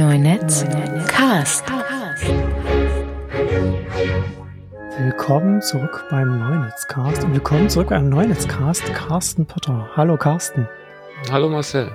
Neunetz 0.00 0.64
Cast. 1.08 1.62
Willkommen 4.96 5.60
zurück 5.60 6.06
beim 6.08 6.38
Neunetzcast 6.38 7.22
und 7.24 7.34
willkommen 7.34 7.68
zurück 7.68 7.90
beim 7.90 8.08
Neunetzcast. 8.08 8.82
Carsten 8.94 9.44
Potter. 9.44 9.90
Hallo 9.94 10.16
Carsten. 10.16 10.66
Hallo 11.30 11.50
Marcel. 11.50 11.92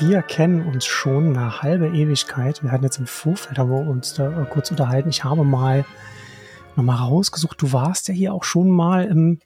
Wir 0.00 0.22
kennen 0.22 0.66
uns 0.66 0.86
schon 0.86 1.36
eine 1.36 1.62
halbe 1.62 1.86
Ewigkeit. 1.86 2.64
Wir 2.64 2.72
hatten 2.72 2.82
jetzt 2.82 2.98
im 2.98 3.06
Vorfeld 3.06 3.60
haben 3.60 3.70
wir 3.70 3.78
uns 3.78 4.14
da 4.14 4.42
äh, 4.42 4.44
kurz 4.46 4.72
unterhalten. 4.72 5.10
Ich 5.10 5.22
habe 5.22 5.44
mal 5.44 5.84
nochmal 6.74 6.96
rausgesucht. 6.96 7.62
Du 7.62 7.72
warst 7.72 8.08
ja 8.08 8.14
hier 8.14 8.34
auch 8.34 8.42
schon 8.42 8.70
mal 8.70 9.04
im 9.04 9.38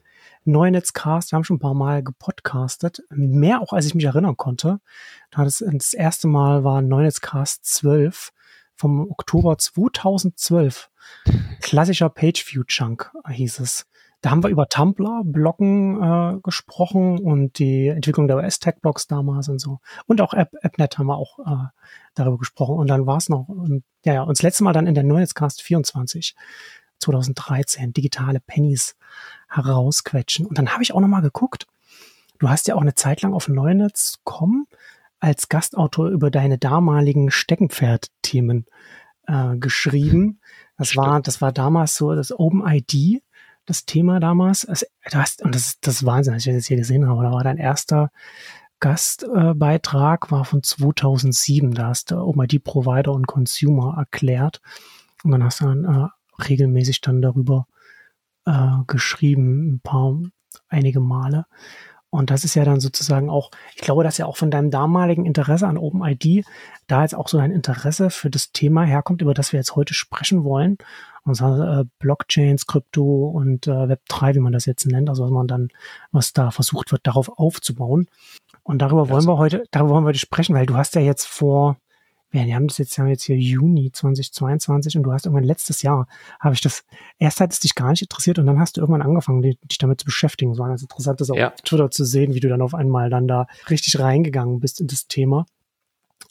Neunetzcast. 0.45 1.32
Wir 1.32 1.36
haben 1.36 1.45
schon 1.45 1.56
ein 1.56 1.61
paar 1.61 1.75
Mal 1.75 2.02
gepodcastet. 2.02 3.02
Mehr 3.11 3.61
auch, 3.61 3.73
als 3.73 3.86
ich 3.86 3.95
mich 3.95 4.04
erinnern 4.04 4.36
konnte. 4.36 4.80
Das, 5.30 5.64
das 5.66 5.95
erste 5.95 6.29
Mal 6.29 6.64
war 6.64 6.82
Neunetzcast 6.82 7.65
12 7.65 8.32
vom 8.74 9.10
Oktober 9.10 9.59
2012. 9.59 10.91
Klassischer 11.60 12.09
Pageview-Chunk 12.09 13.12
hieß 13.29 13.60
es. 13.60 13.87
Da 14.23 14.30
haben 14.30 14.42
wir 14.42 14.51
über 14.51 14.68
Tumblr, 14.68 15.23
Bloggen 15.24 16.02
äh, 16.02 16.41
gesprochen 16.43 17.18
und 17.18 17.59
die 17.59 17.88
Entwicklung 17.88 18.29
der 18.29 18.37
OS-Tech-Blogs 18.37 19.07
damals 19.07 19.48
und 19.48 19.60
so. 19.60 19.80
Und 20.07 20.20
auch 20.20 20.34
App, 20.34 20.51
AppNet 20.62 20.98
haben 20.98 21.07
wir 21.07 21.16
auch 21.16 21.38
äh, 21.38 21.68
darüber 22.15 22.37
gesprochen. 22.37 22.77
Und 22.77 22.88
dann 22.88 23.07
war 23.07 23.16
es 23.16 23.30
noch, 23.30 23.48
und, 23.48 23.82
ja, 24.04 24.15
ja, 24.15 24.27
das 24.27 24.43
letzte 24.43 24.65
Mal 24.65 24.74
dann 24.74 24.87
in 24.87 24.95
der 24.95 25.04
Neunetzcast 25.04 25.62
24, 25.62 26.34
2013, 26.98 27.95
digitale 27.95 28.41
Pennies 28.41 28.95
herausquetschen. 29.50 30.46
Und 30.46 30.59
dann 30.59 30.70
habe 30.70 30.82
ich 30.82 30.95
auch 30.95 31.00
nochmal 31.00 31.22
geguckt. 31.22 31.66
Du 32.38 32.48
hast 32.48 32.68
ja 32.68 32.74
auch 32.74 32.80
eine 32.80 32.95
Zeit 32.95 33.22
lang 33.22 33.34
auf 33.34 33.48
Neunetz.com 33.48 34.66
als 35.18 35.48
Gastautor 35.48 36.09
über 36.09 36.30
deine 36.30 36.56
damaligen 36.56 37.30
Steckenpferd-Themen 37.30 38.66
äh, 39.26 39.57
geschrieben. 39.57 40.40
Das 40.79 40.96
war, 40.96 41.20
das 41.20 41.42
war 41.42 41.52
damals 41.52 41.96
so 41.96 42.15
das 42.15 42.32
OpenID, 42.32 43.23
das 43.66 43.84
Thema 43.84 44.18
damals. 44.18 44.65
Also, 44.65 44.87
du 45.10 45.18
hast, 45.18 45.42
und 45.42 45.54
das 45.54 45.66
ist 45.66 45.87
das 45.87 45.96
ist 45.96 46.07
Wahnsinn, 46.07 46.32
als 46.32 46.46
ich 46.46 46.52
das 46.52 46.54
jetzt 46.57 46.68
hier 46.68 46.79
gesehen 46.79 47.07
habe. 47.07 47.23
Da 47.23 47.30
war 47.30 47.45
dein 47.45 47.59
erster 47.59 48.10
Gastbeitrag 48.80 50.29
äh, 50.29 50.30
war 50.30 50.46
von 50.46 50.62
2007. 50.62 51.73
Da 51.73 51.88
hast 51.88 52.10
du 52.10 52.16
OpenID 52.16 52.64
Provider 52.64 53.12
und 53.12 53.26
Consumer 53.26 53.96
erklärt. 53.98 54.62
Und 55.23 55.32
dann 55.32 55.45
hast 55.45 55.60
du 55.60 55.66
dann 55.66 55.85
äh, 55.85 56.42
regelmäßig 56.42 57.02
dann 57.02 57.20
darüber 57.20 57.66
äh, 57.68 57.79
geschrieben, 58.87 59.74
ein 59.74 59.80
paar, 59.80 60.19
einige 60.69 61.01
Male. 61.01 61.46
Und 62.10 62.30
das 62.30 62.43
ist 62.43 62.57
ja 62.57 62.65
dann 62.65 62.80
sozusagen 62.80 63.30
auch, 63.30 63.52
ich 63.77 63.82
glaube, 63.82 64.03
dass 64.03 64.19
ja 64.19 64.27
auch 64.27 64.37
von 64.37 64.50
deinem 64.50 64.72
damaligen 64.72 65.27
Interesse 65.27 65.69
an 65.69 65.78
OpenID 65.78 66.44
da 66.88 67.03
jetzt 67.03 67.15
auch 67.15 67.28
so 67.28 67.38
ein 67.38 67.53
Interesse 67.53 68.10
für 68.10 68.31
das 68.31 68.50
Thema 68.50 68.82
herkommt, 68.82 69.22
über 69.22 69.32
das 69.32 69.53
wir 69.53 69.60
jetzt 69.60 69.77
heute 69.77 69.94
sprechen 69.94 70.43
wollen. 70.43 70.77
Und 71.25 71.37
zwar 71.37 71.81
äh, 71.81 71.84
Blockchains, 72.00 72.66
Krypto 72.66 73.28
und 73.28 73.69
äh, 73.69 73.71
Web3, 73.71 74.34
wie 74.34 74.41
man 74.41 74.53
das 74.53 74.66
jetzt 74.66 74.87
nennt, 74.87 75.09
also 75.09 75.25
was 75.25 75.31
man 75.31 75.47
dann, 75.47 75.69
was 76.10 76.32
da 76.32 76.50
versucht 76.50 76.91
wird, 76.91 77.06
darauf 77.06 77.28
aufzubauen. 77.38 78.09
Und 78.65 78.82
darüber 78.82 79.09
wollen 79.09 79.27
wir 79.27 79.38
heute, 79.38 79.62
darüber 79.71 79.94
wollen 79.94 80.04
wir 80.04 80.09
heute 80.09 80.19
sprechen, 80.19 80.56
weil 80.56 80.66
du 80.66 80.77
hast 80.77 80.97
ja 80.97 81.00
jetzt 81.00 81.27
vor 81.27 81.77
wir 82.32 82.54
haben 82.54 82.69
das 82.69 82.78
jetzt, 82.78 82.97
haben 82.98 83.09
jetzt 83.09 83.25
hier 83.25 83.36
Juni 83.36 83.91
2022 83.92 84.97
und 84.97 85.03
du 85.03 85.12
hast 85.12 85.26
irgendwann 85.26 85.44
letztes 85.44 85.82
Jahr, 85.82 86.06
habe 86.38 86.54
ich 86.54 86.60
das, 86.60 86.84
erst 87.19 87.41
hat 87.41 87.53
es 87.53 87.60
dich 87.60 87.75
gar 87.75 87.91
nicht 87.91 88.03
interessiert 88.03 88.38
und 88.38 88.47
dann 88.47 88.60
hast 88.60 88.76
du 88.76 88.81
irgendwann 88.81 89.03
angefangen, 89.03 89.42
dich 89.42 89.78
damit 89.78 90.00
zu 90.00 90.04
beschäftigen. 90.04 90.54
So 90.54 90.62
war 90.62 90.69
ganz 90.69 90.82
interessant, 90.82 91.20
das 91.20 91.31
auf 91.31 91.36
ja. 91.36 91.50
Twitter 91.64 91.91
zu 91.91 92.04
sehen, 92.04 92.34
wie 92.34 92.41
du 92.41 92.48
dann 92.48 92.62
auf 92.62 92.75
einmal 92.75 93.10
dann 93.10 93.26
da 93.26 93.47
richtig 93.69 93.98
reingegangen 93.98 94.60
bist 94.60 94.81
in 94.81 94.86
das 94.86 95.08
Thema. 95.08 95.47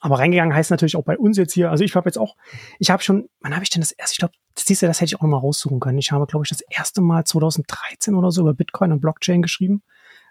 Aber 0.01 0.19
reingegangen 0.19 0.55
heißt 0.55 0.71
natürlich 0.71 0.95
auch 0.95 1.03
bei 1.03 1.17
uns 1.17 1.37
jetzt 1.37 1.53
hier, 1.53 1.69
also 1.69 1.83
ich 1.83 1.95
habe 1.95 2.07
jetzt 2.07 2.17
auch, 2.17 2.35
ich 2.79 2.89
habe 2.89 3.03
schon, 3.03 3.27
wann 3.41 3.53
habe 3.53 3.63
ich 3.63 3.69
denn 3.69 3.81
das 3.81 3.91
erste, 3.91 4.13
ich 4.13 4.19
glaube, 4.19 4.33
das 4.55 4.65
siehst 4.65 4.81
du, 4.81 4.87
das 4.87 5.01
hätte 5.01 5.09
ich 5.09 5.15
auch 5.17 5.21
noch 5.21 5.29
mal 5.29 5.37
raussuchen 5.37 5.79
können. 5.79 5.97
Ich 5.97 6.11
habe, 6.11 6.25
glaube 6.25 6.45
ich, 6.45 6.49
das 6.49 6.61
erste 6.61 7.01
Mal 7.01 7.25
2013 7.25 8.15
oder 8.15 8.31
so 8.31 8.41
über 8.41 8.53
Bitcoin 8.53 8.93
und 8.93 9.01
Blockchain 9.01 9.41
geschrieben. 9.41 9.83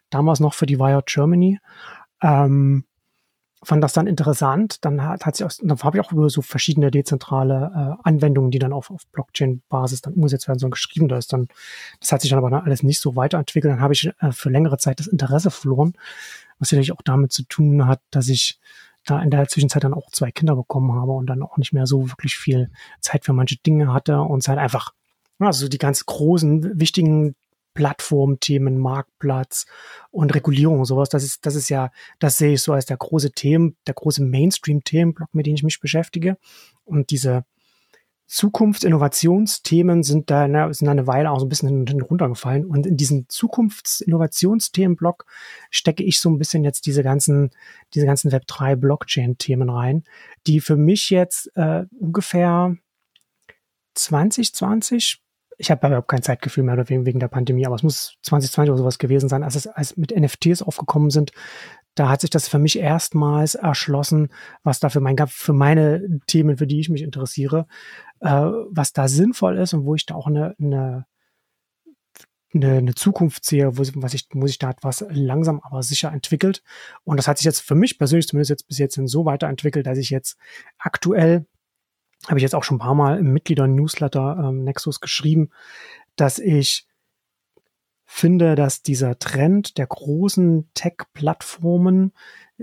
Damals 0.08 0.40
noch 0.40 0.54
für 0.54 0.64
die 0.64 0.78
Wired 0.78 1.06
Germany. 1.06 1.60
Ähm, 2.22 2.84
fand 3.62 3.82
das 3.82 3.92
dann 3.92 4.06
interessant. 4.06 4.84
Dann 4.84 5.02
hat, 5.02 5.26
hat 5.26 5.36
sich 5.36 5.46
auch, 5.46 5.52
dann 5.60 5.78
habe 5.80 5.98
ich 5.98 6.04
auch 6.04 6.12
über 6.12 6.30
so 6.30 6.42
verschiedene 6.42 6.90
dezentrale 6.90 7.98
äh, 8.02 8.08
Anwendungen, 8.08 8.50
die 8.50 8.58
dann 8.58 8.72
auf, 8.72 8.90
auf 8.90 9.06
Blockchain-Basis 9.08 10.02
dann 10.02 10.14
umgesetzt 10.14 10.48
werden 10.48 10.58
sollen, 10.58 10.70
geschrieben. 10.70 11.08
Da 11.08 11.18
ist 11.18 11.32
dann, 11.32 11.48
das 12.00 12.12
hat 12.12 12.20
sich 12.20 12.30
dann 12.30 12.38
aber 12.38 12.50
dann 12.50 12.64
alles 12.64 12.82
nicht 12.82 13.00
so 13.00 13.16
weiterentwickelt. 13.16 13.72
Dann 13.72 13.80
habe 13.80 13.94
ich 13.94 14.10
äh, 14.20 14.32
für 14.32 14.50
längere 14.50 14.78
Zeit 14.78 15.00
das 15.00 15.06
Interesse 15.06 15.50
verloren, 15.50 15.94
was 16.58 16.70
natürlich 16.72 16.92
auch 16.92 17.02
damit 17.02 17.32
zu 17.32 17.42
tun 17.44 17.86
hat, 17.86 18.00
dass 18.10 18.28
ich 18.28 18.58
da 19.04 19.20
in 19.22 19.30
der 19.30 19.48
Zwischenzeit 19.48 19.84
dann 19.84 19.94
auch 19.94 20.10
zwei 20.10 20.30
Kinder 20.30 20.54
bekommen 20.54 20.92
habe 20.92 21.12
und 21.12 21.26
dann 21.26 21.42
auch 21.42 21.56
nicht 21.56 21.72
mehr 21.72 21.86
so 21.86 22.10
wirklich 22.10 22.36
viel 22.36 22.70
Zeit 23.00 23.24
für 23.24 23.32
manche 23.32 23.56
Dinge 23.56 23.92
hatte 23.92 24.20
und 24.20 24.40
es 24.40 24.48
halt 24.48 24.58
einfach, 24.58 24.92
also 25.38 25.68
die 25.68 25.78
ganz 25.78 26.04
großen, 26.04 26.78
wichtigen 26.78 27.34
Plattformthemen, 27.78 28.76
Marktplatz 28.76 29.64
und 30.10 30.34
Regulierung 30.34 30.80
und 30.80 30.84
sowas. 30.84 31.10
Das 31.10 31.22
ist, 31.22 31.46
das 31.46 31.54
ist 31.54 31.68
ja, 31.68 31.92
das 32.18 32.36
sehe 32.36 32.54
ich 32.54 32.62
so 32.62 32.72
als 32.72 32.86
der 32.86 32.96
große 32.96 33.30
Themen, 33.30 33.76
der 33.86 33.94
große 33.94 34.20
Mainstream-Themenblock, 34.20 35.32
mit 35.32 35.46
dem 35.46 35.54
ich 35.54 35.62
mich 35.62 35.78
beschäftige. 35.78 36.38
Und 36.84 37.10
diese 37.10 37.44
Zukunftsinnovationsthemen 38.26 40.02
sind 40.02 40.28
da, 40.28 40.48
ne, 40.48 40.74
sind 40.74 40.86
da 40.86 40.90
eine 40.90 41.06
Weile 41.06 41.30
auch 41.30 41.38
so 41.38 41.46
ein 41.46 41.48
bisschen 41.48 41.86
runtergefallen. 42.02 42.66
Und 42.66 42.84
in 42.84 42.96
diesen 42.96 43.28
Zukunftsinnovationsthemenblock 43.28 45.24
stecke 45.70 46.02
ich 46.02 46.18
so 46.18 46.30
ein 46.30 46.38
bisschen 46.38 46.64
jetzt 46.64 46.86
diese 46.86 47.04
ganzen, 47.04 47.50
diese 47.94 48.06
ganzen 48.06 48.32
Web3 48.32 48.74
Blockchain-Themen 48.74 49.70
rein, 49.70 50.02
die 50.48 50.58
für 50.58 50.76
mich 50.76 51.10
jetzt 51.10 51.52
äh, 51.54 51.84
ungefähr 51.96 52.74
2020 53.94 55.22
ich 55.58 55.72
habe 55.72 55.86
überhaupt 55.86 56.08
kein 56.08 56.22
Zeitgefühl 56.22 56.62
mehr 56.62 56.88
wegen, 56.88 57.04
wegen 57.04 57.18
der 57.18 57.28
Pandemie, 57.28 57.66
aber 57.66 57.74
es 57.74 57.82
muss 57.82 58.16
2020 58.22 58.70
oder 58.70 58.78
sowas 58.78 58.98
gewesen 58.98 59.28
sein, 59.28 59.42
als 59.42 59.56
es 59.56 59.66
als 59.66 59.96
mit 59.96 60.16
NFTs 60.16 60.62
aufgekommen 60.62 61.10
sind. 61.10 61.32
Da 61.96 62.08
hat 62.08 62.20
sich 62.20 62.30
das 62.30 62.48
für 62.48 62.60
mich 62.60 62.78
erstmals 62.78 63.56
erschlossen, 63.56 64.28
was 64.62 64.78
da 64.78 64.88
für, 64.88 65.00
mein, 65.00 65.16
für 65.26 65.52
meine 65.52 66.20
Themen, 66.28 66.56
für 66.56 66.68
die 66.68 66.78
ich 66.78 66.88
mich 66.88 67.02
interessiere, 67.02 67.66
äh, 68.20 68.28
was 68.28 68.92
da 68.92 69.08
sinnvoll 69.08 69.58
ist 69.58 69.74
und 69.74 69.84
wo 69.84 69.96
ich 69.96 70.06
da 70.06 70.14
auch 70.14 70.28
eine, 70.28 70.54
eine, 70.60 71.06
eine, 72.54 72.74
eine 72.74 72.94
Zukunft 72.94 73.44
sehe, 73.44 73.76
wo, 73.76 73.82
was 73.96 74.14
ich, 74.14 74.28
wo 74.32 74.46
sich 74.46 74.58
da 74.58 74.70
etwas 74.70 75.04
langsam 75.10 75.60
aber 75.60 75.82
sicher 75.82 76.12
entwickelt. 76.12 76.62
Und 77.02 77.16
das 77.16 77.26
hat 77.26 77.38
sich 77.38 77.46
jetzt 77.46 77.60
für 77.60 77.74
mich 77.74 77.98
persönlich 77.98 78.28
zumindest 78.28 78.50
jetzt 78.50 78.68
bis 78.68 78.78
jetzt 78.78 79.00
so 79.06 79.24
weiterentwickelt, 79.24 79.88
dass 79.88 79.98
ich 79.98 80.10
jetzt 80.10 80.38
aktuell 80.78 81.46
habe 82.26 82.38
ich 82.38 82.42
jetzt 82.42 82.54
auch 82.54 82.64
schon 82.64 82.76
ein 82.76 82.80
paar 82.80 82.94
Mal 82.94 83.18
im 83.18 83.32
Mitglieder-Newsletter 83.32 84.48
ähm, 84.48 84.64
Nexus 84.64 85.00
geschrieben, 85.00 85.50
dass 86.16 86.38
ich 86.38 86.86
finde, 88.04 88.54
dass 88.54 88.82
dieser 88.82 89.18
Trend 89.18 89.78
der 89.78 89.86
großen 89.86 90.70
Tech-Plattformen 90.74 92.12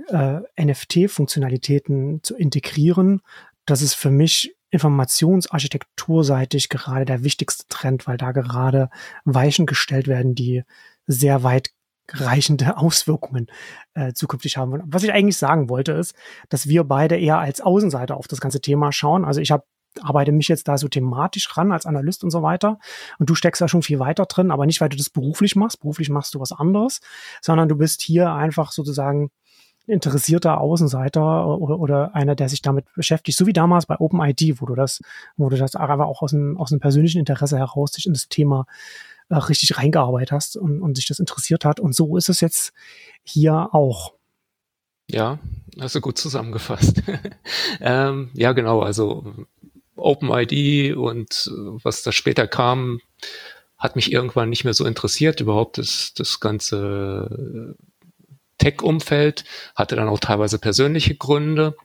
äh, 0.08 0.40
NFT-Funktionalitäten 0.60 2.22
zu 2.24 2.36
integrieren, 2.36 3.22
das 3.66 3.82
ist 3.82 3.94
für 3.94 4.12
mich 4.12 4.56
informationsarchitekturseitig 4.72 6.70
gerade 6.70 7.06
der 7.06 7.24
wichtigste 7.24 7.66
Trend, 7.70 8.08
weil 8.08 8.18
da 8.18 8.32
gerade 8.32 8.90
Weichen 9.24 9.66
gestellt 9.66 10.08
werden, 10.08 10.36
die 10.36 10.64
sehr 11.08 11.44
weit 11.44 11.72
reichende 12.10 12.78
Auswirkungen 12.78 13.48
äh, 13.94 14.14
zukünftig 14.14 14.58
haben. 14.58 14.82
was 14.86 15.04
ich 15.04 15.14
eigentlich 15.14 15.38
sagen 15.38 15.70
wollte, 15.70 15.94
ist, 15.94 16.16
dass 16.50 16.68
wir 16.68 16.84
beide 16.84 17.18
eher 17.18 17.40
als 17.40 17.62
Außenseiter 17.62 18.18
auf 18.18 18.28
das 18.28 18.42
ganze 18.42 18.62
Thema 18.62 18.92
schauen. 18.92 19.26
Also 19.26 19.42
ich 19.42 19.52
habe 19.52 19.64
arbeite 20.02 20.34
mich 20.34 20.50
jetzt 20.50 20.68
da 20.68 20.78
so 20.78 20.88
thematisch 20.88 21.56
ran 21.56 21.72
als 21.72 21.86
Analyst 21.86 22.24
und 22.26 22.30
so 22.30 22.42
weiter. 22.42 22.80
Und 23.18 23.30
du 23.30 23.36
steckst 23.36 23.62
da 23.62 23.70
schon 23.70 23.82
viel 23.82 24.00
weiter 24.00 24.26
drin, 24.26 24.52
aber 24.52 24.66
nicht, 24.66 24.82
weil 24.82 24.90
du 24.90 24.98
das 24.98 25.10
beruflich 25.10 25.56
machst. 25.56 25.80
Beruflich 25.80 26.10
machst 26.10 26.34
du 26.36 26.40
was 26.40 26.52
anderes, 26.52 27.00
sondern 27.42 27.70
du 27.70 27.78
bist 27.78 28.02
hier 28.02 28.32
einfach 28.32 28.74
sozusagen 28.74 29.32
interessierter 29.88 30.60
Außenseiter 30.60 31.48
oder, 31.48 31.80
oder 31.80 32.16
einer, 32.16 32.36
der 32.36 32.50
sich 32.50 32.62
damit 32.62 32.86
beschäftigt, 32.96 33.38
so 33.38 33.46
wie 33.46 33.54
damals 33.54 33.86
bei 33.86 34.00
OpenID, 34.00 34.60
wo 34.60 34.66
du 34.66 34.74
das, 34.74 35.00
wo 35.38 35.50
du 35.50 35.58
das 35.58 35.76
aber 35.76 36.08
auch 36.08 36.22
aus 36.22 36.34
einem, 36.34 36.58
aus 36.58 36.72
einem 36.72 36.80
persönlichen 36.80 37.20
Interesse 37.20 37.58
heraus 37.58 37.92
dich 37.92 38.08
in 38.08 38.14
das 38.14 38.28
Thema 38.28 38.66
äh, 39.30 39.36
richtig 39.36 39.78
reingearbeitet 39.78 40.32
hast 40.32 40.58
und, 40.58 40.82
und 40.82 40.96
sich 40.96 41.08
das 41.08 41.20
interessiert 41.20 41.66
hat. 41.66 41.80
Und 41.80 41.96
so 41.96 42.18
ist 42.18 42.30
es 42.30 42.42
jetzt 42.42 42.74
hier 43.24 43.70
auch. 43.74 44.14
Ja, 45.10 45.40
du 45.96 46.02
gut 46.02 46.18
zusammengefasst. 46.18 47.02
ähm, 47.82 48.32
ja, 48.34 48.54
genau. 48.54 48.82
Also 48.82 49.34
OpenID 49.96 50.96
und 50.96 51.52
äh, 51.52 51.84
was 51.84 52.04
da 52.04 52.12
später 52.12 52.48
kam, 52.48 53.00
hat 53.78 53.96
mich 53.96 54.12
irgendwann 54.12 54.50
nicht 54.50 54.64
mehr 54.64 54.74
so 54.74 54.86
interessiert. 54.86 55.42
Überhaupt 55.42 55.78
das, 55.78 56.14
das 56.16 56.40
ganze 56.40 57.76
Tech-Umfeld 58.58 59.44
hatte 59.76 59.96
dann 59.96 60.08
auch 60.08 60.20
teilweise 60.20 60.60
persönliche 60.60 61.16
Gründe. 61.16 61.76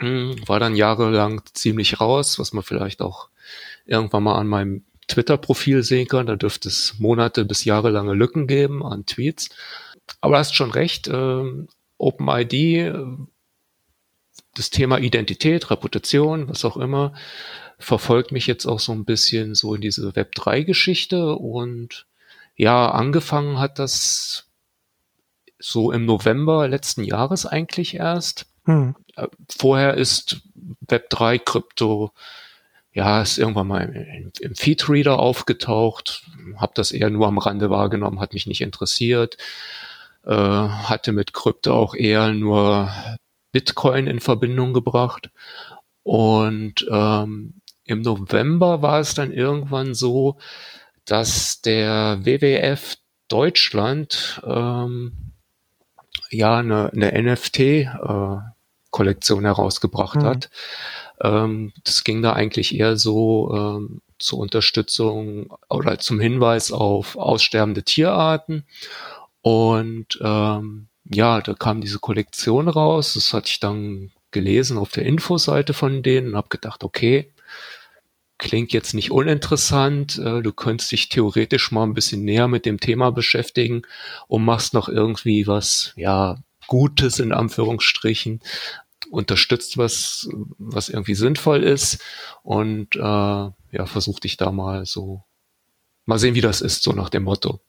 Hm, 0.00 0.36
war 0.46 0.60
dann 0.60 0.76
jahrelang 0.76 1.42
ziemlich 1.54 2.00
raus, 2.00 2.38
was 2.38 2.52
man 2.52 2.62
vielleicht 2.62 3.00
auch 3.00 3.30
irgendwann 3.84 4.22
mal 4.22 4.36
an 4.36 4.46
meinem 4.46 4.84
Twitter-Profil 5.08 5.82
sehen 5.82 6.06
kann. 6.08 6.26
Da 6.26 6.36
dürfte 6.36 6.68
es 6.68 6.94
Monate 6.98 7.44
bis 7.44 7.64
jahrelange 7.64 8.14
Lücken 8.14 8.46
geben 8.46 8.84
an 8.84 9.06
Tweets. 9.06 9.48
Aber 10.20 10.34
du 10.34 10.38
hast 10.38 10.54
schon 10.54 10.70
recht, 10.70 11.08
äh, 11.08 11.44
OpenID 11.98 12.92
das 14.54 14.70
Thema 14.70 14.98
Identität, 14.98 15.70
Reputation, 15.70 16.48
was 16.48 16.64
auch 16.64 16.76
immer, 16.76 17.12
verfolgt 17.78 18.32
mich 18.32 18.46
jetzt 18.46 18.66
auch 18.66 18.80
so 18.80 18.92
ein 18.92 19.04
bisschen 19.04 19.54
so 19.54 19.74
in 19.74 19.80
diese 19.80 20.10
Web3-Geschichte 20.10 21.34
und 21.34 22.06
ja, 22.56 22.90
angefangen 22.90 23.60
hat 23.60 23.78
das 23.78 24.48
so 25.60 25.92
im 25.92 26.04
November 26.04 26.66
letzten 26.66 27.04
Jahres 27.04 27.46
eigentlich 27.46 27.94
erst. 27.94 28.46
Hm. 28.64 28.96
Äh, 29.16 29.28
vorher 29.48 29.94
ist 29.94 30.40
Web3 30.86 31.38
Krypto 31.38 32.12
ja, 32.92 33.22
ist 33.22 33.38
irgendwann 33.38 33.68
mal 33.68 33.82
im, 33.82 34.32
im 34.40 34.54
Feedreader 34.54 35.18
aufgetaucht, 35.18 36.22
habe 36.56 36.72
das 36.74 36.90
eher 36.90 37.10
nur 37.10 37.26
am 37.26 37.38
Rande 37.38 37.70
wahrgenommen, 37.70 38.20
hat 38.20 38.32
mich 38.32 38.46
nicht 38.46 38.60
interessiert, 38.60 39.36
äh, 40.24 40.32
hatte 40.32 41.12
mit 41.12 41.32
Krypto 41.32 41.74
auch 41.74 41.94
eher 41.94 42.32
nur 42.32 42.90
Bitcoin 43.52 44.06
in 44.06 44.20
Verbindung 44.20 44.72
gebracht. 44.72 45.30
Und 46.02 46.86
ähm, 46.90 47.54
im 47.84 48.02
November 48.02 48.82
war 48.82 49.00
es 49.00 49.14
dann 49.14 49.32
irgendwann 49.32 49.94
so, 49.94 50.38
dass 51.04 51.62
der 51.62 52.24
WWF 52.24 52.96
Deutschland 53.28 54.42
ähm, 54.46 55.32
ja 56.30 56.58
eine, 56.58 56.92
eine 56.92 57.34
NFT-Kollektion 57.34 59.44
äh, 59.44 59.48
herausgebracht 59.48 60.16
mhm. 60.16 60.24
hat. 60.24 60.50
Ähm, 61.22 61.72
das 61.84 62.04
ging 62.04 62.22
da 62.22 62.32
eigentlich 62.32 62.74
eher 62.74 62.96
so 62.96 63.54
ähm, 63.54 64.00
zur 64.18 64.40
Unterstützung 64.40 65.52
oder 65.68 65.98
zum 65.98 66.20
Hinweis 66.20 66.72
auf 66.72 67.16
aussterbende 67.16 67.82
Tierarten. 67.82 68.64
Und 69.42 70.18
ähm, 70.22 70.88
ja, 71.04 71.40
da 71.40 71.54
kam 71.54 71.80
diese 71.80 71.98
Kollektion 71.98 72.68
raus. 72.68 73.14
Das 73.14 73.32
hatte 73.32 73.48
ich 73.48 73.60
dann 73.60 74.10
gelesen 74.30 74.78
auf 74.78 74.90
der 74.90 75.06
Infoseite 75.06 75.72
von 75.72 76.02
denen 76.02 76.28
und 76.28 76.36
habe 76.36 76.48
gedacht, 76.48 76.84
okay, 76.84 77.32
klingt 78.36 78.72
jetzt 78.72 78.94
nicht 78.94 79.10
uninteressant. 79.10 80.18
Äh, 80.18 80.42
du 80.42 80.52
könntest 80.52 80.92
dich 80.92 81.08
theoretisch 81.08 81.70
mal 81.72 81.84
ein 81.84 81.94
bisschen 81.94 82.24
näher 82.24 82.48
mit 82.48 82.66
dem 82.66 82.80
Thema 82.80 83.10
beschäftigen 83.10 83.82
und 84.26 84.44
machst 84.44 84.74
noch 84.74 84.88
irgendwie 84.88 85.46
was, 85.46 85.92
ja, 85.96 86.38
Gutes 86.66 87.18
in 87.18 87.32
Anführungsstrichen 87.32 88.40
unterstützt 89.10 89.78
was, 89.78 90.28
was 90.58 90.88
irgendwie 90.88 91.14
sinnvoll 91.14 91.62
ist 91.62 92.02
und 92.42 92.96
äh, 92.96 92.98
ja, 93.00 93.86
versuch 93.86 94.20
dich 94.20 94.36
da 94.36 94.50
mal 94.50 94.86
so, 94.86 95.24
mal 96.04 96.18
sehen, 96.18 96.34
wie 96.34 96.40
das 96.40 96.60
ist, 96.60 96.82
so 96.82 96.92
nach 96.92 97.08
dem 97.08 97.24
Motto. 97.24 97.60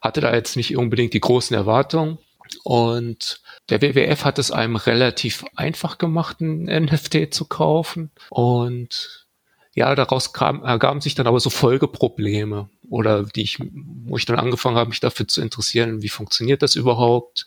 Hatte 0.00 0.20
da 0.20 0.34
jetzt 0.34 0.56
nicht 0.56 0.76
unbedingt 0.76 1.14
die 1.14 1.20
großen 1.20 1.54
Erwartungen 1.56 2.18
und 2.62 3.40
der 3.68 3.82
WWF 3.82 4.24
hat 4.24 4.38
es 4.38 4.50
einem 4.50 4.76
relativ 4.76 5.44
einfach 5.54 5.98
gemacht, 5.98 6.40
ein 6.40 6.64
NFT 6.64 7.34
zu 7.34 7.46
kaufen 7.46 8.10
und 8.30 9.26
ja, 9.74 9.94
daraus 9.94 10.32
kam, 10.32 10.64
ergaben 10.64 11.02
sich 11.02 11.14
dann 11.14 11.26
aber 11.26 11.38
so 11.38 11.50
Folgeprobleme 11.50 12.70
oder 12.88 13.24
die 13.24 13.42
ich, 13.42 13.58
wo 13.60 14.16
ich 14.16 14.24
dann 14.24 14.38
angefangen 14.38 14.76
habe, 14.76 14.88
mich 14.88 15.00
dafür 15.00 15.28
zu 15.28 15.42
interessieren, 15.42 16.02
wie 16.02 16.08
funktioniert 16.08 16.62
das 16.62 16.76
überhaupt? 16.76 17.44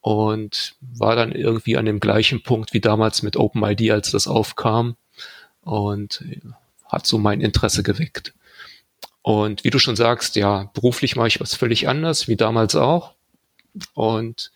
Und 0.00 0.76
war 0.80 1.16
dann 1.16 1.32
irgendwie 1.32 1.76
an 1.76 1.84
dem 1.84 2.00
gleichen 2.00 2.42
Punkt 2.42 2.72
wie 2.72 2.80
damals 2.80 3.22
mit 3.22 3.36
OpenID, 3.36 3.90
als 3.90 4.10
das 4.10 4.26
aufkam 4.26 4.96
und 5.62 6.24
hat 6.86 7.06
so 7.06 7.18
mein 7.18 7.40
Interesse 7.40 7.82
geweckt. 7.82 8.34
Und 9.22 9.64
wie 9.64 9.70
du 9.70 9.78
schon 9.78 9.96
sagst, 9.96 10.36
ja, 10.36 10.70
beruflich 10.72 11.16
mache 11.16 11.28
ich 11.28 11.40
was 11.40 11.54
völlig 11.54 11.88
anders, 11.88 12.28
wie 12.28 12.36
damals 12.36 12.74
auch. 12.76 13.14
Und 13.94 14.52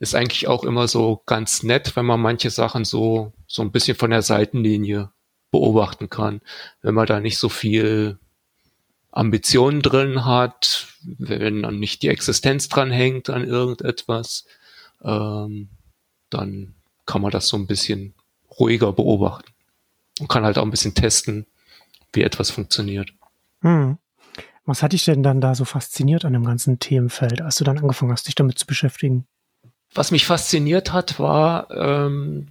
ist 0.00 0.16
eigentlich 0.16 0.48
auch 0.48 0.64
immer 0.64 0.88
so 0.88 1.22
ganz 1.26 1.62
nett, 1.62 1.94
wenn 1.94 2.06
man 2.06 2.20
manche 2.20 2.50
Sachen 2.50 2.84
so, 2.84 3.32
so 3.46 3.62
ein 3.62 3.70
bisschen 3.70 3.96
von 3.96 4.10
der 4.10 4.22
Seitenlinie 4.22 5.10
beobachten 5.52 6.10
kann. 6.10 6.40
Wenn 6.80 6.94
man 6.94 7.06
da 7.06 7.20
nicht 7.20 7.38
so 7.38 7.48
viel 7.48 8.18
Ambitionen 9.12 9.80
drin 9.82 10.24
hat, 10.24 10.88
wenn 11.04 11.62
dann 11.62 11.78
nicht 11.78 12.02
die 12.02 12.08
Existenz 12.08 12.68
dran 12.68 12.90
hängt 12.90 13.30
an 13.30 13.46
irgendetwas, 13.46 14.46
ähm, 15.04 15.68
dann 16.30 16.74
kann 17.06 17.22
man 17.22 17.30
das 17.30 17.48
so 17.48 17.56
ein 17.56 17.66
bisschen 17.66 18.14
ruhiger 18.58 18.92
beobachten 18.92 19.52
und 20.20 20.28
kann 20.28 20.44
halt 20.44 20.58
auch 20.58 20.62
ein 20.62 20.70
bisschen 20.70 20.94
testen, 20.94 21.46
wie 22.12 22.22
etwas 22.22 22.50
funktioniert. 22.50 23.12
Hm. 23.60 23.98
Was 24.64 24.82
hat 24.82 24.92
dich 24.92 25.04
denn 25.04 25.22
dann 25.22 25.40
da 25.40 25.54
so 25.54 25.64
fasziniert 25.64 26.24
an 26.24 26.34
dem 26.34 26.44
ganzen 26.44 26.78
Themenfeld, 26.78 27.40
als 27.42 27.56
du 27.56 27.64
dann 27.64 27.78
angefangen 27.78 28.12
hast, 28.12 28.28
dich 28.28 28.34
damit 28.34 28.58
zu 28.58 28.66
beschäftigen? 28.66 29.26
Was 29.94 30.10
mich 30.10 30.24
fasziniert 30.24 30.92
hat, 30.92 31.18
war, 31.18 31.70
ähm, 31.70 32.48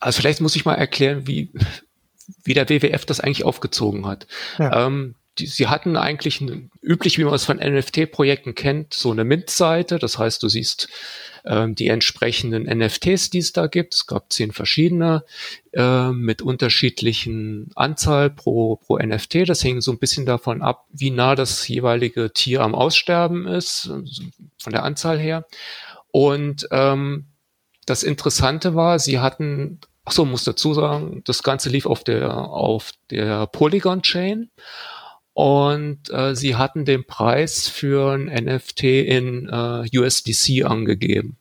also 0.00 0.20
vielleicht 0.20 0.40
muss 0.40 0.56
ich 0.56 0.64
mal 0.64 0.74
erklären, 0.74 1.26
wie, 1.26 1.52
wie 2.44 2.54
der 2.54 2.68
WWF 2.68 3.04
das 3.04 3.20
eigentlich 3.20 3.44
aufgezogen 3.44 4.06
hat. 4.06 4.26
Ja. 4.58 4.86
Ähm, 4.86 5.14
die, 5.38 5.46
sie 5.46 5.68
hatten 5.68 5.96
eigentlich 5.96 6.40
eine, 6.40 6.68
üblich, 6.82 7.18
wie 7.18 7.24
man 7.24 7.34
es 7.34 7.44
von 7.44 7.58
NFT-Projekten 7.58 8.54
kennt, 8.54 8.94
so 8.94 9.10
eine 9.10 9.24
Mint-Seite. 9.24 9.98
Das 9.98 10.18
heißt, 10.18 10.42
du 10.42 10.48
siehst 10.48 10.88
ähm, 11.44 11.74
die 11.74 11.88
entsprechenden 11.88 12.64
NFTs, 12.64 13.30
die 13.30 13.38
es 13.38 13.52
da 13.52 13.66
gibt. 13.66 13.94
Es 13.94 14.06
gab 14.06 14.32
zehn 14.32 14.52
verschiedene 14.52 15.24
äh, 15.72 16.10
mit 16.10 16.42
unterschiedlichen 16.42 17.70
Anzahl 17.74 18.30
pro, 18.30 18.76
pro 18.76 18.98
NFT. 18.98 19.48
Das 19.48 19.64
hängt 19.64 19.82
so 19.82 19.92
ein 19.92 19.98
bisschen 19.98 20.26
davon 20.26 20.62
ab, 20.62 20.86
wie 20.92 21.10
nah 21.10 21.34
das 21.34 21.66
jeweilige 21.66 22.32
Tier 22.32 22.60
am 22.60 22.74
Aussterben 22.74 23.46
ist, 23.46 23.90
von 24.58 24.72
der 24.72 24.84
Anzahl 24.84 25.18
her. 25.18 25.46
Und 26.10 26.68
ähm, 26.70 27.26
das 27.86 28.02
Interessante 28.02 28.74
war, 28.74 28.98
sie 28.98 29.18
hatten 29.18 29.80
Ach 30.04 30.10
so, 30.10 30.24
muss 30.24 30.42
dazu 30.42 30.74
sagen, 30.74 31.22
das 31.26 31.44
Ganze 31.44 31.68
lief 31.68 31.86
auf 31.86 32.02
der 32.02 32.34
auf 32.34 32.90
der 33.10 33.46
Polygon 33.46 34.02
Chain 34.02 34.50
und 35.34 36.10
äh, 36.10 36.34
sie 36.36 36.56
hatten 36.56 36.84
den 36.84 37.04
Preis 37.04 37.68
für 37.68 38.12
ein 38.12 38.24
NFT 38.26 38.84
in 38.84 39.48
äh, 39.48 39.98
USDC 39.98 40.64
angegeben. 40.64 41.36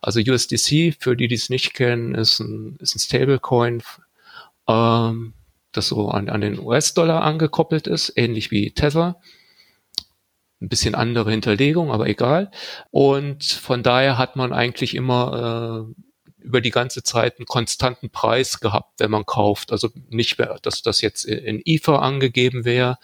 Also 0.00 0.20
USDC, 0.20 0.96
für 0.98 1.16
die, 1.16 1.28
die 1.28 1.34
es 1.34 1.50
nicht 1.50 1.74
kennen, 1.74 2.14
ist 2.14 2.40
ein, 2.40 2.76
ist 2.80 2.94
ein 2.94 3.00
Stablecoin, 3.00 3.82
ähm, 4.68 5.34
das 5.72 5.88
so 5.88 6.08
an, 6.08 6.28
an 6.28 6.40
den 6.40 6.58
US-Dollar 6.58 7.22
angekoppelt 7.22 7.86
ist, 7.86 8.12
ähnlich 8.16 8.50
wie 8.50 8.70
Tether. 8.70 9.16
Ein 10.60 10.68
bisschen 10.68 10.96
andere 10.96 11.30
Hinterlegung, 11.30 11.92
aber 11.92 12.08
egal. 12.08 12.50
Und 12.90 13.44
von 13.44 13.82
daher 13.82 14.18
hat 14.18 14.34
man 14.34 14.52
eigentlich 14.52 14.94
immer 14.94 15.86
äh, 15.88 16.02
über 16.48 16.62
die 16.62 16.70
ganze 16.70 17.02
Zeit 17.02 17.38
einen 17.38 17.44
konstanten 17.46 18.08
Preis 18.08 18.58
gehabt, 18.58 19.00
wenn 19.00 19.10
man 19.10 19.26
kauft. 19.26 19.70
Also 19.70 19.90
nicht 20.08 20.38
mehr, 20.38 20.56
dass 20.62 20.80
das 20.80 21.02
jetzt 21.02 21.26
in 21.26 21.60
Ether 21.62 22.00
angegeben 22.00 22.64
wäre, 22.64 22.96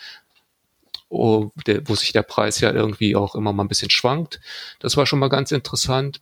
wo, 1.11 1.53
der, 1.67 1.87
wo 1.87 1.95
sich 1.95 2.13
der 2.13 2.23
Preis 2.23 2.61
ja 2.61 2.73
irgendwie 2.73 3.15
auch 3.15 3.35
immer 3.35 3.53
mal 3.53 3.65
ein 3.65 3.69
bisschen 3.69 3.91
schwankt. 3.91 4.41
Das 4.81 4.97
war 4.97 5.05
schon 5.05 5.19
mal 5.19 5.29
ganz 5.29 5.53
interessant. 5.53 6.21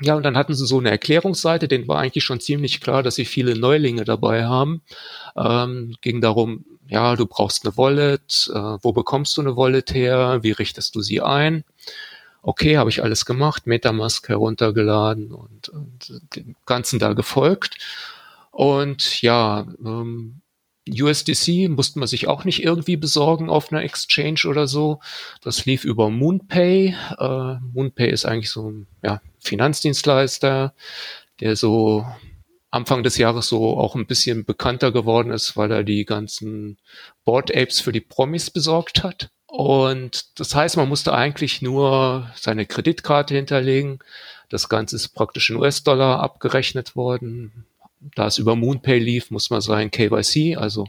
Ja, 0.00 0.14
und 0.14 0.22
dann 0.22 0.36
hatten 0.36 0.54
sie 0.54 0.66
so 0.66 0.78
eine 0.78 0.90
Erklärungsseite, 0.90 1.66
denen 1.66 1.88
war 1.88 1.98
eigentlich 1.98 2.22
schon 2.22 2.38
ziemlich 2.38 2.80
klar, 2.80 3.02
dass 3.02 3.16
sie 3.16 3.24
viele 3.24 3.58
Neulinge 3.58 4.04
dabei 4.04 4.44
haben. 4.44 4.82
Ähm, 5.36 5.96
ging 6.00 6.20
darum, 6.20 6.64
ja, 6.86 7.16
du 7.16 7.26
brauchst 7.26 7.64
eine 7.64 7.76
Wallet, 7.76 8.48
äh, 8.54 8.78
wo 8.82 8.92
bekommst 8.92 9.36
du 9.36 9.40
eine 9.40 9.56
Wallet 9.56 9.92
her, 9.94 10.38
wie 10.42 10.52
richtest 10.52 10.94
du 10.94 11.00
sie 11.00 11.22
ein? 11.22 11.64
Okay, 12.46 12.78
habe 12.78 12.90
ich 12.90 13.02
alles 13.02 13.26
gemacht, 13.26 13.66
Metamask 13.66 14.28
heruntergeladen 14.28 15.32
und, 15.32 15.68
und 15.68 16.22
dem 16.36 16.54
Ganzen 16.64 17.00
da 17.00 17.12
gefolgt. 17.12 17.76
Und 18.52 19.20
ja, 19.20 19.66
ähm, 19.84 20.42
USDC 20.88 21.68
musste 21.68 21.98
man 21.98 22.06
sich 22.06 22.28
auch 22.28 22.44
nicht 22.44 22.62
irgendwie 22.62 22.96
besorgen 22.96 23.50
auf 23.50 23.72
einer 23.72 23.82
Exchange 23.82 24.42
oder 24.46 24.68
so. 24.68 25.00
Das 25.42 25.66
lief 25.66 25.84
über 25.84 26.08
MoonPay. 26.08 26.94
Äh, 27.18 27.54
MoonPay 27.74 28.10
ist 28.10 28.24
eigentlich 28.24 28.50
so 28.50 28.70
ein 28.70 28.86
ja, 29.02 29.20
Finanzdienstleister, 29.40 30.72
der 31.40 31.56
so 31.56 32.06
Anfang 32.70 33.02
des 33.02 33.18
Jahres 33.18 33.48
so 33.48 33.76
auch 33.76 33.96
ein 33.96 34.06
bisschen 34.06 34.44
bekannter 34.44 34.92
geworden 34.92 35.32
ist, 35.32 35.56
weil 35.56 35.72
er 35.72 35.82
die 35.82 36.04
ganzen 36.04 36.78
Board 37.24 37.50
Apes 37.56 37.80
für 37.80 37.90
die 37.90 38.00
Promis 38.00 38.50
besorgt 38.50 39.02
hat. 39.02 39.30
Und 39.56 40.38
das 40.38 40.54
heißt, 40.54 40.76
man 40.76 40.90
musste 40.90 41.14
eigentlich 41.14 41.62
nur 41.62 42.30
seine 42.34 42.66
Kreditkarte 42.66 43.34
hinterlegen. 43.34 44.00
Das 44.50 44.68
Ganze 44.68 44.96
ist 44.96 45.08
praktisch 45.14 45.48
in 45.48 45.56
US-Dollar 45.56 46.20
abgerechnet 46.20 46.94
worden. 46.94 47.64
Da 48.14 48.26
es 48.26 48.36
über 48.36 48.54
MoonPay 48.54 48.98
lief, 48.98 49.30
muss 49.30 49.48
man 49.48 49.62
sein 49.62 49.90
KYC, 49.90 50.58
also 50.58 50.88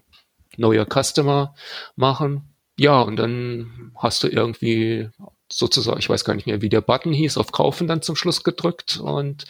Your 0.58 0.86
Customer, 0.86 1.56
machen. 1.96 2.54
Ja, 2.78 3.00
und 3.00 3.16
dann 3.16 3.94
hast 3.96 4.24
du 4.24 4.28
irgendwie 4.28 5.12
sozusagen, 5.50 6.00
ich 6.00 6.10
weiß 6.10 6.26
gar 6.26 6.34
nicht 6.34 6.48
mehr, 6.48 6.62
wie 6.62 6.68
der 6.68 6.82
Button 6.82 7.14
hieß, 7.14 7.38
auf 7.38 7.54
Kaufen 7.54 7.88
dann 7.88 8.02
zum 8.02 8.18
Schluss 8.18 8.44
gedrückt 8.44 8.98
und 8.98 9.46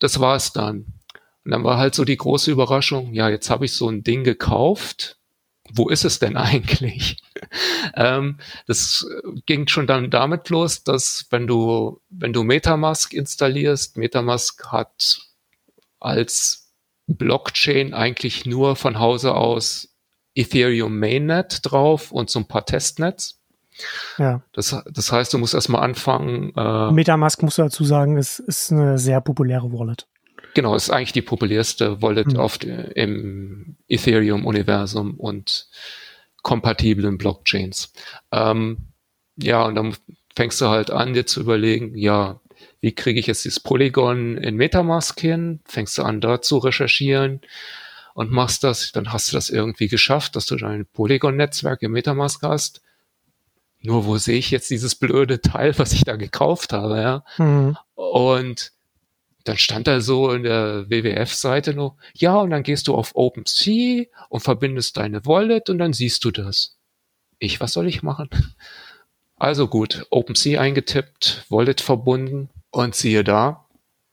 das 0.00 0.18
war 0.18 0.34
es 0.34 0.52
dann. 0.52 0.86
Und 1.44 1.52
dann 1.52 1.62
war 1.62 1.78
halt 1.78 1.94
so 1.94 2.04
die 2.04 2.16
große 2.16 2.50
Überraschung, 2.50 3.14
ja, 3.14 3.28
jetzt 3.28 3.50
habe 3.50 3.66
ich 3.66 3.76
so 3.76 3.88
ein 3.88 4.02
Ding 4.02 4.24
gekauft, 4.24 5.17
wo 5.72 5.88
ist 5.88 6.04
es 6.04 6.18
denn 6.18 6.36
eigentlich? 6.38 7.22
ähm, 7.94 8.38
das 8.66 9.06
ging 9.46 9.68
schon 9.68 9.86
dann 9.86 10.10
damit 10.10 10.48
los, 10.50 10.84
dass 10.84 11.26
wenn 11.30 11.46
du, 11.46 12.00
wenn 12.10 12.32
du 12.32 12.42
Metamask 12.42 13.12
installierst, 13.12 13.96
Metamask 13.96 14.66
hat 14.72 15.20
als 16.00 16.72
Blockchain 17.06 17.94
eigentlich 17.94 18.46
nur 18.46 18.76
von 18.76 18.98
Hause 18.98 19.34
aus 19.34 19.88
Ethereum 20.34 20.98
Mainnet 20.98 21.60
drauf 21.62 22.12
und 22.12 22.30
so 22.30 22.40
ein 22.40 22.46
paar 22.46 22.66
Testnets. 22.66 23.40
Ja. 24.18 24.42
Das, 24.52 24.76
das 24.90 25.12
heißt, 25.12 25.32
du 25.32 25.38
musst 25.38 25.54
erstmal 25.54 25.82
anfangen. 25.82 26.52
Äh, 26.56 26.92
Metamask, 26.92 27.42
musst 27.42 27.58
du 27.58 27.62
dazu 27.62 27.84
sagen, 27.84 28.16
ist, 28.16 28.40
ist 28.40 28.72
eine 28.72 28.98
sehr 28.98 29.20
populäre 29.20 29.72
Wallet. 29.72 30.06
Genau, 30.54 30.74
ist 30.74 30.90
eigentlich 30.90 31.12
die 31.12 31.22
populärste 31.22 32.02
Wallet 32.02 32.32
mhm. 32.32 32.36
auf 32.38 32.58
die, 32.58 32.68
im 32.68 33.76
Ethereum-Universum 33.88 35.14
und 35.14 35.68
kompatiblen 36.42 37.18
Blockchains. 37.18 37.92
Ähm, 38.32 38.88
ja, 39.36 39.64
und 39.64 39.74
dann 39.74 39.96
fängst 40.34 40.60
du 40.60 40.68
halt 40.68 40.90
an, 40.90 41.14
dir 41.14 41.26
zu 41.26 41.40
überlegen, 41.40 41.96
ja, 41.96 42.40
wie 42.80 42.94
kriege 42.94 43.18
ich 43.18 43.26
jetzt 43.26 43.44
dieses 43.44 43.60
Polygon 43.60 44.36
in 44.38 44.56
Metamask 44.56 45.18
hin? 45.18 45.60
Fängst 45.64 45.98
du 45.98 46.02
an, 46.02 46.20
da 46.20 46.40
zu 46.40 46.58
recherchieren 46.58 47.40
und 48.14 48.30
machst 48.30 48.64
das, 48.64 48.92
dann 48.92 49.12
hast 49.12 49.30
du 49.30 49.36
das 49.36 49.50
irgendwie 49.50 49.88
geschafft, 49.88 50.36
dass 50.36 50.46
du 50.46 50.56
dein 50.56 50.86
Polygon-Netzwerk 50.86 51.82
im 51.82 51.92
Metamask 51.92 52.42
hast. 52.42 52.82
Nur 53.80 54.06
wo 54.06 54.16
sehe 54.16 54.38
ich 54.38 54.50
jetzt 54.50 54.70
dieses 54.70 54.96
blöde 54.96 55.40
Teil, 55.40 55.78
was 55.78 55.92
ich 55.92 56.04
da 56.04 56.16
gekauft 56.16 56.72
habe, 56.72 57.00
ja? 57.00 57.24
Mhm. 57.36 57.76
Und 57.94 58.72
dann 59.48 59.58
stand 59.58 59.86
da 59.86 60.00
so 60.00 60.30
in 60.30 60.42
der 60.42 60.88
WWF-Seite 60.90 61.74
noch, 61.74 61.96
ja, 62.14 62.36
und 62.36 62.50
dann 62.50 62.62
gehst 62.62 62.88
du 62.88 62.94
auf 62.94 63.12
OpenSea 63.14 64.04
und 64.28 64.40
verbindest 64.40 64.96
deine 64.96 65.24
Wallet 65.26 65.70
und 65.70 65.78
dann 65.78 65.92
siehst 65.92 66.24
du 66.24 66.30
das. 66.30 66.76
Ich, 67.38 67.60
was 67.60 67.72
soll 67.72 67.86
ich 67.86 68.02
machen? 68.02 68.28
Also 69.36 69.68
gut, 69.68 70.04
OpenSea 70.10 70.60
eingetippt, 70.60 71.46
Wallet 71.48 71.80
verbunden 71.80 72.50
und 72.70 72.96
siehe 72.96 73.22
da, 73.22 73.68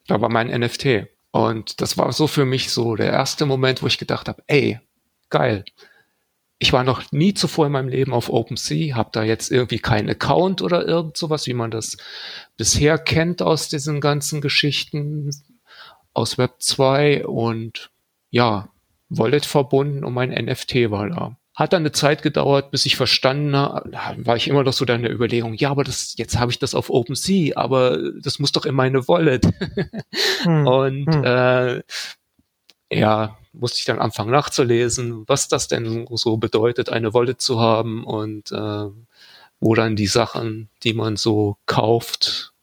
da 0.07 0.21
war 0.21 0.29
mein 0.29 0.47
NFT. 0.47 1.07
Und 1.31 1.81
das 1.81 1.97
war 1.97 2.13
so 2.13 2.27
für 2.27 2.45
mich 2.45 2.71
so 2.71 2.95
der 2.95 3.11
erste 3.11 3.45
Moment, 3.45 3.81
wo 3.81 3.87
ich 3.87 3.97
gedacht 3.97 4.27
habe, 4.27 4.43
ey, 4.47 4.79
geil. 5.29 5.65
Ich 6.57 6.71
war 6.71 6.83
noch 6.83 7.11
nie 7.11 7.33
zuvor 7.33 7.65
in 7.65 7.73
meinem 7.73 7.89
Leben 7.89 8.13
auf 8.13 8.29
OpenSea, 8.29 8.95
habe 8.95 9.09
da 9.11 9.23
jetzt 9.23 9.51
irgendwie 9.51 9.79
keinen 9.79 10.09
Account 10.09 10.61
oder 10.61 10.87
irgend 10.87 11.17
sowas, 11.17 11.47
wie 11.47 11.53
man 11.53 11.69
das 11.69 11.97
bisher 12.55 12.97
kennt 12.97 13.41
aus 13.41 13.67
diesen 13.67 13.99
ganzen 13.99 14.39
Geschichten 14.39 15.31
aus 16.13 16.37
Web 16.37 16.55
2 16.59 17.27
und 17.27 17.91
ja, 18.29 18.69
Wallet 19.09 19.45
verbunden 19.45 20.03
und 20.03 20.13
mein 20.13 20.29
NFT 20.29 20.89
war 20.89 21.09
da. 21.09 21.37
Hat 21.53 21.71
dann 21.71 21.83
eine 21.83 21.93
Zeit 21.93 22.21
gedauert, 22.21 22.71
bis 22.71 22.85
ich 22.85 22.97
verstanden 22.97 23.55
habe, 23.55 24.25
war 24.25 24.35
ich 24.35 24.49
immer 24.49 24.63
noch 24.63 24.73
so 24.73 24.83
da 24.83 24.95
in 24.95 25.03
der 25.03 25.13
Überlegung, 25.13 25.53
ja, 25.53 25.71
aber 25.71 25.85
das, 25.85 26.15
jetzt 26.17 26.37
habe 26.37 26.51
ich 26.51 26.59
das 26.59 26.75
auf 26.75 26.89
OpenSea, 26.89 27.55
aber 27.55 27.97
das 28.21 28.39
muss 28.39 28.51
doch 28.51 28.65
in 28.65 28.75
meine 28.75 29.07
Wallet. 29.07 29.45
hm. 30.43 30.67
Und 30.67 31.15
hm. 31.15 31.23
Äh, 31.23 31.81
ja, 32.91 33.37
musste 33.59 33.79
ich 33.79 33.85
dann 33.85 33.99
anfangen 33.99 34.31
nachzulesen, 34.31 35.23
was 35.27 35.47
das 35.47 35.67
denn 35.67 36.07
so 36.11 36.37
bedeutet, 36.37 36.89
eine 36.89 37.13
Wallet 37.13 37.41
zu 37.41 37.59
haben 37.59 38.03
und 38.03 38.51
äh, 38.51 38.89
wo 39.59 39.75
dann 39.75 39.95
die 39.95 40.07
Sachen, 40.07 40.69
die 40.83 40.93
man 40.93 41.15
so 41.15 41.57
kauft, 41.65 42.53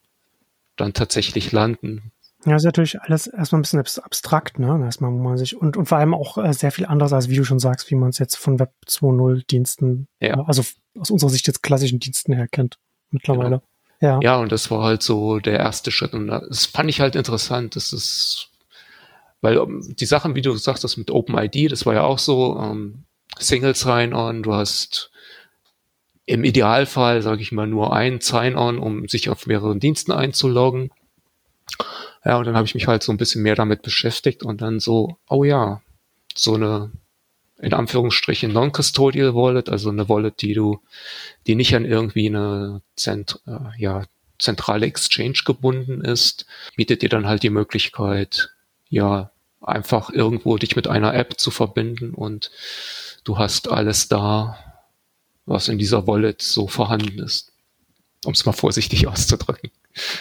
dann 0.75 0.93
tatsächlich 0.93 1.51
landen. 1.51 2.11
Ja, 2.45 2.55
ist 2.55 2.63
natürlich 2.63 2.99
alles 3.01 3.27
erstmal 3.27 3.59
ein 3.59 3.63
bisschen 3.63 3.79
abstrakt, 3.79 4.59
ne? 4.59 4.79
Erstmal, 4.83 5.11
wo 5.11 5.17
man 5.17 5.37
sich, 5.37 5.55
und, 5.55 5.77
und 5.77 5.85
vor 5.85 5.97
allem 5.97 6.13
auch 6.13 6.37
äh, 6.37 6.53
sehr 6.53 6.71
viel 6.71 6.85
anders, 6.85 7.13
als 7.13 7.29
wie 7.29 7.37
du 7.37 7.45
schon 7.45 7.59
sagst, 7.59 7.89
wie 7.89 7.95
man 7.95 8.09
es 8.09 8.19
jetzt 8.19 8.35
von 8.35 8.59
Web 8.59 8.73
2.0 8.87 9.47
Diensten, 9.47 10.07
ja. 10.19 10.43
also 10.45 10.63
aus 10.99 11.09
unserer 11.09 11.29
Sicht 11.29 11.47
jetzt 11.47 11.63
klassischen 11.63 11.99
Diensten 11.99 12.33
her 12.33 12.47
kennt, 12.47 12.79
mittlerweile. 13.11 13.49
Genau. 13.49 13.63
Ja. 14.01 14.19
ja, 14.21 14.35
und 14.35 14.51
das 14.51 14.69
war 14.69 14.83
halt 14.83 15.01
so 15.01 15.39
der 15.39 15.59
erste 15.59 15.89
Schritt. 15.89 16.13
Und 16.13 16.27
das 16.27 16.65
fand 16.65 16.89
ich 16.89 16.99
halt 16.99 17.15
interessant. 17.15 17.77
Das 17.77 17.93
ist, 17.93 18.49
weil 19.43 19.57
um, 19.57 19.81
ähm, 19.81 19.95
die 19.95 20.05
Sachen, 20.05 20.35
wie 20.35 20.41
du 20.41 20.55
sagst, 20.55 20.83
das 20.83 20.97
mit 20.97 21.11
OpenID, 21.11 21.71
das 21.71 21.85
war 21.85 21.93
ja 21.93 22.03
auch 22.03 22.17
so, 22.17 22.57
ähm, 22.59 23.03
Singles 23.37 23.85
rein-on, 23.85 24.43
du 24.43 24.53
hast 24.53 25.11
im 26.25 26.43
Idealfall, 26.43 27.21
sage 27.21 27.41
ich 27.41 27.51
mal, 27.51 27.67
nur 27.67 27.93
ein 27.93 28.21
Sign-on, 28.21 28.79
um 28.79 29.07
sich 29.07 29.29
auf 29.29 29.45
mehreren 29.45 29.79
Diensten 29.79 30.13
einzuloggen. 30.13 30.91
Ja, 32.23 32.37
und 32.37 32.45
dann 32.45 32.55
habe 32.55 32.65
ich 32.65 32.75
mich 32.75 32.87
halt 32.87 33.03
so 33.03 33.11
ein 33.11 33.17
bisschen 33.17 33.43
mehr 33.43 33.55
damit 33.55 33.81
beschäftigt 33.81 34.43
und 34.43 34.61
dann 34.61 34.79
so, 34.79 35.17
oh 35.27 35.43
ja, 35.43 35.81
so 36.33 36.53
eine 36.55 36.91
in 37.59 37.73
Anführungsstrichen 37.73 38.51
Non-Custodial 38.51 39.35
Wallet, 39.35 39.69
also 39.69 39.89
eine 39.89 40.09
Wallet, 40.09 40.41
die 40.41 40.53
du, 40.53 40.79
die 41.47 41.55
nicht 41.55 41.75
an 41.75 41.85
irgendwie 41.85 42.27
eine 42.27 42.81
Zent, 42.95 43.39
äh, 43.47 43.77
ja, 43.77 44.03
zentrale 44.39 44.85
Exchange 44.85 45.39
gebunden 45.45 46.01
ist, 46.01 46.45
bietet 46.75 47.01
dir 47.01 47.09
dann 47.09 47.27
halt 47.27 47.43
die 47.43 47.49
Möglichkeit, 47.49 48.53
ja, 48.93 49.31
einfach 49.59 50.11
irgendwo 50.11 50.57
dich 50.57 50.75
mit 50.75 50.87
einer 50.87 51.15
App 51.15 51.39
zu 51.39 51.49
verbinden 51.49 52.13
und 52.13 52.51
du 53.23 53.39
hast 53.39 53.71
alles 53.71 54.07
da, 54.07 54.57
was 55.45 55.67
in 55.67 55.79
dieser 55.79 56.05
Wallet 56.05 56.41
so 56.41 56.67
vorhanden 56.67 57.19
ist. 57.19 57.51
Um 58.23 58.33
es 58.33 58.45
mal 58.45 58.53
vorsichtig 58.53 59.07
auszudrücken. 59.07 59.71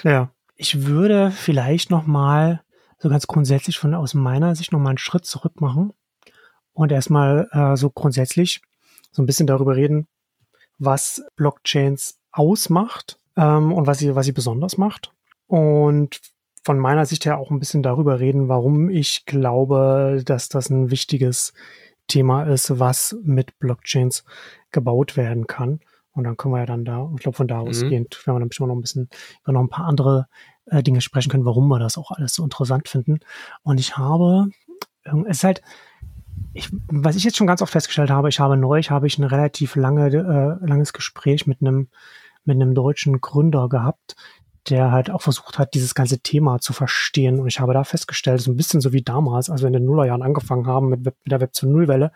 Ja. 0.03 0.31
Ich 0.57 0.85
würde 0.85 1.33
vielleicht 1.33 1.91
noch 1.91 2.07
mal 2.07 2.63
so 2.99 3.09
ganz 3.09 3.27
grundsätzlich 3.27 3.79
von 3.79 3.95
aus 3.95 4.15
meiner 4.15 4.55
Sicht 4.55 4.73
noch 4.73 4.79
mal 4.79 4.91
einen 4.91 4.99
Schritt 4.99 5.25
zurück 5.27 5.61
machen 5.61 5.93
und 6.73 6.93
erstmal 6.93 7.49
äh, 7.53 7.77
so 7.77 7.91
grundsätzlich 7.91 8.63
so 9.11 9.23
ein 9.23 9.27
bisschen 9.27 9.49
darüber 9.49 9.75
reden, 9.75 10.07
was 10.79 11.23
Blockchains 11.35 12.19
ausmacht 12.31 13.19
ähm, 13.37 13.73
und 13.73 13.87
was 13.87 13.99
sie, 13.99 14.15
was 14.15 14.27
sie 14.27 14.33
besonders 14.33 14.79
macht. 14.79 15.13
Und 15.49 16.21
von 16.65 16.79
meiner 16.79 17.07
Sicht 17.07 17.25
her 17.25 17.39
auch 17.39 17.51
ein 17.51 17.59
bisschen 17.59 17.83
darüber 17.83 18.21
reden, 18.21 18.49
warum 18.49 18.89
ich 18.89 19.27
glaube, 19.27 20.23
dass 20.25 20.49
das 20.49 20.71
ein 20.71 20.91
wichtiges 20.91 21.53
Thema 22.07 22.45
ist, 22.45 22.79
was 22.79 23.17
mit 23.23 23.59
Blockchains 23.59 24.25
gebaut 24.71 25.17
werden 25.17 25.47
kann. 25.47 25.81
Und 26.13 26.25
dann 26.25 26.37
können 26.37 26.55
wir 26.55 26.61
ja 26.61 26.67
dann 26.67 26.85
da, 26.85 27.11
ich 27.15 27.23
glaube, 27.23 27.37
von 27.37 27.49
da 27.49 27.61
ausgehend 27.61 28.19
mhm. 28.21 28.27
werden 28.27 28.37
wir 28.37 28.41
dann 28.41 28.49
bestimmt 28.49 28.69
noch 28.69 28.77
ein 28.77 28.83
bisschen 28.83 29.09
über 29.43 29.53
noch 29.53 29.61
ein 29.61 29.71
paar 29.71 29.87
andere 29.87 30.29
äh, 30.67 30.83
Dinge 30.83 31.01
sprechen 31.01 31.31
können, 31.31 31.45
warum 31.45 31.69
wir 31.69 31.79
das 31.79 31.97
auch 31.97 32.11
alles 32.11 32.35
so 32.35 32.45
interessant 32.45 32.89
finden. 32.89 33.21
Und 33.63 33.81
ich 33.81 33.97
habe, 33.97 34.49
es 35.05 35.39
ist 35.39 35.45
halt, 35.45 35.63
ich, 36.53 36.69
was 36.89 37.17
ich 37.17 37.25
jetzt 37.25 37.39
schon 37.39 37.47
ganz 37.47 37.63
oft 37.63 37.73
festgestellt 37.73 38.11
habe, 38.11 38.29
ich 38.29 38.41
habe 38.41 38.57
neu, 38.57 38.83
habe 38.83 39.07
ich 39.07 39.19
ein 39.19 39.25
relativ 39.25 39.75
lange, 39.75 40.09
äh, 40.09 40.67
langes 40.67 40.93
Gespräch 40.93 41.47
mit 41.47 41.63
einem, 41.63 41.89
mit 42.45 42.57
einem 42.57 42.75
deutschen 42.75 43.21
Gründer 43.21 43.69
gehabt, 43.69 44.17
der 44.69 44.93
halt 44.93 45.11
auch 45.11 45.23
versucht 45.23 45.59
hat, 45.59 45.75
dieses 45.75 45.95
ganze 45.95 46.21
Thema 46.21 46.61
zu 46.61 46.73
verstehen. 46.73 47.41
Und 47.41 47.49
ich 47.49 47.61
habe 47.61 47.73
da 47.73 47.85
festgestellt, 47.85 48.41
so 48.41 48.51
ein 48.51 48.57
bisschen 48.57 48.81
so 48.81 48.93
wie 48.93 49.03
damals, 49.03 49.51
als 49.51 49.63
wir 49.63 49.67
in 49.67 49.73
den 49.73 49.85
Nullerjahren 49.85 50.23
angefangen 50.23 50.67
haben 50.67 50.89
mit, 50.89 51.05
Web, 51.05 51.17
mit 51.25 51.33
der 51.33 51.41
Web 51.41 51.55
zu 51.55 51.69
Nullwelle, 51.69 52.13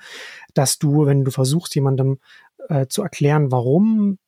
dass 0.55 0.79
du, 0.79 1.07
wenn 1.07 1.25
du 1.25 1.31
versuchst, 1.31 1.75
jemandem 1.75 2.19
äh, 2.69 2.87
zu 2.87 3.03
erklären, 3.03 3.51
warum 3.51 4.19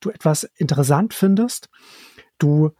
du 0.00 0.10
etwas 0.10 0.44
interessant 0.56 1.14
findest, 1.14 1.68
du 2.38 2.70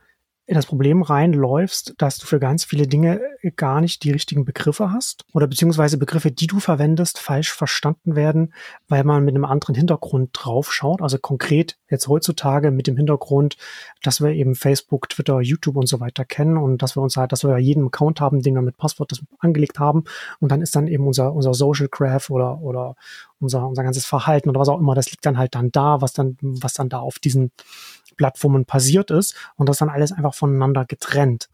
in 0.48 0.54
das 0.54 0.66
Problem 0.66 1.02
reinläufst, 1.02 1.94
dass 1.98 2.18
du 2.18 2.26
für 2.26 2.38
ganz 2.38 2.64
viele 2.64 2.86
Dinge 2.86 3.20
gar 3.56 3.80
nicht 3.80 4.04
die 4.04 4.12
richtigen 4.12 4.44
Begriffe 4.44 4.92
hast 4.92 5.24
oder 5.32 5.48
beziehungsweise 5.48 5.98
Begriffe, 5.98 6.30
die 6.30 6.46
du 6.46 6.60
verwendest, 6.60 7.18
falsch 7.18 7.52
verstanden 7.52 8.14
werden, 8.14 8.54
weil 8.88 9.02
man 9.02 9.24
mit 9.24 9.34
einem 9.34 9.44
anderen 9.44 9.74
Hintergrund 9.74 10.30
draufschaut. 10.32 11.02
Also 11.02 11.18
konkret 11.18 11.76
jetzt 11.90 12.06
heutzutage 12.06 12.70
mit 12.70 12.86
dem 12.86 12.96
Hintergrund, 12.96 13.56
dass 14.04 14.20
wir 14.20 14.30
eben 14.30 14.54
Facebook, 14.54 15.08
Twitter, 15.08 15.40
YouTube 15.40 15.76
und 15.76 15.88
so 15.88 15.98
weiter 15.98 16.24
kennen 16.24 16.58
und 16.58 16.80
dass 16.80 16.96
wir 16.96 17.02
uns 17.02 17.16
halt, 17.16 17.32
dass 17.32 17.42
wir 17.42 17.50
ja 17.50 17.58
jeden 17.58 17.86
Account 17.86 18.20
haben, 18.20 18.40
den 18.40 18.54
wir 18.54 18.62
mit 18.62 18.76
Passwort 18.76 19.10
das 19.10 19.22
angelegt 19.40 19.80
haben 19.80 20.04
und 20.38 20.52
dann 20.52 20.62
ist 20.62 20.76
dann 20.76 20.86
eben 20.86 21.08
unser, 21.08 21.32
unser 21.32 21.54
Social 21.54 21.88
Graph 21.88 22.30
oder, 22.30 22.60
oder 22.60 22.94
unser, 23.40 23.66
unser 23.66 23.82
ganzes 23.82 24.06
Verhalten 24.06 24.48
oder 24.48 24.60
was 24.60 24.68
auch 24.68 24.78
immer, 24.78 24.94
das 24.94 25.10
liegt 25.10 25.26
dann 25.26 25.38
halt 25.38 25.56
dann 25.56 25.72
da, 25.72 26.00
was 26.00 26.12
dann, 26.12 26.36
was 26.40 26.74
dann 26.74 26.88
da 26.88 27.00
auf 27.00 27.18
diesen 27.18 27.50
Plattformen 28.16 28.64
passiert 28.64 29.10
ist 29.10 29.34
und 29.56 29.68
das 29.68 29.78
dann 29.78 29.88
alles 29.88 30.12
einfach 30.12 30.34
voneinander 30.34 30.84
getrennt. 30.84 31.48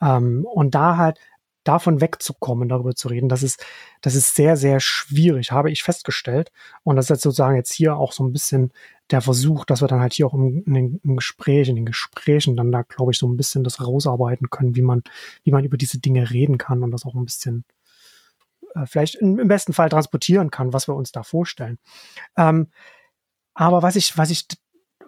Ähm, 0.00 0.44
und 0.44 0.74
da 0.74 0.96
halt 0.96 1.18
davon 1.64 2.00
wegzukommen, 2.00 2.68
darüber 2.68 2.94
zu 2.94 3.08
reden, 3.08 3.28
das 3.28 3.42
ist, 3.42 3.64
das 4.00 4.14
ist 4.14 4.34
sehr, 4.34 4.56
sehr 4.56 4.80
schwierig, 4.80 5.52
habe 5.52 5.70
ich 5.70 5.82
festgestellt. 5.82 6.50
Und 6.84 6.96
das 6.96 7.06
ist 7.06 7.10
jetzt 7.10 7.22
sozusagen 7.22 7.56
jetzt 7.56 7.72
hier 7.72 7.96
auch 7.96 8.12
so 8.12 8.24
ein 8.24 8.32
bisschen 8.32 8.72
der 9.10 9.20
Versuch, 9.20 9.64
dass 9.64 9.82
wir 9.82 9.88
dann 9.88 10.00
halt 10.00 10.12
hier 10.12 10.26
auch 10.26 10.34
im, 10.34 10.64
in 10.66 11.00
den, 11.02 11.16
Gespräch, 11.16 11.68
in 11.68 11.76
den 11.76 11.86
Gesprächen 11.86 12.56
dann 12.56 12.72
da, 12.72 12.82
glaube 12.82 13.12
ich, 13.12 13.18
so 13.18 13.28
ein 13.28 13.36
bisschen 13.36 13.64
das 13.64 13.80
rausarbeiten 13.80 14.50
können, 14.50 14.74
wie 14.74 14.82
man, 14.82 15.02
wie 15.42 15.50
man 15.50 15.64
über 15.64 15.76
diese 15.76 15.98
Dinge 15.98 16.30
reden 16.30 16.58
kann 16.58 16.82
und 16.82 16.92
das 16.92 17.04
auch 17.04 17.14
ein 17.14 17.24
bisschen 17.24 17.64
äh, 18.74 18.86
vielleicht 18.86 19.16
im, 19.16 19.38
im 19.38 19.48
besten 19.48 19.72
Fall 19.72 19.88
transportieren 19.88 20.50
kann, 20.50 20.72
was 20.72 20.88
wir 20.88 20.94
uns 20.94 21.12
da 21.12 21.22
vorstellen. 21.22 21.78
Ähm, 22.36 22.68
aber 23.54 23.82
was 23.82 23.96
ich, 23.96 24.16
was 24.16 24.30
ich 24.30 24.46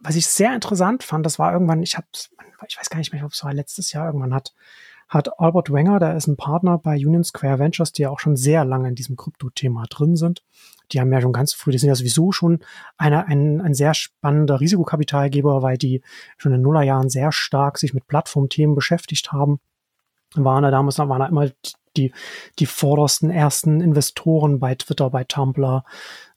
was 0.03 0.17
ich 0.17 0.27
sehr 0.27 0.55
interessant 0.55 1.03
fand, 1.03 1.25
das 1.25 1.39
war 1.39 1.53
irgendwann, 1.53 1.83
ich 1.83 1.97
habe, 1.97 2.07
ich 2.67 2.79
weiß 2.79 2.91
gar 2.91 2.99
nicht 2.99 3.13
mehr, 3.13 3.25
ob 3.25 3.33
es 3.33 3.45
war 3.45 3.55
letztes 3.55 3.93
Jahr 3.93 4.07
irgendwann 4.07 4.35
hat, 4.35 4.53
hat 5.09 5.39
Albert 5.39 5.73
Wenger, 5.73 5.99
der 5.99 6.17
ist 6.17 6.27
ein 6.27 6.37
Partner 6.37 6.79
bei 6.79 6.95
Union 6.95 7.23
Square 7.23 7.59
Ventures, 7.59 7.93
die 7.93 8.03
ja 8.03 8.11
auch 8.11 8.19
schon 8.19 8.35
sehr 8.35 8.65
lange 8.65 8.89
in 8.89 8.95
diesem 8.95 9.17
Krypto-Thema 9.17 9.85
drin 9.91 10.17
sind. 10.17 10.43
Die 10.91 11.01
haben 11.01 11.13
ja 11.13 11.21
schon 11.21 11.33
ganz 11.33 11.53
früh, 11.53 11.71
die 11.71 11.79
sind 11.79 11.89
ja 11.89 11.95
sowieso 11.95 12.33
schon 12.33 12.61
eine, 12.97 13.27
ein, 13.27 13.61
ein 13.61 13.75
sehr 13.75 13.95
spannender 13.95 14.61
Risikokapitalgeber, 14.61 15.63
weil 15.63 15.77
die 15.77 16.03
schon 16.39 16.53
in 16.53 16.63
Nullerjahren 16.63 17.11
sehr 17.11 17.31
stark 17.31 17.79
sich 17.79 17.95
mit 17.95 18.07
Plattformthemen 18.07 18.75
beschäftigt 18.75 19.33
haben. 19.33 19.61
Waren 20.35 20.63
da 20.63 20.71
damals 20.71 20.99
waren 20.99 21.21
da 21.21 21.27
immer 21.27 21.51
die, 21.97 22.13
die 22.59 22.67
vordersten 22.67 23.31
ersten 23.31 23.81
Investoren 23.81 24.59
bei 24.61 24.75
Twitter, 24.75 25.11
bei 25.11 25.25
Tumblr, 25.25 25.85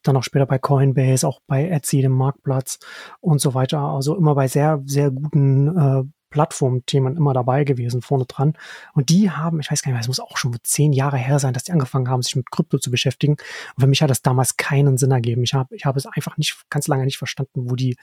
dann 0.03 0.17
auch 0.17 0.23
später 0.23 0.45
bei 0.45 0.59
Coinbase, 0.59 1.27
auch 1.27 1.39
bei 1.47 1.67
Etsy, 1.67 2.01
dem 2.01 2.11
Marktplatz 2.11 2.79
und 3.21 3.39
so 3.39 3.53
weiter. 3.53 3.79
Also 3.79 4.15
immer 4.15 4.35
bei 4.35 4.47
sehr, 4.47 4.81
sehr 4.85 5.11
guten 5.11 5.77
äh, 5.77 6.03
Plattformthemen 6.35 7.15
immer 7.15 7.33
dabei 7.33 7.63
gewesen, 7.63 8.01
vorne 8.01 8.25
dran. 8.25 8.57
Und 8.93 9.07
die 9.07 9.31
haben, 9.31 9.61
ich 9.61 9.71
weiß 9.71 9.81
gar 9.81 9.93
nicht 9.93 10.01
es 10.01 10.09
muss 10.09 10.19
auch 10.19 10.35
schon 10.35 10.53
zehn 10.63 10.91
Jahre 10.91 11.15
her 11.15 11.39
sein, 11.39 11.53
dass 11.53 11.63
die 11.63 11.71
angefangen 11.71 12.09
haben, 12.09 12.21
sich 12.21 12.35
mit 12.35 12.51
Krypto 12.51 12.77
zu 12.77 12.91
beschäftigen. 12.91 13.37
Und 13.75 13.81
für 13.81 13.87
mich 13.87 14.01
hat 14.01 14.09
das 14.09 14.21
damals 14.21 14.57
keinen 14.57 14.97
Sinn 14.97 15.11
ergeben. 15.11 15.43
Ich 15.43 15.53
habe 15.53 15.73
ich 15.73 15.85
habe 15.85 15.97
es 15.97 16.05
einfach 16.05 16.35
nicht, 16.35 16.57
ganz 16.69 16.87
lange 16.87 17.05
nicht 17.05 17.17
verstanden, 17.17 17.69
wo 17.69 17.75
die, 17.75 17.95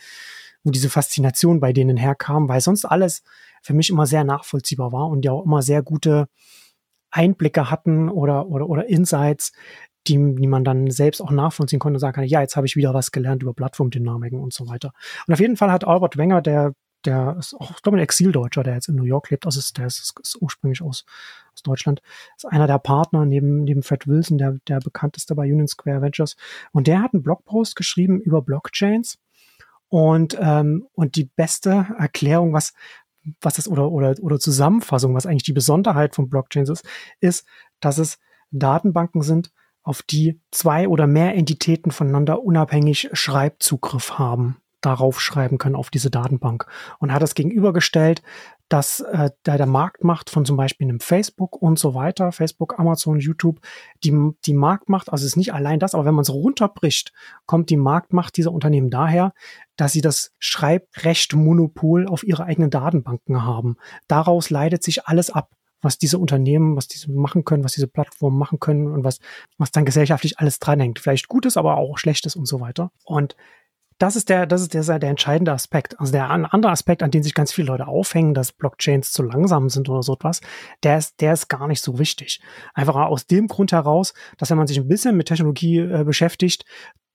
wo 0.65 0.71
diese 0.71 0.89
Faszination 0.89 1.61
bei 1.61 1.75
denen 1.75 1.99
herkam, 1.99 2.49
weil 2.49 2.63
sonst 2.63 2.87
alles 2.87 3.23
für 3.61 3.75
mich 3.75 3.91
immer 3.91 4.07
sehr 4.07 4.25
nachvollziehbar 4.25 4.93
war 4.93 5.09
und 5.09 5.27
ja 5.27 5.33
auch 5.33 5.45
immer 5.45 5.61
sehr 5.61 5.83
gute 5.83 6.29
Einblicke 7.13 7.71
hatten 7.71 8.09
oder, 8.09 8.49
oder, 8.49 8.69
oder 8.69 8.89
Insights, 8.89 9.53
die, 10.09 10.15
die 10.15 10.47
man 10.47 10.65
dann 10.65 10.91
selbst 10.91 11.21
auch 11.21 11.31
nachvollziehen 11.31 11.79
konnte 11.79 11.97
und 11.97 12.01
sagen 12.01 12.15
kann, 12.15 12.25
ja, 12.25 12.41
jetzt 12.41 12.57
habe 12.57 12.67
ich 12.67 12.77
wieder 12.77 12.95
was 12.95 13.13
gelernt 13.13 13.43
über 13.43 13.55
Plattformdynamiken 13.55 14.41
und 14.41 14.53
so 14.53 14.69
weiter. 14.69 14.93
Und 15.27 15.35
auf 15.35 15.41
jeden 15.41 15.57
Fall 15.57 15.71
hat 15.71 15.87
Albert 15.87 16.17
Wenger, 16.17 16.43
der, 16.43 16.73
der 17.05 17.37
ist 17.39 17.55
auch, 17.55 17.71
ich 17.71 17.83
glaube, 17.83 17.99
ein 17.99 18.03
Exildeutscher, 18.03 18.63
der 18.63 18.75
jetzt 18.75 18.89
in 18.89 18.97
New 18.97 19.05
York 19.05 19.31
lebt, 19.31 19.47
also 19.47 19.61
ist, 19.61 19.79
der 19.79 19.87
ist, 19.87 20.15
ist 20.21 20.39
ursprünglich 20.41 20.83
aus, 20.83 21.05
aus 21.55 21.63
Deutschland, 21.63 22.03
ist 22.37 22.47
einer 22.47 22.67
der 22.67 22.79
Partner 22.79 23.25
neben, 23.25 23.63
neben 23.63 23.83
Fred 23.83 24.09
Wilson, 24.09 24.39
der, 24.39 24.57
der 24.67 24.81
bekannteste 24.81 25.35
bei 25.35 25.45
Union 25.45 25.69
Square 25.69 26.03
Ventures. 26.03 26.37
Und 26.73 26.89
der 26.89 27.01
hat 27.01 27.15
einen 27.15 27.23
Blogpost 27.23 27.77
geschrieben 27.77 28.21
über 28.21 28.43
Blockchains 28.43 29.19
und, 29.89 30.37
ähm, 30.41 30.87
und 30.95 31.17
die 31.17 31.25
beste 31.37 31.87
Erklärung, 31.99 32.53
was, 32.53 32.73
was 33.41 33.55
das 33.55 33.69
oder, 33.69 33.91
oder, 33.91 34.15
oder 34.21 34.39
Zusammenfassung, 34.39 35.15
was 35.15 35.27
eigentlich 35.27 35.43
die 35.45 35.53
Besonderheit 35.53 36.15
von 36.15 36.29
Blockchains 36.29 36.69
ist, 36.69 36.85
ist, 37.21 37.47
dass 37.81 37.99
es 37.99 38.19
Datenbanken 38.51 39.23
sind, 39.23 39.53
auf 39.83 40.03
die 40.03 40.41
zwei 40.51 40.87
oder 40.89 41.07
mehr 41.07 41.35
Entitäten 41.35 41.91
voneinander 41.91 42.43
unabhängig 42.43 43.11
Schreibzugriff 43.13 44.19
haben, 44.19 44.59
darauf 44.81 45.21
schreiben 45.21 45.59
können 45.59 45.75
auf 45.77 45.91
diese 45.91 46.11
Datenbank. 46.11 46.67
Und 46.99 47.13
hat 47.13 47.23
das 47.23 47.35
gegenübergestellt 47.35 48.23
dass 48.69 49.01
äh, 49.01 49.31
da 49.43 49.57
der 49.57 49.67
Marktmacht 49.67 50.31
von 50.31 50.45
zum 50.45 50.57
Beispiel 50.57 50.87
einem 50.89 51.01
Facebook 51.01 51.61
und 51.61 51.79
so 51.79 51.95
weiter, 51.95 52.33
Facebook, 52.33 52.79
Amazon, 52.79 53.19
YouTube, 53.21 53.61
die, 54.03 54.17
die 54.47 54.55
Marktmacht, 54.55 55.11
also 55.11 55.23
es 55.23 55.33
ist 55.33 55.37
nicht 55.37 55.53
allein 55.53 55.79
das, 55.79 55.95
aber 55.95 56.05
wenn 56.07 56.15
man 56.15 56.23
es 56.23 56.33
runterbricht, 56.33 57.13
kommt 57.47 57.69
die 57.71 57.77
Marktmacht 57.77 58.37
dieser 58.37 58.53
Unternehmen 58.53 58.91
daher, 58.91 59.35
dass 59.77 59.93
sie 59.93 60.01
das 60.01 60.33
Schreibrechtmonopol 60.39 62.07
auf 62.07 62.25
ihre 62.25 62.45
eigenen 62.45 62.71
Datenbanken 62.71 63.45
haben. 63.45 63.77
Daraus 64.09 64.49
leitet 64.49 64.83
sich 64.83 65.07
alles 65.07 65.31
ab 65.31 65.51
was 65.83 65.99
diese 65.99 66.19
Unternehmen, 66.19 66.77
was 66.77 66.87
diese 66.87 67.11
machen 67.11 67.45
können, 67.45 67.65
was 67.65 67.73
diese 67.73 67.89
Plattformen 67.89 68.39
machen 68.39 68.61
können 68.61 68.87
und 68.87 69.05
was, 69.05 69.19
was 69.59 69.73
dann 69.73 69.85
gesellschaftlich 69.85 70.39
alles 70.39 70.61
dranhängt. 70.61 71.01
Vielleicht 71.01 71.29
Gutes, 71.29 71.57
aber 71.57 71.77
auch 71.77 71.99
Schlechtes 71.99 72.37
und 72.37 72.47
so 72.47 72.61
weiter. 72.61 72.93
Und 73.05 73.37
das 74.03 74.17
ist 74.17 74.29
der, 74.31 74.47
das 74.47 74.63
ist 74.63 74.75
der, 74.75 74.83
der 74.99 75.11
entscheidende 75.11 75.53
Aspekt. 75.53 76.01
Also 76.01 76.11
der 76.11 76.29
andere 76.29 76.73
Aspekt, 76.73 77.05
an 77.05 77.13
den 77.13 77.23
sich 77.23 77.35
ganz 77.35 77.53
viele 77.53 77.69
Leute 77.69 77.87
aufhängen, 77.87 78.35
dass 78.35 78.51
Blockchains 78.51 79.13
zu 79.13 79.23
langsam 79.23 79.69
sind 79.69 79.89
oder 79.89 80.03
so 80.03 80.15
etwas, 80.15 80.41
der 80.83 80.99
ist, 80.99 81.21
der 81.21 81.35
ist 81.35 81.47
gar 81.47 81.69
nicht 81.69 81.81
so 81.81 82.01
wichtig. 82.01 82.43
Einfach 82.75 82.97
aus 82.97 83.29
dem 83.29 83.47
Grund 83.47 83.71
heraus, 83.71 84.13
dass 84.39 84.51
wenn 84.51 84.59
man 84.59 84.67
sich 84.67 84.79
ein 84.79 84.89
bisschen 84.89 85.17
mit 85.17 85.29
Technologie 85.29 85.79
äh, 85.79 86.03
beschäftigt, 86.03 86.65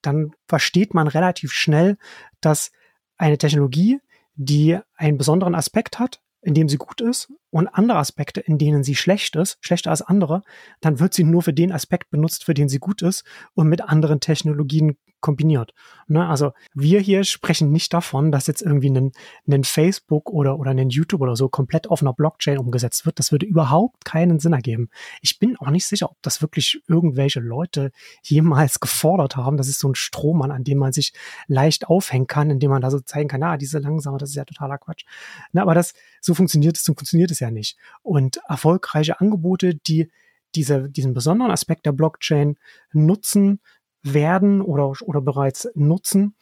dann 0.01 0.31
versteht 0.47 0.93
man 0.93 1.09
relativ 1.09 1.51
schnell, 1.51 1.97
dass 2.39 2.71
eine 3.17 3.37
Technologie, 3.37 3.99
die 4.35 4.79
einen 4.95 5.17
besonderen 5.17 5.55
Aspekt 5.55 5.99
hat, 5.99 6.21
in 6.41 6.53
dem 6.53 6.69
sie 6.69 6.77
gut 6.77 7.01
ist 7.01 7.33
und 7.49 7.67
andere 7.67 7.97
Aspekte, 7.97 8.39
in 8.39 8.57
denen 8.57 8.83
sie 8.83 8.95
schlecht 8.95 9.35
ist, 9.35 9.57
schlechter 9.59 9.89
als 9.89 10.03
andere, 10.03 10.41
dann 10.79 11.01
wird 11.01 11.13
sie 11.13 11.25
nur 11.25 11.41
für 11.41 11.53
den 11.53 11.73
Aspekt 11.73 12.11
benutzt, 12.11 12.45
für 12.45 12.53
den 12.53 12.69
sie 12.69 12.79
gut 12.79 13.01
ist 13.01 13.25
und 13.55 13.67
mit 13.67 13.81
anderen 13.81 14.21
Technologien 14.21 14.95
kombiniert. 15.19 15.73
Ne? 16.07 16.27
Also 16.27 16.51
wir 16.73 16.99
hier 16.99 17.23
sprechen 17.23 17.71
nicht 17.71 17.93
davon, 17.93 18.31
dass 18.31 18.47
jetzt 18.47 18.61
irgendwie 18.61 18.89
ein, 18.89 19.11
ein 19.49 19.63
Facebook 19.63 20.29
oder, 20.29 20.59
oder 20.59 20.71
ein 20.71 20.89
YouTube 20.89 21.21
oder 21.21 21.35
so 21.35 21.49
komplett 21.49 21.89
auf 21.89 22.01
einer 22.01 22.13
Blockchain 22.13 22.57
umgesetzt 22.57 23.05
wird. 23.05 23.19
Das 23.19 23.31
würde 23.31 23.45
überhaupt 23.45 24.05
keinen 24.05 24.39
Sinn 24.39 24.53
ergeben. 24.53 24.89
Ich 25.21 25.39
bin 25.39 25.57
auch 25.57 25.69
nicht 25.69 25.85
sicher, 25.85 26.09
ob 26.11 26.17
das 26.21 26.41
wirklich 26.41 26.81
irgendwelche 26.87 27.39
Leute 27.39 27.91
jemals 28.23 28.79
gefordert 28.79 29.35
haben. 29.35 29.57
Das 29.57 29.67
ist 29.67 29.79
so 29.79 29.89
ein 29.89 29.95
Strohmann, 29.95 30.51
an 30.51 30.63
dem 30.63 30.77
man 30.77 30.93
sich 30.93 31.13
leicht 31.47 31.87
aufhängen 31.87 32.27
kann, 32.27 32.49
indem 32.49 32.71
man 32.71 32.81
da 32.81 32.91
so 32.91 32.99
zeigen 32.99 33.29
kann, 33.29 33.43
ah, 33.43 33.57
diese 33.57 33.79
langsame, 33.79 34.17
das 34.17 34.29
ist 34.29 34.35
ja 34.35 34.45
totaler 34.45 34.77
Quatsch. 34.77 35.05
Na, 35.51 35.61
aber 35.61 35.73
das, 35.73 35.93
so 36.21 36.33
funktioniert 36.33 36.77
es, 36.77 36.83
so 36.83 36.93
funktioniert 36.93 37.31
es 37.31 37.39
ja 37.39 37.51
nicht. 37.51 37.77
Und 38.01 38.39
erfolgreiche 38.47 39.19
Angebote, 39.19 39.75
die 39.75 40.09
diese, 40.55 40.89
diesen 40.89 41.13
besonderen 41.13 41.51
Aspekt 41.51 41.85
der 41.85 41.91
Blockchain 41.91 42.57
nutzen, 42.91 43.59
werden 44.03 44.61
oder, 44.61 44.93
oder 45.01 45.21
bereits 45.21 45.67
nutzen, 45.75 46.35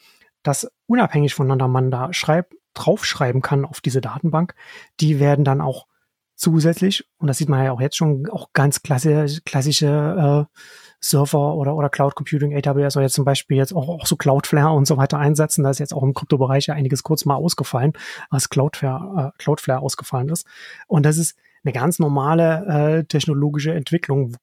dass 0.44 0.72
unabhängig 0.88 1.34
voneinander 1.34 1.68
man 1.68 1.92
da 1.92 2.14
schreib, 2.14 2.54
draufschreiben 2.74 3.42
kann 3.42 3.66
auf 3.66 3.82
diese 3.82 4.02
Datenbank, 4.02 4.54
die 5.00 5.20
werden 5.20 5.46
dann 5.46 5.62
auch 5.62 5.88
zusätzlich, 6.36 7.08
und 7.18 7.28
das 7.28 7.38
sieht 7.38 7.50
man 7.50 7.64
ja 7.64 7.72
auch 7.72 7.82
jetzt 7.82 7.96
schon, 7.96 8.30
auch 8.30 8.50
ganz 8.54 8.82
klassische, 8.82 9.42
klassische 9.42 10.48
äh, 10.52 10.60
Server 11.00 11.56
oder, 11.56 11.76
oder 11.76 11.90
Cloud 11.90 12.16
Computing, 12.16 12.56
AWS 12.56 12.98
oder 12.98 13.04
jetzt 13.04 13.14
zum 13.14 13.26
Beispiel 13.26 13.58
jetzt 13.58 13.74
auch, 13.74 13.88
auch 13.88 14.06
so 14.06 14.16
Cloudflare 14.16 14.74
und 14.74 14.86
so 14.86 14.98
weiter 14.98 15.18
einsetzen. 15.18 15.64
Da 15.64 15.70
ist 15.70 15.80
jetzt 15.80 15.94
auch 15.94 16.04
im 16.04 16.14
Kryptobereich 16.14 16.68
ja 16.68 16.74
einiges 16.74 17.04
kurz 17.04 17.26
mal 17.26 17.36
ausgefallen, 17.36 17.94
als 18.30 18.50
Cloudflare, 18.50 19.34
äh, 19.34 19.38
Cloudflare 19.38 19.82
ausgefallen 19.82 20.30
ist. 20.30 20.46
Und 20.88 21.06
das 21.06 21.18
ist 21.18 21.38
eine 21.66 21.74
ganz 21.74 22.00
normale 22.00 23.00
äh, 23.00 23.04
technologische 23.06 23.74
Entwicklung. 23.74 24.38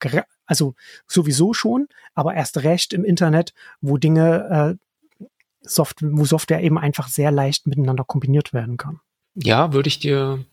Also 0.45 0.75
sowieso 1.07 1.55
schon, 1.55 1.89
aber 2.15 2.35
erst 2.35 2.63
recht 2.65 2.93
im 2.93 3.05
Internet, 3.05 3.55
wo 3.81 3.97
Dinge, 3.97 4.77
äh, 4.79 5.27
Soft 5.65 5.99
wo 6.03 6.25
Software 6.25 6.61
eben 6.63 6.77
einfach 6.77 7.07
sehr 7.07 7.31
leicht 7.31 7.69
miteinander 7.69 8.03
kombiniert 8.03 8.53
werden 8.53 8.77
kann. 8.77 8.99
Ja, 9.35 9.73
würde 9.73 9.87
ich 9.87 10.01
dir 10.01 10.45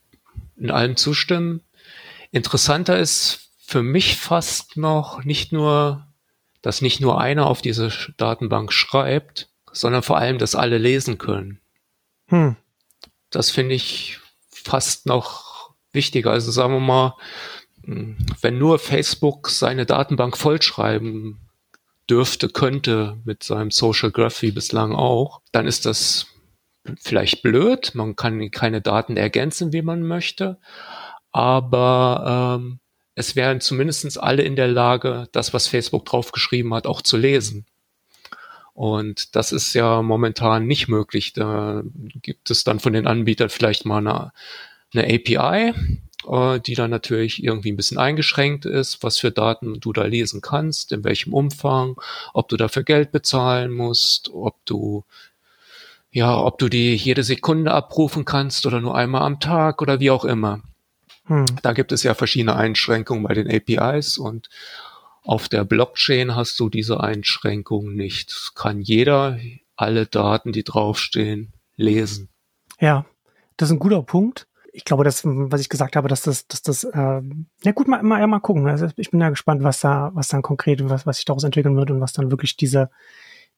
in 0.56 0.70
allem 0.70 0.96
zustimmen. 0.96 1.62
Interessanter 2.30 2.96
ist 2.96 3.50
für 3.58 3.82
mich 3.82 4.16
fast 4.16 4.76
noch 4.76 5.24
nicht 5.24 5.52
nur, 5.52 6.06
dass 6.62 6.80
nicht 6.80 7.00
nur 7.00 7.20
einer 7.20 7.46
auf 7.46 7.60
diese 7.60 7.90
Datenbank 8.18 8.72
schreibt, 8.72 9.48
sondern 9.72 10.02
vor 10.02 10.18
allem, 10.18 10.38
dass 10.38 10.54
alle 10.54 10.78
lesen 10.78 11.18
können. 11.18 11.60
Hm. 12.28 12.54
Das 13.30 13.50
finde 13.50 13.74
ich 13.74 14.20
fast 14.48 15.06
noch 15.06 15.49
wichtiger. 15.92 16.30
Also 16.30 16.50
sagen 16.50 16.74
wir 16.74 16.80
mal, 16.80 17.16
wenn 17.82 18.58
nur 18.58 18.78
Facebook 18.78 19.48
seine 19.48 19.86
Datenbank 19.86 20.36
vollschreiben 20.36 21.38
dürfte, 22.08 22.48
könnte 22.48 23.18
mit 23.24 23.42
seinem 23.42 23.70
Social 23.70 24.10
Graph 24.10 24.42
wie 24.42 24.50
bislang 24.50 24.92
auch, 24.92 25.40
dann 25.52 25.66
ist 25.66 25.86
das 25.86 26.26
vielleicht 26.98 27.42
blöd. 27.42 27.94
Man 27.94 28.16
kann 28.16 28.50
keine 28.50 28.80
Daten 28.80 29.16
ergänzen, 29.16 29.72
wie 29.72 29.82
man 29.82 30.02
möchte. 30.02 30.58
Aber 31.32 32.58
ähm, 32.60 32.80
es 33.14 33.36
wären 33.36 33.60
zumindestens 33.60 34.18
alle 34.18 34.42
in 34.42 34.56
der 34.56 34.68
Lage, 34.68 35.28
das, 35.32 35.52
was 35.54 35.68
Facebook 35.68 36.04
draufgeschrieben 36.06 36.74
hat, 36.74 36.86
auch 36.86 37.02
zu 37.02 37.16
lesen. 37.16 37.66
Und 38.72 39.36
das 39.36 39.52
ist 39.52 39.74
ja 39.74 40.00
momentan 40.00 40.66
nicht 40.66 40.88
möglich. 40.88 41.32
Da 41.32 41.82
gibt 42.22 42.50
es 42.50 42.64
dann 42.64 42.80
von 42.80 42.92
den 42.92 43.06
Anbietern 43.06 43.50
vielleicht 43.50 43.84
mal 43.84 43.98
eine, 43.98 44.32
eine 44.92 45.04
API, 45.04 45.74
äh, 46.28 46.60
die 46.60 46.74
dann 46.74 46.90
natürlich 46.90 47.42
irgendwie 47.42 47.72
ein 47.72 47.76
bisschen 47.76 47.98
eingeschränkt 47.98 48.66
ist, 48.66 49.02
was 49.02 49.18
für 49.18 49.30
Daten 49.30 49.80
du 49.80 49.92
da 49.92 50.04
lesen 50.04 50.40
kannst, 50.40 50.92
in 50.92 51.04
welchem 51.04 51.32
Umfang, 51.32 52.00
ob 52.34 52.48
du 52.48 52.56
dafür 52.56 52.82
Geld 52.82 53.12
bezahlen 53.12 53.72
musst, 53.72 54.30
ob 54.32 54.64
du 54.64 55.04
ja, 56.12 56.36
ob 56.36 56.58
du 56.58 56.68
die 56.68 56.96
jede 56.96 57.22
Sekunde 57.22 57.70
abrufen 57.70 58.24
kannst 58.24 58.66
oder 58.66 58.80
nur 58.80 58.96
einmal 58.96 59.22
am 59.22 59.38
Tag 59.38 59.80
oder 59.80 60.00
wie 60.00 60.10
auch 60.10 60.24
immer. 60.24 60.60
Hm. 61.26 61.46
Da 61.62 61.72
gibt 61.72 61.92
es 61.92 62.02
ja 62.02 62.14
verschiedene 62.14 62.56
Einschränkungen 62.56 63.22
bei 63.22 63.34
den 63.34 63.48
APIs 63.48 64.18
und 64.18 64.50
auf 65.22 65.48
der 65.48 65.64
Blockchain 65.64 66.34
hast 66.34 66.58
du 66.58 66.68
diese 66.68 67.00
Einschränkungen 67.00 67.94
nicht. 67.94 68.52
Kann 68.56 68.80
jeder 68.80 69.38
alle 69.76 70.06
Daten, 70.06 70.50
die 70.50 70.64
draufstehen, 70.64 71.52
lesen. 71.76 72.28
Ja, 72.80 73.06
das 73.56 73.68
ist 73.68 73.74
ein 73.74 73.78
guter 73.78 74.02
Punkt 74.02 74.48
ich 74.72 74.84
glaube, 74.84 75.04
das, 75.04 75.22
was 75.24 75.60
ich 75.60 75.68
gesagt 75.68 75.96
habe, 75.96 76.08
dass 76.08 76.22
das, 76.22 76.46
dass 76.46 76.62
das, 76.62 76.84
äh, 76.84 77.22
ja 77.64 77.72
gut, 77.72 77.88
mal, 77.88 78.02
mal, 78.02 78.26
mal 78.26 78.40
gucken. 78.40 78.68
Also 78.68 78.88
ich 78.96 79.10
bin 79.10 79.20
ja 79.20 79.30
gespannt, 79.30 79.62
was 79.62 79.80
da, 79.80 80.10
was 80.14 80.28
dann 80.28 80.42
konkret, 80.42 80.88
was, 80.88 81.06
was 81.06 81.16
sich 81.16 81.24
daraus 81.24 81.44
entwickeln 81.44 81.76
wird 81.76 81.90
und 81.90 82.00
was 82.00 82.12
dann 82.12 82.30
wirklich 82.30 82.56
diese, 82.56 82.90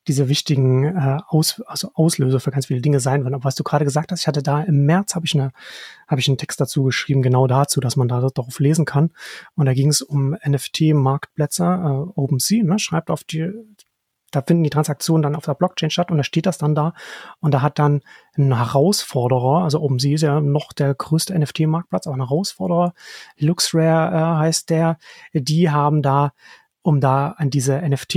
diese 0.09 0.29
wichtigen 0.29 0.85
äh, 0.85 1.18
Aus, 1.29 1.62
also 1.66 1.90
Auslöser 1.94 2.40
für 2.40 2.51
ganz 2.51 2.66
viele 2.66 2.81
Dinge 2.81 3.01
sein 3.01 3.22
werden. 3.22 3.35
Aber 3.35 3.44
was 3.44 3.55
du 3.55 3.62
gerade 3.62 3.85
gesagt 3.85 4.11
hast, 4.11 4.20
ich 4.20 4.27
hatte 4.27 4.42
da 4.42 4.62
im 4.62 4.85
März 4.85 5.14
habe 5.14 5.27
ich 5.27 5.35
eine, 5.35 5.53
habe 6.09 6.20
ich 6.20 6.29
einen 6.29 6.38
Text 6.38 6.61
dazu 6.61 6.85
geschrieben, 6.85 7.22
genau 7.22 7.46
dazu, 7.46 7.81
dass 7.81 7.96
man 7.96 8.09
da 8.09 8.20
darauf 8.20 8.59
lesen 8.59 8.85
kann. 8.85 9.11
Und 9.55 9.66
da 9.66 9.75
ging 9.75 9.88
es 9.88 10.03
um 10.03 10.37
NFT-Marktplätze, 10.44 11.64
äh, 11.64 12.18
OpenSea, 12.20 12.64
ne, 12.64 12.79
schreibt 12.79 13.11
auf 13.11 13.22
die 13.25 13.53
da 14.33 14.42
finden 14.42 14.64
die 14.64 14.71
Transaktionen 14.71 15.23
dann 15.23 15.37
auf 15.37 15.45
der 15.45 15.55
Blockchain 15.55 15.90
statt 15.90 16.11
und 16.11 16.16
da 16.16 16.25
steht 16.25 16.47
das 16.47 16.59
dann 16.59 16.75
da. 16.75 16.95
Und 17.40 17.53
da 17.55 17.62
hat 17.62 17.79
dann 17.79 18.01
ein 18.37 18.57
Herausforderer, 18.57 19.62
also 19.62 19.81
OpenSea 19.81 20.14
ist 20.14 20.23
ja 20.23 20.40
noch 20.40 20.73
der 20.73 20.95
größte 20.95 21.38
NFT-Marktplatz, 21.38 22.07
aber 22.07 22.16
ein 22.16 22.29
Herausforderer, 22.29 22.95
LuxRare 23.38 24.16
äh, 24.16 24.38
heißt 24.38 24.71
der, 24.71 24.99
die 25.33 25.71
haben 25.71 26.03
da, 26.03 26.33
um 26.83 27.01
da 27.01 27.29
an 27.37 27.51
diese 27.51 27.81
NFT, 27.81 28.16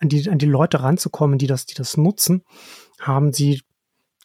an 0.00 0.08
die, 0.08 0.28
an 0.28 0.38
die 0.38 0.46
Leute 0.46 0.82
ranzukommen, 0.82 1.38
die 1.38 1.46
das, 1.46 1.66
die 1.66 1.74
das 1.74 1.96
nutzen, 1.96 2.44
haben 3.00 3.32
sie 3.32 3.62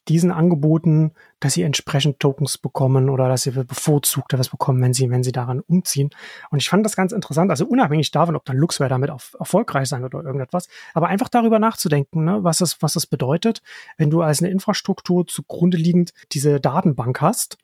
diesen 0.07 0.31
Angeboten, 0.31 1.11
dass 1.39 1.53
sie 1.53 1.63
entsprechend 1.63 2.19
Tokens 2.19 2.57
bekommen 2.57 3.09
oder 3.09 3.29
dass 3.29 3.43
sie 3.43 3.51
bevorzugt 3.51 4.33
etwas 4.33 4.49
bekommen, 4.49 4.81
wenn 4.81 4.93
sie, 4.93 5.09
wenn 5.09 5.23
sie 5.23 5.31
daran 5.31 5.61
umziehen. 5.61 6.09
Und 6.49 6.61
ich 6.61 6.69
fand 6.69 6.85
das 6.85 6.95
ganz 6.95 7.11
interessant, 7.11 7.49
also 7.51 7.65
unabhängig 7.65 8.11
davon, 8.11 8.35
ob 8.35 8.45
dann 8.45 8.57
Luxware 8.57 8.89
damit 8.89 9.09
auf, 9.09 9.35
erfolgreich 9.39 9.87
sein 9.87 10.01
wird 10.01 10.15
oder 10.15 10.25
irgendetwas, 10.25 10.67
aber 10.93 11.07
einfach 11.07 11.29
darüber 11.29 11.59
nachzudenken, 11.59 12.25
ne, 12.25 12.43
was 12.43 12.57
das, 12.57 12.81
was 12.81 12.93
das 12.93 13.07
bedeutet, 13.07 13.61
wenn 13.97 14.09
du 14.09 14.21
als 14.21 14.41
eine 14.41 14.51
Infrastruktur 14.51 15.25
zugrunde 15.25 15.77
liegend 15.77 16.13
diese 16.31 16.59
Datenbank 16.59 17.21
hast, 17.21 17.57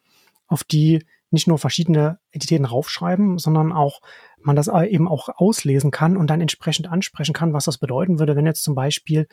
auf 0.47 0.63
die 0.63 1.05
nicht 1.31 1.47
nur 1.47 1.57
verschiedene 1.57 2.19
Entitäten 2.31 2.65
raufschreiben, 2.65 3.37
sondern 3.37 3.71
auch 3.71 4.01
man 4.41 4.55
das 4.55 4.67
eben 4.67 5.07
auch 5.07 5.29
auslesen 5.35 5.91
kann 5.91 6.17
und 6.17 6.27
dann 6.27 6.41
entsprechend 6.41 6.89
ansprechen 6.89 7.33
kann, 7.33 7.53
was 7.53 7.65
das 7.65 7.77
bedeuten 7.77 8.19
würde, 8.19 8.35
wenn 8.35 8.45
jetzt 8.45 8.63
zum 8.63 8.75
Beispiel 8.75 9.27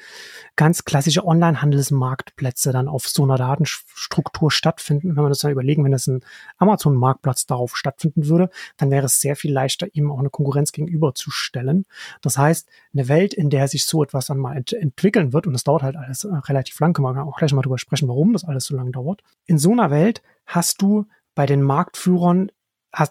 ganz 0.57 0.85
klassische 0.85 1.25
Online-Handelsmarktplätze 1.25 2.73
dann 2.73 2.89
auf 2.89 3.09
so 3.09 3.23
einer 3.23 3.37
Datenstruktur 3.37 4.51
stattfinden. 4.51 5.17
Wenn 5.17 5.23
man 5.23 5.31
das 5.31 5.39
dann 5.39 5.53
überlegen, 5.53 5.85
wenn 5.85 5.93
das 5.93 6.07
ein 6.07 6.25
Amazon-Marktplatz 6.59 7.47
darauf 7.47 7.77
stattfinden 7.77 8.27
würde, 8.27 8.51
dann 8.77 8.91
wäre 8.91 9.07
es 9.07 9.21
sehr 9.21 9.37
viel 9.37 9.53
leichter, 9.53 9.87
ihm 9.93 10.11
auch 10.11 10.19
eine 10.19 10.31
Konkurrenz 10.31 10.73
gegenüberzustellen. 10.73 11.87
Das 12.21 12.39
heißt, 12.39 12.69
eine 12.93 13.09
Welt, 13.09 13.35
in 13.35 13.51
der 13.51 13.69
sich 13.69 13.85
so 13.85 14.03
etwas 14.03 14.27
dann 14.27 14.39
mal 14.39 14.57
ent 14.57 14.73
entwickeln 14.73 15.33
wird, 15.33 15.47
und 15.47 15.53
das 15.53 15.65
dauert 15.65 15.83
halt 15.83 15.97
alles 15.97 16.25
äh, 16.25 16.35
relativ 16.35 16.79
lang, 16.81 16.93
können 16.93 17.15
wir 17.15 17.25
auch 17.25 17.39
gleich 17.39 17.53
mal 17.53 17.63
drüber 17.63 17.79
sprechen, 17.79 18.09
warum 18.09 18.33
das 18.33 18.45
alles 18.45 18.65
so 18.65 18.77
lange 18.77 18.91
dauert. 18.91 19.23
In 19.47 19.59
so 19.59 19.73
einer 19.73 19.91
Welt 19.91 20.23
hast 20.47 20.83
du 20.83 21.07
bei 21.37 21.46
den 21.46 21.62
Marktführern 21.62 22.51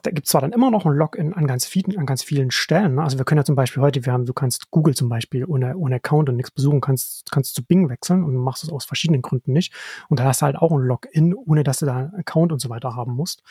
gibt 0.04 0.26
zwar 0.28 0.42
dann 0.42 0.52
immer 0.52 0.72
noch 0.72 0.88
ein 0.88 0.94
Login 0.94 1.34
an 1.34 1.46
ganz 1.46 1.66
vielen, 1.66 1.96
an 1.98 2.08
ganz 2.08 2.24
vielen 2.24 2.50
Stellen. 2.50 2.96
Ne? 2.96 3.04
Also 3.04 3.20
wir 3.20 3.26
können 3.26 3.38
ja 3.38 3.46
zum 3.46 3.56
Beispiel 3.56 3.84
heute, 3.84 4.04
wir 4.04 4.14
haben, 4.14 4.26
du 4.26 4.34
kannst 4.34 4.72
Google 4.72 4.96
zum 4.96 5.10
Beispiel 5.10 5.46
ohne, 5.46 5.78
ohne 5.78 5.98
Account 5.98 6.28
und 6.28 6.38
nichts 6.38 6.50
besuchen, 6.50 6.82
kannst, 6.82 7.32
kannst 7.32 7.54
zu 7.54 7.64
Bing 7.64 7.88
wechseln 7.88 8.24
und 8.24 8.36
machst 8.36 8.64
es 8.64 8.72
aus 8.72 8.86
verschiedenen 8.86 9.22
Gründen 9.22 9.54
nicht. 9.54 9.74
Und 10.10 10.20
da 10.20 10.24
hast 10.24 10.42
du 10.42 10.48
halt 10.48 10.56
auch 10.56 10.72
ein 10.72 10.82
Login, 10.82 11.36
ohne 11.36 11.64
dass 11.64 11.80
du 11.80 11.86
da 11.86 11.98
einen 11.98 12.16
Account 12.16 12.52
und 12.52 12.60
so 12.60 12.70
weiter 12.70 12.96
haben 12.96 13.14
musst. 13.14 13.44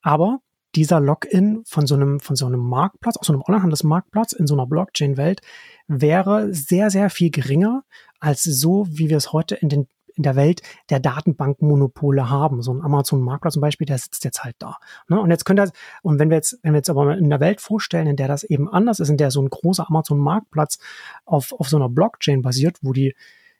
Aber 0.00 0.40
dieser 0.74 1.00
Login 1.00 1.62
von 1.66 1.86
so 1.86 1.94
einem, 1.94 2.18
von 2.18 2.34
so 2.34 2.46
einem 2.46 2.60
Marktplatz, 2.60 3.18
aus 3.18 3.26
so 3.26 3.34
einem 3.34 3.42
Onlinehandelsmarktplatz 3.42 4.32
in 4.32 4.46
so 4.46 4.54
einer 4.54 4.66
Blockchain-Welt 4.66 5.42
wäre 5.86 6.52
sehr, 6.54 6.90
sehr 6.90 7.10
viel 7.10 7.30
geringer 7.30 7.84
als 8.20 8.42
so, 8.42 8.86
wie 8.88 9.10
wir 9.10 9.18
es 9.18 9.34
heute 9.34 9.54
in 9.54 9.68
den 9.68 9.86
in 10.14 10.22
der 10.22 10.36
Welt 10.36 10.62
der 10.90 11.00
Datenbankmonopole 11.00 12.30
haben. 12.30 12.62
So 12.62 12.72
ein 12.72 12.82
Amazon-Makler 12.82 13.50
zum 13.50 13.60
Beispiel, 13.60 13.86
der 13.86 13.98
sitzt 13.98 14.24
jetzt 14.24 14.44
halt 14.44 14.56
da. 14.58 14.76
Ne? 15.08 15.20
Und 15.20 15.30
jetzt 15.30 15.44
könnte 15.44 15.62
das, 15.62 15.72
und 16.02 16.18
wenn 16.18 16.30
wir 16.30 16.36
jetzt, 16.36 16.58
wenn 16.62 16.72
wir 16.72 16.78
jetzt 16.78 16.90
aber 16.90 17.16
in 17.16 17.30
der 17.30 17.40
Welt 17.40 17.60
vorstellen, 17.60 18.06
in 18.06 18.16
der 18.16 18.28
das 18.28 18.44
eben 18.44 18.68
anders 18.68 19.00
ist, 19.00 19.08
in 19.08 19.16
der 19.16 19.30
so 19.30 19.42
ein 19.42 19.50
großer 19.50 19.88
Amazon-Marktplatz 19.88 20.78
auf, 21.24 21.52
auf 21.52 21.68
so 21.68 21.76
einer 21.76 21.88
Blockchain 21.88 22.42
basiert, 22.42 22.78
wo 22.82 22.92
die 22.92 23.14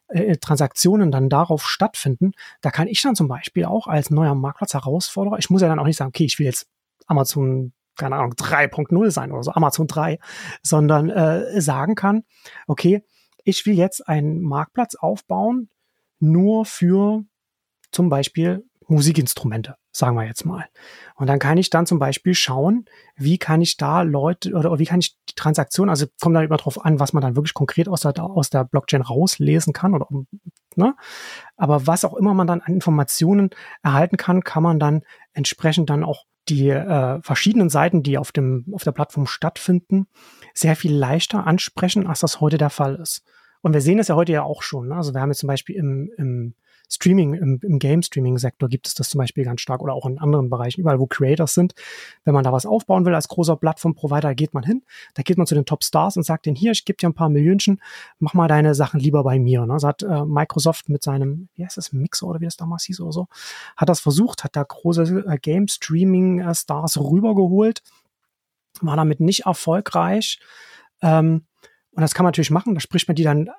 äh, 0.08 0.36
Transaktionen 0.36 1.10
dann 1.10 1.28
darauf 1.28 1.66
stattfinden, 1.66 2.32
da 2.60 2.70
kann 2.70 2.88
ich 2.88 3.02
dann 3.02 3.16
zum 3.16 3.28
Beispiel 3.28 3.64
auch 3.64 3.86
als 3.86 4.10
neuer 4.10 4.34
Marktplatz 4.34 4.74
Herausforderer, 4.74 5.38
ich 5.38 5.50
muss 5.50 5.62
ja 5.62 5.68
dann 5.68 5.78
auch 5.78 5.86
nicht 5.86 5.96
sagen, 5.96 6.10
okay, 6.10 6.24
ich 6.24 6.38
will 6.38 6.46
jetzt 6.46 6.66
Amazon 7.06 7.72
keine 7.96 8.16
Ahnung, 8.16 8.32
3.0 8.32 9.10
sein 9.10 9.30
oder 9.30 9.44
so, 9.44 9.52
Amazon 9.52 9.86
3, 9.86 10.18
sondern 10.62 11.10
äh, 11.10 11.60
sagen 11.60 11.94
kann, 11.94 12.24
okay, 12.66 13.04
ich 13.44 13.66
will 13.66 13.74
jetzt 13.74 14.08
einen 14.08 14.42
Marktplatz 14.42 14.94
aufbauen, 14.94 15.68
nur 16.24 16.64
für 16.64 17.24
zum 17.90 18.08
Beispiel 18.08 18.64
Musikinstrumente, 18.88 19.76
sagen 19.92 20.16
wir 20.16 20.24
jetzt 20.24 20.44
mal. 20.44 20.66
Und 21.14 21.26
dann 21.26 21.38
kann 21.38 21.56
ich 21.56 21.70
dann 21.70 21.86
zum 21.86 21.98
Beispiel 21.98 22.34
schauen, 22.34 22.84
wie 23.16 23.38
kann 23.38 23.62
ich 23.62 23.76
da 23.76 24.02
Leute 24.02 24.52
oder 24.52 24.78
wie 24.78 24.84
kann 24.84 25.00
ich 25.00 25.16
die 25.28 25.34
Transaktion, 25.34 25.88
also 25.88 26.06
kommt 26.20 26.36
dann 26.36 26.44
immer 26.44 26.56
drauf 26.56 26.84
an, 26.84 27.00
was 27.00 27.12
man 27.12 27.22
dann 27.22 27.36
wirklich 27.36 27.54
konkret 27.54 27.88
aus 27.88 28.02
der, 28.02 28.22
aus 28.22 28.50
der 28.50 28.64
Blockchain 28.64 29.02
rauslesen 29.02 29.72
kann 29.72 29.94
oder, 29.94 30.06
ne? 30.76 30.94
Aber 31.56 31.86
was 31.86 32.04
auch 32.04 32.14
immer 32.14 32.34
man 32.34 32.46
dann 32.46 32.60
an 32.60 32.74
Informationen 32.74 33.50
erhalten 33.82 34.16
kann, 34.16 34.44
kann 34.44 34.62
man 34.62 34.78
dann 34.78 35.02
entsprechend 35.32 35.88
dann 35.88 36.04
auch 36.04 36.24
die 36.48 36.68
äh, 36.68 37.22
verschiedenen 37.22 37.70
Seiten, 37.70 38.02
die 38.02 38.18
auf 38.18 38.32
dem 38.32 38.66
auf 38.74 38.84
der 38.84 38.92
Plattform 38.92 39.26
stattfinden, 39.26 40.06
sehr 40.52 40.76
viel 40.76 40.94
leichter 40.94 41.46
ansprechen, 41.46 42.06
als 42.06 42.20
das 42.20 42.40
heute 42.40 42.58
der 42.58 42.70
Fall 42.70 42.96
ist. 42.96 43.24
Und 43.64 43.72
wir 43.72 43.80
sehen 43.80 43.96
das 43.96 44.08
ja 44.08 44.14
heute 44.14 44.30
ja 44.30 44.42
auch 44.42 44.62
schon. 44.62 44.88
Ne? 44.88 44.94
Also 44.94 45.14
wir 45.14 45.22
haben 45.22 45.30
jetzt 45.30 45.38
zum 45.38 45.46
Beispiel 45.46 45.76
im, 45.76 46.12
im 46.18 46.54
Streaming, 46.90 47.32
im, 47.32 47.60
im 47.62 47.78
Game-Streaming-Sektor 47.78 48.68
gibt 48.68 48.86
es 48.86 48.94
das 48.94 49.08
zum 49.08 49.20
Beispiel 49.20 49.42
ganz 49.42 49.62
stark 49.62 49.80
oder 49.80 49.94
auch 49.94 50.04
in 50.04 50.18
anderen 50.18 50.50
Bereichen, 50.50 50.82
überall 50.82 51.00
wo 51.00 51.06
Creators 51.06 51.54
sind. 51.54 51.72
Wenn 52.24 52.34
man 52.34 52.44
da 52.44 52.52
was 52.52 52.66
aufbauen 52.66 53.06
will 53.06 53.14
als 53.14 53.26
großer 53.26 53.56
Plattform-Provider, 53.56 54.34
geht 54.34 54.52
man 54.52 54.64
hin, 54.64 54.82
da 55.14 55.22
geht 55.22 55.38
man 55.38 55.46
zu 55.46 55.54
den 55.54 55.64
Top-Stars 55.64 56.18
und 56.18 56.24
sagt 56.24 56.44
denen, 56.44 56.56
hier, 56.56 56.72
ich 56.72 56.84
gebe 56.84 56.98
dir 56.98 57.08
ein 57.08 57.14
paar 57.14 57.30
Millionchen, 57.30 57.80
mach 58.18 58.34
mal 58.34 58.48
deine 58.48 58.74
Sachen 58.74 59.00
lieber 59.00 59.24
bei 59.24 59.38
mir. 59.38 59.64
Ne? 59.64 59.80
So 59.80 59.88
hat 59.88 60.02
äh, 60.02 60.26
Microsoft 60.26 60.90
mit 60.90 61.02
seinem, 61.02 61.48
wie 61.54 61.64
heißt 61.64 61.78
das, 61.78 61.94
Mixer 61.94 62.26
oder 62.26 62.40
wie 62.40 62.44
das 62.44 62.58
damals 62.58 62.84
hieß 62.84 63.00
oder 63.00 63.12
so, 63.12 63.28
hat 63.78 63.88
das 63.88 64.00
versucht, 64.00 64.44
hat 64.44 64.56
da 64.56 64.62
große 64.62 65.24
äh, 65.26 65.38
Game-Streaming-Stars 65.38 66.98
rübergeholt, 66.98 67.82
war 68.82 68.96
damit 68.96 69.20
nicht 69.20 69.46
erfolgreich. 69.46 70.38
Ähm, 71.00 71.46
und 71.94 72.00
das 72.00 72.14
kann 72.14 72.24
man 72.24 72.28
natürlich 72.28 72.50
machen, 72.50 72.74
da 72.74 72.80
spricht 72.80 73.08
man 73.08 73.14
die 73.14 73.22
dann 73.22 73.50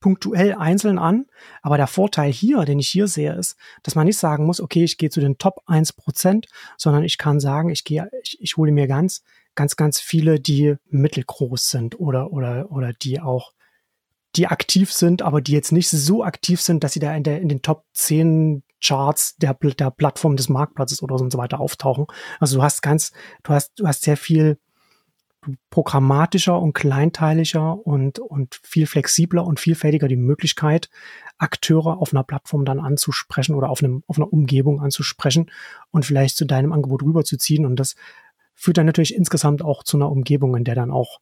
punktuell 0.00 0.54
einzeln 0.54 0.98
an. 0.98 1.26
Aber 1.62 1.76
der 1.76 1.86
Vorteil 1.86 2.30
hier, 2.32 2.64
den 2.64 2.78
ich 2.78 2.88
hier 2.88 3.08
sehe, 3.08 3.34
ist, 3.34 3.56
dass 3.82 3.94
man 3.94 4.06
nicht 4.06 4.18
sagen 4.18 4.46
muss, 4.46 4.60
okay, 4.60 4.84
ich 4.84 4.98
gehe 4.98 5.10
zu 5.10 5.20
den 5.20 5.38
Top 5.38 5.62
1%, 5.66 6.44
sondern 6.76 7.04
ich 7.04 7.18
kann 7.18 7.40
sagen, 7.40 7.70
ich 7.70 7.84
gehe, 7.84 8.08
ich, 8.22 8.38
ich 8.40 8.56
hole 8.56 8.72
mir 8.72 8.86
ganz, 8.86 9.22
ganz, 9.54 9.76
ganz 9.76 10.00
viele, 10.00 10.40
die 10.40 10.76
mittelgroß 10.88 11.70
sind 11.70 11.98
oder, 11.98 12.32
oder, 12.32 12.70
oder 12.70 12.92
die 12.92 13.20
auch, 13.20 13.52
die 14.36 14.46
aktiv 14.46 14.92
sind, 14.92 15.22
aber 15.22 15.40
die 15.40 15.52
jetzt 15.52 15.72
nicht 15.72 15.88
so 15.88 16.22
aktiv 16.22 16.60
sind, 16.60 16.84
dass 16.84 16.92
sie 16.92 17.00
da 17.00 17.14
in, 17.16 17.24
der, 17.24 17.40
in 17.40 17.48
den 17.48 17.62
Top 17.62 17.84
10 17.94 18.62
Charts 18.80 19.36
der, 19.36 19.54
der 19.54 19.90
Plattform 19.90 20.36
des 20.36 20.48
Marktplatzes 20.48 21.02
oder 21.02 21.18
so 21.18 21.24
und 21.24 21.32
so 21.32 21.38
weiter 21.38 21.58
auftauchen. 21.58 22.06
Also 22.38 22.58
du 22.58 22.62
hast 22.62 22.82
ganz, 22.82 23.12
du 23.42 23.52
hast, 23.52 23.72
du 23.80 23.88
hast 23.88 24.02
sehr 24.02 24.16
viel 24.16 24.58
programmatischer 25.70 26.60
und 26.60 26.72
kleinteiliger 26.72 27.86
und, 27.86 28.18
und 28.18 28.60
viel 28.62 28.86
flexibler 28.86 29.44
und 29.44 29.60
vielfältiger 29.60 30.08
die 30.08 30.16
Möglichkeit, 30.16 30.88
Akteure 31.38 31.98
auf 31.98 32.12
einer 32.12 32.24
Plattform 32.24 32.64
dann 32.64 32.80
anzusprechen 32.80 33.54
oder 33.54 33.70
auf, 33.70 33.82
einem, 33.82 34.02
auf 34.06 34.18
einer 34.18 34.32
Umgebung 34.32 34.80
anzusprechen 34.80 35.50
und 35.90 36.04
vielleicht 36.04 36.36
zu 36.36 36.44
deinem 36.44 36.72
Angebot 36.72 37.02
rüberzuziehen. 37.02 37.64
Und 37.64 37.76
das 37.76 37.94
führt 38.54 38.78
dann 38.78 38.86
natürlich 38.86 39.14
insgesamt 39.14 39.62
auch 39.62 39.84
zu 39.84 39.96
einer 39.96 40.10
Umgebung, 40.10 40.56
in 40.56 40.64
der 40.64 40.74
dann 40.74 40.90
auch 40.90 41.20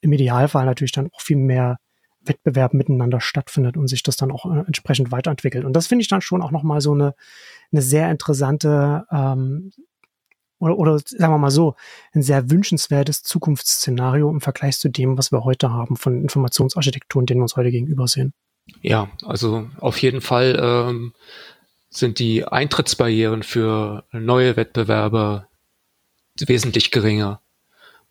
im 0.00 0.12
Idealfall 0.12 0.66
natürlich 0.66 0.92
dann 0.92 1.08
auch 1.12 1.20
viel 1.20 1.36
mehr 1.36 1.78
Wettbewerb 2.24 2.74
miteinander 2.74 3.20
stattfindet 3.20 3.76
und 3.76 3.88
sich 3.88 4.02
das 4.02 4.16
dann 4.16 4.30
auch 4.30 4.46
äh, 4.46 4.60
entsprechend 4.66 5.12
weiterentwickelt. 5.12 5.64
Und 5.64 5.74
das 5.74 5.86
finde 5.86 6.02
ich 6.02 6.08
dann 6.08 6.20
schon 6.20 6.42
auch 6.42 6.50
nochmal 6.50 6.80
so 6.80 6.92
eine, 6.92 7.14
eine 7.72 7.82
sehr 7.82 8.10
interessante 8.10 9.04
ähm, 9.10 9.72
oder, 10.62 10.78
oder 10.78 10.98
sagen 10.98 11.32
wir 11.32 11.38
mal 11.38 11.50
so, 11.50 11.74
ein 12.14 12.22
sehr 12.22 12.50
wünschenswertes 12.50 13.24
Zukunftsszenario 13.24 14.30
im 14.30 14.40
Vergleich 14.40 14.78
zu 14.78 14.88
dem, 14.88 15.18
was 15.18 15.32
wir 15.32 15.42
heute 15.42 15.70
haben 15.70 15.96
von 15.96 16.22
Informationsarchitekturen, 16.22 17.26
denen 17.26 17.40
wir 17.40 17.44
uns 17.44 17.56
heute 17.56 17.72
gegenüber 17.72 18.06
sehen. 18.06 18.32
Ja, 18.80 19.10
also 19.24 19.68
auf 19.80 19.98
jeden 19.98 20.20
Fall 20.20 20.56
ähm, 20.62 21.14
sind 21.90 22.20
die 22.20 22.44
Eintrittsbarrieren 22.44 23.42
für 23.42 24.04
neue 24.12 24.56
Wettbewerber 24.56 25.48
wesentlich 26.38 26.92
geringer, 26.92 27.40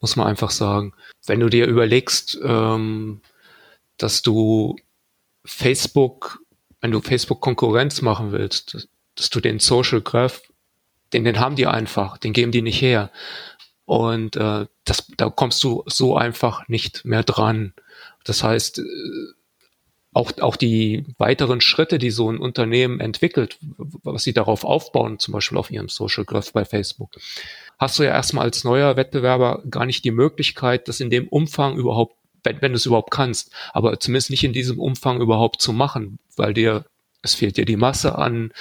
muss 0.01 0.17
man 0.17 0.27
einfach 0.27 0.51
sagen. 0.51 0.93
Wenn 1.25 1.39
du 1.39 1.47
dir 1.47 1.67
überlegst, 1.67 2.37
ähm, 2.43 3.21
dass 3.97 4.21
du 4.21 4.75
Facebook, 5.45 6.41
wenn 6.81 6.91
du 6.91 6.99
Facebook 6.99 7.39
Konkurrenz 7.39 8.01
machen 8.01 8.33
willst, 8.33 8.73
dass, 8.73 8.89
dass 9.15 9.29
du 9.29 9.39
den 9.39 9.59
Social 9.59 10.01
Graph 10.01 10.41
den, 11.13 11.23
den 11.23 11.39
haben 11.39 11.55
die 11.55 11.67
einfach, 11.67 12.17
den 12.17 12.33
geben 12.33 12.51
die 12.51 12.61
nicht 12.61 12.81
her. 12.81 13.11
Und 13.85 14.35
äh, 14.35 14.67
das, 14.85 15.07
da 15.17 15.29
kommst 15.29 15.63
du 15.63 15.83
so 15.85 16.15
einfach 16.15 16.67
nicht 16.67 17.03
mehr 17.03 17.23
dran. 17.23 17.73
Das 18.23 18.43
heißt, 18.43 18.79
äh, 18.79 18.83
auch, 20.13 20.31
auch 20.41 20.55
die 20.55 21.05
weiteren 21.17 21.61
Schritte, 21.61 21.97
die 21.97 22.11
so 22.11 22.29
ein 22.29 22.37
Unternehmen 22.37 22.99
entwickelt, 22.99 23.57
was 24.03 24.23
sie 24.23 24.33
darauf 24.33 24.63
aufbauen, 24.65 25.19
zum 25.19 25.33
Beispiel 25.33 25.57
auf 25.57 25.71
ihrem 25.71 25.89
Social 25.89 26.25
Graph 26.25 26.51
bei 26.51 26.65
Facebook, 26.65 27.11
hast 27.79 27.97
du 27.97 28.03
ja 28.03 28.11
erstmal 28.11 28.45
als 28.45 28.63
neuer 28.63 28.97
Wettbewerber 28.97 29.63
gar 29.69 29.85
nicht 29.85 30.03
die 30.03 30.11
Möglichkeit, 30.11 30.87
das 30.87 30.99
in 30.99 31.09
dem 31.09 31.27
Umfang 31.27 31.77
überhaupt, 31.77 32.15
wenn, 32.43 32.61
wenn 32.61 32.73
du 32.73 32.75
es 32.75 32.85
überhaupt 32.85 33.11
kannst, 33.11 33.51
aber 33.71 33.99
zumindest 33.99 34.31
nicht 34.31 34.43
in 34.43 34.53
diesem 34.53 34.79
Umfang 34.79 35.21
überhaupt 35.21 35.61
zu 35.61 35.71
machen, 35.71 36.19
weil 36.35 36.53
dir 36.53 36.85
es 37.21 37.35
fehlt 37.35 37.57
dir 37.57 37.65
die 37.65 37.77
Masse 37.77 38.17
an, 38.17 38.51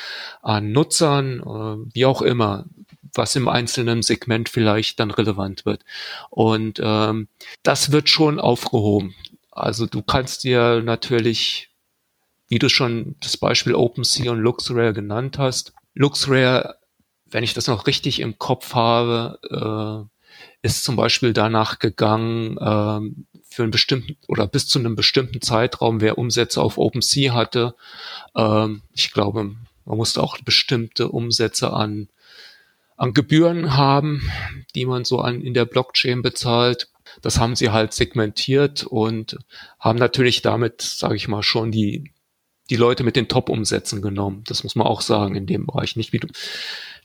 an 0.42 0.72
Nutzern, 0.72 1.40
äh, 1.40 1.94
wie 1.94 2.06
auch 2.06 2.22
immer, 2.22 2.66
was 3.14 3.36
im 3.36 3.48
einzelnen 3.48 4.02
Segment 4.02 4.48
vielleicht 4.48 5.00
dann 5.00 5.10
relevant 5.10 5.66
wird. 5.66 5.84
Und 6.30 6.80
ähm, 6.82 7.28
das 7.62 7.92
wird 7.92 8.08
schon 8.08 8.38
aufgehoben. 8.38 9.14
Also 9.50 9.86
du 9.86 10.02
kannst 10.02 10.44
dir 10.44 10.80
natürlich, 10.82 11.70
wie 12.48 12.58
du 12.58 12.68
schon 12.68 13.16
das 13.20 13.36
Beispiel 13.36 13.74
OpenSea 13.74 14.30
und 14.30 14.38
LuxRare 14.38 14.92
genannt 14.92 15.38
hast, 15.38 15.72
LuxRare, 15.94 16.76
wenn 17.26 17.44
ich 17.44 17.54
das 17.54 17.66
noch 17.66 17.86
richtig 17.86 18.20
im 18.20 18.38
Kopf 18.38 18.74
habe, 18.74 20.08
äh, 20.12 20.20
ist 20.62 20.84
zum 20.84 20.96
Beispiel 20.96 21.32
danach 21.32 21.78
gegangen, 21.78 22.56
äh, 22.58 23.29
für 23.50 23.62
einen 23.62 23.72
bestimmten 23.72 24.16
oder 24.28 24.46
bis 24.46 24.68
zu 24.68 24.78
einem 24.78 24.96
bestimmten 24.96 25.42
Zeitraum, 25.42 26.00
wer 26.00 26.18
Umsätze 26.18 26.62
auf 26.62 26.78
OpenSea 26.78 27.34
hatte. 27.34 27.74
Ähm, 28.36 28.82
ich 28.94 29.12
glaube, 29.12 29.56
man 29.84 29.96
musste 29.96 30.22
auch 30.22 30.38
bestimmte 30.38 31.08
Umsätze 31.08 31.72
an, 31.72 32.08
an 32.96 33.12
Gebühren 33.12 33.76
haben, 33.76 34.30
die 34.74 34.86
man 34.86 35.04
so 35.04 35.18
an, 35.18 35.42
in 35.42 35.52
der 35.52 35.64
Blockchain 35.64 36.22
bezahlt. 36.22 36.88
Das 37.22 37.40
haben 37.40 37.56
sie 37.56 37.70
halt 37.70 37.92
segmentiert 37.92 38.84
und 38.84 39.36
haben 39.80 39.98
natürlich 39.98 40.42
damit, 40.42 40.80
sage 40.80 41.16
ich 41.16 41.26
mal, 41.26 41.42
schon 41.42 41.72
die, 41.72 42.12
die 42.70 42.76
Leute 42.76 43.02
mit 43.02 43.16
den 43.16 43.26
Top-Umsätzen 43.26 44.00
genommen. 44.00 44.44
Das 44.46 44.62
muss 44.62 44.76
man 44.76 44.86
auch 44.86 45.00
sagen 45.00 45.34
in 45.34 45.46
dem 45.46 45.66
Bereich. 45.66 45.96
Nicht 45.96 46.12
wie 46.12 46.18
du, 46.18 46.28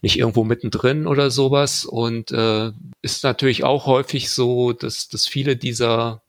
nicht 0.04 0.20
irgendwo 0.20 0.44
mittendrin 0.44 1.08
oder 1.08 1.32
sowas. 1.32 1.86
Und 1.86 2.32
äh, 2.32 2.72
ist 3.02 3.24
natürlich 3.24 3.64
auch 3.64 3.88
häufig 3.88 4.30
so, 4.30 4.74
dass, 4.74 5.10
dass 5.10 5.26
viele 5.26 5.56
dieser 5.56 6.22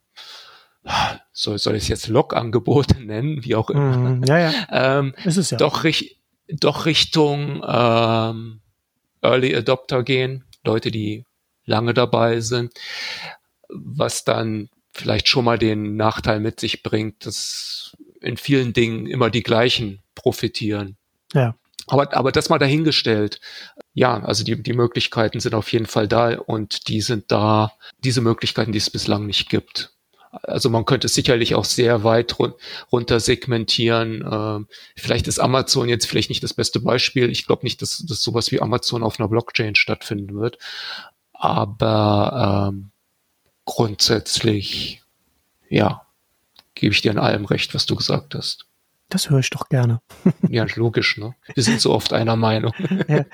soll, 1.33 1.59
soll 1.59 1.77
ich 1.77 1.85
es 1.85 1.89
jetzt 1.89 2.09
Log-Angebote 2.09 3.01
nennen, 3.05 3.45
wie 3.45 3.55
auch 3.55 3.71
immer. 3.71 4.09
Mm, 4.09 4.25
ja, 4.25 4.39
ja. 4.39 4.53
ähm, 4.71 5.15
ist 5.25 5.37
es 5.37 5.51
ja. 5.51 5.59
Doch, 5.59 5.85
doch 6.49 6.87
Richtung 6.87 7.65
ähm, 7.67 8.61
Early 9.23 9.55
Adopter 9.55 10.03
gehen, 10.03 10.45
Leute, 10.65 10.91
die 10.91 11.25
lange 11.65 11.95
dabei 11.95 12.41
sind, 12.41 12.73
was 13.69 14.25
dann 14.25 14.69
vielleicht 14.93 15.29
schon 15.29 15.45
mal 15.45 15.59
den 15.59 15.97
Nachteil 15.97 16.41
mit 16.41 16.61
sich 16.61 16.83
bringt, 16.83 17.27
dass 17.27 17.97
in 18.21 18.37
vielen 18.37 18.73
Dingen 18.73 19.07
immer 19.07 19.31
die 19.31 19.43
gleichen 19.43 20.03
profitieren. 20.15 20.97
Ja. 21.33 21.57
Aber, 21.89 22.17
aber 22.17 22.33
das 22.33 22.49
mal 22.49 22.59
dahingestellt. 22.59 23.41
Ja, 23.95 24.21
also 24.23 24.43
die, 24.43 24.61
die 24.61 24.73
Möglichkeiten 24.73 25.39
sind 25.39 25.55
auf 25.55 25.71
jeden 25.73 25.87
Fall 25.87 26.09
da 26.09 26.37
und 26.39 26.89
die 26.89 27.01
sind 27.01 27.31
da, 27.31 27.73
diese 28.03 28.21
Möglichkeiten, 28.21 28.73
die 28.73 28.79
es 28.79 28.91
bislang 28.91 29.27
nicht 29.27 29.49
gibt. 29.49 29.96
Also 30.31 30.71
man 30.71 30.85
könnte 30.85 31.09
sicherlich 31.09 31.55
auch 31.55 31.65
sehr 31.65 32.05
weit 32.05 32.39
run 32.39 32.55
runter 32.93 33.21
segmentieren. 33.21 34.25
Ähm, 34.31 34.69
vielleicht 34.97 35.29
ist 35.29 35.39
Amazon 35.39 35.89
jetzt 35.89 36.07
vielleicht 36.07 36.31
nicht 36.31 36.43
das 36.43 36.55
beste 36.55 36.81
Beispiel. 36.81 37.31
Ich 37.31 37.47
glaube 37.47 37.65
nicht, 37.65 37.83
dass, 37.83 38.05
dass 38.07 38.23
sowas 38.23 38.51
wie 38.53 38.61
Amazon 38.61 39.03
auf 39.03 39.19
einer 39.19 39.29
Blockchain 39.29 39.75
stattfinden 39.75 40.39
wird. 40.39 40.59
Aber 41.33 42.71
ähm, 42.73 42.91
grundsätzlich, 43.65 45.03
ja, 45.69 46.03
gebe 46.75 46.95
ich 46.95 47.03
dir 47.03 47.11
in 47.11 47.19
allem 47.19 47.45
recht, 47.45 47.75
was 47.75 47.87
du 47.87 47.97
gesagt 47.97 48.35
hast. 48.35 48.67
Das 49.09 49.31
höre 49.31 49.39
ich 49.39 49.51
doch 49.51 49.69
gerne. 49.69 50.01
ja, 50.49 50.67
logisch, 50.75 51.17
ne? 51.17 51.35
Wir 51.55 51.63
sind 51.63 51.81
so 51.81 51.93
oft 51.93 52.13
einer 52.13 52.37
Meinung. 52.37 52.73
ja. 53.09 53.25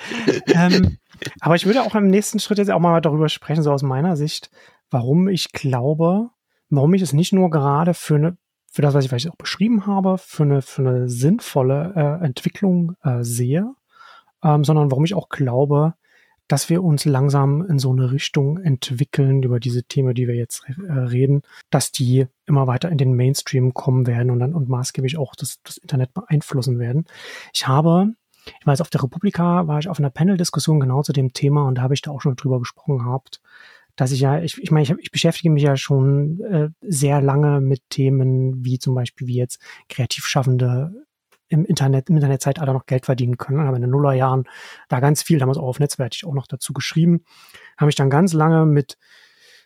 ähm, 0.46 0.98
aber 1.40 1.54
ich 1.54 1.66
würde 1.66 1.82
auch 1.82 1.94
im 1.94 2.08
nächsten 2.08 2.40
Schritt 2.40 2.58
jetzt 2.58 2.70
auch 2.70 2.80
mal 2.80 3.00
darüber 3.00 3.28
sprechen, 3.28 3.62
so 3.62 3.72
aus 3.72 3.82
meiner 3.82 4.16
Sicht, 4.16 4.50
warum 4.90 5.28
ich 5.28 5.52
glaube, 5.52 6.30
warum 6.72 6.94
ich 6.94 7.02
es 7.02 7.12
nicht 7.12 7.32
nur 7.32 7.50
gerade 7.50 7.94
für 7.94 8.16
eine 8.16 8.36
für 8.72 8.80
das, 8.80 8.94
was 8.94 9.04
ich 9.04 9.10
vielleicht 9.10 9.28
auch 9.30 9.36
beschrieben 9.36 9.86
habe, 9.86 10.16
für 10.16 10.44
eine, 10.44 10.62
für 10.62 10.80
eine 10.80 11.06
sinnvolle 11.06 11.92
äh, 11.94 12.24
Entwicklung 12.24 12.96
äh, 13.02 13.22
sehe, 13.22 13.74
ähm, 14.42 14.64
sondern 14.64 14.90
warum 14.90 15.04
ich 15.04 15.12
auch 15.12 15.28
glaube, 15.28 15.92
dass 16.48 16.70
wir 16.70 16.82
uns 16.82 17.04
langsam 17.04 17.64
in 17.66 17.78
so 17.78 17.92
eine 17.92 18.12
Richtung 18.12 18.56
entwickeln 18.58 19.42
über 19.42 19.60
diese 19.60 19.84
Themen, 19.84 20.14
die 20.14 20.26
wir 20.26 20.34
jetzt 20.34 20.64
äh, 20.68 20.90
reden, 20.90 21.42
dass 21.68 21.92
die 21.92 22.26
immer 22.46 22.66
weiter 22.66 22.88
in 22.88 22.96
den 22.96 23.14
Mainstream 23.14 23.74
kommen 23.74 24.06
werden 24.06 24.30
und 24.30 24.38
dann 24.38 24.54
und 24.54 24.70
maßgeblich 24.70 25.18
auch 25.18 25.34
das, 25.34 25.58
das 25.64 25.76
Internet 25.76 26.14
beeinflussen 26.14 26.78
werden. 26.78 27.04
Ich 27.52 27.68
habe, 27.68 28.14
ich 28.46 28.66
weiß, 28.66 28.80
auf 28.80 28.88
der 28.88 29.02
Republika 29.02 29.66
war 29.66 29.80
ich 29.80 29.88
auf 29.88 29.98
einer 29.98 30.10
Panel-Diskussion 30.10 30.80
genau 30.80 31.02
zu 31.02 31.12
dem 31.12 31.34
Thema 31.34 31.66
und 31.66 31.76
da 31.76 31.82
habe 31.82 31.92
ich 31.92 32.00
da 32.00 32.10
auch 32.10 32.22
schon 32.22 32.36
drüber 32.36 32.58
gesprochen 32.58 32.98
gehabt, 32.98 33.42
dass 33.96 34.12
ich 34.12 34.20
ja, 34.20 34.40
ich, 34.40 34.58
ich 34.58 34.70
meine, 34.70 34.84
ich, 34.84 34.94
ich 34.98 35.10
beschäftige 35.10 35.50
mich 35.50 35.62
ja 35.62 35.76
schon 35.76 36.40
äh, 36.40 36.68
sehr 36.80 37.20
lange 37.20 37.60
mit 37.60 37.82
Themen 37.90 38.64
wie 38.64 38.78
zum 38.78 38.94
Beispiel 38.94 39.26
wie 39.26 39.36
jetzt 39.36 39.60
Kreativschaffende 39.88 40.92
im 41.48 41.66
Internet, 41.66 42.08
im 42.08 42.16
Internetzeitalter 42.16 42.72
noch 42.72 42.86
Geld 42.86 43.04
verdienen 43.04 43.36
können. 43.36 43.60
Habe 43.60 43.76
in 43.76 43.82
den 43.82 43.90
Nullerjahren 43.90 44.44
da 44.88 45.00
ganz 45.00 45.22
viel, 45.22 45.38
damals 45.38 45.58
auch 45.58 45.66
auf 45.66 45.80
Netzwerk 45.80 46.14
auch 46.24 46.34
noch 46.34 46.46
dazu 46.46 46.72
geschrieben. 46.72 47.24
Habe 47.76 47.90
ich 47.90 47.96
dann 47.96 48.08
ganz 48.08 48.32
lange 48.32 48.64
mit 48.64 48.96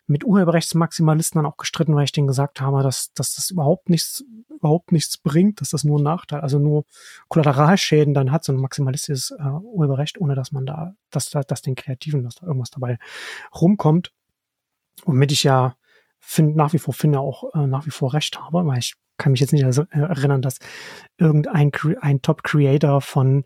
mit 0.06 0.24
Urheberrechtsmaximalisten 0.24 1.40
dann 1.40 1.50
auch 1.50 1.56
gestritten, 1.56 1.94
weil 1.94 2.04
ich 2.04 2.12
denen 2.12 2.26
gesagt 2.26 2.60
habe, 2.60 2.82
dass, 2.82 3.12
dass 3.12 3.34
das 3.34 3.50
überhaupt 3.50 3.90
nichts, 3.90 4.24
überhaupt 4.48 4.92
nichts 4.92 5.18
bringt, 5.18 5.60
dass 5.60 5.70
das 5.70 5.84
nur 5.84 6.00
Nachteil, 6.00 6.40
also 6.40 6.58
nur 6.58 6.84
Kollateralschäden 7.28 8.14
dann 8.14 8.30
hat, 8.30 8.44
so 8.44 8.52
ein 8.52 8.60
maximalistisches 8.60 9.32
äh, 9.32 9.42
Urheberrecht, 9.42 10.20
ohne 10.20 10.34
dass 10.34 10.52
man 10.52 10.66
da, 10.66 10.94
dass, 11.10 11.30
dass 11.30 11.62
den 11.62 11.74
Kreativen, 11.74 12.22
dass 12.22 12.36
da 12.36 12.46
irgendwas 12.46 12.70
dabei 12.70 12.98
rumkommt. 13.54 14.12
Womit 15.04 15.32
ich 15.32 15.42
ja 15.42 15.76
find, 16.20 16.56
nach 16.56 16.72
wie 16.72 16.78
vor 16.78 16.94
finde, 16.94 17.20
auch 17.20 17.54
äh, 17.54 17.66
nach 17.66 17.86
wie 17.86 17.90
vor 17.90 18.14
recht 18.14 18.40
habe, 18.40 18.64
weil 18.64 18.78
ich 18.78 18.94
kann 19.18 19.32
mich 19.32 19.40
jetzt 19.40 19.52
nicht 19.52 19.62
erinnern, 19.62 20.42
dass 20.42 20.58
irgendein 21.18 21.72
ein 22.00 22.22
Top-Creator 22.22 23.00
von 23.00 23.44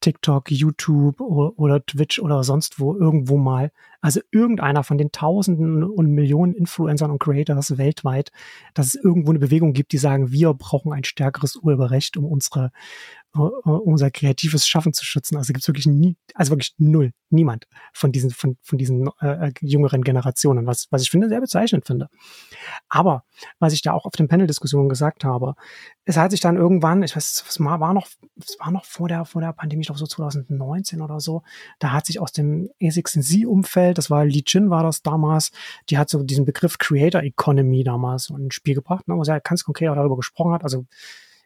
TikTok, 0.00 0.50
YouTube 0.50 1.20
oder, 1.20 1.84
Twitch 1.84 2.18
oder 2.18 2.42
sonst 2.42 2.80
wo 2.80 2.96
irgendwo 2.96 3.36
mal, 3.36 3.70
also 4.00 4.20
irgendeiner 4.32 4.82
von 4.82 4.98
den 4.98 5.12
Tausenden 5.12 5.84
und 5.84 6.10
Millionen 6.10 6.54
Influencern 6.54 7.10
und 7.10 7.20
Creators 7.20 7.78
weltweit, 7.78 8.32
dass 8.74 8.88
es 8.88 8.94
irgendwo 8.96 9.30
eine 9.30 9.38
Bewegung 9.38 9.72
gibt, 9.72 9.92
die 9.92 9.98
sagen, 9.98 10.32
wir 10.32 10.52
brauchen 10.54 10.92
ein 10.92 11.04
stärkeres 11.04 11.56
Urheberrecht, 11.56 12.16
um 12.16 12.24
unsere 12.24 12.66
äh, 12.66 12.70
unser 13.34 14.10
kreatives 14.10 14.66
Schaffen 14.66 14.92
zu 14.92 15.04
schützen. 15.06 15.36
Also 15.36 15.52
gibt 15.52 15.62
es 15.62 15.68
wirklich 15.68 15.86
nie, 15.86 16.16
also 16.34 16.50
wirklich 16.50 16.74
null, 16.76 17.12
niemand 17.30 17.66
von 17.94 18.12
diesen, 18.12 18.30
von, 18.30 18.58
von 18.62 18.76
diesen 18.76 19.08
äh, 19.20 19.48
äh, 19.48 19.52
jüngeren 19.60 20.02
Generationen, 20.02 20.66
was, 20.66 20.86
was 20.90 21.02
ich 21.02 21.10
finde, 21.10 21.28
sehr 21.30 21.40
bezeichnend 21.40 21.86
finde. 21.86 22.08
Aber 22.90 23.24
was 23.58 23.72
ich 23.72 23.80
da 23.80 23.92
auch 23.92 24.04
auf 24.04 24.12
den 24.12 24.28
Panel-Diskussionen 24.28 24.90
gesagt 24.90 25.24
habe, 25.24 25.54
es 26.04 26.18
hat 26.18 26.30
sich 26.32 26.40
dann 26.40 26.56
irgendwann, 26.56 27.02
ich 27.02 27.16
weiß, 27.16 27.44
es 27.48 27.60
war 27.60 27.94
noch, 27.94 28.08
es 28.38 28.56
war 28.58 28.70
noch 28.70 28.84
vor 28.84 29.08
der, 29.08 29.24
vor 29.24 29.40
der 29.40 29.54
Pandemie, 29.54 29.80
ich 29.80 29.86
glaube 29.86 29.98
so 29.98 30.06
2019 30.06 31.00
oder 31.00 31.18
so, 31.18 31.42
da 31.78 31.92
hat 31.92 32.04
sich 32.04 32.20
aus 32.20 32.32
dem 32.32 32.68
A6Z-Umfeld, 32.82 33.96
das 33.96 34.10
war 34.10 34.26
Li 34.26 34.42
Chin 34.42 34.68
war 34.68 34.82
das 34.82 35.00
damals, 35.00 35.52
die 35.88 35.96
hat 35.96 36.10
so 36.10 36.22
diesen 36.22 36.44
Begriff 36.44 36.76
Creator 36.76 37.22
Economy 37.22 37.82
damals 37.82 38.28
ins 38.28 38.54
Spiel 38.54 38.74
gebracht, 38.74 39.08
ne, 39.08 39.16
wo 39.16 39.24
sie 39.24 39.30
ja 39.30 39.38
ganz 39.38 39.64
konkret 39.64 39.88
auch 39.88 39.94
darüber 39.94 40.16
gesprochen 40.16 40.52
hat, 40.52 40.64
also 40.64 40.84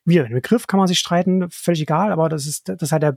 wieder, 0.07 0.25
den 0.25 0.35
Begriff 0.35 0.67
kann 0.67 0.79
man 0.79 0.89
sich 0.89 0.99
streiten, 0.99 1.51
völlig 1.51 1.83
egal, 1.83 2.13
aber 2.13 2.29
das 2.29 2.47
ist, 2.47 2.69
das 2.69 2.81
ist 2.81 2.93
halt 2.93 3.03
der, 3.03 3.17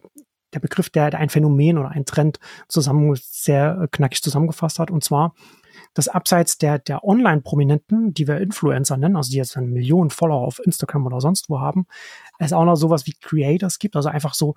der 0.53 0.59
Begriff, 0.59 0.89
der, 0.89 1.11
der 1.11 1.19
ein 1.19 1.29
Phänomen 1.29 1.77
oder 1.77 1.89
ein 1.89 2.05
Trend 2.05 2.39
zusammen 2.67 3.15
sehr 3.15 3.87
knackig 3.91 4.21
zusammengefasst 4.21 4.79
hat. 4.79 4.89
Und 4.89 5.03
zwar, 5.03 5.35
dass 5.93 6.07
abseits 6.07 6.57
der, 6.57 6.79
der 6.79 7.03
Online-Prominenten, 7.03 8.13
die 8.13 8.27
wir 8.27 8.37
Influencer 8.37 8.97
nennen, 8.97 9.15
also 9.15 9.31
die 9.31 9.37
jetzt 9.37 9.55
eine 9.57 9.67
Millionen 9.67 10.09
Follower 10.09 10.45
auf 10.45 10.59
Instagram 10.59 11.05
oder 11.05 11.21
sonst 11.21 11.49
wo 11.49 11.59
haben, 11.59 11.85
es 12.39 12.53
auch 12.53 12.65
noch 12.65 12.75
sowas 12.75 13.05
wie 13.05 13.13
Creators 13.13 13.79
gibt, 13.79 13.95
also 13.95 14.09
einfach 14.09 14.33
so 14.33 14.55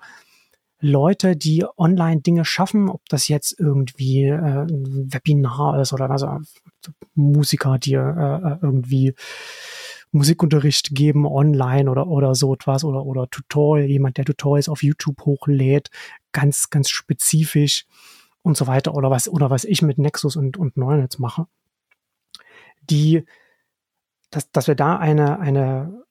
Leute, 0.79 1.37
die 1.37 1.65
online 1.77 2.21
Dinge 2.21 2.43
schaffen, 2.43 2.89
ob 2.89 3.07
das 3.07 3.29
jetzt 3.29 3.57
irgendwie 3.57 4.25
äh, 4.25 4.65
ein 4.65 5.13
Webinar 5.13 5.79
ist 5.79 5.93
oder 5.93 6.09
also 6.09 6.39
Musiker, 7.15 7.77
die 7.79 7.93
äh, 7.93 8.57
irgendwie 8.61 9.15
Musikunterricht 10.13 10.93
geben 10.95 11.25
online 11.25 11.89
oder, 11.89 12.07
oder 12.07 12.35
so 12.35 12.53
etwas 12.53 12.83
oder, 12.83 13.05
oder 13.05 13.29
Tutorial, 13.29 13.89
jemand, 13.89 14.17
der 14.17 14.25
Tutorials 14.25 14.69
auf 14.69 14.83
YouTube 14.83 15.25
hochlädt, 15.25 15.89
ganz, 16.31 16.69
ganz 16.69 16.89
spezifisch 16.89 17.85
und 18.43 18.55
so 18.55 18.67
weiter 18.67 18.93
oder 18.93 19.09
was, 19.09 19.27
oder 19.27 19.49
was 19.49 19.63
ich 19.65 19.81
mit 19.81 19.97
Nexus 19.97 20.35
und, 20.35 20.57
und 20.57 20.77
Neunetz 20.77 21.17
mache, 21.17 21.47
die, 22.89 23.25
dass, 24.29 24.51
dass 24.51 24.67
wir 24.67 24.75
da 24.75 24.97
eine, 24.97 25.39
eine 25.39 26.03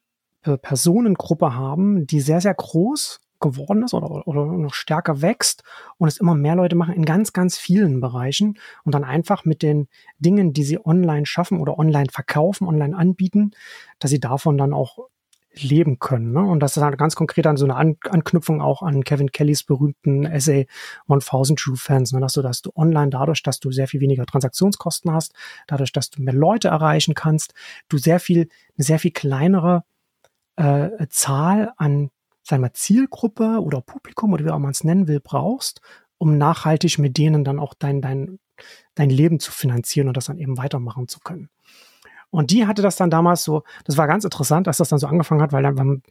Personengruppe 0.42 1.54
haben, 1.54 2.06
die 2.06 2.20
sehr, 2.20 2.40
sehr 2.40 2.54
groß 2.54 3.20
geworden 3.42 3.83
ist 3.83 3.92
oder, 3.92 4.26
oder 4.26 4.46
noch 4.46 4.72
stärker 4.72 5.20
wächst 5.20 5.62
und 5.98 6.09
es 6.09 6.16
immer 6.16 6.35
mehr 6.35 6.57
Leute 6.57 6.76
machen 6.76 6.94
in 6.94 7.05
ganz, 7.05 7.35
ganz 7.35 7.59
vielen 7.59 8.00
Bereichen 8.00 8.59
und 8.85 8.94
dann 8.94 9.05
einfach 9.05 9.44
mit 9.44 9.62
den 9.62 9.88
Dingen, 10.18 10.55
die 10.55 10.64
sie 10.64 10.85
online 10.85 11.26
schaffen 11.26 11.61
oder 11.61 11.78
online 11.78 12.09
verkaufen, 12.11 12.66
online 12.66 12.96
anbieten, 12.96 13.50
dass 13.98 14.11
sie 14.11 14.20
davon 14.20 14.57
dann 14.57 14.72
auch 14.72 14.98
leben 15.55 15.98
können. 15.98 16.33
Ne? 16.33 16.40
Und 16.40 16.61
das 16.61 16.76
ist 16.76 16.83
halt 16.83 16.98
ganz 16.98 17.14
konkret 17.14 17.44
dann 17.44 17.57
so 17.57 17.66
eine 17.66 17.76
An 17.76 17.96
Anknüpfung 18.09 18.61
auch 18.62 18.83
an 18.83 19.05
Kevin 19.05 19.33
Kellys 19.33 19.64
berühmten 19.64 20.24
Essay 20.24 20.66
1000 21.09 21.59
True 21.59 21.76
Fans, 21.76 22.12
ne? 22.12 22.20
dass 22.20 22.33
du, 22.33 22.42
dass 22.42 22.62
du 22.62 22.70
online 22.74 23.11
dadurch, 23.11 23.42
dass 23.42 23.61
du 23.61 23.70
sehr 23.70 23.88
viel 23.88 24.00
weniger 24.00 24.24
Transaktionskosten 24.24 25.12
hast, 25.12 25.35
dadurch, 25.66 25.92
dass 25.92 26.11
du 26.11 26.22
mehr 26.22 26.35
Leute 26.35 26.68
erreichen 26.68 27.14
kannst, 27.14 27.55
du 27.88 27.98
sehr 27.98 28.20
viel, 28.20 28.48
eine 28.76 28.85
sehr 28.85 28.98
viel 28.98 29.12
kleinere 29.12 29.85
äh, 30.57 30.88
Zahl 31.09 31.72
an 31.76 32.11
sagen 32.42 32.62
wir, 32.62 32.72
Zielgruppe 32.72 33.61
oder 33.61 33.81
Publikum 33.81 34.33
oder 34.33 34.44
wie 34.44 34.50
auch 34.50 34.59
man 34.59 34.72
es 34.72 34.85
nennen 34.85 35.09
will, 35.09 35.20
brauchst, 35.20 35.81
um 36.18 36.38
nachhaltig 36.38 36.98
mit 36.98 37.16
denen 37.18 37.44
dann 37.44 37.59
auch 37.59 37.74
dein, 37.74 38.00
dein, 38.00 38.38
dein 38.94 39.11
Leben 39.11 39.40
zu 39.40 39.52
finanzieren 39.52 40.09
und 40.09 40.16
das 40.16 40.26
dann 40.26 40.38
eben 40.38 40.59
weitermachen 40.59 41.09
zu 41.09 41.20
können. 41.20 41.48
Und 42.31 42.50
die 42.50 42.66
hatte 42.66 42.81
das 42.81 42.96
dann 42.96 43.11
damals 43.11 43.44
so, 43.44 43.62
das 43.85 43.96
war 43.96 44.07
ganz 44.07 44.24
interessant, 44.24 44.66
als 44.66 44.78
das 44.78 44.88
dann 44.88 44.98
so 44.98 45.07
angefangen 45.07 45.42
hat, 45.42 45.52
weil 45.52 45.62
dann, 45.62 46.02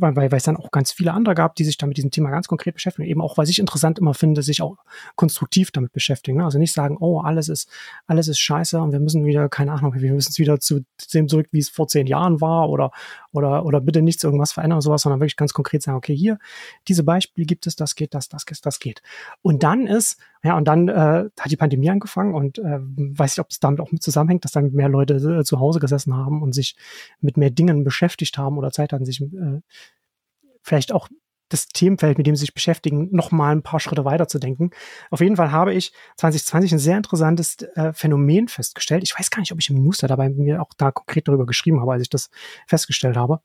weil, 0.00 0.16
weil, 0.16 0.32
es 0.32 0.44
dann 0.44 0.56
auch 0.56 0.70
ganz 0.70 0.92
viele 0.92 1.12
andere 1.12 1.34
gab, 1.34 1.54
die 1.56 1.64
sich 1.64 1.76
dann 1.76 1.88
mit 1.88 1.96
diesem 1.96 2.10
Thema 2.10 2.30
ganz 2.30 2.48
konkret 2.48 2.74
beschäftigen. 2.74 3.08
Eben 3.08 3.20
auch, 3.20 3.38
weil 3.38 3.48
ich 3.48 3.58
interessant 3.58 3.98
immer 3.98 4.14
finde, 4.14 4.42
sich 4.42 4.62
auch 4.62 4.76
konstruktiv 5.16 5.70
damit 5.70 5.92
beschäftigen. 5.92 6.38
Ne? 6.38 6.44
Also 6.44 6.58
nicht 6.58 6.72
sagen, 6.72 6.96
oh, 7.00 7.20
alles 7.20 7.48
ist, 7.48 7.68
alles 8.06 8.28
ist 8.28 8.38
scheiße 8.38 8.80
und 8.80 8.92
wir 8.92 9.00
müssen 9.00 9.24
wieder, 9.24 9.48
keine 9.48 9.72
Ahnung, 9.72 9.94
wir 9.94 10.12
müssen 10.12 10.36
wieder 10.38 10.60
zu 10.60 10.84
dem 11.12 11.28
zurück, 11.28 11.48
wie 11.52 11.58
es 11.58 11.68
vor 11.68 11.88
zehn 11.88 12.06
Jahren 12.06 12.40
war 12.40 12.68
oder, 12.70 12.90
oder, 13.32 13.64
oder 13.64 13.80
bitte 13.80 14.02
nichts 14.02 14.24
irgendwas 14.24 14.52
verändern 14.52 14.78
oder 14.78 14.82
sowas, 14.82 15.02
sondern 15.02 15.20
wirklich 15.20 15.36
ganz 15.36 15.52
konkret 15.52 15.82
sagen, 15.82 15.98
okay, 15.98 16.16
hier, 16.16 16.38
diese 16.88 17.04
Beispiele 17.04 17.46
gibt 17.46 17.66
es, 17.66 17.76
das 17.76 17.94
geht, 17.94 18.14
das, 18.14 18.28
das 18.28 18.46
geht, 18.46 18.64
das 18.64 18.78
geht. 18.78 19.02
Und 19.42 19.62
dann 19.62 19.86
ist, 19.86 20.18
ja, 20.44 20.58
und 20.58 20.68
dann 20.68 20.88
äh, 20.88 21.30
hat 21.40 21.50
die 21.50 21.56
Pandemie 21.56 21.88
angefangen 21.88 22.34
und 22.34 22.58
äh, 22.58 22.78
weiß 22.78 23.32
nicht, 23.32 23.40
ob 23.40 23.50
es 23.50 23.60
damit 23.60 23.80
auch 23.80 23.90
mit 23.92 24.02
zusammenhängt, 24.02 24.44
dass 24.44 24.52
dann 24.52 24.72
mehr 24.72 24.90
Leute 24.90 25.14
äh, 25.14 25.42
zu 25.42 25.58
Hause 25.58 25.80
gesessen 25.80 26.14
haben 26.14 26.42
und 26.42 26.52
sich 26.52 26.76
mit 27.20 27.38
mehr 27.38 27.48
Dingen 27.48 27.82
beschäftigt 27.82 28.36
haben 28.36 28.58
oder 28.58 28.70
Zeit 28.70 28.92
hatten, 28.92 29.06
sich 29.06 29.22
äh, 29.22 29.60
vielleicht 30.60 30.92
auch 30.92 31.08
das 31.48 31.68
Themenfeld, 31.68 32.18
mit 32.18 32.26
dem 32.26 32.36
sie 32.36 32.40
sich 32.40 32.52
beschäftigen, 32.52 33.08
noch 33.10 33.30
mal 33.30 33.52
ein 33.52 33.62
paar 33.62 33.80
Schritte 33.80 34.04
weiter 34.04 34.28
zu 34.28 34.38
denken. 34.38 34.70
Auf 35.10 35.20
jeden 35.20 35.36
Fall 35.36 35.50
habe 35.50 35.72
ich 35.72 35.92
2020 36.16 36.72
ein 36.72 36.78
sehr 36.78 36.96
interessantes 36.98 37.56
äh, 37.74 37.94
Phänomen 37.94 38.48
festgestellt. 38.48 39.02
Ich 39.02 39.18
weiß 39.18 39.30
gar 39.30 39.40
nicht, 39.40 39.52
ob 39.52 39.60
ich 39.60 39.70
im 39.70 39.82
Newsletter 39.82 40.16
dabei 40.16 40.28
mir 40.28 40.60
auch 40.60 40.72
da 40.76 40.90
konkret 40.90 41.26
darüber 41.26 41.46
geschrieben 41.46 41.80
habe, 41.80 41.92
als 41.92 42.02
ich 42.02 42.10
das 42.10 42.28
festgestellt 42.66 43.16
habe. 43.16 43.40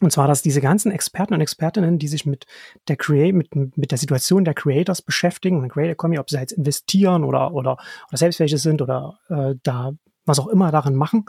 Und 0.00 0.12
zwar, 0.12 0.28
dass 0.28 0.42
diese 0.42 0.60
ganzen 0.60 0.92
Experten 0.92 1.34
und 1.34 1.40
Expertinnen, 1.40 1.98
die 1.98 2.08
sich 2.08 2.26
mit 2.26 2.46
der 2.88 2.96
Create, 2.96 3.34
mit, 3.34 3.54
mit 3.54 3.90
der 3.90 3.98
Situation 3.98 4.44
der 4.44 4.54
Creators 4.54 5.00
beschäftigen, 5.00 5.60
und 5.60 5.70
Creator 5.70 5.92
Economy, 5.92 6.18
ob 6.18 6.28
sie 6.28 6.36
jetzt 6.36 6.52
investieren 6.52 7.24
oder, 7.24 7.52
oder, 7.52 7.78
oder 8.08 8.18
selbst 8.18 8.40
welche 8.40 8.58
sind 8.58 8.82
oder 8.82 9.18
äh, 9.28 9.54
da 9.62 9.92
was 10.26 10.38
auch 10.38 10.48
immer 10.48 10.70
darin 10.70 10.96
machen, 10.96 11.24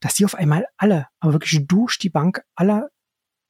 dass 0.00 0.14
die 0.14 0.24
auf 0.24 0.34
einmal 0.34 0.66
alle, 0.76 1.06
aber 1.20 1.34
wirklich 1.34 1.66
durch 1.68 1.98
die 1.98 2.10
Bank 2.10 2.42
alle 2.56 2.90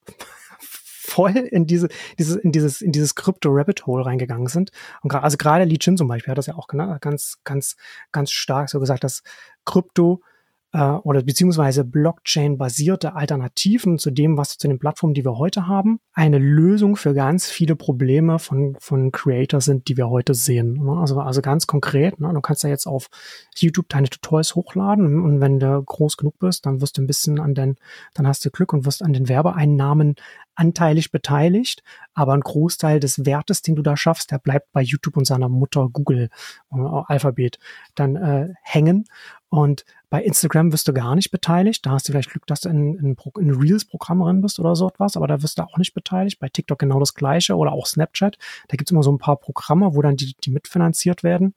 voll 0.58 1.36
in 1.36 1.66
diese, 1.66 1.88
diese, 2.18 2.38
in 2.40 2.52
dieses, 2.52 2.82
in 2.82 2.92
dieses 2.92 3.14
Crypto-Rabbit-Hole 3.14 4.04
reingegangen 4.04 4.48
sind. 4.48 4.70
Und 5.02 5.08
gerade, 5.08 5.24
also 5.24 5.36
gerade 5.36 5.64
Li 5.64 5.78
Chin 5.78 5.96
zum 5.96 6.08
Beispiel 6.08 6.30
hat 6.30 6.38
das 6.38 6.46
ja 6.46 6.54
auch 6.54 6.68
ganz, 6.68 7.38
ganz, 7.44 7.76
ganz 8.12 8.30
stark 8.30 8.68
so 8.68 8.80
gesagt, 8.80 9.04
dass 9.04 9.22
Krypto 9.64 10.22
äh, 10.72 10.82
oder 10.82 11.22
beziehungsweise 11.22 11.84
Blockchain-basierte 11.84 13.14
Alternativen 13.14 13.98
zu 13.98 14.10
dem, 14.10 14.36
was 14.36 14.56
zu 14.58 14.68
den 14.68 14.78
Plattformen, 14.78 15.14
die 15.14 15.24
wir 15.24 15.36
heute 15.36 15.66
haben, 15.66 16.00
eine 16.12 16.38
Lösung 16.38 16.96
für 16.96 17.14
ganz 17.14 17.48
viele 17.48 17.76
Probleme 17.76 18.38
von, 18.38 18.76
von 18.80 19.12
Creators 19.12 19.66
sind, 19.66 19.88
die 19.88 19.96
wir 19.96 20.08
heute 20.08 20.34
sehen. 20.34 20.74
Ne? 20.74 20.98
Also, 20.98 21.20
also 21.20 21.42
ganz 21.42 21.66
konkret, 21.66 22.20
ne? 22.20 22.32
du 22.32 22.40
kannst 22.40 22.62
ja 22.62 22.70
jetzt 22.70 22.86
auf 22.86 23.08
YouTube 23.56 23.88
deine 23.88 24.08
Tutorials 24.08 24.54
hochladen 24.54 25.22
und 25.22 25.40
wenn 25.40 25.58
du 25.58 25.82
groß 25.82 26.16
genug 26.16 26.38
bist, 26.38 26.66
dann 26.66 26.80
wirst 26.80 26.96
du 26.96 27.02
ein 27.02 27.06
bisschen 27.06 27.38
an 27.38 27.54
den, 27.54 27.76
dann 28.14 28.26
hast 28.26 28.44
du 28.44 28.50
Glück 28.50 28.72
und 28.72 28.86
wirst 28.86 29.02
an 29.02 29.12
den 29.12 29.28
Werbeeinnahmen 29.28 30.16
anteilig 30.54 31.10
beteiligt, 31.10 31.82
aber 32.14 32.34
ein 32.34 32.40
Großteil 32.40 33.00
des 33.00 33.24
Wertes, 33.24 33.62
den 33.62 33.76
du 33.76 33.82
da 33.82 33.96
schaffst, 33.96 34.30
der 34.30 34.38
bleibt 34.38 34.72
bei 34.72 34.82
YouTube 34.82 35.16
und 35.16 35.26
seiner 35.26 35.48
Mutter 35.48 35.88
Google 35.90 36.28
äh, 36.72 36.76
Alphabet 37.06 37.58
dann 37.94 38.16
äh, 38.16 38.48
hängen. 38.62 39.04
Und 39.52 39.84
bei 40.08 40.22
Instagram 40.22 40.72
wirst 40.72 40.88
du 40.88 40.94
gar 40.94 41.14
nicht 41.14 41.30
beteiligt. 41.30 41.84
Da 41.84 41.90
hast 41.90 42.08
du 42.08 42.12
vielleicht 42.12 42.30
Glück, 42.30 42.46
dass 42.46 42.62
du 42.62 42.70
in, 42.70 42.94
in, 42.94 43.16
in 43.38 43.50
Reels-Programm 43.50 44.20
drin 44.20 44.40
bist 44.40 44.58
oder 44.58 44.74
so 44.74 44.88
etwas, 44.88 45.14
aber 45.14 45.26
da 45.26 45.42
wirst 45.42 45.58
du 45.58 45.62
auch 45.62 45.76
nicht 45.76 45.92
beteiligt. 45.92 46.40
Bei 46.40 46.48
TikTok 46.48 46.78
genau 46.78 46.98
das 46.98 47.12
gleiche 47.12 47.54
oder 47.54 47.72
auch 47.72 47.84
Snapchat. 47.84 48.38
Da 48.68 48.76
gibt's 48.78 48.90
immer 48.92 49.02
so 49.02 49.12
ein 49.12 49.18
paar 49.18 49.36
Programme, 49.36 49.94
wo 49.94 50.00
dann 50.00 50.16
die, 50.16 50.34
die 50.42 50.50
mitfinanziert 50.50 51.22
werden. 51.22 51.54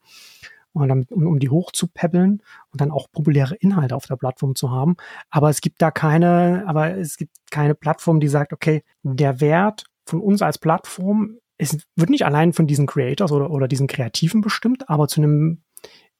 Und 0.74 0.88
damit, 0.88 1.10
um, 1.10 1.26
um 1.26 1.38
die 1.38 1.48
hochzupebbeln 1.48 2.42
und 2.70 2.80
dann 2.82 2.90
auch 2.90 3.10
populäre 3.10 3.54
Inhalte 3.54 3.96
auf 3.96 4.04
der 4.04 4.16
Plattform 4.16 4.54
zu 4.56 4.70
haben. 4.70 4.96
Aber 5.30 5.48
es 5.48 5.62
gibt 5.62 5.80
da 5.80 5.90
keine, 5.90 6.64
aber 6.66 6.98
es 6.98 7.16
gibt 7.16 7.50
keine 7.50 7.74
Plattform, 7.74 8.20
die 8.20 8.28
sagt, 8.28 8.52
okay, 8.52 8.84
der 9.04 9.40
Wert 9.40 9.84
von 10.04 10.20
uns 10.20 10.42
als 10.42 10.58
Plattform 10.58 11.38
ist, 11.56 11.86
wird 11.96 12.10
nicht 12.10 12.26
allein 12.26 12.52
von 12.52 12.66
diesen 12.66 12.86
Creators 12.86 13.32
oder, 13.32 13.50
oder 13.50 13.68
diesen 13.68 13.86
Kreativen 13.86 14.42
bestimmt, 14.42 14.90
aber 14.90 15.08
zu 15.08 15.22
einem 15.22 15.62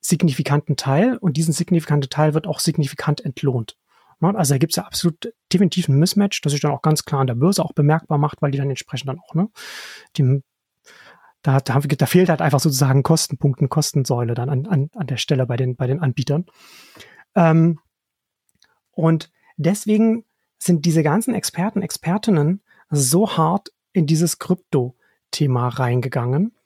signifikanten 0.00 0.76
Teil 0.76 1.16
und 1.16 1.36
diesen 1.36 1.52
signifikanten 1.52 2.10
Teil 2.10 2.34
wird 2.34 2.46
auch 2.46 2.60
signifikant 2.60 3.24
entlohnt. 3.24 3.76
Ne? 4.20 4.34
Also 4.34 4.54
da 4.54 4.58
gibt 4.58 4.72
es 4.72 4.76
ja 4.76 4.84
absolut 4.84 5.32
definitiv 5.52 5.88
ein 5.88 5.98
Mismatch, 5.98 6.40
das 6.40 6.52
sich 6.52 6.60
dann 6.60 6.72
auch 6.72 6.82
ganz 6.82 7.04
klar 7.04 7.20
an 7.20 7.26
der 7.26 7.34
Börse 7.34 7.64
auch 7.64 7.72
bemerkbar 7.72 8.18
macht, 8.18 8.42
weil 8.42 8.50
die 8.50 8.58
dann 8.58 8.70
entsprechend 8.70 9.08
dann 9.08 9.18
auch, 9.18 9.34
ne, 9.34 9.48
die, 10.16 10.42
da, 11.42 11.60
da, 11.60 11.78
da 11.78 12.06
fehlt 12.06 12.28
halt 12.28 12.42
einfach 12.42 12.60
sozusagen 12.60 13.02
Kostenpunkten, 13.02 13.68
Kostensäule 13.68 14.34
dann 14.34 14.48
an, 14.48 14.66
an, 14.66 14.90
an 14.94 15.06
der 15.06 15.16
Stelle 15.16 15.46
bei 15.46 15.56
den, 15.56 15.76
bei 15.76 15.86
den 15.86 16.00
Anbietern. 16.00 16.46
Ähm, 17.34 17.78
und 18.90 19.30
deswegen 19.56 20.24
sind 20.58 20.84
diese 20.86 21.02
ganzen 21.02 21.34
Experten, 21.34 21.82
Expertinnen 21.82 22.62
so 22.90 23.36
hart 23.36 23.72
in 23.92 24.06
dieses 24.06 24.38
Krypto-Thema 24.38 25.68
reingegangen. 25.68 26.56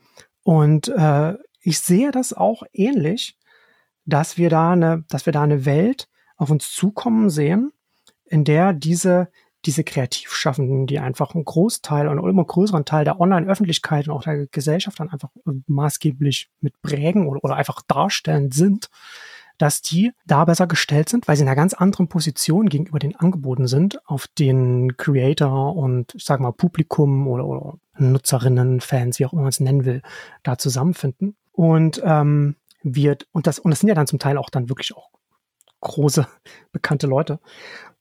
Und 0.42 0.88
äh, 0.88 1.34
ich 1.62 1.80
sehe 1.80 2.10
das 2.10 2.32
auch 2.32 2.62
ähnlich, 2.72 3.38
dass 4.04 4.38
wir 4.38 4.50
da 4.50 4.72
eine, 4.72 5.04
dass 5.08 5.26
wir 5.26 5.32
da 5.32 5.42
eine 5.42 5.64
Welt 5.64 6.08
auf 6.36 6.50
uns 6.50 6.70
zukommen 6.72 7.30
sehen, 7.30 7.72
in 8.24 8.44
der 8.44 8.72
diese, 8.72 9.28
diese 9.66 9.84
Kreativschaffenden, 9.84 10.86
die 10.86 10.98
einfach 10.98 11.34
einen 11.34 11.44
Großteil 11.44 12.08
und 12.08 12.18
immer 12.18 12.44
größeren 12.44 12.84
Teil 12.84 13.04
der 13.04 13.20
Online-Öffentlichkeit 13.20 14.08
und 14.08 14.14
auch 14.14 14.22
der 14.22 14.46
Gesellschaft 14.46 15.00
dann 15.00 15.10
einfach 15.10 15.30
maßgeblich 15.66 16.48
mit 16.60 16.80
prägen 16.80 17.28
oder, 17.28 17.44
oder 17.44 17.56
einfach 17.56 17.82
darstellen 17.86 18.50
sind, 18.52 18.88
dass 19.58 19.82
die 19.82 20.12
da 20.24 20.46
besser 20.46 20.66
gestellt 20.66 21.10
sind, 21.10 21.28
weil 21.28 21.36
sie 21.36 21.42
in 21.42 21.48
einer 21.48 21.56
ganz 21.56 21.74
anderen 21.74 22.08
Position 22.08 22.70
gegenüber 22.70 22.98
den 22.98 23.16
Angeboten 23.16 23.66
sind, 23.66 24.00
auf 24.08 24.26
den 24.38 24.96
Creator 24.96 25.76
und 25.76 26.14
ich 26.14 26.24
sag 26.24 26.40
mal 26.40 26.52
Publikum 26.52 27.28
oder, 27.28 27.44
oder 27.46 27.78
Nutzerinnen, 27.98 28.80
Fans, 28.80 29.18
wie 29.18 29.26
auch 29.26 29.34
immer 29.34 29.42
man 29.42 29.50
es 29.50 29.60
nennen 29.60 29.84
will, 29.84 30.00
da 30.42 30.56
zusammenfinden. 30.56 31.36
Und 31.60 32.00
ähm, 32.06 32.56
wird, 32.82 33.26
und 33.32 33.46
das, 33.46 33.58
und 33.58 33.70
das 33.70 33.80
sind 33.80 33.90
ja 33.90 33.94
dann 33.94 34.06
zum 34.06 34.18
Teil 34.18 34.38
auch 34.38 34.48
dann 34.48 34.70
wirklich 34.70 34.96
auch 34.96 35.10
große, 35.80 36.26
bekannte 36.72 37.06
Leute. 37.06 37.38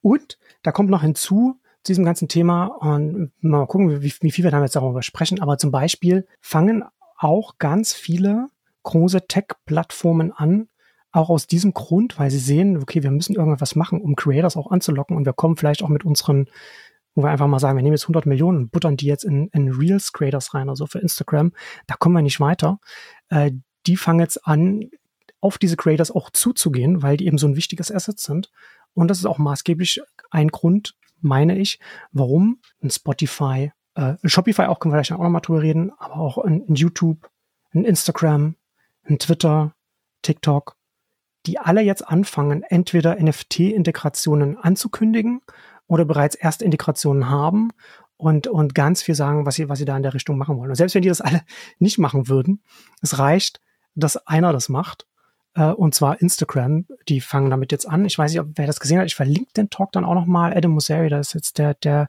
Und 0.02 0.39
da 0.63 0.72
kommt 0.72 0.89
noch 0.89 1.02
hinzu, 1.02 1.60
zu 1.84 1.91
diesem 1.91 2.06
ganzen 2.06 2.30
Thema, 2.30 2.67
und 2.67 3.34
mal 3.41 3.65
gucken, 3.67 4.02
wie, 4.02 4.13
wie 4.22 4.32
viel 4.32 4.45
wir 4.45 4.52
da 4.52 4.62
jetzt 4.62 4.78
darüber 4.78 5.02
sprechen, 5.02 5.41
aber 5.41 5.58
zum 5.58 5.72
Beispiel 5.72 6.26
fangen 6.39 6.86
auch 7.17 7.58
ganz 7.58 7.91
viele 7.91 8.48
große 8.84 9.28
Tech-Plattformen 9.28 10.32
an, 10.32 10.69
auch 11.12 11.28
aus 11.28 11.45
diesem 11.45 11.74
Grund, 11.74 12.17
weil 12.17 12.32
sie 12.32 12.39
sehen, 12.39 12.78
okay, 12.82 13.04
wir 13.04 13.12
müssen 13.12 13.36
irgendwas 13.36 13.76
machen, 13.76 14.00
um 14.00 14.15
Creators 14.15 14.56
auch 14.56 14.72
anzulocken 14.72 15.17
und 15.17 15.26
wir 15.26 15.34
kommen 15.34 15.58
vielleicht 15.58 15.84
auch 15.84 15.89
mit 15.89 16.06
unseren 16.06 16.48
wo 17.15 17.24
wir 17.24 17.30
einfach 17.30 17.48
mal 17.48 17.60
sagen, 17.60 17.78
wir 17.78 17.84
nehmen 17.84 17.95
jetzt 17.95 18.06
100 18.06 18.26
Millionen 18.26 18.58
und 18.58 18.72
buttern 18.72 18.98
die 18.98 19.08
jetzt 19.08 19.24
in, 19.24 19.48
in 19.50 19.69
Reels 19.69 20.13
Creators 20.13 20.54
rein, 20.54 20.69
also 20.69 20.86
für 20.86 21.00
Instagram, 21.00 21.54
da 21.88 21.95
kommen 21.95 22.15
wir 22.15 22.22
nicht 22.22 22.39
weiter. 22.39 22.80
Äh, 23.30 23.52
die 23.86 23.98
fangen 23.98 24.19
jetzt 24.19 24.45
an, 24.45 24.89
auf 25.41 25.58
diese 25.58 25.78
Creators 25.78 26.12
auch 26.12 26.30
zuzugehen, 26.30 27.02
weil 27.02 27.17
die 27.17 27.28
eben 27.28 27.38
so 27.38 27.48
ein 27.48 27.56
wichtiges 27.56 27.91
Asset 27.91 28.19
sind. 28.19 28.52
Und 28.93 29.08
das 29.10 29.19
ist 29.19 29.26
auch 29.26 29.38
maßgeblich 29.38 30.02
ein 30.32 30.50
Grund, 30.50 30.95
meine 31.22 31.58
ich, 31.58 31.80
warum 32.12 32.60
ein 32.82 32.89
Spotify, 32.89 33.72
äh, 33.95 34.15
Shopify 34.24 34.63
auch, 34.63 34.80
können 34.80 34.93
wir 34.93 34.98
vielleicht 34.98 35.13
auch 35.13 35.24
noch 35.24 35.30
mal 35.30 35.39
drüber 35.39 35.62
reden, 35.62 35.91
aber 35.98 36.15
auch 36.15 36.38
in, 36.43 36.62
in 36.65 36.76
YouTube, 36.76 37.30
in 37.72 37.86
Instagram, 37.86 38.56
in 39.06 39.19
Twitter, 39.19 39.74
TikTok, 40.22 40.76
die 41.45 41.60
alle 41.60 41.82
jetzt 41.82 42.08
anfangen, 42.08 42.63
entweder 42.63 43.15
NFT-Integrationen 43.15 44.58
anzukündigen 44.58 45.41
oder 45.89 46.06
bereits 46.06 46.36
erste 46.36 46.63
Integrationen 46.63 47.30
haben 47.30 47.71
und, 48.15 48.47
und 48.47 48.75
ganz 48.75 49.02
viel 49.02 49.15
sagen, 49.15 49.45
was 49.45 49.56
sie, 49.56 49.67
was 49.67 49.80
sie 49.80 49.86
da 49.86 49.97
in 49.97 50.04
der 50.04 50.13
Richtung 50.13 50.38
machen 50.38 50.58
wollen. 50.58 50.69
Und 50.69 50.75
selbst 50.75 50.95
wenn 50.95 51.02
die 51.02 51.10
das 51.10 51.19
alle 51.19 51.41
nicht 51.80 51.97
machen 51.97 52.30
würden, 52.30 52.62
es 53.02 53.19
reicht, 53.19 53.60
dass 53.95 54.15
einer 54.28 54.54
das 54.54 54.69
macht. 54.69 55.08
Äh, 55.56 55.71
und 55.71 55.95
zwar 55.95 56.21
Instagram, 56.21 56.86
die 57.10 57.21
fangen 57.21 57.49
damit 57.49 57.71
jetzt 57.71 57.88
an. 57.88 58.06
Ich 58.06 58.17
weiß 58.17 58.32
nicht, 58.32 58.39
ob 58.39 58.49
wer 58.56 58.67
das 58.67 58.80
gesehen 58.80 58.99
hat. 58.99 59.08
Ich 59.08 59.15
verlinke 59.15 59.52
den 59.54 59.69
Talk 59.69 59.91
dann 59.91 60.06
auch 60.06 60.13
nochmal. 60.13 60.56
Adam 60.56 60.71
Mosseri, 60.71 61.10
das 61.10 61.30
ist 61.30 61.34
jetzt 61.34 61.58
der, 61.58 61.73
der, 61.73 62.08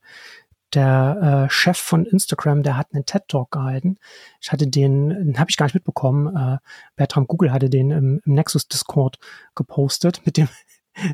der 0.75 1.47
äh, 1.47 1.51
Chef 1.51 1.79
von 1.79 2.05
Instagram, 2.05 2.63
der 2.63 2.77
hat 2.77 2.89
einen 2.93 3.07
TED-Talk 3.07 3.51
gehalten. 3.51 3.97
Ich 4.41 4.53
hatte 4.53 4.67
den, 4.67 5.09
den 5.09 5.39
habe 5.39 5.51
ich 5.51 5.57
gar 5.57 5.67
nicht 5.67 5.75
mitbekommen. 5.75 6.37
Äh, 6.37 6.59
Bertram 6.97 7.27
Google 7.27 7.51
hatte 7.51 7.71
den 7.71 7.91
im, 7.93 8.21
im 8.27 8.35
Nexus 8.35 8.69
Discord 8.69 9.19
gepostet 9.55 10.21
mit 10.27 10.37
dem 10.37 10.49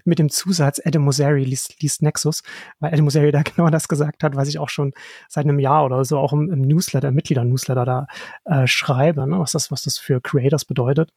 mit 0.04 0.18
dem 0.18 0.28
Zusatz 0.30 0.80
Adam 0.84 1.02
Mosseri 1.02 1.44
liest, 1.44 1.80
liest 1.80 2.02
Nexus, 2.02 2.42
weil 2.80 2.92
Adam 2.92 3.04
Mosseri 3.04 3.32
da 3.32 3.42
genau 3.56 3.68
das 3.68 3.88
gesagt 3.88 4.22
hat, 4.22 4.36
was 4.36 4.48
ich 4.48 4.58
auch 4.58 4.68
schon 4.68 4.92
seit 5.28 5.44
einem 5.44 5.58
Jahr 5.58 5.84
oder 5.84 6.04
so 6.04 6.18
auch 6.18 6.32
im, 6.32 6.50
im 6.50 6.62
Newsletter, 6.62 7.10
Mitglieder-Newsletter 7.10 7.84
da 7.84 8.06
äh, 8.44 8.66
schreibe, 8.66 9.28
ne, 9.28 9.38
was 9.38 9.52
das, 9.52 9.70
was 9.70 9.82
das 9.82 9.98
für 9.98 10.20
Creators 10.20 10.64
bedeutet, 10.64 11.12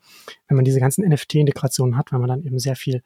wenn 0.48 0.56
man 0.56 0.66
diese 0.66 0.80
ganzen 0.80 1.08
NFT-Integrationen 1.08 1.98
hat, 1.98 2.12
weil 2.12 2.20
man 2.20 2.30
dann 2.30 2.44
eben 2.44 2.60
sehr 2.60 2.76
viel 2.76 3.04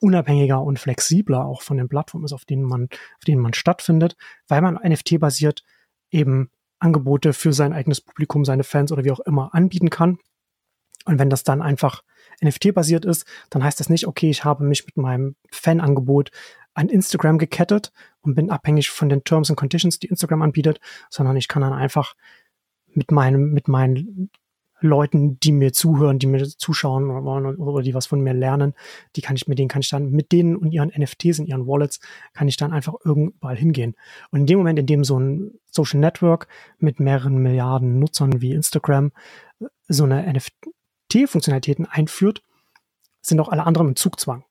unabhängiger 0.00 0.62
und 0.62 0.78
flexibler 0.78 1.44
auch 1.44 1.62
von 1.62 1.76
den 1.76 1.88
Plattformen 1.88 2.24
ist, 2.24 2.32
auf 2.32 2.44
denen 2.44 2.64
man, 2.64 2.84
auf 2.90 3.24
denen 3.26 3.40
man 3.40 3.54
stattfindet, 3.54 4.16
weil 4.48 4.60
man 4.60 4.74
NFT-basiert 4.76 5.64
eben 6.10 6.50
Angebote 6.78 7.32
für 7.32 7.52
sein 7.52 7.72
eigenes 7.72 8.00
Publikum, 8.00 8.44
seine 8.44 8.64
Fans 8.64 8.92
oder 8.92 9.04
wie 9.04 9.12
auch 9.12 9.20
immer 9.20 9.54
anbieten 9.54 9.90
kann 9.90 10.18
Und 11.04 11.18
wenn 11.18 11.30
das 11.30 11.44
dann 11.44 11.62
einfach 11.62 12.02
NFT-basiert 12.42 13.04
ist, 13.04 13.26
dann 13.50 13.62
heißt 13.62 13.78
das 13.78 13.88
nicht, 13.88 14.06
okay, 14.06 14.30
ich 14.30 14.44
habe 14.44 14.64
mich 14.64 14.86
mit 14.86 14.96
meinem 14.96 15.36
Fanangebot 15.50 16.30
an 16.74 16.88
Instagram 16.88 17.38
gekettet 17.38 17.92
und 18.22 18.34
bin 18.34 18.50
abhängig 18.50 18.90
von 18.90 19.08
den 19.08 19.22
Terms 19.24 19.50
and 19.50 19.58
Conditions, 19.58 19.98
die 19.98 20.08
Instagram 20.08 20.42
anbietet, 20.42 20.80
sondern 21.08 21.36
ich 21.36 21.48
kann 21.48 21.62
dann 21.62 21.72
einfach 21.72 22.14
mit 22.88 23.10
meinem, 23.10 23.52
mit 23.52 23.68
meinen 23.68 24.30
Leuten, 24.80 25.38
die 25.40 25.52
mir 25.52 25.72
zuhören, 25.72 26.18
die 26.18 26.26
mir 26.26 26.46
zuschauen 26.46 27.10
oder, 27.10 27.58
oder 27.58 27.82
die 27.82 27.94
was 27.94 28.06
von 28.06 28.20
mir 28.20 28.34
lernen, 28.34 28.74
die 29.16 29.22
kann 29.22 29.36
ich 29.36 29.46
mit 29.46 29.58
denen 29.58 29.68
kann 29.68 29.80
ich 29.80 29.88
dann 29.88 30.10
mit 30.10 30.30
denen 30.32 30.56
und 30.56 30.72
ihren 30.72 30.88
NFTs 30.90 31.38
in 31.38 31.46
ihren 31.46 31.66
Wallets 31.66 32.00
kann 32.34 32.48
ich 32.48 32.56
dann 32.56 32.72
einfach 32.72 32.94
irgendwann 33.04 33.56
hingehen. 33.56 33.94
Und 34.30 34.40
in 34.40 34.46
dem 34.46 34.58
Moment, 34.58 34.78
in 34.78 34.86
dem 34.86 35.04
so 35.04 35.18
ein 35.18 35.52
Social 35.70 36.00
Network 36.00 36.48
mit 36.78 37.00
mehreren 37.00 37.38
Milliarden 37.38 37.98
Nutzern 37.98 38.42
wie 38.42 38.52
Instagram 38.52 39.12
so 39.88 40.04
eine 40.04 40.32
NFT-Funktionalitäten 41.14 41.86
einführt, 41.86 42.42
sind 43.20 43.40
auch 43.40 43.48
alle 43.48 43.64
anderen 43.64 43.88
im 43.88 43.96
Zugzwang. 43.96 44.44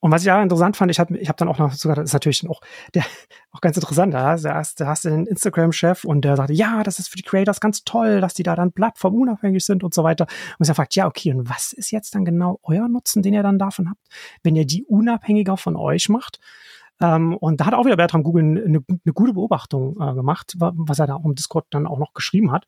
Und 0.00 0.10
was 0.10 0.20
ich 0.20 0.26
ja 0.26 0.42
interessant 0.42 0.76
fand, 0.76 0.90
ich 0.90 1.00
habe 1.00 1.16
ich 1.16 1.30
hab 1.30 1.38
dann 1.38 1.48
auch 1.48 1.56
noch 1.56 1.72
sogar, 1.72 1.96
das 1.96 2.10
ist 2.10 2.12
natürlich 2.12 2.46
auch, 2.46 2.60
der, 2.94 3.04
auch 3.52 3.62
ganz 3.62 3.78
interessant, 3.78 4.12
da, 4.12 4.36
da, 4.36 4.54
hast, 4.54 4.78
da 4.78 4.92
du 5.02 5.08
den 5.08 5.26
Instagram-Chef 5.26 6.04
und 6.04 6.26
der 6.26 6.36
sagte, 6.36 6.52
ja, 6.52 6.82
das 6.82 6.98
ist 6.98 7.08
für 7.08 7.16
die 7.16 7.22
Creators 7.22 7.58
ganz 7.58 7.84
toll, 7.84 8.20
dass 8.20 8.34
die 8.34 8.42
da 8.42 8.54
dann 8.54 8.72
plattformunabhängig 8.72 9.64
sind 9.64 9.82
und 9.82 9.94
so 9.94 10.04
weiter. 10.04 10.26
Und 10.58 10.68
er 10.68 10.74
fragt, 10.74 10.94
ja, 10.94 11.06
okay, 11.06 11.32
und 11.32 11.48
was 11.48 11.72
ist 11.72 11.90
jetzt 11.90 12.14
dann 12.14 12.26
genau 12.26 12.60
euer 12.64 12.86
Nutzen, 12.86 13.22
den 13.22 13.32
ihr 13.32 13.42
dann 13.42 13.58
davon 13.58 13.88
habt, 13.88 14.06
wenn 14.42 14.56
ihr 14.56 14.66
die 14.66 14.84
unabhängiger 14.84 15.56
von 15.56 15.74
euch 15.74 16.10
macht? 16.10 16.38
Ähm, 17.00 17.34
und 17.38 17.62
da 17.62 17.64
hat 17.66 17.72
auch 17.72 17.86
wieder 17.86 17.96
Bertram 17.96 18.22
Google 18.22 18.44
eine, 18.44 18.84
eine 18.86 19.12
gute 19.14 19.32
Beobachtung 19.32 19.96
äh, 19.98 20.12
gemacht, 20.12 20.54
was 20.58 20.98
er 20.98 21.06
da 21.06 21.18
im 21.24 21.34
Discord 21.34 21.64
dann 21.70 21.86
auch 21.86 21.98
noch 21.98 22.12
geschrieben 22.12 22.52
hat. 22.52 22.66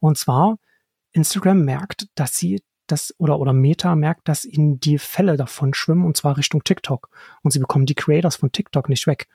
Und 0.00 0.18
zwar, 0.18 0.58
Instagram 1.14 1.64
merkt, 1.64 2.08
dass 2.14 2.36
sie 2.36 2.60
dass, 2.86 3.14
oder, 3.18 3.40
oder 3.40 3.52
Meta 3.52 3.94
merkt, 3.96 4.28
dass 4.28 4.44
ihnen 4.44 4.78
die 4.78 4.98
Fälle 4.98 5.36
davon 5.36 5.72
schwimmen 5.74 6.04
und 6.04 6.16
zwar 6.16 6.36
Richtung 6.36 6.64
TikTok. 6.64 7.08
Und 7.42 7.50
sie 7.50 7.58
bekommen 7.58 7.86
die 7.86 7.94
Creators 7.94 8.36
von 8.36 8.52
TikTok 8.52 8.88
nicht 8.88 9.06
weg. 9.06 9.28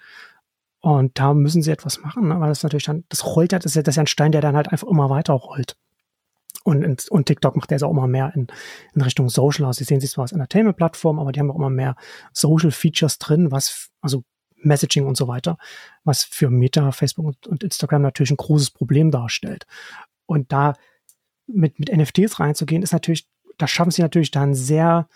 Und 0.81 1.17
da 1.19 1.33
müssen 1.33 1.61
sie 1.61 1.71
etwas 1.71 1.99
machen, 2.01 2.27
ne? 2.27 2.39
weil 2.39 2.49
das 2.49 2.63
natürlich 2.63 2.85
dann, 2.85 3.03
das 3.09 3.25
rollt 3.25 3.51
ja, 3.51 3.59
das 3.59 3.71
ist 3.71 3.75
ja, 3.75 3.81
das 3.81 3.93
ist 3.93 3.97
ja 3.97 4.03
ein 4.03 4.07
Stein, 4.07 4.31
der 4.31 4.41
dann 4.41 4.55
halt 4.55 4.71
einfach 4.71 4.87
immer 4.87 5.09
weiter 5.09 5.33
rollt. 5.33 5.75
Und, 6.63 7.09
und 7.09 7.25
TikTok 7.25 7.55
macht 7.55 7.71
ja 7.71 7.77
auch 7.81 7.91
immer 7.91 8.07
mehr 8.07 8.31
in, 8.35 8.47
in 8.93 9.01
Richtung 9.01 9.29
Social 9.29 9.65
aus. 9.65 9.77
Sie 9.77 9.83
sehen 9.83 9.99
sich 9.99 10.11
zwar 10.11 10.23
als 10.23 10.31
Entertainment-Plattform, 10.31 11.19
aber 11.19 11.31
die 11.31 11.39
haben 11.39 11.51
auch 11.51 11.55
immer 11.55 11.69
mehr 11.69 11.95
Social-Features 12.33 13.17
drin, 13.17 13.51
was, 13.51 13.89
also 14.01 14.23
Messaging 14.57 15.05
und 15.05 15.17
so 15.17 15.27
weiter, 15.27 15.57
was 16.03 16.23
für 16.23 16.49
Meta, 16.49 16.91
Facebook 16.91 17.25
und, 17.25 17.47
und 17.47 17.63
Instagram 17.63 18.01
natürlich 18.01 18.31
ein 18.31 18.37
großes 18.37 18.71
Problem 18.71 19.09
darstellt. 19.09 19.65
Und 20.25 20.51
da 20.51 20.75
mit, 21.53 21.79
mit 21.79 21.95
NFTs 21.95 22.39
reinzugehen, 22.39 22.83
ist 22.83 22.93
natürlich 22.93 23.27
da 23.59 23.67
schaffen 23.67 23.91
sie 23.91 24.01
natürlich 24.01 24.31
dann 24.31 24.55
sehr, 24.55 25.07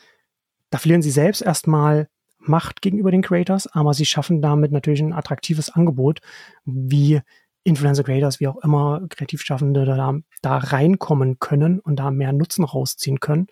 da 0.69 0.77
verlieren 0.77 1.01
sie 1.01 1.11
selbst 1.11 1.41
erstmal 1.41 2.07
Macht 2.45 2.81
gegenüber 2.81 3.09
den 3.09 3.21
Creators, 3.21 3.67
aber 3.67 3.93
sie 3.93 4.05
schaffen 4.05 4.41
damit 4.41 4.73
natürlich 4.73 5.01
ein 5.01 5.13
attraktives 5.13 5.69
Angebot, 5.69 6.19
wie 6.65 7.21
Influencer 7.63 8.03
Creators, 8.03 8.41
wie 8.41 8.49
auch 8.49 8.57
immer 8.57 9.01
Kreativschaffende 9.09 9.86
da, 9.86 10.13
da 10.41 10.57
reinkommen 10.57 11.39
können 11.39 11.79
und 11.79 11.95
da 11.95 12.11
mehr 12.11 12.34
Nutzen 12.34 12.65
rausziehen 12.65 13.21
können. 13.21 13.47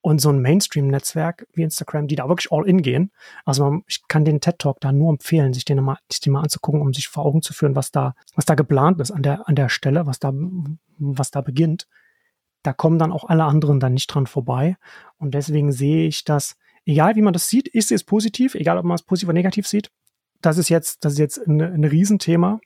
Und 0.00 0.22
so 0.22 0.30
ein 0.30 0.40
Mainstream-Netzwerk 0.40 1.46
wie 1.52 1.62
Instagram, 1.62 2.08
die 2.08 2.16
da 2.16 2.26
wirklich 2.26 2.50
all 2.50 2.66
in 2.66 2.80
gehen. 2.80 3.12
Also 3.44 3.82
ich 3.86 4.08
kann 4.08 4.24
den 4.24 4.40
TED 4.40 4.58
Talk 4.58 4.80
da 4.80 4.90
nur 4.92 5.10
empfehlen, 5.10 5.52
sich 5.52 5.66
den 5.66 5.84
mal, 5.84 5.98
sich 6.10 6.20
den 6.20 6.32
mal 6.32 6.40
anzugucken, 6.40 6.80
um 6.80 6.94
sich 6.94 7.08
vor 7.08 7.26
Augen 7.26 7.42
zu 7.42 7.52
führen, 7.52 7.76
was 7.76 7.90
da, 7.92 8.14
was 8.34 8.46
da 8.46 8.54
geplant 8.54 8.98
ist 9.00 9.10
an 9.10 9.22
der, 9.22 9.46
an 9.46 9.56
der 9.56 9.68
Stelle, 9.68 10.06
was 10.06 10.18
da, 10.18 10.32
was 10.98 11.30
da 11.30 11.42
beginnt 11.42 11.86
da 12.62 12.72
kommen 12.72 12.98
dann 12.98 13.12
auch 13.12 13.28
alle 13.28 13.44
anderen 13.44 13.80
dann 13.80 13.94
nicht 13.94 14.08
dran 14.08 14.26
vorbei. 14.26 14.76
Und 15.18 15.34
deswegen 15.34 15.72
sehe 15.72 16.06
ich 16.06 16.24
das, 16.24 16.56
egal 16.84 17.16
wie 17.16 17.22
man 17.22 17.32
das 17.32 17.48
sieht, 17.48 17.68
ist 17.68 17.92
es 17.92 18.04
positiv, 18.04 18.54
egal 18.54 18.78
ob 18.78 18.84
man 18.84 18.94
es 18.94 19.02
positiv 19.02 19.28
oder 19.28 19.34
negativ 19.34 19.66
sieht. 19.66 19.90
Das 20.40 20.58
ist 20.58 20.68
jetzt, 20.68 21.04
das 21.04 21.14
ist 21.14 21.18
jetzt 21.18 21.38
ein, 21.38 21.60
ein 21.60 21.84
Riesenthema, 21.84 22.60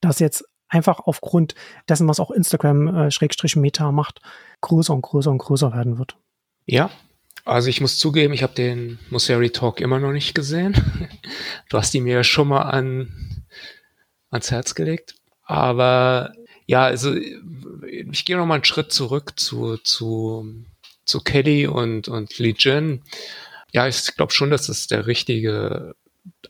das 0.00 0.18
jetzt 0.18 0.44
einfach 0.68 1.00
aufgrund 1.00 1.54
dessen, 1.88 2.08
was 2.08 2.20
auch 2.20 2.30
Instagram 2.30 3.08
äh, 3.08 3.56
Meta 3.56 3.92
macht, 3.92 4.20
größer 4.62 4.94
und 4.94 5.02
größer 5.02 5.30
und 5.30 5.38
größer 5.38 5.72
werden 5.72 5.98
wird. 5.98 6.16
Ja, 6.64 6.90
also 7.44 7.68
ich 7.68 7.80
muss 7.80 7.98
zugeben, 7.98 8.32
ich 8.32 8.42
habe 8.42 8.54
den 8.54 8.98
Mosseri 9.10 9.50
Talk 9.50 9.80
immer 9.80 9.98
noch 9.98 10.12
nicht 10.12 10.34
gesehen. 10.34 10.74
Du 11.68 11.78
hast 11.78 11.94
ihn 11.94 12.04
mir 12.04 12.22
schon 12.22 12.48
mal 12.48 12.62
an, 12.62 13.44
ans 14.30 14.50
Herz 14.50 14.74
gelegt. 14.74 15.14
Aber 15.44 16.34
ja, 16.66 16.84
also 16.84 17.14
ich 17.14 18.24
gehe 18.24 18.36
noch 18.36 18.46
mal 18.46 18.54
einen 18.54 18.64
Schritt 18.64 18.92
zurück 18.92 19.38
zu, 19.38 19.76
zu, 19.78 20.64
zu 21.04 21.20
Kelly 21.20 21.66
und, 21.66 22.08
und 22.08 22.38
Lee 22.38 22.54
Jin. 22.56 23.02
Ja, 23.72 23.88
ich 23.88 24.14
glaube 24.16 24.32
schon, 24.32 24.50
dass 24.50 24.66
das 24.66 24.86
der 24.86 25.06
richtige 25.06 25.94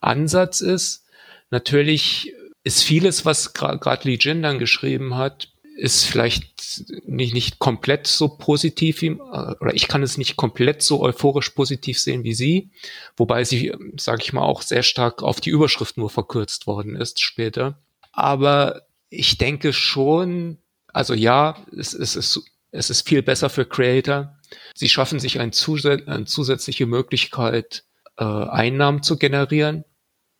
Ansatz 0.00 0.60
ist. 0.60 1.04
Natürlich 1.50 2.32
ist 2.64 2.82
vieles, 2.82 3.24
was 3.24 3.54
gerade 3.54 4.08
Lee 4.08 4.18
Jin 4.20 4.42
dann 4.42 4.58
geschrieben 4.58 5.16
hat, 5.16 5.48
ist 5.76 6.04
vielleicht 6.04 6.82
nicht, 7.06 7.34
nicht 7.34 7.58
komplett 7.58 8.06
so 8.06 8.28
positiv, 8.28 9.02
wie, 9.02 9.12
oder 9.12 9.74
ich 9.74 9.88
kann 9.88 10.02
es 10.02 10.18
nicht 10.18 10.36
komplett 10.36 10.82
so 10.82 11.00
euphorisch 11.00 11.50
positiv 11.50 11.98
sehen 11.98 12.24
wie 12.24 12.34
sie, 12.34 12.70
wobei 13.16 13.44
sie, 13.44 13.72
sage 13.98 14.22
ich 14.22 14.32
mal, 14.32 14.42
auch 14.42 14.62
sehr 14.62 14.82
stark 14.82 15.22
auf 15.22 15.40
die 15.40 15.50
Überschrift 15.50 15.96
nur 15.96 16.10
verkürzt 16.10 16.66
worden 16.66 16.94
ist 16.94 17.20
später. 17.20 17.78
Aber 18.12 18.82
ich 19.12 19.36
denke 19.36 19.74
schon, 19.74 20.58
also 20.88 21.12
ja, 21.12 21.62
es, 21.76 21.92
es, 21.92 22.16
ist, 22.16 22.40
es 22.70 22.88
ist 22.88 23.06
viel 23.06 23.22
besser 23.22 23.50
für 23.50 23.66
Creator. 23.66 24.38
Sie 24.74 24.88
schaffen 24.88 25.20
sich 25.20 25.38
ein 25.38 25.52
Zusä 25.52 26.02
eine 26.06 26.24
zusätzliche 26.24 26.86
Möglichkeit, 26.86 27.84
äh, 28.16 28.24
Einnahmen 28.24 29.02
zu 29.02 29.18
generieren. 29.18 29.84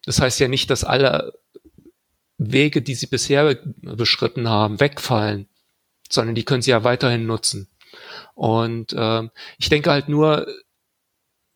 Das 0.06 0.20
heißt 0.20 0.40
ja 0.40 0.48
nicht, 0.48 0.70
dass 0.70 0.84
alle 0.84 1.34
Wege, 2.38 2.80
die 2.80 2.94
sie 2.94 3.06
bisher 3.06 3.58
beschritten 3.82 4.48
haben, 4.48 4.80
wegfallen, 4.80 5.48
sondern 6.10 6.34
die 6.34 6.44
können 6.44 6.62
sie 6.62 6.70
ja 6.70 6.82
weiterhin 6.82 7.26
nutzen. 7.26 7.68
Und 8.34 8.94
äh, 8.94 9.28
ich 9.58 9.68
denke 9.68 9.90
halt 9.90 10.08
nur, 10.08 10.46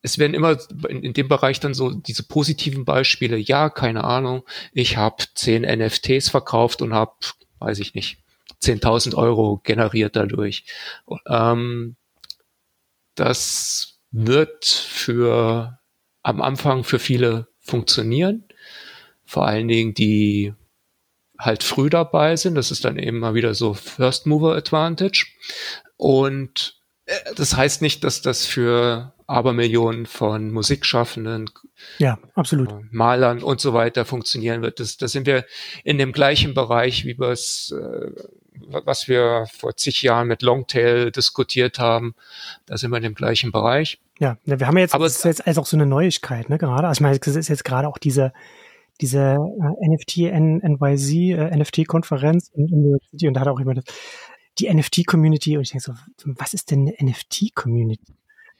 es 0.06 0.18
werden 0.18 0.34
immer 0.34 0.56
in, 0.88 1.02
in, 1.02 1.12
dem 1.14 1.26
Bereich 1.26 1.58
dann 1.58 1.74
so 1.74 1.90
diese 1.90 2.22
positiven 2.22 2.84
Beispiele. 2.84 3.36
Ja, 3.36 3.70
keine 3.70 4.04
Ahnung, 4.04 4.44
ich 4.72 4.96
habe 4.96 5.24
zehn 5.34 5.62
NFTs 5.62 6.28
verkauft 6.28 6.80
und 6.80 6.94
habe, 6.94 7.12
weiß 7.58 7.80
ich 7.80 7.94
nicht, 7.94 8.18
10.000 8.62 9.16
Euro 9.16 9.60
generiert 9.64 10.14
dadurch. 10.14 10.64
Ähm, 11.28 11.96
das 13.16 13.98
wird 14.12 14.64
für 14.64 15.80
am 16.22 16.40
Anfang 16.40 16.84
für 16.84 17.00
viele 17.00 17.48
funktionieren. 17.58 18.44
Vor 19.24 19.44
allen 19.44 19.66
Dingen 19.66 19.92
die 19.92 20.54
halt 21.36 21.64
früh 21.64 21.90
dabei 21.90 22.36
sind. 22.36 22.54
Das 22.54 22.70
ist 22.70 22.84
dann 22.84 22.96
eben 22.96 23.18
mal 23.18 23.34
wieder 23.34 23.54
so 23.54 23.74
First 23.74 24.26
Mover 24.26 24.54
Advantage. 24.54 25.26
Und 25.96 26.80
äh, 27.06 27.34
das 27.34 27.56
heißt 27.56 27.82
nicht, 27.82 28.04
dass 28.04 28.22
das 28.22 28.46
für 28.46 29.15
Abermillionen 29.26 30.06
von 30.06 30.50
Musikschaffenden, 30.52 31.50
ja, 31.98 32.18
absolut. 32.34 32.70
Äh, 32.70 32.80
Malern 32.90 33.42
und 33.42 33.60
so 33.60 33.74
weiter 33.74 34.04
funktionieren 34.04 34.62
wird. 34.62 34.80
Das, 34.80 34.96
da 34.96 35.08
sind 35.08 35.26
wir 35.26 35.44
in 35.84 35.98
dem 35.98 36.12
gleichen 36.12 36.54
Bereich, 36.54 37.04
wie 37.04 37.18
wir 37.18 37.28
es, 37.28 37.72
äh, 37.72 38.10
was 38.68 39.08
wir 39.08 39.46
vor 39.52 39.76
zig 39.76 40.02
Jahren 40.02 40.28
mit 40.28 40.42
Longtail 40.42 41.10
diskutiert 41.10 41.78
haben. 41.78 42.14
Da 42.66 42.76
sind 42.76 42.90
wir 42.90 42.96
in 42.96 43.02
dem 43.02 43.14
gleichen 43.14 43.52
Bereich. 43.52 44.00
Ja, 44.18 44.38
wir 44.44 44.66
haben 44.66 44.78
jetzt, 44.78 44.94
Aber 44.94 45.04
das 45.04 45.16
ist 45.16 45.24
jetzt 45.24 45.46
also 45.46 45.60
auch 45.60 45.66
so 45.66 45.76
eine 45.76 45.86
Neuigkeit, 45.86 46.48
ne, 46.48 46.56
gerade. 46.56 46.88
Also 46.88 46.98
ich 46.98 47.02
meine, 47.02 47.18
es 47.20 47.26
ist 47.26 47.48
jetzt 47.48 47.64
gerade 47.64 47.88
auch 47.88 47.98
diese, 47.98 48.32
diese 49.00 49.36
äh, 49.36 49.88
NFT 49.88 50.18
NYC 50.32 51.36
äh, 51.36 51.56
NFT 51.56 51.86
Konferenz 51.86 52.50
in, 52.54 52.68
in 52.68 52.82
New 52.82 52.90
York 52.92 53.04
City 53.10 53.28
und 53.28 53.34
da 53.34 53.40
hat 53.40 53.48
auch 53.48 53.58
jemand 53.58 53.78
das, 53.78 53.84
die 54.58 54.72
NFT 54.72 55.06
Community 55.06 55.56
und 55.56 55.64
ich 55.64 55.70
denke 55.70 55.84
so, 55.84 55.94
was 56.24 56.54
ist 56.54 56.70
denn 56.70 56.94
eine 56.98 57.10
NFT 57.10 57.54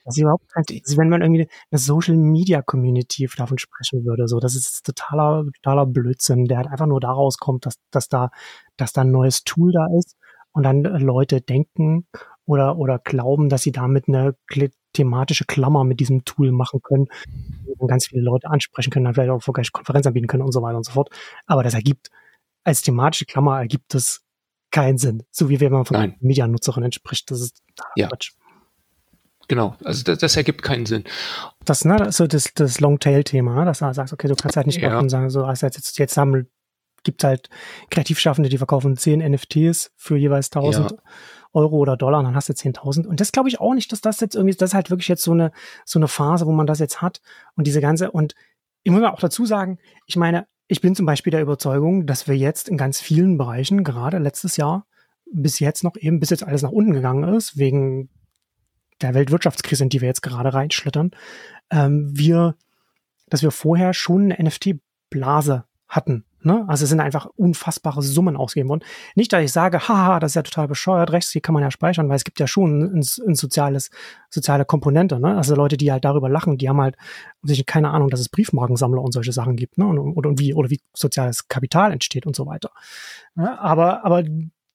Ist 0.07 0.17
überhaupt 0.17 0.47
kein, 0.51 0.63
also 0.69 0.97
wenn 0.97 1.09
man 1.09 1.21
irgendwie 1.21 1.47
eine 1.71 1.79
Social 1.79 2.15
Media 2.15 2.61
Community 2.61 3.29
davon 3.37 3.57
sprechen 3.57 4.05
würde, 4.05 4.27
so, 4.27 4.39
das 4.39 4.55
ist 4.55 4.85
totaler, 4.85 5.45
totaler 5.61 5.85
Blödsinn, 5.85 6.45
der 6.45 6.57
halt 6.57 6.67
einfach 6.67 6.87
nur 6.87 6.99
daraus 6.99 7.37
kommt, 7.37 7.65
dass, 7.65 7.75
dass 7.91 8.07
da, 8.09 8.29
dass 8.77 8.93
da 8.93 9.01
ein 9.01 9.11
neues 9.11 9.43
Tool 9.43 9.71
da 9.71 9.87
ist 9.97 10.15
und 10.51 10.63
dann 10.63 10.83
Leute 10.83 11.41
denken 11.41 12.07
oder, 12.45 12.77
oder 12.77 12.99
glauben, 12.99 13.49
dass 13.49 13.63
sie 13.63 13.71
damit 13.71 14.07
eine 14.07 14.35
thematische 14.93 15.45
Klammer 15.45 15.83
mit 15.83 15.99
diesem 15.99 16.23
Tool 16.25 16.51
machen 16.51 16.81
können, 16.81 17.07
und 17.77 17.87
ganz 17.87 18.07
viele 18.07 18.21
Leute 18.21 18.49
ansprechen 18.49 18.89
können, 18.89 19.05
dann 19.05 19.13
vielleicht 19.13 19.29
auch 19.29 19.35
erfolgreich 19.35 19.71
Konferenz 19.71 20.07
anbieten 20.07 20.27
können 20.27 20.43
und 20.43 20.51
so 20.51 20.61
weiter 20.61 20.77
und 20.77 20.85
so 20.85 20.91
fort. 20.91 21.09
Aber 21.45 21.63
das 21.63 21.73
ergibt, 21.73 22.09
als 22.63 22.81
thematische 22.81 23.25
Klammer 23.25 23.59
ergibt 23.59 23.95
es 23.95 24.23
keinen 24.71 24.97
Sinn. 24.97 25.23
So 25.31 25.49
wie 25.49 25.59
wenn 25.59 25.71
man 25.71 25.85
von 25.85 26.15
Medianutzerinnen 26.19 26.91
spricht. 26.91 27.31
Das 27.31 27.41
ist 27.41 27.61
ja. 27.95 28.07
Quatsch. 28.07 28.33
Genau, 29.47 29.75
also 29.83 30.03
das, 30.03 30.19
das, 30.19 30.35
ergibt 30.35 30.61
keinen 30.61 30.85
Sinn. 30.85 31.05
Das, 31.63 31.85
ne, 31.85 31.95
das 31.95 32.09
ist 32.09 32.17
so 32.17 32.27
das, 32.27 32.53
das 32.53 32.79
Long-Tail-Thema, 32.79 33.55
ne, 33.55 33.65
dass 33.65 33.79
du 33.79 33.93
sagst, 33.93 34.13
okay, 34.13 34.27
du 34.27 34.35
kannst 34.35 34.57
halt 34.57 34.67
nicht 34.67 34.81
ja. 34.81 34.99
und 34.99 35.09
sagen, 35.09 35.29
so, 35.29 35.45
also 35.45 35.65
jetzt, 35.65 35.97
jetzt 35.97 36.17
haben, 36.17 36.47
gibt 37.03 37.23
halt 37.23 37.49
Kreativschaffende, 37.89 38.49
die 38.49 38.57
verkaufen 38.57 38.97
10 38.97 39.19
NFTs 39.19 39.91
für 39.95 40.17
jeweils 40.17 40.47
1000 40.47 40.91
ja. 40.91 40.97
Euro 41.53 41.77
oder 41.77 41.95
Dollar 41.95 42.19
und 42.19 42.25
dann 42.25 42.35
hast 42.35 42.49
du 42.49 42.53
10.000. 42.53 43.07
Und 43.07 43.21
das 43.21 43.31
glaube 43.31 43.47
ich 43.47 43.61
auch 43.61 43.73
nicht, 43.73 43.91
dass 43.91 44.01
das 44.01 44.19
jetzt 44.19 44.35
irgendwie, 44.35 44.55
das 44.55 44.71
ist 44.71 44.73
halt 44.73 44.89
wirklich 44.89 45.07
jetzt 45.07 45.23
so 45.23 45.31
eine, 45.31 45.51
so 45.85 45.97
eine 45.97 46.09
Phase, 46.09 46.45
wo 46.45 46.51
man 46.51 46.67
das 46.67 46.79
jetzt 46.79 47.01
hat 47.01 47.21
und 47.55 47.67
diese 47.67 47.79
ganze, 47.79 48.11
und 48.11 48.35
ich 48.83 48.91
muss 48.91 49.03
auch 49.03 49.19
dazu 49.19 49.45
sagen, 49.45 49.79
ich 50.05 50.17
meine, 50.17 50.47
ich 50.67 50.81
bin 50.81 50.95
zum 50.95 51.05
Beispiel 51.05 51.31
der 51.31 51.41
Überzeugung, 51.41 52.05
dass 52.05 52.27
wir 52.27 52.35
jetzt 52.35 52.67
in 52.67 52.77
ganz 52.77 52.99
vielen 52.99 53.37
Bereichen, 53.37 53.85
gerade 53.85 54.17
letztes 54.17 54.57
Jahr, 54.57 54.85
bis 55.31 55.59
jetzt 55.59 55.83
noch 55.83 55.95
eben, 55.97 56.19
bis 56.19 56.29
jetzt 56.29 56.43
alles 56.45 56.61
nach 56.61 56.71
unten 56.71 56.93
gegangen 56.93 57.33
ist, 57.33 57.57
wegen 57.57 58.09
der 59.01 59.13
Weltwirtschaftskrise, 59.13 59.83
in 59.83 59.89
die 59.89 60.01
wir 60.01 60.07
jetzt 60.07 60.21
gerade 60.21 60.53
reinschlittern, 60.53 61.11
ähm, 61.69 62.09
wir, 62.17 62.55
dass 63.29 63.43
wir 63.43 63.51
vorher 63.51 63.93
schon 63.93 64.31
eine 64.31 64.49
NFT-Blase 64.49 65.65
hatten. 65.87 66.25
Ne? 66.43 66.63
Also 66.67 66.83
es 66.83 66.89
sind 66.89 66.99
einfach 66.99 67.25
unfassbare 67.35 68.01
Summen 68.01 68.37
ausgegeben 68.37 68.69
worden. 68.69 68.83
Nicht, 69.15 69.33
dass 69.33 69.43
ich 69.43 69.51
sage, 69.51 69.87
haha, 69.87 70.19
das 70.19 70.31
ist 70.31 70.35
ja 70.35 70.43
total 70.43 70.67
bescheuert, 70.67 71.11
rechts, 71.11 71.31
hier 71.31 71.41
kann 71.41 71.53
man 71.53 71.63
ja 71.63 71.71
speichern, 71.71 72.07
weil 72.09 72.15
es 72.15 72.23
gibt 72.23 72.39
ja 72.39 72.47
schon 72.47 72.99
ein, 72.99 73.03
ein 73.27 73.35
soziales, 73.35 73.89
soziale 74.29 74.63
Komponente. 74.63 75.19
Ne? 75.19 75.35
Also 75.35 75.55
Leute, 75.55 75.77
die 75.77 75.91
halt 75.91 76.05
darüber 76.05 76.29
lachen, 76.29 76.57
die 76.57 76.69
haben 76.69 76.79
halt 76.79 76.95
sich 77.41 77.65
keine 77.65 77.89
Ahnung, 77.89 78.09
dass 78.09 78.19
es 78.19 78.29
Briefmarkensammler 78.29 79.01
und 79.01 79.13
solche 79.13 79.33
Sachen 79.33 79.55
gibt, 79.55 79.77
ne? 79.77 79.87
Und, 79.87 79.99
und, 79.99 80.25
und 80.25 80.39
wie, 80.39 80.53
oder 80.53 80.69
wie 80.69 80.79
soziales 80.93 81.47
Kapital 81.47 81.91
entsteht 81.91 82.25
und 82.25 82.35
so 82.35 82.45
weiter. 82.45 82.71
Ja, 83.35 83.57
aber, 83.59 84.05
aber 84.05 84.23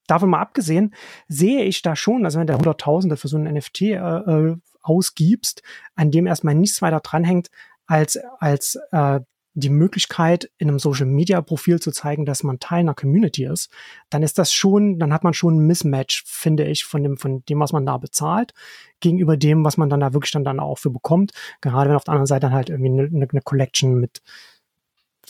davon 0.06 0.30
mal 0.30 0.40
abgesehen, 0.40 0.94
sehe 1.28 1.64
ich 1.64 1.82
da 1.82 1.96
schon, 1.96 2.24
also 2.24 2.38
wenn 2.38 2.46
der 2.46 2.56
Hunderttausende 2.56 3.16
für 3.16 3.28
so 3.28 3.36
ein 3.36 3.44
NFT 3.44 3.82
äh, 3.82 3.96
äh, 3.96 4.56
ausgibst, 4.82 5.62
an 5.94 6.10
dem 6.10 6.26
erstmal 6.26 6.54
nichts 6.54 6.82
weiter 6.82 7.00
dranhängt, 7.00 7.50
als, 7.86 8.18
als 8.38 8.78
äh, 8.90 9.20
die 9.54 9.68
Möglichkeit, 9.68 10.50
in 10.56 10.68
einem 10.68 10.78
Social 10.78 11.06
Media 11.06 11.42
Profil 11.42 11.78
zu 11.78 11.92
zeigen, 11.92 12.24
dass 12.24 12.42
man 12.42 12.58
Teil 12.58 12.80
einer 12.80 12.94
Community 12.94 13.44
ist, 13.44 13.70
dann 14.08 14.22
ist 14.22 14.38
das 14.38 14.52
schon, 14.52 14.98
dann 14.98 15.12
hat 15.12 15.24
man 15.24 15.34
schon 15.34 15.56
ein 15.56 15.66
Mismatch, 15.66 16.24
finde 16.26 16.64
ich, 16.64 16.84
von 16.84 17.02
dem, 17.02 17.18
von 17.18 17.44
dem, 17.44 17.60
was 17.60 17.72
man 17.72 17.84
da 17.84 17.98
bezahlt, 17.98 18.54
gegenüber 19.00 19.36
dem, 19.36 19.64
was 19.64 19.76
man 19.76 19.90
dann 19.90 20.00
da 20.00 20.14
wirklich 20.14 20.32
dann, 20.32 20.44
dann 20.44 20.60
auch 20.60 20.78
für 20.78 20.90
bekommt. 20.90 21.32
Gerade 21.60 21.90
wenn 21.90 21.96
auf 21.96 22.04
der 22.04 22.12
anderen 22.12 22.26
Seite 22.26 22.46
dann 22.46 22.54
halt 22.54 22.70
irgendwie 22.70 23.16
eine, 23.16 23.28
eine 23.30 23.42
Collection 23.42 24.00
mit, 24.00 24.22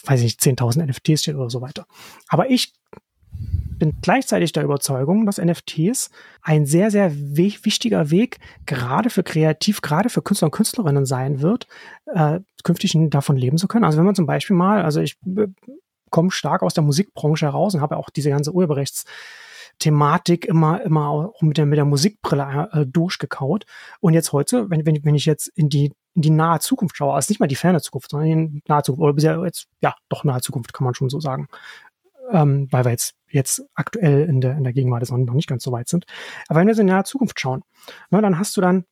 weiß 0.04 0.20
ich 0.20 0.24
nicht, 0.24 0.40
10.000 0.40 0.86
NFTs 0.86 1.22
steht 1.22 1.34
oder 1.34 1.50
so 1.50 1.60
weiter. 1.60 1.86
Aber 2.28 2.48
ich 2.48 2.72
bin 3.82 3.98
gleichzeitig 4.00 4.52
der 4.52 4.62
Überzeugung, 4.62 5.26
dass 5.26 5.38
NFTs 5.38 6.10
ein 6.40 6.66
sehr, 6.66 6.92
sehr 6.92 7.10
wichtiger 7.12 8.12
Weg 8.12 8.38
gerade 8.64 9.10
für 9.10 9.24
Kreativ, 9.24 9.80
gerade 9.80 10.08
für 10.08 10.22
Künstler 10.22 10.46
und 10.46 10.52
Künstlerinnen 10.52 11.04
sein 11.04 11.40
wird, 11.40 11.66
äh, 12.06 12.38
künftig 12.62 12.96
davon 13.10 13.36
leben 13.36 13.58
zu 13.58 13.66
können. 13.66 13.84
Also 13.84 13.98
wenn 13.98 14.04
man 14.04 14.14
zum 14.14 14.26
Beispiel 14.26 14.54
mal, 14.54 14.82
also 14.82 15.00
ich 15.00 15.16
äh, 15.36 15.48
komme 16.10 16.30
stark 16.30 16.62
aus 16.62 16.74
der 16.74 16.84
Musikbranche 16.84 17.46
heraus 17.46 17.74
und 17.74 17.80
habe 17.80 17.96
auch 17.96 18.08
diese 18.08 18.30
ganze 18.30 18.52
Urheberrechts 18.52 19.04
Thematik 19.80 20.44
immer, 20.44 20.80
immer 20.82 21.08
auch 21.08 21.42
mit 21.42 21.58
der, 21.58 21.66
mit 21.66 21.76
der 21.76 21.84
Musikbrille 21.84 22.68
äh, 22.72 22.86
durchgekaut. 22.86 23.64
Und 23.98 24.14
jetzt 24.14 24.32
heute, 24.32 24.70
wenn, 24.70 24.86
wenn, 24.86 25.04
wenn 25.04 25.16
ich 25.16 25.26
jetzt 25.26 25.48
in 25.48 25.70
die, 25.70 25.92
in 26.14 26.22
die 26.22 26.30
nahe 26.30 26.60
Zukunft 26.60 26.96
schaue, 26.96 27.14
also 27.14 27.32
nicht 27.32 27.40
mal 27.40 27.48
die 27.48 27.56
ferne 27.56 27.80
Zukunft, 27.80 28.10
sondern 28.12 28.28
in 28.28 28.52
die 28.52 28.62
nahe 28.68 28.84
Zukunft, 28.84 29.02
oder 29.02 29.12
bisher 29.14 29.42
jetzt, 29.44 29.66
ja, 29.80 29.96
doch 30.08 30.22
nahe 30.22 30.40
Zukunft 30.40 30.72
kann 30.72 30.84
man 30.84 30.94
schon 30.94 31.10
so 31.10 31.18
sagen, 31.18 31.48
ähm, 32.30 32.68
weil 32.70 32.84
wir 32.84 32.90
jetzt, 32.90 33.14
jetzt 33.28 33.62
aktuell 33.74 34.24
in 34.28 34.40
der, 34.40 34.56
in 34.56 34.64
der 34.64 34.72
Gegenwart 34.72 35.08
noch 35.10 35.34
nicht 35.34 35.48
ganz 35.48 35.62
so 35.62 35.72
weit 35.72 35.88
sind. 35.88 36.06
Aber 36.48 36.60
wenn 36.60 36.66
wir 36.66 36.74
so 36.74 36.80
in 36.82 36.86
der 36.86 37.04
Zukunft 37.04 37.40
schauen, 37.40 37.62
ne, 38.10 38.20
dann 38.22 38.38
hast 38.38 38.56
du 38.56 38.60
dann, 38.60 38.84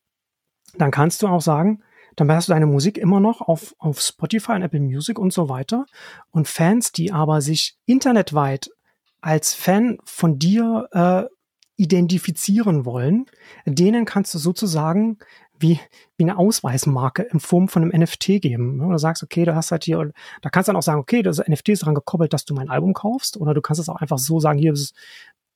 dann 0.77 0.91
kannst 0.91 1.21
du 1.21 1.27
auch 1.27 1.41
sagen, 1.41 1.83
dann 2.15 2.31
hast 2.31 2.49
du 2.49 2.53
deine 2.53 2.65
Musik 2.65 2.97
immer 2.97 3.19
noch 3.19 3.41
auf, 3.41 3.73
auf 3.77 4.01
Spotify 4.01 4.53
und 4.53 4.63
Apple 4.63 4.79
Music 4.79 5.17
und 5.17 5.31
so 5.31 5.49
weiter. 5.49 5.85
Und 6.31 6.47
Fans, 6.47 6.91
die 6.91 7.11
aber 7.11 7.41
sich 7.41 7.77
internetweit 7.85 8.69
als 9.21 9.53
Fan 9.53 9.97
von 10.03 10.37
dir 10.37 10.89
äh, 10.91 11.23
identifizieren 11.77 12.85
wollen, 12.85 13.25
denen 13.65 14.05
kannst 14.05 14.33
du 14.33 14.39
sozusagen 14.39 15.19
wie, 15.61 15.79
wie 16.17 16.23
eine 16.23 16.37
Ausweismarke 16.37 17.23
in 17.23 17.39
Form 17.39 17.67
von 17.67 17.83
einem 17.83 18.01
NFT 18.01 18.41
geben. 18.41 18.77
Ne? 18.77 18.87
Du 18.89 18.97
sagst, 18.97 19.23
okay, 19.23 19.45
du 19.45 19.55
hast 19.55 19.71
halt 19.71 19.83
hier, 19.83 20.11
da 20.41 20.49
kannst 20.49 20.67
du 20.67 20.71
dann 20.71 20.77
auch 20.77 20.83
sagen, 20.83 20.99
okay, 20.99 21.21
das 21.21 21.39
NFT 21.39 21.69
ist 21.69 21.81
daran 21.83 21.95
gekoppelt, 21.95 22.33
dass 22.33 22.45
du 22.45 22.53
mein 22.53 22.69
Album 22.69 22.93
kaufst. 22.93 23.37
Oder 23.37 23.53
du 23.53 23.61
kannst 23.61 23.81
es 23.81 23.89
auch 23.89 23.97
einfach 23.97 24.17
so 24.17 24.39
sagen, 24.39 24.59
hier 24.59 24.73
ist 24.73 24.93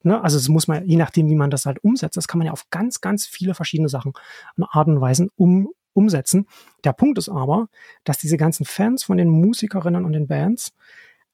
ne, 0.05 0.23
also 0.23 0.37
es 0.37 0.47
muss 0.47 0.67
man, 0.67 0.87
je 0.87 0.95
nachdem, 0.95 1.29
wie 1.29 1.35
man 1.35 1.49
das 1.49 1.65
halt 1.65 1.83
umsetzt, 1.83 2.15
das 2.15 2.27
kann 2.27 2.37
man 2.37 2.47
ja 2.47 2.53
auf 2.53 2.69
ganz, 2.69 3.01
ganz 3.01 3.25
viele 3.25 3.55
verschiedene 3.55 3.89
Sachen 3.89 4.13
und 4.55 4.63
Arten 4.63 4.95
und 4.95 5.01
Weisen 5.01 5.29
um, 5.35 5.69
umsetzen. 5.93 6.47
Der 6.83 6.93
Punkt 6.93 7.17
ist 7.17 7.29
aber, 7.29 7.67
dass 8.03 8.19
diese 8.19 8.37
ganzen 8.37 8.65
Fans 8.65 9.03
von 9.03 9.17
den 9.17 9.29
Musikerinnen 9.29 10.05
und 10.05 10.13
den 10.13 10.27
Bands 10.27 10.73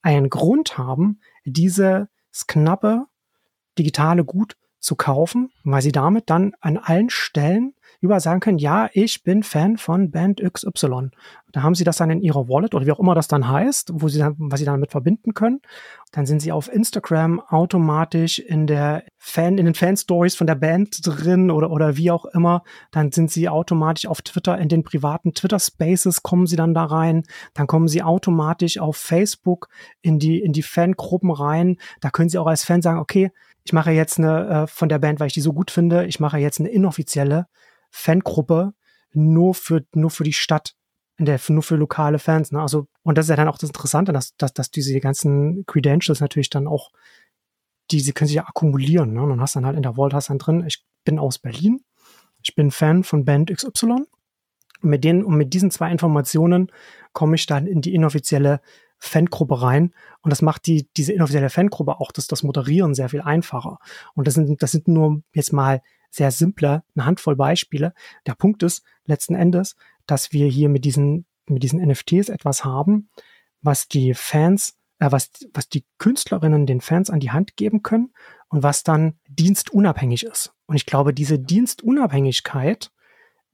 einen 0.02 0.30
Grund 0.30 0.78
haben, 0.78 1.20
dieses 1.44 2.08
knappe 2.48 3.06
digitale 3.78 4.24
Gut 4.24 4.58
zu 4.80 4.96
kaufen, 4.96 5.52
weil 5.64 5.82
sie 5.82 5.92
damit 5.92 6.30
dann 6.30 6.54
an 6.60 6.78
allen 6.78 7.10
Stellen 7.10 7.76
überall 8.02 8.20
sagen 8.20 8.40
können, 8.40 8.58
ja, 8.58 8.90
ich 8.94 9.24
bin 9.24 9.44
Fan 9.44 9.78
von 9.78 10.10
Band 10.12 10.42
XY. 10.42 11.12
Da 11.52 11.62
haben 11.62 11.76
sie 11.76 11.84
das 11.84 11.98
dann 11.98 12.10
in 12.10 12.22
ihrer 12.22 12.48
Wallet 12.50 12.74
oder 12.74 12.86
wie 12.86 12.92
auch 12.92 13.00
immer 13.00 13.14
das 13.14 13.28
dann 13.28 13.48
heißt, 13.48 13.92
wo 13.94 14.08
sie 14.08 14.18
dann, 14.18 14.36
was 14.38 14.60
sie 14.60 14.66
damit 14.66 14.92
verbinden 14.92 15.34
können. 15.34 15.62
Dann 16.12 16.26
sind 16.26 16.42
sie 16.42 16.52
auf 16.52 16.72
Instagram 16.72 17.40
automatisch 17.40 18.40
in 18.40 18.66
der 18.66 19.04
Fan, 19.18 19.58
in 19.58 19.66
den 19.66 19.76
Fan-Stories 19.76 20.36
von 20.36 20.48
der 20.48 20.56
Band 20.56 21.06
drin 21.06 21.52
oder, 21.52 21.70
oder 21.70 21.96
wie 21.96 22.10
auch 22.10 22.26
immer. 22.26 22.64
Dann 22.92 23.12
sind 23.12 23.30
sie 23.30 23.48
automatisch 23.50 24.08
auf 24.08 24.22
Twitter 24.24 24.58
in 24.58 24.68
den 24.68 24.84
privaten 24.84 25.34
Twitter-Spaces 25.34 26.24
kommen 26.24 26.48
sie 26.48 26.56
dann 26.56 26.74
da 26.74 26.86
rein. 26.86 27.24
Dann 27.54 27.68
kommen 27.68 27.88
sie 27.88 28.02
automatisch 28.02 28.80
auf 28.80 28.98
Facebook 28.98 29.70
in 30.02 30.18
die, 30.18 30.42
in 30.42 30.54
die 30.54 30.64
Fangruppen 30.64 31.30
rein. 31.30 31.78
Da 32.00 32.10
können 32.10 32.30
sie 32.30 32.40
auch 32.40 32.48
als 32.48 32.64
Fan 32.64 32.82
sagen, 32.82 33.00
okay, 33.00 33.32
ich 33.64 33.74
mache 33.74 33.92
jetzt 33.92 34.18
eine 34.18 34.48
äh, 34.48 34.68
von 34.68 34.90
der 34.90 35.00
Band, 35.00 35.20
weil 35.20 35.28
ich 35.28 35.34
die 35.34 35.42
so 35.42 35.54
gut 35.54 35.70
finde, 35.70 36.06
ich 36.06 36.20
mache 36.20 36.40
jetzt 36.40 36.60
eine 36.60 36.70
inoffizielle 36.70 37.48
Fangruppe 37.92 38.74
nur 39.14 39.54
für, 39.54 39.86
nur 39.94 40.10
für 40.10 40.24
die 40.24 40.34
Stadt, 40.34 40.76
der, 41.20 41.40
nur 41.50 41.62
für 41.62 41.76
lokale 41.76 42.20
Fans. 42.20 42.52
Ne? 42.52 42.62
Also, 42.62 42.88
und 43.04 43.18
das 43.18 43.26
ist 43.26 43.30
ja 43.30 43.36
dann 43.36 43.48
auch 43.48 43.58
das 43.58 43.70
Interessante, 43.70 44.14
dass, 44.14 44.36
dass, 44.38 44.54
dass 44.54 44.72
diese 44.72 45.00
ganzen 45.00 45.66
Credentials 45.68 46.22
natürlich 46.22 46.50
dann 46.50 46.68
auch, 46.68 46.92
diese 47.92 48.14
können 48.14 48.28
sich 48.28 48.38
ja 48.38 48.48
akkumulieren. 48.48 49.14
Ne? 49.14 49.22
Und 49.22 49.30
dann 49.30 49.42
hast 49.42 49.56
dann 49.56 49.66
halt 49.66 49.76
in 49.76 49.84
der 49.84 49.96
Vault 49.96 50.14
hast 50.14 50.30
dann 50.30 50.40
drin, 50.40 50.64
ich 50.66 50.84
bin 51.04 51.20
aus 51.20 51.40
Berlin, 51.40 51.84
ich 52.42 52.56
bin 52.56 52.72
Fan 52.72 53.04
von 53.04 53.26
Band 53.26 53.52
XY. 53.54 54.06
Und 54.82 54.90
mit 54.90 55.04
denen, 55.04 55.24
und 55.24 55.36
mit 55.36 55.54
diesen 55.54 55.70
zwei 55.70 55.92
Informationen 55.92 56.72
komme 57.14 57.36
ich 57.36 57.46
dann 57.46 57.68
in 57.68 57.82
die 57.82 57.94
inoffizielle 57.94 58.62
Fangruppe 58.98 59.62
rein. 59.62 59.94
Und 60.22 60.32
das 60.32 60.42
macht 60.42 60.66
die, 60.66 60.88
diese 60.96 61.14
inoffizielle 61.14 61.50
Fangruppe 61.50 62.00
auch 62.00 62.12
das, 62.12 62.28
das 62.28 62.44
Moderieren 62.44 62.96
sehr 62.96 63.10
viel 63.10 63.22
einfacher. 63.22 63.80
Und 64.16 64.28
das 64.28 64.36
sind, 64.36 64.62
das 64.62 64.72
sind 64.72 64.88
nur 64.88 65.22
jetzt 65.34 65.54
mal 65.54 65.82
sehr 66.12 66.32
simple, 66.32 66.84
eine 66.96 67.06
Handvoll 67.06 67.36
Beispiele. 67.36 67.94
Der 68.28 68.36
Punkt 68.36 68.62
ist 68.64 68.84
letzten 69.06 69.36
Endes, 69.36 69.76
dass 70.06 70.32
wir 70.32 70.48
hier 70.48 70.70
mit 70.70 70.86
diesen, 70.86 71.26
mit 71.48 71.64
diesen 71.64 71.82
NFTs 71.82 72.30
etwas 72.30 72.64
haben, 72.64 73.10
was 73.62 73.88
die 73.88 74.14
Fans, 74.14 74.78
äh, 75.00 75.12
was, 75.12 75.32
was 75.54 75.70
die 75.70 75.86
Künstlerinnen 75.98 76.66
den 76.66 76.82
Fans 76.82 77.10
an 77.10 77.20
die 77.20 77.32
Hand 77.32 77.56
geben 77.56 77.82
können 77.82 78.14
und 78.50 78.62
was 78.62 78.84
dann 78.84 79.18
dienstunabhängig 79.28 80.26
ist. 80.26 80.54
Und 80.68 80.76
ich 80.76 80.86
glaube, 80.86 81.14
diese 81.14 81.40
Dienstunabhängigkeit 81.40 82.92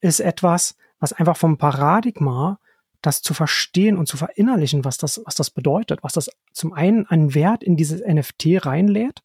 ist 0.02 0.20
etwas, 0.20 0.76
was 1.00 1.14
einfach 1.14 1.38
vom 1.38 1.58
Paradigma 1.58 2.60
das 3.02 3.22
zu 3.22 3.34
verstehen 3.34 3.98
und 3.98 4.08
zu 4.08 4.18
verinnerlichen, 4.18 4.84
was 4.84 4.98
das, 4.98 5.22
was 5.26 5.36
das 5.36 5.52
bedeutet, 5.52 6.02
was 6.02 6.14
das 6.14 6.30
zum 6.52 6.74
einen 6.74 7.06
an 7.06 7.36
Wert 7.36 7.64
in 7.64 7.78
dieses 7.78 8.02
NFT 8.02 8.66
reinlädt 8.66 9.22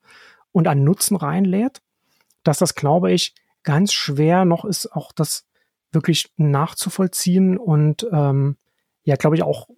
und 0.53 0.68
an 0.68 0.85
Nutzen 0.85 1.16
reinlädt 1.16 1.82
dass 2.43 2.59
das, 2.59 2.74
glaube 2.74 3.12
ich, 3.12 3.34
ganz 3.62 3.93
schwer 3.93 4.45
noch 4.45 4.64
ist, 4.64 4.93
auch 4.93 5.12
das 5.12 5.47
wirklich 5.93 6.32
nachzuvollziehen 6.36 7.59
und 7.59 8.07
ähm, 8.12 8.57
ja, 9.05 9.16
glaube 9.16 9.36
ich, 9.36 9.43
auch 9.43 9.68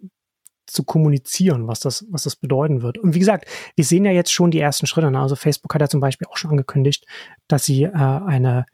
zu 0.67 0.85
kommunizieren, 0.85 1.67
was 1.67 1.81
das, 1.81 2.07
was 2.11 2.23
das 2.23 2.37
bedeuten 2.37 2.83
wird. 2.83 2.99
Und 2.99 3.15
wie 3.15 3.19
gesagt, 3.19 3.47
wir 3.75 3.85
sehen 3.85 4.05
ja 4.05 4.13
jetzt 4.13 4.33
schon 4.33 4.51
die 4.51 4.61
ersten 4.61 4.87
Schritte. 4.87 5.11
Ne? 5.11 5.21
Also 5.21 5.37
Facebook 5.37 5.75
hat 5.75 5.83
ja 5.83 5.89
zum 5.89 6.01
Beispiel 6.01 6.27
auch 6.29 6.37
schon 6.37 6.51
angekündigt, 6.51 7.05
dass 7.49 7.67
sie 7.67 7.83
äh, 7.83 7.91
eine, 7.93 8.65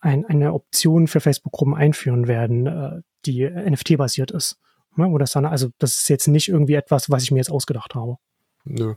ein, 0.00 0.24
eine 0.26 0.52
Option 0.52 1.06
für 1.06 1.20
Facebook-Gruppen 1.20 1.74
einführen 1.74 2.26
werden, 2.26 2.66
äh, 2.66 3.00
die 3.26 3.48
NFT-basiert 3.48 4.32
ist. 4.32 4.58
Ne? 4.96 5.08
Das 5.18 5.32
dann, 5.32 5.46
also 5.46 5.68
das 5.78 5.98
ist 5.98 6.08
jetzt 6.08 6.26
nicht 6.26 6.48
irgendwie 6.48 6.74
etwas, 6.74 7.10
was 7.10 7.22
ich 7.22 7.30
mir 7.30 7.38
jetzt 7.38 7.52
ausgedacht 7.52 7.94
habe. 7.94 8.16
Nö. 8.64 8.94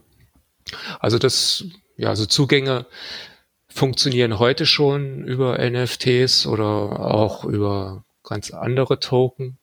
Also 0.98 1.18
das, 1.18 1.64
ja, 1.96 2.08
also 2.08 2.26
Zugänge 2.26 2.86
funktionieren 3.74 4.38
heute 4.38 4.66
schon 4.66 5.24
über 5.24 5.58
NFTs 5.58 6.46
oder 6.46 6.64
auch 6.64 7.44
über 7.44 8.04
ganz 8.22 8.52
andere 8.52 9.00
Token. 9.00 9.58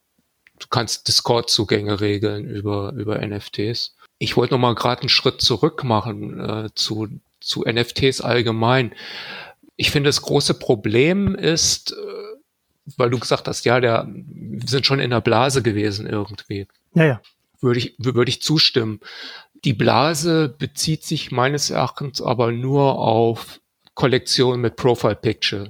Du 0.59 0.67
kannst 0.69 1.07
Discord-Zugänge 1.07 2.01
regeln 2.01 2.45
über, 2.45 2.91
über 2.91 3.25
NFTs. 3.25 3.95
Ich 4.19 4.35
wollte 4.35 4.53
noch 4.53 4.59
mal 4.59 4.75
gerade 4.75 5.01
einen 5.01 5.09
Schritt 5.09 5.41
zurück 5.41 5.85
machen 5.85 6.39
äh, 6.41 6.69
zu, 6.75 7.07
zu 7.39 7.63
NFTs 7.63 8.19
allgemein. 8.19 8.93
Ich 9.77 9.91
finde, 9.91 10.09
das 10.09 10.21
große 10.21 10.55
Problem 10.55 11.33
ist, 11.33 11.93
äh, 11.93 11.95
weil 12.97 13.09
du 13.09 13.17
gesagt 13.17 13.47
hast, 13.47 13.63
ja, 13.63 13.79
der, 13.79 14.07
wir 14.11 14.67
sind 14.67 14.85
schon 14.85 14.99
in 14.99 15.11
der 15.11 15.21
Blase 15.21 15.61
gewesen 15.61 16.05
irgendwie. 16.05 16.67
Ja, 16.93 17.05
ja. 17.05 17.21
Würde 17.61 17.79
ich, 17.79 17.95
würde 17.97 18.29
ich 18.29 18.41
zustimmen. 18.41 18.99
Die 19.63 19.73
Blase 19.73 20.49
bezieht 20.49 21.05
sich 21.05 21.31
meines 21.31 21.69
Erachtens 21.69 22.21
aber 22.21 22.51
nur 22.51 22.99
auf 22.99 23.60
Kollektion 24.01 24.59
mit 24.61 24.77
Profile 24.77 25.15
Picture. 25.15 25.69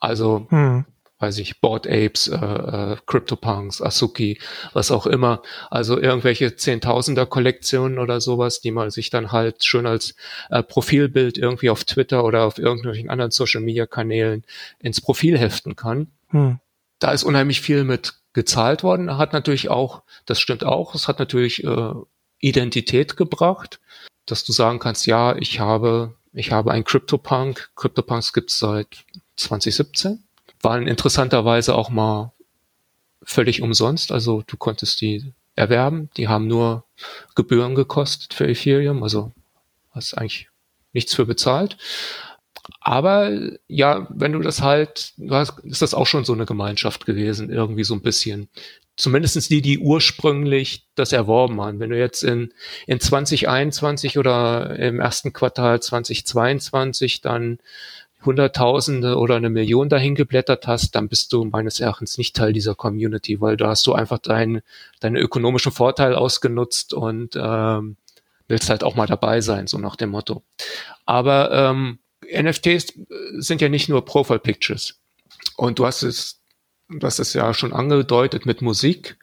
Also, 0.00 0.46
hm. 0.48 0.86
weiß 1.18 1.36
ich, 1.40 1.60
Board 1.60 1.86
Apes, 1.86 2.26
äh, 2.28 2.36
äh, 2.36 2.96
CryptoPunks, 3.04 3.82
Asuki, 3.82 4.38
was 4.72 4.90
auch 4.90 5.06
immer. 5.06 5.42
Also 5.68 6.00
irgendwelche 6.00 6.56
Zehntausender 6.56 7.26
Kollektionen 7.26 7.98
oder 7.98 8.22
sowas, 8.22 8.62
die 8.62 8.70
man 8.70 8.90
sich 8.90 9.10
dann 9.10 9.30
halt 9.30 9.62
schön 9.62 9.84
als 9.84 10.14
äh, 10.48 10.62
Profilbild 10.62 11.36
irgendwie 11.36 11.68
auf 11.68 11.84
Twitter 11.84 12.24
oder 12.24 12.44
auf 12.44 12.56
irgendwelchen 12.56 13.10
anderen 13.10 13.30
Social 13.30 13.60
Media 13.60 13.84
Kanälen 13.84 14.42
ins 14.78 15.02
Profil 15.02 15.36
heften 15.36 15.76
kann. 15.76 16.06
Hm. 16.28 16.60
Da 16.98 17.12
ist 17.12 17.24
unheimlich 17.24 17.60
viel 17.60 17.84
mit 17.84 18.14
gezahlt 18.32 18.82
worden. 18.82 19.18
Hat 19.18 19.34
natürlich 19.34 19.68
auch, 19.68 20.02
das 20.24 20.40
stimmt 20.40 20.64
auch, 20.64 20.94
es 20.94 21.08
hat 21.08 21.18
natürlich 21.18 21.62
äh, 21.62 21.92
Identität 22.40 23.18
gebracht, 23.18 23.80
dass 24.24 24.44
du 24.44 24.52
sagen 24.52 24.78
kannst, 24.78 25.06
ja, 25.06 25.36
ich 25.36 25.60
habe, 25.60 26.14
ich 26.32 26.52
habe 26.52 26.72
ein 26.72 26.84
CryptoPunk. 26.84 27.70
CryptoPunks 27.76 28.32
gibt 28.32 28.50
es 28.50 28.58
seit 28.58 29.04
2017. 29.36 30.24
Waren 30.62 30.86
interessanterweise 30.86 31.74
auch 31.74 31.90
mal 31.90 32.32
völlig 33.22 33.62
umsonst. 33.62 34.12
Also 34.12 34.42
du 34.46 34.56
konntest 34.56 35.00
die 35.00 35.32
erwerben. 35.54 36.10
Die 36.16 36.28
haben 36.28 36.46
nur 36.46 36.84
Gebühren 37.34 37.74
gekostet 37.74 38.34
für 38.34 38.46
Ethereum. 38.46 39.02
Also 39.02 39.32
hast 39.90 40.14
eigentlich 40.14 40.48
nichts 40.92 41.14
für 41.14 41.26
bezahlt. 41.26 41.76
Aber 42.80 43.30
ja, 43.66 44.06
wenn 44.10 44.32
du 44.32 44.40
das 44.40 44.62
halt, 44.62 45.12
du 45.16 45.34
hast, 45.34 45.58
ist 45.60 45.82
das 45.82 45.94
auch 45.94 46.06
schon 46.06 46.24
so 46.24 46.32
eine 46.32 46.46
Gemeinschaft 46.46 47.06
gewesen, 47.06 47.50
irgendwie 47.50 47.84
so 47.84 47.94
ein 47.94 48.02
bisschen. 48.02 48.48
Zumindestens 48.98 49.48
die, 49.48 49.62
die 49.62 49.78
ursprünglich 49.78 50.84
das 50.96 51.12
erworben 51.12 51.60
haben. 51.60 51.80
Wenn 51.80 51.90
du 51.90 51.98
jetzt 51.98 52.24
in, 52.24 52.52
in 52.86 53.00
2021 53.00 54.18
oder 54.18 54.76
im 54.78 55.00
ersten 55.00 55.32
Quartal 55.32 55.80
2022 55.80 57.20
dann 57.20 57.58
Hunderttausende 58.24 59.16
oder 59.16 59.36
eine 59.36 59.50
Million 59.50 59.88
dahin 59.88 60.16
geblättert 60.16 60.66
hast, 60.66 60.96
dann 60.96 61.08
bist 61.08 61.32
du 61.32 61.44
meines 61.44 61.78
Erachtens 61.78 62.18
nicht 62.18 62.34
Teil 62.34 62.52
dieser 62.52 62.74
Community, 62.74 63.40
weil 63.40 63.56
da 63.56 63.68
hast 63.68 63.86
du 63.86 63.94
einfach 63.94 64.18
deinen 64.18 64.62
deinen 64.98 65.16
ökonomischen 65.16 65.70
Vorteil 65.70 66.16
ausgenutzt 66.16 66.92
und 66.92 67.36
ähm, 67.36 67.96
willst 68.48 68.70
halt 68.70 68.82
auch 68.82 68.96
mal 68.96 69.06
dabei 69.06 69.40
sein, 69.40 69.68
so 69.68 69.78
nach 69.78 69.94
dem 69.94 70.10
Motto. 70.10 70.42
Aber 71.06 71.52
ähm, 71.52 72.00
NFTs 72.30 72.94
sind 73.36 73.60
ja 73.60 73.68
nicht 73.68 73.88
nur 73.88 74.04
Profile 74.04 74.40
Pictures. 74.40 74.98
Und 75.56 75.78
du 75.78 75.86
hast 75.86 76.02
es, 76.02 76.37
hast 77.02 77.18
es 77.18 77.34
ja 77.34 77.52
schon 77.54 77.72
angedeutet 77.72 78.46
mit 78.46 78.62
Musik. 78.62 79.18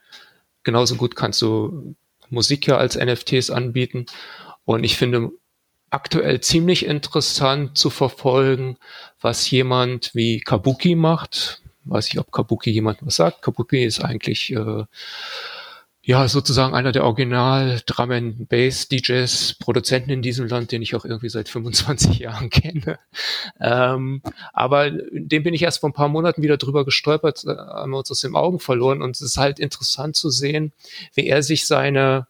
Genauso 0.63 0.95
gut 0.95 1.15
kannst 1.15 1.41
du 1.41 1.95
Musik 2.29 2.67
ja 2.67 2.77
als 2.77 2.95
NFTs 2.95 3.49
anbieten. 3.49 4.05
Und 4.65 4.83
ich 4.83 4.97
finde 4.97 5.31
aktuell 5.89 6.41
ziemlich 6.41 6.85
interessant 6.85 7.77
zu 7.77 7.89
verfolgen, 7.89 8.77
was 9.21 9.49
jemand 9.49 10.13
wie 10.13 10.39
Kabuki 10.39 10.95
macht. 10.95 11.61
Weiß 11.85 12.07
ich, 12.07 12.19
ob 12.19 12.31
Kabuki 12.31 12.71
jemand 12.71 13.05
was 13.05 13.15
sagt. 13.15 13.41
Kabuki 13.41 13.83
ist 13.83 14.03
eigentlich 14.03 14.51
äh, 14.51 14.85
ja, 16.07 16.27
sozusagen 16.27 16.75
einer 16.75 16.91
der 16.91 17.03
Original 17.03 17.81
Drum 17.87 18.11
and 18.11 18.47
Bass 18.47 18.87
DJs, 18.87 19.55
Produzenten 19.59 20.11
in 20.11 20.21
diesem 20.21 20.47
Land, 20.47 20.71
den 20.71 20.83
ich 20.83 20.93
auch 20.93 21.03
irgendwie 21.03 21.29
seit 21.29 21.49
25 21.49 22.19
Jahren 22.19 22.51
kenne. 22.51 22.99
Ähm, 23.59 24.21
aber 24.53 24.91
dem 24.91 25.41
bin 25.41 25.55
ich 25.55 25.63
erst 25.63 25.79
vor 25.79 25.89
ein 25.89 25.93
paar 25.93 26.07
Monaten 26.07 26.43
wieder 26.43 26.57
drüber 26.57 26.85
gestolpert, 26.85 27.43
äh, 27.45 27.55
haben 27.55 27.89
wir 27.89 27.97
uns 27.97 28.11
aus 28.11 28.21
den 28.21 28.35
Augen 28.35 28.59
verloren 28.59 29.01
und 29.01 29.15
es 29.15 29.21
ist 29.21 29.37
halt 29.37 29.57
interessant 29.57 30.15
zu 30.15 30.29
sehen, 30.29 30.73
wie 31.15 31.25
er 31.25 31.41
sich 31.41 31.65
seine 31.65 32.27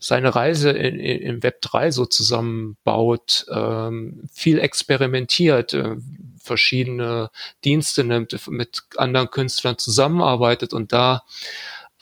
seine 0.00 0.34
Reise 0.34 0.70
in, 0.70 0.98
in, 0.98 1.20
im 1.20 1.42
Web 1.44 1.60
3 1.60 1.92
so 1.92 2.06
zusammenbaut, 2.06 3.46
ähm, 3.54 4.24
viel 4.32 4.58
experimentiert, 4.58 5.74
äh, 5.74 5.94
verschiedene 6.42 7.30
Dienste 7.64 8.02
nimmt, 8.02 8.36
mit 8.48 8.82
anderen 8.96 9.30
Künstlern 9.30 9.78
zusammenarbeitet 9.78 10.72
und 10.72 10.92
da 10.92 11.22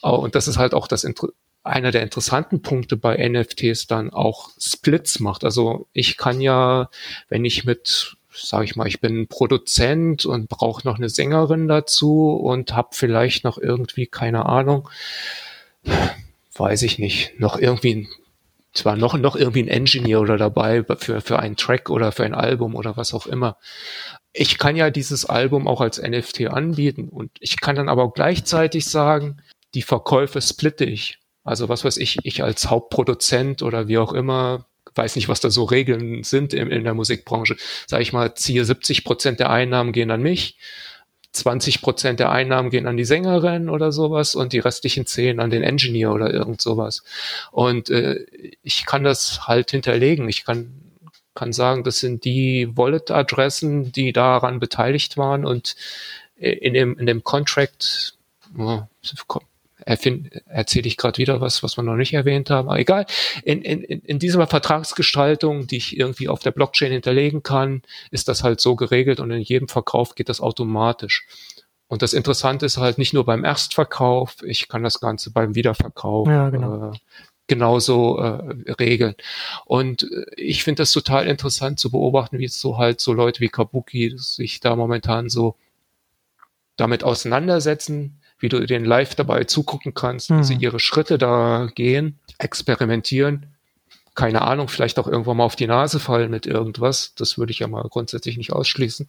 und 0.09 0.35
das 0.35 0.47
ist 0.47 0.57
halt 0.57 0.73
auch 0.73 0.87
das 0.87 1.05
einer 1.63 1.91
der 1.91 2.01
interessanten 2.01 2.61
Punkte 2.61 2.97
bei 2.97 3.17
NFTs 3.27 3.87
dann 3.87 4.09
auch 4.09 4.49
Splits 4.59 5.19
macht. 5.19 5.43
Also 5.43 5.87
ich 5.93 6.17
kann 6.17 6.41
ja, 6.41 6.89
wenn 7.29 7.45
ich 7.45 7.65
mit 7.65 8.17
sage 8.33 8.65
ich 8.65 8.75
mal, 8.75 8.87
ich 8.87 9.01
bin 9.01 9.27
Produzent 9.27 10.25
und 10.25 10.49
brauche 10.49 10.87
noch 10.87 10.97
eine 10.97 11.09
Sängerin 11.09 11.67
dazu 11.67 12.31
und 12.31 12.73
habe 12.73 12.89
vielleicht 12.93 13.43
noch 13.43 13.57
irgendwie, 13.57 14.07
keine 14.07 14.45
Ahnung, 14.45 14.89
weiß 16.55 16.83
ich 16.83 16.99
nicht, 16.99 17.39
noch 17.39 17.57
irgendwie, 17.57 18.07
zwar 18.73 18.95
noch, 18.95 19.17
noch 19.17 19.35
irgendwie 19.35 19.63
ein 19.63 19.67
Engineer 19.67 20.21
oder 20.21 20.37
dabei 20.37 20.83
für, 20.97 21.21
für 21.21 21.39
einen 21.39 21.57
Track 21.57 21.89
oder 21.89 22.11
für 22.11 22.23
ein 22.23 22.33
Album 22.33 22.75
oder 22.75 22.95
was 22.97 23.13
auch 23.13 23.27
immer. 23.27 23.57
Ich 24.33 24.57
kann 24.57 24.77
ja 24.77 24.89
dieses 24.89 25.25
Album 25.25 25.67
auch 25.67 25.81
als 25.81 26.01
NFT 26.01 26.47
anbieten 26.47 27.09
und 27.09 27.31
ich 27.41 27.59
kann 27.59 27.75
dann 27.75 27.89
aber 27.89 28.11
gleichzeitig 28.11 28.85
sagen, 28.85 29.41
die 29.73 29.81
Verkäufe 29.81 30.41
splitte 30.41 30.85
ich. 30.85 31.19
Also 31.43 31.69
was 31.69 31.83
weiß 31.83 31.97
ich, 31.97 32.19
ich 32.23 32.43
als 32.43 32.69
Hauptproduzent 32.69 33.63
oder 33.63 33.87
wie 33.87 33.97
auch 33.97 34.13
immer, 34.13 34.65
weiß 34.95 35.15
nicht, 35.15 35.29
was 35.29 35.39
da 35.39 35.49
so 35.49 35.63
Regeln 35.63 36.23
sind 36.23 36.53
in, 36.53 36.69
in 36.69 36.83
der 36.83 36.93
Musikbranche, 36.93 37.55
sage 37.87 38.03
ich 38.03 38.13
mal, 38.13 38.35
ziehe 38.35 38.63
70 38.63 39.03
Prozent 39.03 39.39
der 39.39 39.49
Einnahmen 39.49 39.91
gehen 39.91 40.11
an 40.11 40.21
mich, 40.21 40.57
20 41.31 41.81
Prozent 41.81 42.19
der 42.19 42.31
Einnahmen 42.31 42.69
gehen 42.69 42.87
an 42.87 42.97
die 42.97 43.05
Sängerin 43.05 43.69
oder 43.69 43.91
sowas 43.91 44.35
und 44.35 44.53
die 44.53 44.59
restlichen 44.59 45.05
10 45.05 45.39
an 45.39 45.49
den 45.49 45.63
Engineer 45.63 46.11
oder 46.11 46.31
irgend 46.31 46.61
sowas. 46.61 47.03
Und 47.51 47.89
äh, 47.89 48.25
ich 48.61 48.85
kann 48.85 49.03
das 49.03 49.47
halt 49.47 49.71
hinterlegen. 49.71 50.27
Ich 50.27 50.45
kann 50.45 50.81
kann 51.33 51.53
sagen, 51.53 51.83
das 51.83 51.99
sind 51.99 52.25
die 52.25 52.69
Wallet-Adressen, 52.75 53.91
die 53.91 54.11
daran 54.11 54.59
beteiligt 54.59 55.17
waren 55.17 55.45
und 55.45 55.75
in 56.35 56.73
dem, 56.73 56.97
in 56.97 57.05
dem 57.05 57.23
Contract, 57.23 58.15
erzähle 59.85 60.87
ich 60.87 60.97
gerade 60.97 61.17
wieder 61.17 61.41
was, 61.41 61.63
was 61.63 61.77
wir 61.77 61.83
noch 61.83 61.95
nicht 61.95 62.13
erwähnt 62.13 62.49
haben. 62.49 62.69
Aber 62.69 62.79
egal. 62.79 63.05
In, 63.43 63.61
in, 63.61 63.81
in 63.83 64.19
dieser 64.19 64.45
Vertragsgestaltung, 64.47 65.67
die 65.67 65.77
ich 65.77 65.97
irgendwie 65.97 66.29
auf 66.29 66.39
der 66.39 66.51
Blockchain 66.51 66.91
hinterlegen 66.91 67.43
kann, 67.43 67.81
ist 68.11 68.27
das 68.27 68.43
halt 68.43 68.61
so 68.61 68.75
geregelt 68.75 69.19
und 69.19 69.31
in 69.31 69.41
jedem 69.41 69.67
Verkauf 69.67 70.15
geht 70.15 70.29
das 70.29 70.41
automatisch. 70.41 71.25
Und 71.87 72.01
das 72.01 72.13
Interessante 72.13 72.65
ist 72.65 72.77
halt 72.77 72.97
nicht 72.97 73.13
nur 73.13 73.25
beim 73.25 73.43
Erstverkauf, 73.43 74.37
ich 74.43 74.69
kann 74.69 74.81
das 74.81 75.01
Ganze 75.01 75.31
beim 75.31 75.55
Wiederverkauf 75.55 76.25
ja, 76.25 76.49
genau. 76.49 76.91
äh, 76.91 76.97
genauso 77.47 78.17
äh, 78.17 78.71
regeln. 78.79 79.15
Und 79.65 80.03
äh, 80.03 80.25
ich 80.37 80.63
finde 80.63 80.83
das 80.83 80.93
total 80.93 81.27
interessant 81.27 81.79
zu 81.79 81.91
beobachten, 81.91 82.39
wie 82.39 82.47
so 82.47 82.77
halt 82.77 83.01
so 83.01 83.11
Leute 83.11 83.41
wie 83.41 83.49
Kabuki 83.49 84.13
sich 84.15 84.61
da 84.61 84.77
momentan 84.77 85.27
so 85.27 85.57
damit 86.77 87.03
auseinandersetzen, 87.03 88.20
wie 88.41 88.49
du 88.49 88.65
den 88.65 88.83
live 88.83 89.15
dabei 89.15 89.45
zugucken 89.45 89.93
kannst, 89.93 90.29
wie 90.31 90.43
sie 90.43 90.55
mhm. 90.55 90.61
ihre 90.61 90.79
Schritte 90.79 91.17
da 91.17 91.69
gehen, 91.73 92.19
experimentieren. 92.37 93.45
Keine 94.13 94.41
Ahnung, 94.41 94.67
vielleicht 94.67 94.99
auch 94.99 95.07
irgendwann 95.07 95.37
mal 95.37 95.45
auf 95.45 95.55
die 95.55 95.67
Nase 95.67 95.99
fallen 95.99 96.29
mit 96.29 96.45
irgendwas. 96.45 97.13
Das 97.15 97.37
würde 97.37 97.51
ich 97.51 97.59
ja 97.59 97.67
mal 97.67 97.83
grundsätzlich 97.83 98.35
nicht 98.35 98.51
ausschließen. 98.51 99.07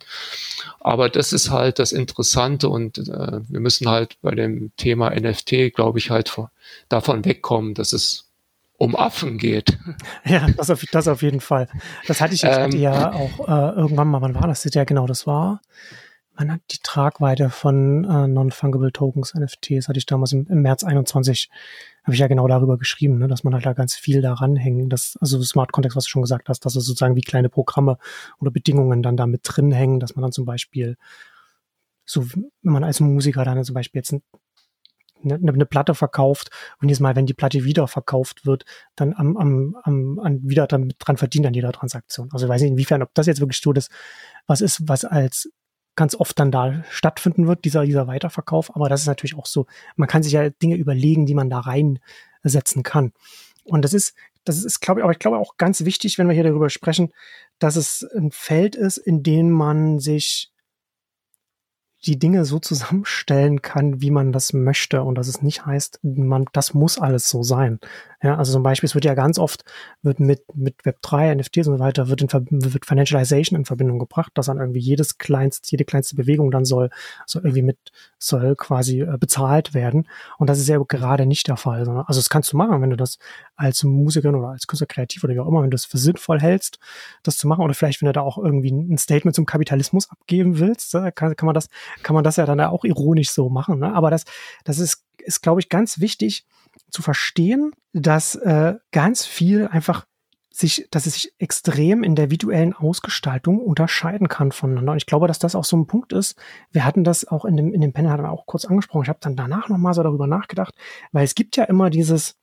Aber 0.79 1.09
das 1.09 1.33
ist 1.33 1.51
halt 1.51 1.81
das 1.81 1.91
Interessante 1.91 2.69
und 2.69 2.99
äh, 2.99 3.41
wir 3.49 3.61
müssen 3.61 3.89
halt 3.89 4.17
bei 4.23 4.33
dem 4.33 4.71
Thema 4.77 5.11
NFT, 5.11 5.75
glaube 5.75 5.99
ich, 5.99 6.11
halt 6.11 6.29
vor, 6.29 6.53
davon 6.89 7.25
wegkommen, 7.25 7.75
dass 7.75 7.93
es 7.93 8.29
um 8.77 8.95
Affen 8.95 9.39
geht. 9.39 9.79
Ja, 10.25 10.47
das 10.57 10.71
auf, 10.71 10.85
das 10.93 11.09
auf 11.09 11.23
jeden 11.23 11.41
Fall. 11.41 11.69
Das 12.07 12.21
hatte 12.21 12.35
ich, 12.35 12.45
ich 12.45 12.49
hatte 12.49 12.77
ähm, 12.77 12.81
ja 12.81 13.13
auch 13.13 13.49
äh, 13.49 13.77
irgendwann 13.77 14.09
mal, 14.09 14.21
wann 14.21 14.37
war 14.37 14.47
das? 14.47 14.65
Ja, 14.73 14.85
genau, 14.85 15.07
das 15.09 15.27
war 15.27 15.61
man 16.35 16.51
hat 16.51 16.61
die 16.71 16.79
Tragweite 16.83 17.51
von 17.51 18.05
äh, 18.05 18.27
Non-Fungible 18.27 18.93
Tokens, 18.93 19.35
NFTs, 19.35 19.89
hatte 19.89 19.99
ich 19.99 20.07
damals 20.07 20.33
im, 20.33 20.47
im 20.49 20.63
März 20.63 20.83
21, 20.83 21.51
habe 22.05 22.15
ich 22.15 22.21
ja 22.21 22.27
genau 22.27 22.49
darüber 22.49 22.79
geschrieben, 22.79 23.19
ne, 23.19 23.29
dass 23.29 23.45
man 23.45 23.55
halt 23.55 23.67
da 23.67 23.75
ganz 23.75 23.95
viel 23.95 24.23
daran 24.23 24.57
hängen, 24.57 24.89
dass, 24.89 25.17
also 25.21 25.43
Smart 25.43 25.73
Context, 25.73 25.97
was 25.97 26.05
du 26.05 26.11
schon 26.11 26.23
gesagt 26.23 26.49
hast, 26.49 26.65
dass 26.65 26.75
es 26.75 26.85
sozusagen 26.85 27.17
wie 27.17 27.23
kleine 27.23 27.49
Programme 27.49 27.99
oder 28.41 28.51
Bedingungen 28.51 29.03
dann 29.03 29.17
da 29.17 29.27
mit 29.27 29.43
drin 29.45 29.73
hängen, 29.73 30.01
dass 30.01 30.17
man 30.17 30.23
dann 30.23 30.33
zum 30.33 30.47
Beispiel, 30.47 30.97
so, 32.05 32.27
wenn 32.31 32.73
man 32.73 32.85
als 32.85 33.01
Musiker 33.01 33.45
dann 33.45 33.63
zum 33.65 33.75
Beispiel 33.75 33.99
jetzt 33.99 34.13
ein, 34.13 34.23
eine, 35.25 35.53
eine 35.53 35.67
Platte 35.67 35.95
verkauft 35.95 36.51
und 36.81 36.89
jedes 36.89 36.99
Mal, 36.99 37.15
wenn 37.15 37.27
die 37.27 37.35
Platte 37.35 37.63
wieder 37.65 37.87
verkauft 37.87 38.47
wird, 38.47 38.65
dann 38.97 39.13
am, 39.15 39.37
am, 39.37 39.77
am 39.85 40.19
an, 40.19 40.41
wieder 40.43 40.67
dran 40.67 41.17
verdient 41.17 41.47
an 41.47 41.55
jeder 41.55 41.73
Transaktion. 41.73 42.29
Also 42.33 42.47
ich 42.47 42.51
weiß 42.51 42.63
nicht, 42.63 42.73
inwiefern, 42.73 43.03
ob 43.03 43.15
das 43.15 43.27
jetzt 43.27 43.41
wirklich 43.41 43.61
so 43.61 43.73
das, 43.73 43.89
was 44.47 44.61
ist, 44.61 44.89
was 44.89 45.05
als 45.05 45.53
ganz 45.97 46.15
oft 46.15 46.39
dann 46.39 46.51
da 46.51 46.85
stattfinden 46.91 47.47
wird, 47.47 47.65
dieser, 47.65 47.85
dieser 47.85 48.07
Weiterverkauf. 48.07 48.75
Aber 48.75 48.89
das 48.89 49.03
ist 49.03 49.07
natürlich 49.07 49.37
auch 49.37 49.47
so, 49.47 49.67
man 49.97 50.09
kann 50.09 50.23
sich 50.23 50.33
ja 50.33 50.49
Dinge 50.51 50.77
überlegen, 50.77 51.27
die 51.27 51.35
man 51.35 51.51
da 51.51 51.61
reinsetzen 51.61 52.83
kann. 52.83 53.13
Und 53.65 53.83
das 53.83 53.93
ist, 53.93 54.15
das 54.45 54.65
ist, 54.65 54.81
glaube 54.81 55.01
ich, 55.01 55.05
aber 55.05 55.13
ich 55.13 55.19
glaube 55.19 55.39
auch 55.39 55.57
ganz 55.57 55.85
wichtig, 55.85 56.19
wenn 56.19 56.29
wir 56.29 56.35
hier 56.35 56.45
darüber 56.45 56.71
sprechen, 56.71 57.13
dass 57.59 57.77
es 57.77 58.07
ein 58.17 58.33
Feld 58.33 58.75
ist, 58.75 58.97
in 58.97 59.23
dem 59.23 59.51
man 59.51 59.99
sich 59.99 60.52
die 62.05 62.19
Dinge 62.19 62.45
so 62.45 62.59
zusammenstellen 62.59 63.63
kann, 63.63 64.01
wie 64.01 64.11
man 64.11 64.33
das 64.33 64.53
möchte 64.53 65.03
und 65.03 65.17
dass 65.17 65.29
es 65.29 65.43
nicht 65.43 65.67
heißt, 65.67 66.01
man, 66.03 66.47
das 66.53 66.75
muss 66.75 66.99
alles 66.99 67.29
so 67.29 67.43
sein. 67.43 67.79
Ja, 68.23 68.37
also 68.37 68.53
zum 68.53 68.63
Beispiel, 68.63 68.87
es 68.87 68.95
wird 68.95 69.05
ja 69.05 69.15
ganz 69.15 69.39
oft 69.39 69.65
wird 70.03 70.21
mit, 70.21 70.43
mit 70.55 70.81
Web3, 70.83 71.35
NFTs 71.35 71.67
und 71.67 71.79
so 71.79 71.79
weiter, 71.81 72.09
wird, 72.09 72.23
in, 72.23 72.29
wird 72.31 72.87
Financialization 72.87 73.59
in 73.59 73.65
Verbindung 73.65 73.99
gebracht, 73.99 74.31
dass 74.35 74.47
dann 74.47 74.59
irgendwie 74.59 74.81
jedes 74.81 75.19
kleinste, 75.19 75.69
jede 75.71 75.85
kleinste 75.85 76.15
Bewegung 76.15 76.53
dann 76.53 76.65
soll, 76.65 76.91
soll 77.27 77.43
irgendwie 77.43 77.63
mit, 77.63 77.79
soll 78.19 78.55
quasi 78.55 79.01
äh, 79.01 79.17
bezahlt 79.19 79.75
werden. 79.75 80.09
Und 80.39 80.49
das 80.49 80.61
ist 80.61 80.69
ja 80.69 80.79
gerade 80.79 81.27
nicht 81.27 81.49
der 81.49 81.57
Fall. 81.57 81.81
Also 81.81 82.21
das 82.21 82.31
kannst 82.31 82.53
du 82.53 82.57
machen, 82.57 82.81
wenn 82.81 82.91
du 82.91 82.97
das 82.97 83.19
als 83.57 83.83
Musikerin 83.83 84.37
oder 84.37 84.49
als 84.51 84.69
Künstler 84.69 84.87
kreativ 84.87 85.25
oder 85.25 85.35
wie 85.35 85.41
auch 85.41 85.49
immer, 85.49 85.63
wenn 85.63 85.71
du 85.71 85.75
das 85.75 85.85
für 85.85 85.99
sinnvoll 85.99 86.41
hältst, 86.41 86.79
das 87.25 87.37
zu 87.37 87.49
machen. 87.49 87.63
Oder 87.65 87.75
vielleicht, 87.75 88.03
wenn 88.03 88.07
du 88.07 88.13
da 88.13 88.21
auch 88.21 88.39
irgendwie 88.39 88.71
ein 88.71 88.99
Statement 88.99 89.35
zum 89.35 89.47
Kapitalismus 89.47 90.09
abgeben 90.11 90.61
willst, 90.61 90.93
kann, 90.93 91.35
kann 91.35 91.47
man 91.47 91.55
das, 91.55 91.69
kann 92.03 92.15
man 92.15 92.25
das 92.25 92.37
ja 92.37 92.47
dann 92.47 92.61
auch 92.61 92.85
ironisch 92.85 93.31
so 93.31 93.49
machen. 93.49 93.79
Ne? 93.81 93.95
Aber 93.95 94.11
das, 94.11 94.25
das 94.65 94.79
ist, 94.79 95.05
ist 95.19 95.43
glaube 95.43 95.61
ich, 95.61 95.69
ganz 95.69 96.01
wichtig, 96.01 96.47
zu 96.91 97.03
verstehen, 97.03 97.73
dass 97.93 98.35
äh, 98.35 98.75
ganz 98.93 99.25
viel 99.25 99.67
einfach 99.67 100.07
sich, 100.51 100.87
dass 100.91 101.07
es 101.07 101.15
sich 101.15 101.33
extrem 101.39 102.03
in 102.03 102.15
der 102.15 102.31
visuellen 102.31 102.75
Ausgestaltung 102.75 103.59
unterscheiden 103.59 104.29
kann 104.29 104.53
voneinander. 104.53 104.93
Und 104.93 104.99
ich 104.99 105.07
glaube, 105.07 105.27
dass 105.27 105.39
das 105.39 105.55
auch 105.55 105.65
so 105.65 105.77
ein 105.77 105.87
Punkt 105.87 106.13
ist. 106.13 106.37
Wir 106.71 106.85
hatten 106.85 107.05
das 107.05 107.27
auch 107.27 107.45
in 107.45 107.57
dem, 107.57 107.73
in 107.73 107.81
dem 107.81 107.93
Panel 107.93 108.11
hatten 108.11 108.23
wir 108.23 108.31
auch 108.31 108.47
kurz 108.47 108.65
angesprochen. 108.65 109.05
Ich 109.05 109.09
habe 109.09 109.19
dann 109.23 109.37
danach 109.37 109.69
nochmal 109.69 109.95
so 109.95 110.03
darüber 110.03 110.27
nachgedacht, 110.27 110.75
weil 111.11 111.25
es 111.25 111.35
gibt 111.35 111.57
ja 111.57 111.65
immer 111.65 111.89
dieses, 111.89 112.37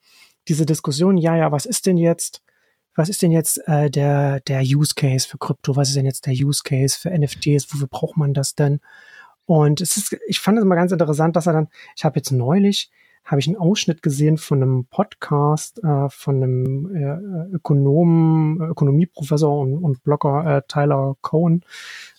diese 0.47 0.65
Diskussion, 0.65 1.17
ja, 1.17 1.35
ja, 1.35 1.51
was 1.51 1.65
ist 1.65 1.85
denn 1.85 1.97
jetzt, 1.97 2.41
was 2.95 3.09
ist 3.09 3.21
denn 3.21 3.31
jetzt 3.31 3.65
äh, 3.67 3.91
der, 3.91 4.39
der 4.41 4.61
Use 4.61 4.95
Case 4.95 5.27
für 5.27 5.37
Krypto? 5.37 5.75
Was 5.75 5.89
ist 5.89 5.95
denn 5.95 6.05
jetzt 6.05 6.25
der 6.25 6.33
Use 6.33 6.63
Case 6.63 6.97
für 6.99 7.11
NFTs? 7.11 7.71
Wofür 7.71 7.87
braucht 7.87 8.17
man 8.17 8.33
das 8.33 8.55
denn? 8.55 8.79
Und 9.49 9.81
es 9.81 9.97
ist, 9.97 10.15
ich 10.27 10.39
fand 10.39 10.59
es 10.59 10.63
immer 10.63 10.75
ganz 10.75 10.91
interessant, 10.91 11.35
dass 11.35 11.47
er 11.47 11.53
dann, 11.53 11.69
ich 11.95 12.05
habe 12.05 12.17
jetzt 12.17 12.31
neulich 12.31 12.91
habe 13.25 13.41
ich 13.41 13.47
einen 13.47 13.57
Ausschnitt 13.57 14.03
gesehen 14.03 14.37
von 14.37 14.61
einem 14.61 14.85
Podcast 14.85 15.83
äh, 15.83 16.07
von 16.09 16.35
einem 16.35 16.95
äh, 16.95 17.55
Ökonomen, 17.55 18.61
Ökonomieprofessor 18.61 19.59
und, 19.59 19.79
und 19.79 20.03
Blogger 20.03 20.57
äh, 20.57 20.61
Tyler 20.67 21.15
Cohen, 21.21 21.65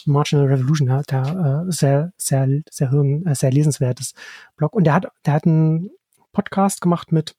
Marginal 0.07 0.47
Revolution, 0.47 0.89
der, 0.89 1.03
der 1.03 1.66
äh, 1.68 1.72
sehr, 1.72 2.12
sehr, 2.16 2.49
sehr, 2.68 2.91
hirn, 2.91 3.24
äh, 3.26 3.37
sehr 3.37 3.53
lesenswertes 3.53 4.14
Blog. 4.57 4.72
Und 4.72 4.85
der 4.85 4.95
hat, 4.95 5.07
der 5.24 5.35
hat 5.35 5.47
einen 5.47 5.91
Podcast 6.33 6.81
gemacht 6.81 7.12
mit 7.12 7.37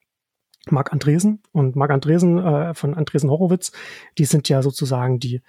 Marc 0.70 0.94
Andresen 0.94 1.42
und 1.52 1.76
Marc 1.76 1.92
Andresen 1.92 2.38
äh, 2.38 2.74
von 2.74 2.94
Andresen 2.94 3.30
Horowitz, 3.30 3.74
die 4.18 4.26
sind 4.26 4.48
ja 4.48 4.62
sozusagen 4.62 5.20
die 5.20 5.42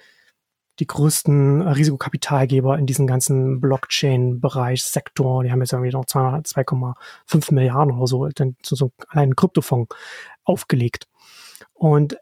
die 0.79 0.87
größten 0.87 1.61
äh, 1.61 1.71
Risikokapitalgeber 1.71 2.79
in 2.79 2.87
diesem 2.87 3.07
ganzen 3.07 3.61
Blockchain-Bereich, 3.61 4.83
Sektor. 4.83 5.45
Die 5.45 5.53
haben 5.53 5.61
jetzt 5.61 5.73
irgendwie 5.73 5.91
noch 5.91 6.05
2,5 6.05 7.55
Milliarden 7.55 7.95
oder 7.95 8.07
so, 8.07 8.29
so, 8.63 8.93
einen 9.09 9.37
Kryptofonds 9.37 9.95
aufgelegt. 10.45 11.09
Und 11.75 12.17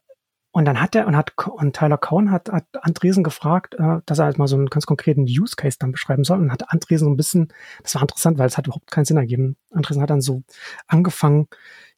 und 0.52 0.64
dann 0.64 0.80
hat 0.80 0.96
er 0.96 1.06
und 1.06 1.16
hat 1.16 1.32
und 1.46 1.76
Tyler 1.76 1.96
Cohen 1.96 2.32
hat, 2.32 2.50
hat 2.50 2.64
Andresen 2.80 3.22
gefragt, 3.22 3.76
äh, 3.78 3.98
dass 4.04 4.18
er 4.18 4.24
halt 4.24 4.38
mal 4.38 4.48
so 4.48 4.56
einen 4.56 4.66
ganz 4.66 4.84
konkreten 4.84 5.22
Use 5.22 5.54
Case 5.54 5.76
dann 5.78 5.92
beschreiben 5.92 6.24
soll. 6.24 6.40
Und 6.40 6.50
hat 6.50 6.72
Andresen 6.72 7.04
so 7.04 7.10
ein 7.10 7.16
bisschen, 7.16 7.52
das 7.84 7.94
war 7.94 8.02
interessant, 8.02 8.36
weil 8.36 8.48
es 8.48 8.58
hat 8.58 8.66
überhaupt 8.66 8.90
keinen 8.90 9.04
Sinn 9.04 9.16
ergeben. 9.16 9.56
Andresen 9.70 10.02
hat 10.02 10.10
dann 10.10 10.20
so 10.20 10.42
angefangen, 10.88 11.46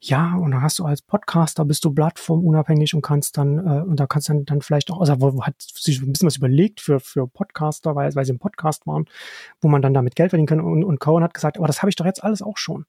ja, 0.00 0.34
und 0.34 0.50
dann 0.50 0.60
hast 0.60 0.78
du 0.78 0.84
als 0.84 1.00
Podcaster 1.00 1.64
bist 1.64 1.82
du 1.86 1.94
plattformunabhängig 1.94 2.92
und 2.94 3.00
kannst 3.00 3.38
dann, 3.38 3.56
äh, 3.58 3.82
und 3.82 3.98
da 3.98 4.06
kannst 4.06 4.28
dann, 4.28 4.44
dann 4.44 4.60
vielleicht 4.60 4.90
auch, 4.90 5.00
also 5.00 5.14
hat 5.44 5.54
sich 5.58 6.02
ein 6.02 6.12
bisschen 6.12 6.26
was 6.26 6.36
überlegt 6.36 6.82
für, 6.82 7.00
für 7.00 7.26
Podcaster, 7.26 7.96
weil, 7.96 8.14
weil 8.14 8.26
sie 8.26 8.32
im 8.32 8.38
Podcast 8.38 8.86
waren, 8.86 9.06
wo 9.62 9.68
man 9.68 9.80
dann 9.80 9.94
damit 9.94 10.14
Geld 10.14 10.30
verdienen 10.30 10.46
kann. 10.46 10.60
Und, 10.60 10.84
und 10.84 11.00
Cohen 11.00 11.24
hat 11.24 11.32
gesagt, 11.32 11.56
aber 11.56 11.68
das 11.68 11.80
habe 11.80 11.88
ich 11.88 11.96
doch 11.96 12.04
jetzt 12.04 12.22
alles 12.22 12.42
auch 12.42 12.58
schon. 12.58 12.84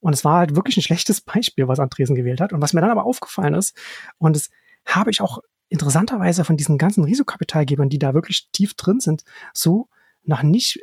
Und 0.00 0.14
es 0.14 0.24
war 0.24 0.38
halt 0.38 0.56
wirklich 0.56 0.78
ein 0.78 0.82
schlechtes 0.82 1.20
Beispiel, 1.20 1.68
was 1.68 1.78
Andresen 1.78 2.14
gewählt 2.14 2.40
hat. 2.40 2.54
Und 2.54 2.62
was 2.62 2.72
mir 2.72 2.80
dann 2.80 2.90
aber 2.90 3.04
aufgefallen 3.04 3.54
ist, 3.54 3.76
und 4.18 4.36
es 4.36 4.50
habe 4.86 5.10
ich 5.10 5.20
auch 5.20 5.38
interessanterweise 5.68 6.44
von 6.44 6.56
diesen 6.56 6.78
ganzen 6.78 7.04
Risikokapitalgebern, 7.04 7.88
die 7.88 7.98
da 7.98 8.14
wirklich 8.14 8.48
tief 8.52 8.74
drin 8.74 9.00
sind, 9.00 9.24
so 9.52 9.88
noch 10.22 10.42
nicht 10.42 10.80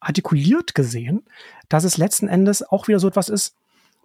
artikuliert 0.00 0.74
gesehen, 0.74 1.24
dass 1.68 1.84
es 1.84 1.96
letzten 1.96 2.28
Endes 2.28 2.62
auch 2.62 2.88
wieder 2.88 3.00
so 3.00 3.08
etwas 3.08 3.28
ist, 3.28 3.56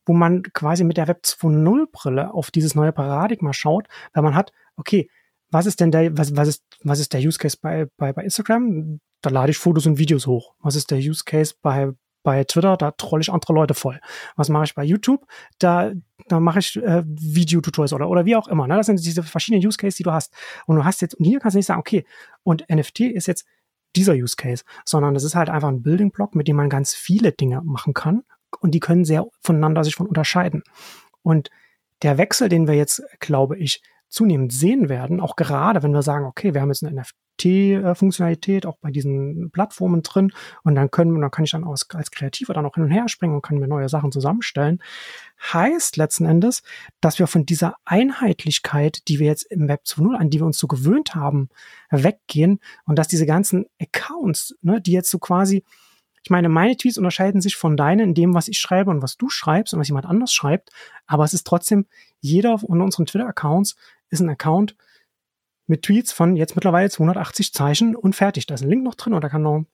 wo 0.06 0.14
man 0.14 0.44
quasi 0.44 0.84
mit 0.84 0.98
der 0.98 1.08
Web 1.08 1.22
2.0 1.24 1.88
Brille 1.92 2.34
auf 2.34 2.52
dieses 2.52 2.76
neue 2.76 2.92
Paradigma 2.92 3.54
schaut, 3.54 3.88
weil 4.14 4.24
man 4.24 4.36
hat, 4.36 4.52
okay, 4.76 5.10
was 5.52 5.66
ist 5.66 5.80
denn 5.80 5.92
der, 5.92 6.18
was, 6.18 6.36
was 6.36 6.48
ist, 6.48 6.64
was 6.84 7.00
ist 7.00 7.14
der 7.14 7.22
Use 7.22 7.38
Case 7.38 7.58
bei, 7.62 7.88
bei, 7.98 8.14
bei 8.14 8.24
Instagram? 8.24 9.00
Da 9.22 9.30
lade 9.30 9.52
ich 9.52 9.58
Fotos 9.58 9.86
und 9.86 9.98
Videos 9.98 10.28
hoch. 10.28 10.54
Was 10.60 10.76
ist 10.76 10.92
der 10.92 11.00
Use 11.00 11.24
Case 11.26 11.56
bei, 11.62 11.92
bei 12.24 12.44
Twitter, 12.44 12.76
da 12.78 12.92
troll 12.92 13.22
ich 13.22 13.32
andere 13.32 13.54
Leute 13.54 13.74
voll. 13.74 14.00
Was 14.36 14.50
mache 14.50 14.66
ich 14.66 14.76
bei 14.76 14.84
YouTube? 14.84 15.26
Da, 15.58 15.92
da 16.28 16.40
mache 16.40 16.60
ich 16.60 16.76
äh, 16.78 17.04
Videotutorials 17.06 17.94
oder, 17.94 18.10
oder 18.10 18.26
wie 18.26 18.36
auch 18.36 18.48
immer. 18.48 18.68
Ne? 18.68 18.76
Das 18.76 18.88
sind 18.88 19.04
diese 19.04 19.24
verschiedenen 19.24 19.66
Use 19.66 19.78
Cases, 19.78 19.96
die 19.96 20.04
du 20.04 20.12
hast. 20.12 20.34
Und 20.66 20.76
du 20.76 20.86
hast 20.86 21.02
jetzt, 21.02 21.16
und 21.16 21.26
hier 21.26 21.40
kannst 21.40 21.56
du 21.56 21.60
nicht 21.60 21.66
sagen, 21.66 21.80
okay, 21.80 22.06
und 22.44 22.70
NFT 22.70 23.02
ist 23.02 23.28
jetzt 23.28 23.46
dieser 23.96 24.14
Use 24.14 24.36
Case, 24.36 24.64
sondern 24.86 25.14
das 25.14 25.24
ist 25.24 25.36
halt 25.36 25.50
einfach 25.50 25.70
ein 25.70 25.82
Building 25.82 26.12
Block, 26.12 26.36
mit 26.36 26.48
dem 26.48 26.58
man 26.58 26.70
ganz 26.70 26.94
viele 26.94 27.32
Dinge 27.32 27.62
machen 27.64 27.94
kann 27.94 28.24
und 28.60 28.72
die 28.72 28.80
können 28.80 29.06
sehr 29.06 29.28
voneinander 29.42 29.84
sich 29.84 29.96
von 29.96 30.08
unterscheiden. 30.08 30.64
Und 31.22 31.50
der 32.02 32.18
Wechsel, 32.18 32.50
den 32.50 32.68
wir 32.68 32.76
jetzt, 32.76 33.02
glaube 33.20 33.58
ich, 33.58 33.82
zunehmend 34.08 34.54
sehen 34.54 34.90
werden, 34.90 35.20
auch 35.20 35.36
gerade 35.36 35.84
wenn 35.84 35.94
wir 35.94 36.02
sagen, 36.02 36.26
okay, 36.26 36.54
wir 36.54 36.62
haben 36.62 36.70
jetzt 36.70 36.84
eine 36.84 37.02
NFT 37.02 37.16
NFT-Funktionalität 37.40 38.66
auch 38.66 38.78
bei 38.78 38.92
diesen 38.92 39.52
Plattformen 39.52 40.04
drin. 40.04 40.32
Und 40.64 40.76
dann 40.76 40.92
können, 40.92 41.20
dann 41.20 41.32
kann 41.32 41.46
ich 41.46 41.52
dann 41.52 41.64
als, 41.64 41.88
als 41.94 42.12
Kreativer 42.12 42.54
dann 42.54 42.66
auch 42.66 42.76
hin 42.76 42.84
und 42.84 42.92
her 42.92 43.08
springen 43.08 43.36
und 43.36 43.42
kann 43.42 43.58
mir 43.58 43.68
neue 43.68 43.90
Sachen 43.90 44.12
zusammenstellen. 44.12 44.82
Heißt 45.54 45.98
letzten 45.98 46.26
Endes, 46.26 46.64
dass 47.02 47.20
wir 47.20 47.28
von 47.28 47.46
dieser 47.46 47.76
Einheitlichkeit, 47.86 49.08
die 49.08 49.20
wir 49.20 49.28
jetzt 49.28 49.44
im 49.44 49.68
Web 49.68 49.82
2.0, 49.86 50.16
an 50.16 50.30
die 50.30 50.40
wir 50.40 50.46
uns 50.46 50.58
so 50.58 50.68
gewöhnt 50.68 51.16
haben, 51.16 51.50
weggehen 51.90 52.60
und 52.86 53.00
dass 53.00 53.08
diese 53.08 53.26
ganzen 53.26 53.66
Accounts, 53.82 54.58
ne, 54.62 54.82
die 54.82 54.92
jetzt 54.92 55.10
so 55.10 55.20
quasi 55.20 55.64
ich 56.22 56.30
meine, 56.30 56.50
meine 56.50 56.76
Tweets 56.76 56.98
unterscheiden 56.98 57.40
sich 57.40 57.56
von 57.56 57.78
deinen 57.78 58.10
in 58.10 58.14
dem, 58.14 58.34
was 58.34 58.50
ich 58.50 58.60
schreibe 58.60 58.92
und 58.92 59.02
was 59.02 59.16
du 59.16 59.30
schreibst 59.30 59.74
und 59.74 59.80
was 59.80 59.88
jemand 59.88 60.06
anders 60.06 60.34
schreibt. 60.34 60.70
Aber 61.08 61.24
es 61.24 61.34
ist 61.34 61.48
trotzdem, 61.48 61.86
jeder 62.20 62.60
von 62.60 62.82
unseren 62.82 63.06
Twitter-Accounts 63.06 63.78
ist 64.10 64.20
ein 64.20 64.30
Account, 64.30 64.76
mit 65.70 65.84
Tweets 65.84 66.12
von 66.12 66.36
jetzt 66.36 66.56
mittlerweile 66.56 66.90
280 66.90 67.54
Zeichen 67.54 67.96
und 67.96 68.16
fertig. 68.16 68.48
Da 68.48 68.56
ist 68.56 68.62
ein 68.62 68.70
Link 68.70 68.84
noch 68.84 68.96
drin 68.96 69.14
und 69.14 69.24
da 69.24 69.30
kann 69.30 69.44
noch 69.44 69.58
ein 69.58 69.68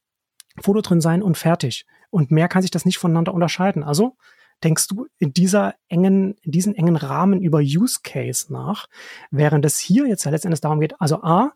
Foto 0.60 0.82
drin 0.82 1.02
sein 1.02 1.24
und 1.24 1.38
fertig. 1.38 1.86
Und 2.10 2.32
mehr 2.32 2.48
kann 2.48 2.62
sich 2.62 2.72
das 2.72 2.86
nicht 2.86 2.98
voneinander 2.98 3.34
unterscheiden. 3.34 3.84
Also 3.84 4.18
denkst 4.64 4.88
du 4.88 5.08
in 5.18 5.34
dieser 5.34 5.76
engen, 5.88 6.36
in 6.42 6.52
diesen 6.52 6.76
engen 6.76 6.96
Rahmen 6.98 7.42
über 7.42 7.60
Use 7.60 8.00
Case 8.04 8.52
nach, 8.52 8.88
während 9.32 9.66
es 9.66 9.80
hier 9.80 10.08
jetzt 10.08 10.26
ja 10.26 10.32
letztendlich 10.32 10.62
darum 10.62 10.80
geht, 10.80 11.00
also 11.00 11.22
A, 11.24 11.54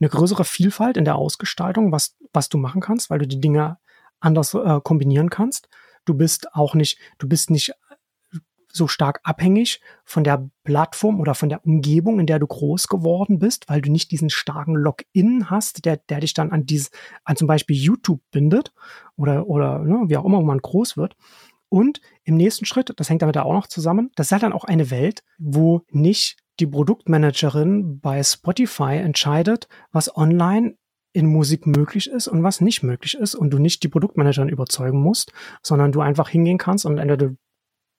eine 0.00 0.08
größere 0.08 0.44
Vielfalt 0.44 0.96
in 0.96 1.04
der 1.04 1.16
Ausgestaltung, 1.16 1.92
was, 1.92 2.16
was 2.32 2.48
du 2.48 2.58
machen 2.58 2.80
kannst, 2.80 3.10
weil 3.10 3.18
du 3.18 3.26
die 3.26 3.40
Dinge 3.40 3.78
anders 4.18 4.54
äh, 4.54 4.80
kombinieren 4.82 5.30
kannst. 5.30 5.68
Du 6.04 6.14
bist 6.14 6.54
auch 6.54 6.74
nicht, 6.74 6.98
du 7.18 7.28
bist 7.28 7.50
nicht 7.50 7.74
so 8.72 8.88
stark 8.88 9.20
abhängig 9.22 9.80
von 10.04 10.24
der 10.24 10.50
Plattform 10.64 11.20
oder 11.20 11.34
von 11.34 11.48
der 11.48 11.64
Umgebung, 11.64 12.18
in 12.18 12.26
der 12.26 12.38
du 12.38 12.46
groß 12.46 12.88
geworden 12.88 13.38
bist, 13.38 13.68
weil 13.68 13.82
du 13.82 13.90
nicht 13.90 14.10
diesen 14.10 14.30
starken 14.30 14.74
Login 14.74 15.50
hast, 15.50 15.84
der, 15.84 15.98
der 15.98 16.20
dich 16.20 16.34
dann 16.34 16.50
an 16.50 16.66
dieses, 16.66 16.90
an 17.24 17.36
zum 17.36 17.46
Beispiel 17.46 17.76
YouTube 17.76 18.20
bindet 18.30 18.72
oder, 19.16 19.46
oder 19.46 19.80
ne, 19.80 20.04
wie 20.06 20.16
auch 20.16 20.24
immer 20.24 20.40
man 20.42 20.58
groß 20.58 20.96
wird. 20.96 21.16
Und 21.68 22.00
im 22.24 22.36
nächsten 22.36 22.64
Schritt, 22.64 22.92
das 22.96 23.08
hängt 23.08 23.22
damit 23.22 23.38
auch 23.38 23.52
noch 23.52 23.66
zusammen, 23.66 24.10
das 24.14 24.26
ist 24.26 24.32
halt 24.32 24.42
dann 24.42 24.52
auch 24.52 24.64
eine 24.64 24.90
Welt, 24.90 25.22
wo 25.38 25.82
nicht 25.90 26.38
die 26.60 26.66
Produktmanagerin 26.66 28.00
bei 28.00 28.22
Spotify 28.22 28.96
entscheidet, 28.96 29.68
was 29.90 30.14
online 30.14 30.76
in 31.14 31.26
Musik 31.26 31.66
möglich 31.66 32.10
ist 32.10 32.28
und 32.28 32.42
was 32.42 32.60
nicht 32.60 32.82
möglich 32.82 33.14
ist 33.14 33.34
und 33.34 33.50
du 33.50 33.58
nicht 33.58 33.82
die 33.82 33.88
Produktmanagerin 33.88 34.48
überzeugen 34.48 35.00
musst, 35.00 35.32
sondern 35.62 35.92
du 35.92 36.00
einfach 36.00 36.28
hingehen 36.28 36.58
kannst 36.58 36.86
und 36.86 36.98
entweder 36.98 37.28
du 37.28 37.36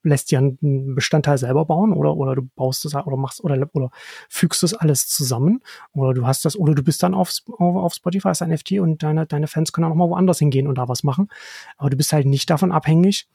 lässt 0.04 0.32
dir 0.32 0.40
einen 0.40 0.96
Bestandteil 0.96 1.38
selber 1.38 1.66
bauen 1.66 1.94
oder, 1.94 2.16
oder 2.16 2.36
du 2.36 2.44
baust 2.56 2.86
es 2.86 2.94
oder 2.94 3.18
machst 3.18 3.44
oder, 3.44 3.70
oder 3.74 3.90
fügst 4.30 4.64
das 4.64 4.74
alles 4.74 5.08
zusammen 5.08 5.62
oder 5.94 6.14
du 6.14 6.28
hast 6.28 6.46
das 6.46 6.58
oder 6.58 6.76
du 6.76 6.84
bist 6.84 7.02
dann 7.04 7.14
auf, 7.14 7.32
auf, 7.58 7.76
auf 7.76 7.94
Spotify 7.94 8.30
als 8.30 8.42
NFT 8.42 8.74
und 8.74 9.02
deine, 9.02 9.26
deine 9.26 9.48
Fans 9.48 9.72
können 9.72 9.86
auch 9.86 9.96
mal 9.96 10.10
woanders 10.10 10.40
hingehen 10.40 10.68
und 10.68 10.78
da 10.78 10.88
was 10.88 11.04
machen. 11.04 11.30
Aber 11.78 11.90
du 11.90 11.98
bist 11.98 12.14
halt 12.14 12.26
nicht 12.26 12.50
davon 12.50 12.72
abhängig 12.72 13.28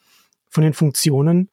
von 0.48 0.62
den 0.62 0.74
Funktionen, 0.74 1.50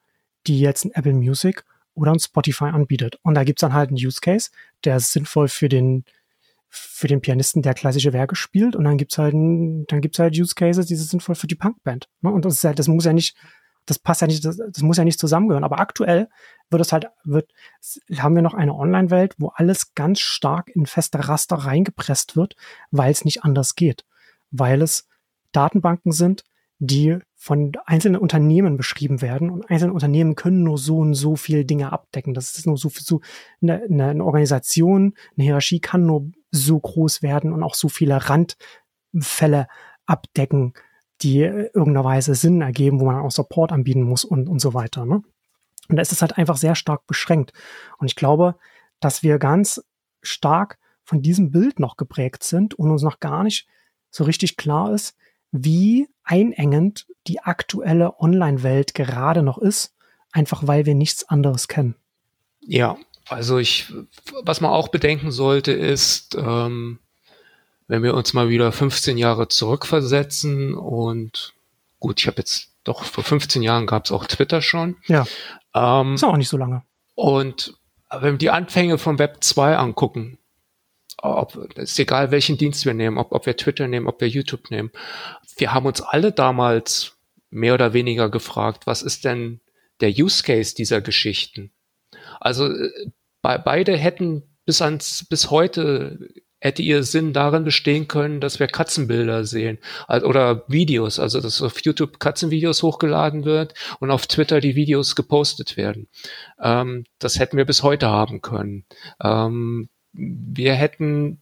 die 0.47 0.59
jetzt 0.59 0.86
ein 0.86 0.91
Apple 0.91 1.13
Music 1.13 1.63
oder 1.93 2.11
ein 2.11 2.20
Spotify 2.20 2.66
anbietet. 2.66 3.18
Und 3.24 3.36
da 3.36 3.43
gibt's 3.43 3.61
dann 3.61 3.74
halt 3.74 3.89
einen 3.89 3.97
Use 3.97 4.20
Case, 4.22 4.51
der 4.84 4.97
ist 4.97 5.11
sinnvoll 5.11 5.47
für 5.47 5.70
den, 5.70 6.03
für 6.70 7.07
den 7.07 7.22
Pianisten, 7.22 7.61
der 7.61 7.74
klassische 7.74 8.13
Werke 8.13 8.36
spielt. 8.36 8.76
Und 8.76 8.84
dann 8.84 8.97
gibt's 8.97 9.18
halt, 9.18 9.34
dann 9.34 10.01
gibt's 10.01 10.20
halt 10.20 10.38
Use 10.38 10.55
Cases, 10.55 10.86
die 10.86 10.95
sind 10.95 11.09
sinnvoll 11.09 11.36
für 11.36 11.47
die 11.47 11.55
Punkband. 11.55 12.09
Ne? 12.22 12.32
Und 12.32 12.45
das 12.45 12.55
ist 12.55 12.63
halt, 12.63 12.80
das 12.80 12.88
muss 12.88 13.05
ja 13.05 13.13
nicht, 13.13 13.36
das 13.86 14.00
passt 14.00 14.22
ja 14.22 14.28
nicht, 14.28 14.44
das, 14.44 14.58
das 14.58 14.82
muss 14.82 14.98
ja 14.98 15.04
nicht 15.04 15.20
zusammengehören. 15.20 15.64
Aber 15.64 15.80
aktuell 15.80 16.30
wird 16.70 16.82
es 16.82 16.92
halt, 16.92 17.08
wird, 17.24 17.52
haben 18.18 18.36
wir 18.36 18.42
noch 18.42 18.54
eine 18.54 18.76
Online-Welt, 18.76 19.36
wo 19.38 19.50
alles 19.50 19.94
ganz 19.94 20.20
stark 20.20 20.70
in 20.70 20.86
feste 20.86 21.28
Raster 21.28 21.56
reingepresst 21.56 22.36
wird, 22.36 22.56
weil 22.92 23.12
es 23.12 23.26
nicht 23.26 23.44
anders 23.44 23.76
geht. 23.76 24.06
Weil 24.52 24.82
es 24.82 25.08
Datenbanken 25.52 26.12
sind, 26.12 26.44
die 26.80 27.20
von 27.36 27.72
einzelnen 27.86 28.20
Unternehmen 28.20 28.76
beschrieben 28.76 29.22
werden 29.22 29.50
und 29.50 29.70
einzelne 29.70 29.94
Unternehmen 29.94 30.36
können 30.36 30.64
nur 30.64 30.78
so 30.78 30.98
und 30.98 31.14
so 31.14 31.36
viel 31.36 31.64
Dinge 31.64 31.94
abdecken. 31.94 32.34
Das 32.34 32.58
ist 32.58 32.66
nur 32.66 32.78
so, 32.78 32.90
so 32.90 33.22
eine, 33.62 33.84
eine 33.84 34.24
Organisation, 34.24 35.14
eine 35.38 35.44
Hierarchie 35.44 35.80
kann 35.80 36.06
nur 36.06 36.32
so 36.52 36.80
groß 36.80 37.22
werden 37.22 37.54
und 37.54 37.64
auch 37.64 37.76
so 37.76 37.88
viele 37.88 38.20
Randfälle 38.30 39.68
abdecken, 40.06 40.74
die 41.22 41.39
irgendeiner 41.39 42.03
Weise 42.03 42.36
Sinn 42.36 42.61
ergeben, 42.61 42.99
wo 42.99 43.05
man 43.05 43.18
auch 43.18 43.32
Support 43.32 43.72
anbieten 43.72 44.03
muss 44.03 44.26
und, 44.26 44.49
und 44.49 44.59
so 44.59 44.74
weiter. 44.74 45.05
Ne? 45.05 45.22
Und 45.88 45.95
da 45.95 46.01
ist 46.01 46.11
es 46.11 46.22
halt 46.22 46.38
einfach 46.38 46.57
sehr 46.57 46.76
stark 46.76 47.07
beschränkt. 47.07 47.53
Und 47.97 48.07
ich 48.07 48.16
glaube, 48.16 48.55
dass 48.99 49.24
wir 49.24 49.39
ganz 49.39 49.84
stark 50.22 50.78
von 51.03 51.22
diesem 51.22 51.51
Bild 51.51 51.80
noch 51.80 51.97
geprägt 51.97 52.43
sind 52.43 52.74
und 52.74 52.89
uns 52.91 53.03
noch 53.03 53.20
gar 53.20 53.43
nicht 53.43 53.68
so 54.09 54.24
richtig 54.24 54.57
klar 54.57 54.91
ist, 54.93 55.16
wie 55.51 56.07
einengend 56.24 57.05
die 57.28 57.39
aktuelle 57.41 58.20
Online-Welt 58.20 58.93
gerade 58.93 59.43
noch 59.43 59.57
ist, 59.57 59.95
einfach 60.32 60.68
weil 60.68 60.86
wir 60.86 60.95
nichts 60.95 61.28
anderes 61.30 61.68
kennen. 61.68 61.95
Ja, 62.61 62.97
also 63.28 63.57
ich, 63.57 63.93
was 64.43 64.61
man 64.61 64.72
auch 64.72 64.89
bedenken 64.89 65.32
sollte, 65.32 65.72
ist, 65.72 66.36
ähm, 66.36 66.99
wenn 67.88 68.04
wir 68.04 68.14
uns 68.14 68.34
mal 68.34 68.50
wieder 68.50 68.72
15 68.72 69.18
Jahre 69.18 69.48
zurückversetzen 69.48 70.74
und 70.74 71.54
gut, 72.00 72.20
ich 72.20 72.28
habe 72.28 72.38
jetzt 72.38 72.72
doch 72.84 73.04
vor 73.04 73.24
15 73.24 73.64
Jahren 73.64 73.86
gab 73.86 74.06
es 74.06 74.12
auch 74.12 74.26
Twitter 74.26 74.62
schon. 74.62 74.98
Ja. 75.08 75.26
Ähm, 75.74 76.16
ist 76.16 76.24
auch 76.24 76.38
nicht 76.38 76.50
so 76.50 76.58
lange. 76.58 76.84
Und 77.16 77.78
wenn 78.12 78.34
wir 78.34 78.38
die 78.38 78.50
Anfänge 78.50 78.98
von 78.98 79.20
Web 79.20 79.38
2 79.42 79.78
angucken, 79.78 80.38
ob, 81.18 81.56
ist 81.78 82.00
egal, 82.00 82.32
welchen 82.32 82.58
Dienst 82.58 82.86
wir 82.86 82.94
nehmen, 82.94 83.18
ob, 83.18 83.32
ob 83.32 83.46
wir 83.46 83.58
Twitter 83.58 83.88
nehmen, 83.88 84.08
ob 84.08 84.22
wir 84.22 84.28
YouTube 84.28 84.70
nehmen. 84.70 84.92
Wir 85.58 85.74
haben 85.74 85.86
uns 85.86 86.02
alle 86.02 86.32
damals 86.32 87.18
mehr 87.50 87.74
oder 87.74 87.94
weniger 87.94 88.30
gefragt, 88.30 88.86
was 88.86 89.02
ist 89.02 89.26
denn 89.26 89.62
der 90.02 90.10
Use 90.10 90.44
Case 90.44 90.76
dieser 90.76 91.02
Geschichten? 91.02 91.72
Also 92.40 92.68
äh, 92.68 93.12
be 93.42 93.62
beide 93.64 93.96
hätten 93.98 94.44
bis 94.66 94.82
ans 94.82 95.26
bis 95.30 95.52
heute 95.52 96.30
hätte 96.66 96.82
ihr 96.82 97.03
Sinn 97.03 97.32
darin 97.32 97.63
bestehen 97.63 98.07
können, 98.07 98.41
dass 98.41 98.59
wir 98.59 98.66
Katzenbilder 98.66 99.45
sehen 99.45 99.78
oder 100.09 100.63
Videos, 100.68 101.20
also 101.20 101.39
dass 101.39 101.61
auf 101.61 101.80
YouTube 101.84 102.20
Katzenvideos 102.20 102.82
hochgeladen 102.82 103.45
wird 103.45 103.76
und 103.99 104.09
auf 104.09 104.26
Twitter 104.26 104.59
die 104.61 104.76
Videos 104.76 105.16
gepostet 105.16 105.78
werden. 105.78 106.07
Ähm, 106.59 107.05
das 107.20 107.38
hätten 107.38 107.57
wir 107.57 107.66
bis 107.66 107.84
heute 107.84 108.07
haben 108.09 108.41
können. 108.41 108.84
Ähm, 109.24 109.89
wir 110.11 110.74
hätten, 110.74 111.39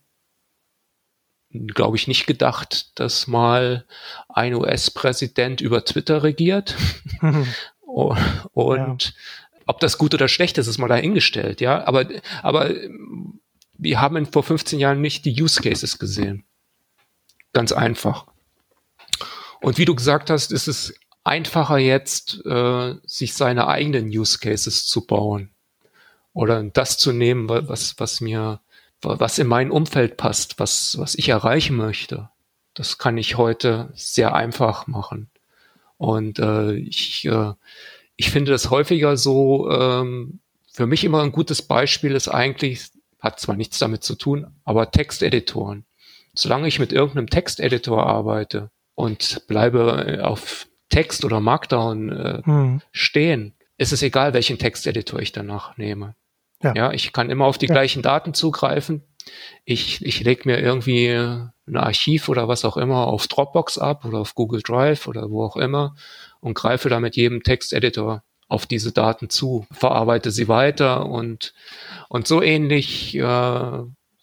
glaube 1.52 1.96
ich, 1.96 2.10
nicht 2.10 2.28
gedacht, 2.28 3.00
dass 3.00 3.26
mal 3.26 3.86
ein 4.28 4.54
US-Präsident 4.56 5.62
über 5.62 5.86
Twitter 5.86 6.24
regiert. 6.24 6.76
und 7.82 9.04
ja. 9.06 9.12
ob 9.68 9.80
das 9.80 9.98
gut 9.98 10.14
oder 10.14 10.28
schlecht 10.28 10.58
ist, 10.58 10.68
ist 10.68 10.80
mal 10.80 10.90
dahingestellt, 10.90 11.62
ja. 11.62 11.88
Aber, 11.88 12.08
aber 12.42 12.72
wir 13.84 14.02
haben 14.02 14.26
vor 14.26 14.44
15 14.44 14.80
Jahren 14.80 15.02
nicht 15.02 15.26
die 15.26 15.42
Use 15.42 15.62
Cases 15.62 16.00
gesehen. 16.00 16.44
Ganz 17.52 17.72
einfach. 17.72 18.26
Und 19.62 19.78
wie 19.78 19.86
du 19.86 19.96
gesagt 19.96 20.30
hast, 20.30 20.52
ist 20.52 20.68
es 20.68 20.94
einfacher 21.24 21.78
jetzt, 21.78 22.46
äh, 22.46 22.96
sich 23.06 23.34
seine 23.34 23.68
eigenen 23.68 24.08
Use 24.08 24.40
Cases 24.40 24.86
zu 24.86 25.06
bauen 25.06 25.52
oder 26.34 26.62
das 26.64 26.98
zu 26.98 27.12
nehmen, 27.12 27.48
was, 27.48 27.96
was 27.98 28.22
mir, 28.22 28.60
was 29.02 29.40
in 29.40 29.48
mein 29.48 29.72
Umfeld 29.72 30.18
passt, 30.18 30.60
was, 30.60 30.98
was 30.98 31.16
ich 31.16 31.30
erreichen 31.30 31.76
möchte. 31.76 32.30
Das 32.74 32.98
kann 32.98 33.18
ich 33.18 33.38
heute 33.38 33.92
sehr 33.94 34.34
einfach 34.34 34.88
machen. 34.88 35.30
Und 35.98 36.40
äh, 36.40 36.74
ich, 36.74 37.26
äh, 37.26 37.54
ich 38.16 38.32
finde 38.32 38.52
das 38.52 38.70
häufiger 38.70 39.16
so, 39.16 39.70
ähm, 39.70 40.40
für 40.74 40.88
mich 40.88 41.04
immer 41.04 41.22
ein 41.22 41.32
gutes 41.32 41.62
Beispiel 41.62 42.14
ist 42.14 42.28
eigentlich, 42.28 42.90
hat 43.24 43.40
zwar 43.40 43.56
nichts 43.56 43.80
damit 43.80 44.04
zu 44.04 44.16
tun, 44.16 44.48
aber 44.66 44.92
Texteditoren. 44.92 45.86
Solange 46.36 46.68
ich 46.68 46.78
mit 46.78 46.92
irgendeinem 46.92 47.28
Texteditor 47.28 48.06
arbeite 48.06 48.70
und 48.96 49.48
bleibe 49.48 50.22
auf 50.24 50.68
Text 50.90 51.24
oder 51.24 51.40
Markdown 51.40 52.10
äh, 52.10 52.42
hm. 52.44 52.82
stehen, 52.92 53.56
ist 53.78 53.94
es 53.94 54.04
egal, 54.04 54.34
welchen 54.34 54.60
Texteditor 54.60 55.20
ich 55.20 55.32
danach 55.32 55.78
nehme. 55.78 56.16
Ja. 56.62 56.74
ja, 56.76 56.92
ich 56.92 57.14
kann 57.14 57.30
immer 57.30 57.46
auf 57.46 57.58
die 57.58 57.68
ja. 57.68 57.74
gleichen 57.74 58.02
Daten 58.02 58.34
zugreifen. 58.34 59.04
Ich, 59.64 60.06
ich 60.06 60.22
lege 60.24 60.44
mir 60.46 60.60
irgendwie 60.60 61.10
ein 61.10 61.78
Archiv 61.78 62.28
oder 62.28 62.48
was 62.48 62.66
auch 62.66 62.78
immer 62.78 63.08
auf 63.08 63.28
Dropbox 63.28 63.78
ab 63.78 64.04
oder 64.06 64.20
auf 64.20 64.36
Google 64.36 64.62
Drive 64.62 65.08
oder 65.08 65.30
wo 65.30 65.44
auch 65.44 65.56
immer 65.56 65.96
und 66.42 66.56
greife 66.56 66.90
da 66.90 67.00
mit 67.00 67.16
jedem 67.16 67.42
Texteditor 67.42 68.24
auf 68.48 68.66
diese 68.66 68.92
Daten 68.92 69.30
zu, 69.30 69.66
verarbeite 69.72 70.32
sie 70.32 70.48
weiter 70.48 71.06
und, 71.06 71.54
und 72.10 72.28
so 72.28 72.42
ähnlich 72.42 73.16
äh, 73.16 73.22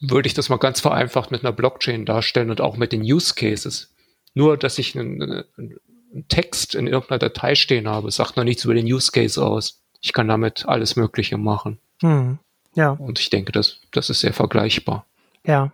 würde 0.00 0.26
ich 0.26 0.34
das 0.34 0.48
mal 0.48 0.58
ganz 0.58 0.80
vereinfacht 0.80 1.30
mit 1.30 1.44
einer 1.44 1.52
Blockchain 1.52 2.06
darstellen 2.06 2.50
und 2.50 2.60
auch 2.60 2.76
mit 2.76 2.92
den 2.92 3.02
Use 3.02 3.34
Cases. 3.34 3.94
Nur, 4.34 4.56
dass 4.56 4.78
ich 4.78 4.98
einen, 4.98 5.44
einen 5.56 6.28
Text 6.28 6.74
in 6.74 6.86
irgendeiner 6.86 7.18
Datei 7.18 7.54
stehen 7.54 7.88
habe, 7.88 8.10
sagt 8.10 8.36
noch 8.36 8.44
nichts 8.44 8.64
über 8.64 8.74
den 8.74 8.86
Use 8.86 9.12
Case 9.12 9.44
aus. 9.44 9.82
Ich 10.00 10.12
kann 10.12 10.28
damit 10.28 10.66
alles 10.66 10.96
Mögliche 10.96 11.36
machen. 11.36 11.78
Hm. 12.00 12.38
Ja. 12.74 12.90
Und 12.92 13.20
ich 13.20 13.30
denke, 13.30 13.52
das, 13.52 13.80
das 13.92 14.10
ist 14.10 14.20
sehr 14.20 14.32
vergleichbar. 14.32 15.06
Ja. 15.44 15.72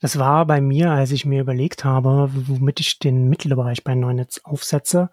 Das 0.00 0.18
war 0.18 0.46
bei 0.46 0.62
mir, 0.62 0.90
als 0.90 1.12
ich 1.12 1.26
mir 1.26 1.42
überlegt 1.42 1.84
habe, 1.84 2.30
womit 2.32 2.80
ich 2.80 2.98
den 2.98 3.28
Mittelbereich 3.28 3.84
bei 3.84 3.94
Neunetz 3.94 4.40
aufsetze, 4.42 5.10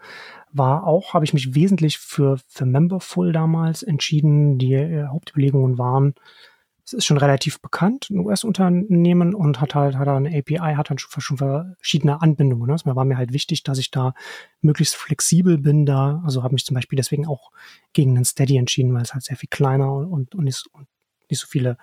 war 0.57 0.85
auch, 0.85 1.13
habe 1.13 1.25
ich 1.25 1.33
mich 1.33 1.55
wesentlich 1.55 1.97
für, 1.97 2.37
für 2.47 2.65
Memberful 2.65 3.31
damals 3.31 3.83
entschieden. 3.83 4.57
Die 4.57 4.73
äh, 4.73 5.07
Hauptüberlegungen 5.07 5.77
waren, 5.77 6.15
es 6.85 6.93
ist 6.93 7.05
schon 7.05 7.17
relativ 7.17 7.61
bekannt, 7.61 8.09
ein 8.11 8.19
US-Unternehmen 8.19 9.33
und 9.33 9.59
hat 9.59 9.73
halt 9.73 9.97
hat 9.97 10.07
eine 10.07 10.37
API, 10.37 10.75
hat 10.75 10.91
dann 10.91 10.99
schon, 10.99 11.21
schon 11.21 11.37
verschiedene 11.37 12.21
Anbindungen. 12.21 12.67
Ne? 12.67 12.75
Es 12.75 12.85
war 12.85 13.05
mir 13.05 13.17
halt 13.17 13.33
wichtig, 13.33 13.63
dass 13.63 13.79
ich 13.79 13.89
da 13.89 14.13
möglichst 14.61 14.95
flexibel 14.95 15.57
bin 15.57 15.85
da. 15.85 16.21
Also 16.23 16.43
habe 16.43 16.53
mich 16.53 16.65
zum 16.65 16.75
Beispiel 16.75 16.97
deswegen 16.97 17.25
auch 17.25 17.51
gegen 17.93 18.15
einen 18.15 18.25
Steady 18.25 18.57
entschieden, 18.57 18.93
weil 18.93 19.01
es 19.01 19.13
halt 19.13 19.23
sehr 19.23 19.37
viel 19.37 19.49
kleiner 19.49 19.91
und, 19.91 20.35
und, 20.35 20.43
nicht, 20.43 20.67
und 20.73 20.87
nicht 21.29 21.39
so 21.39 21.47
viele 21.47 21.77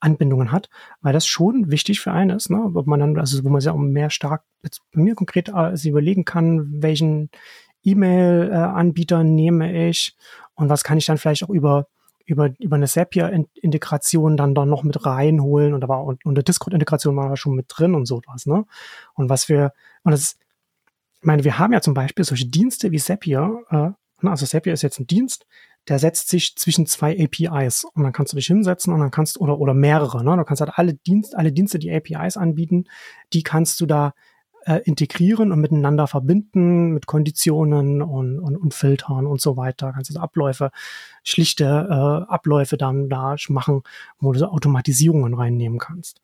Anbindungen 0.00 0.50
hat, 0.50 0.68
weil 1.00 1.12
das 1.12 1.26
schon 1.26 1.70
wichtig 1.70 2.00
für 2.00 2.10
einen 2.10 2.36
ist, 2.36 2.50
ne? 2.50 2.70
Ob 2.74 2.86
man 2.86 3.00
dann, 3.00 3.18
also 3.18 3.44
wo 3.44 3.50
man 3.50 3.60
sich 3.60 3.70
auch 3.70 3.76
mehr 3.76 4.10
stark 4.10 4.42
jetzt 4.62 4.80
bei 4.92 5.00
mir 5.00 5.14
konkret 5.14 5.52
sie 5.74 5.90
überlegen 5.90 6.24
kann, 6.24 6.82
welchen 6.82 7.30
E-Mail-Anbieter 7.84 9.24
nehme 9.24 9.88
ich 9.88 10.16
und 10.54 10.68
was 10.68 10.84
kann 10.84 10.98
ich 10.98 11.06
dann 11.06 11.18
vielleicht 11.18 11.44
auch 11.44 11.50
über 11.50 11.86
über, 12.30 12.50
über 12.60 12.76
eine 12.76 12.86
Zapier-Integration 12.86 14.36
dann 14.36 14.54
da 14.54 14.64
noch 14.64 14.84
mit 14.84 15.04
reinholen 15.04 15.74
und 15.74 15.80
da 15.80 15.88
war 15.88 16.04
und, 16.04 16.24
und 16.24 16.36
eine 16.36 16.44
Discord-Integration 16.44 17.16
war 17.16 17.36
schon 17.36 17.56
mit 17.56 17.66
drin 17.68 17.94
und 17.94 18.06
sowas, 18.06 18.46
ne? 18.46 18.64
Und 19.14 19.28
was 19.28 19.48
wir, 19.48 19.72
und 20.04 20.12
das 20.12 20.20
ist, 20.20 20.38
ich 21.20 21.26
meine, 21.26 21.44
wir 21.44 21.58
haben 21.58 21.72
ja 21.72 21.80
zum 21.80 21.92
Beispiel 21.92 22.24
solche 22.24 22.46
Dienste 22.46 22.92
wie 22.92 22.98
Zapier, 22.98 23.62
äh, 23.70 23.76
ne? 23.76 23.96
also 24.22 24.46
Zapier 24.46 24.72
ist 24.72 24.82
jetzt 24.82 25.00
ein 25.00 25.08
Dienst, 25.08 25.46
der 25.88 25.98
setzt 25.98 26.28
sich 26.28 26.54
zwischen 26.56 26.86
zwei 26.86 27.18
APIs 27.18 27.84
und 27.84 28.04
dann 28.04 28.12
kannst 28.12 28.32
du 28.32 28.36
dich 28.36 28.46
hinsetzen 28.46 28.92
und 28.92 29.00
dann 29.00 29.10
kannst 29.10 29.40
oder 29.40 29.58
oder 29.58 29.74
mehrere, 29.74 30.22
ne? 30.22 30.36
Du 30.36 30.44
kannst 30.44 30.60
halt 30.60 30.72
alle 30.74 30.94
Dienste, 30.94 31.36
alle 31.36 31.52
Dienste, 31.52 31.80
die 31.80 31.92
APIs 31.92 32.36
anbieten, 32.36 32.84
die 33.32 33.42
kannst 33.42 33.80
du 33.80 33.86
da 33.86 34.14
äh, 34.66 34.80
integrieren 34.84 35.52
und 35.52 35.60
miteinander 35.60 36.06
verbinden 36.06 36.92
mit 36.92 37.06
Konditionen 37.06 38.02
und, 38.02 38.38
und, 38.38 38.56
und 38.56 38.74
Filtern 38.74 39.26
und 39.26 39.40
so 39.40 39.56
weiter. 39.56 39.92
Kannst 39.92 40.14
du 40.14 40.20
Abläufe, 40.20 40.70
schlichte 41.24 41.64
äh, 41.64 42.32
Abläufe 42.32 42.76
dann 42.76 43.08
da 43.08 43.36
machen, 43.48 43.82
wo 44.18 44.32
du 44.32 44.38
so 44.38 44.46
Automatisierungen 44.46 45.34
reinnehmen 45.34 45.78
kannst. 45.78 46.20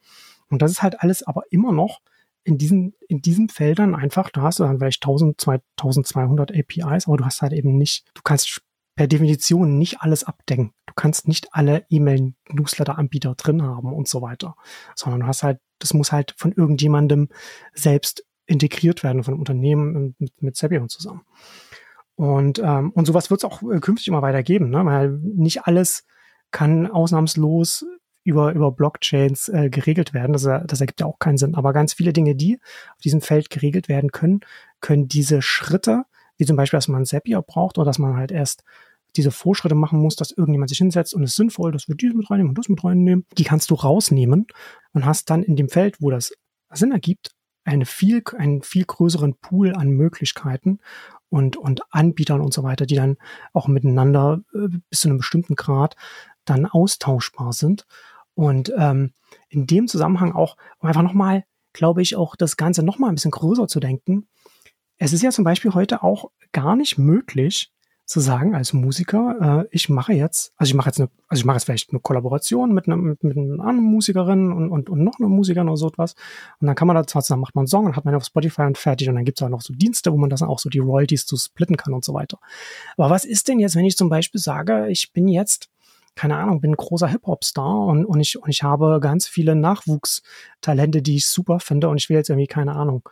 Und 0.48 0.62
das 0.62 0.70
ist 0.70 0.82
halt 0.82 1.00
alles 1.00 1.22
aber 1.22 1.42
immer 1.50 1.72
noch 1.72 2.00
in 2.44 2.58
diesen, 2.58 2.94
in 3.08 3.22
diesen 3.22 3.48
Feldern 3.48 3.94
einfach, 3.94 4.30
da 4.30 4.42
hast 4.42 4.60
du 4.60 4.64
dann 4.64 4.78
vielleicht 4.78 5.02
1000, 5.02 5.40
2200 5.40 6.52
APIs, 6.52 7.08
aber 7.08 7.16
du 7.16 7.24
hast 7.24 7.42
halt 7.42 7.52
eben 7.52 7.76
nicht, 7.76 8.04
du 8.14 8.22
kannst 8.22 8.62
per 8.96 9.06
Definition 9.06 9.78
nicht 9.78 10.00
alles 10.00 10.24
abdecken. 10.24 10.72
Du 10.86 10.94
kannst 10.94 11.28
nicht 11.28 11.48
alle 11.52 11.84
E-Mail-Newsletter-Anbieter 11.90 13.34
drin 13.34 13.62
haben 13.62 13.92
und 13.92 14.08
so 14.08 14.22
weiter, 14.22 14.56
sondern 14.94 15.20
du 15.20 15.26
hast 15.26 15.42
halt, 15.42 15.60
das 15.78 15.92
muss 15.92 16.12
halt 16.12 16.34
von 16.36 16.52
irgendjemandem 16.52 17.28
selbst 17.74 18.24
integriert 18.46 19.02
werden 19.02 19.24
von 19.24 19.34
Unternehmen 19.34 20.14
mit, 20.18 20.42
mit 20.42 20.56
Zapier 20.56 20.86
zusammen. 20.88 21.22
Und, 22.14 22.60
ähm, 22.60 22.90
und 22.92 23.06
sowas 23.06 23.30
wird 23.30 23.40
es 23.40 23.44
auch 23.44 23.62
äh, 23.62 23.80
künftig 23.80 24.08
immer 24.08 24.22
weiter 24.22 24.42
geben, 24.42 24.70
ne? 24.70 24.84
weil 24.84 25.10
nicht 25.10 25.64
alles 25.64 26.06
kann 26.50 26.86
ausnahmslos 26.86 27.84
über, 28.24 28.52
über 28.52 28.72
Blockchains 28.72 29.48
äh, 29.48 29.68
geregelt 29.68 30.14
werden. 30.14 30.32
Das, 30.32 30.42
das 30.42 30.80
ergibt 30.80 31.00
ja 31.00 31.06
auch 31.06 31.18
keinen 31.18 31.36
Sinn. 31.36 31.54
Aber 31.54 31.72
ganz 31.72 31.92
viele 31.92 32.12
Dinge, 32.12 32.34
die 32.34 32.58
auf 32.94 33.02
diesem 33.02 33.20
Feld 33.20 33.50
geregelt 33.50 33.88
werden 33.88 34.10
können, 34.10 34.40
können 34.80 35.08
diese 35.08 35.42
Schritte, 35.42 36.04
wie 36.38 36.46
zum 36.46 36.56
Beispiel, 36.56 36.78
dass 36.78 36.88
man 36.88 37.04
Zapier 37.04 37.42
braucht 37.42 37.78
oder 37.78 37.84
dass 37.84 37.98
man 37.98 38.16
halt 38.16 38.32
erst 38.32 38.64
diese 39.16 39.30
Vorschritte 39.30 39.74
machen 39.74 40.00
muss, 40.00 40.16
dass 40.16 40.30
irgendjemand 40.30 40.70
sich 40.70 40.78
hinsetzt 40.78 41.14
und 41.14 41.22
es 41.22 41.30
ist 41.30 41.36
sinnvoll, 41.36 41.72
dass 41.72 41.88
wir 41.88 41.94
dies 41.94 42.14
mit 42.14 42.30
reinnehmen 42.30 42.50
und 42.50 42.58
das 42.58 42.68
mit 42.68 42.82
reinnehmen, 42.82 43.24
die 43.38 43.44
kannst 43.44 43.70
du 43.70 43.74
rausnehmen 43.74 44.46
und 44.92 45.06
hast 45.06 45.30
dann 45.30 45.42
in 45.42 45.56
dem 45.56 45.68
Feld, 45.68 45.96
wo 46.00 46.10
das 46.10 46.32
Sinn 46.72 46.92
ergibt, 46.92 47.30
eine 47.66 47.84
viel, 47.84 48.22
einen 48.38 48.62
viel 48.62 48.84
größeren 48.84 49.34
Pool 49.34 49.74
an 49.74 49.90
Möglichkeiten 49.90 50.78
und, 51.28 51.56
und 51.56 51.82
Anbietern 51.90 52.40
und 52.40 52.54
so 52.54 52.62
weiter, 52.62 52.86
die 52.86 52.94
dann 52.94 53.16
auch 53.52 53.68
miteinander 53.68 54.40
äh, 54.54 54.68
bis 54.88 55.00
zu 55.00 55.08
einem 55.08 55.18
bestimmten 55.18 55.56
Grad 55.56 55.96
dann 56.44 56.66
austauschbar 56.66 57.52
sind. 57.52 57.86
Und 58.34 58.72
ähm, 58.76 59.12
in 59.48 59.66
dem 59.66 59.88
Zusammenhang 59.88 60.32
auch, 60.32 60.56
um 60.78 60.88
einfach 60.88 61.02
nochmal, 61.02 61.44
glaube 61.72 62.02
ich, 62.02 62.16
auch 62.16 62.36
das 62.36 62.56
Ganze 62.56 62.82
nochmal 62.82 63.10
ein 63.10 63.16
bisschen 63.16 63.30
größer 63.32 63.66
zu 63.66 63.80
denken. 63.80 64.28
Es 64.98 65.12
ist 65.12 65.22
ja 65.22 65.30
zum 65.30 65.44
Beispiel 65.44 65.74
heute 65.74 66.02
auch 66.02 66.30
gar 66.52 66.76
nicht 66.76 66.98
möglich, 66.98 67.72
zu 68.06 68.20
sagen 68.20 68.54
als 68.54 68.72
Musiker, 68.72 69.64
äh, 69.64 69.68
ich 69.72 69.88
mache 69.88 70.12
jetzt, 70.12 70.52
also 70.56 70.70
ich 70.70 70.74
mache 70.74 70.90
jetzt 70.90 71.00
eine, 71.00 71.10
also 71.26 71.40
ich 71.40 71.44
mache 71.44 71.56
jetzt 71.56 71.64
vielleicht 71.64 71.90
eine 71.90 71.98
Kollaboration 71.98 72.72
mit 72.72 72.86
einer, 72.86 72.96
mit, 72.96 73.22
mit 73.24 73.36
einer 73.36 73.64
anderen 73.64 73.82
Musikerin 73.82 74.52
und, 74.52 74.70
und, 74.70 74.88
und 74.88 75.02
noch 75.02 75.18
einer 75.18 75.28
Musikerin 75.28 75.68
oder 75.68 75.76
so 75.76 75.88
etwas. 75.88 76.14
Und 76.60 76.68
dann 76.68 76.76
kann 76.76 76.86
man 76.86 76.94
da 76.94 77.04
zwar 77.04 77.22
zusammen 77.22 77.40
macht 77.42 77.56
man 77.56 77.62
einen 77.62 77.68
Song 77.68 77.84
und 77.84 77.96
hat 77.96 78.04
man 78.04 78.14
auf 78.14 78.24
Spotify 78.24 78.62
und 78.62 78.78
fertig 78.78 79.08
und 79.08 79.16
dann 79.16 79.24
gibt 79.24 79.40
es 79.40 79.44
auch 79.44 79.48
noch 79.48 79.60
so 79.60 79.74
Dienste, 79.74 80.12
wo 80.12 80.16
man 80.16 80.30
das 80.30 80.42
auch 80.42 80.60
so 80.60 80.68
die 80.68 80.78
Royalties 80.78 81.26
zu 81.26 81.36
splitten 81.36 81.76
kann 81.76 81.94
und 81.94 82.04
so 82.04 82.14
weiter. 82.14 82.38
Aber 82.96 83.10
was 83.10 83.24
ist 83.24 83.48
denn 83.48 83.58
jetzt, 83.58 83.74
wenn 83.74 83.84
ich 83.84 83.96
zum 83.96 84.08
Beispiel 84.08 84.40
sage, 84.40 84.86
ich 84.88 85.12
bin 85.12 85.26
jetzt 85.26 85.68
keine 86.14 86.38
Ahnung, 86.38 86.62
bin 86.62 86.70
ein 86.70 86.76
großer 86.76 87.08
Hip-Hop-Star 87.08 87.86
und, 87.86 88.06
und, 88.06 88.20
ich, 88.20 88.40
und 88.42 88.48
ich 88.48 88.62
habe 88.62 89.00
ganz 89.00 89.26
viele 89.26 89.54
Nachwuchstalente, 89.54 91.02
die 91.02 91.16
ich 91.16 91.26
super 91.26 91.60
finde 91.60 91.90
und 91.90 91.98
ich 91.98 92.08
will 92.08 92.16
jetzt 92.16 92.30
irgendwie, 92.30 92.46
keine 92.46 92.74
Ahnung, 92.74 93.06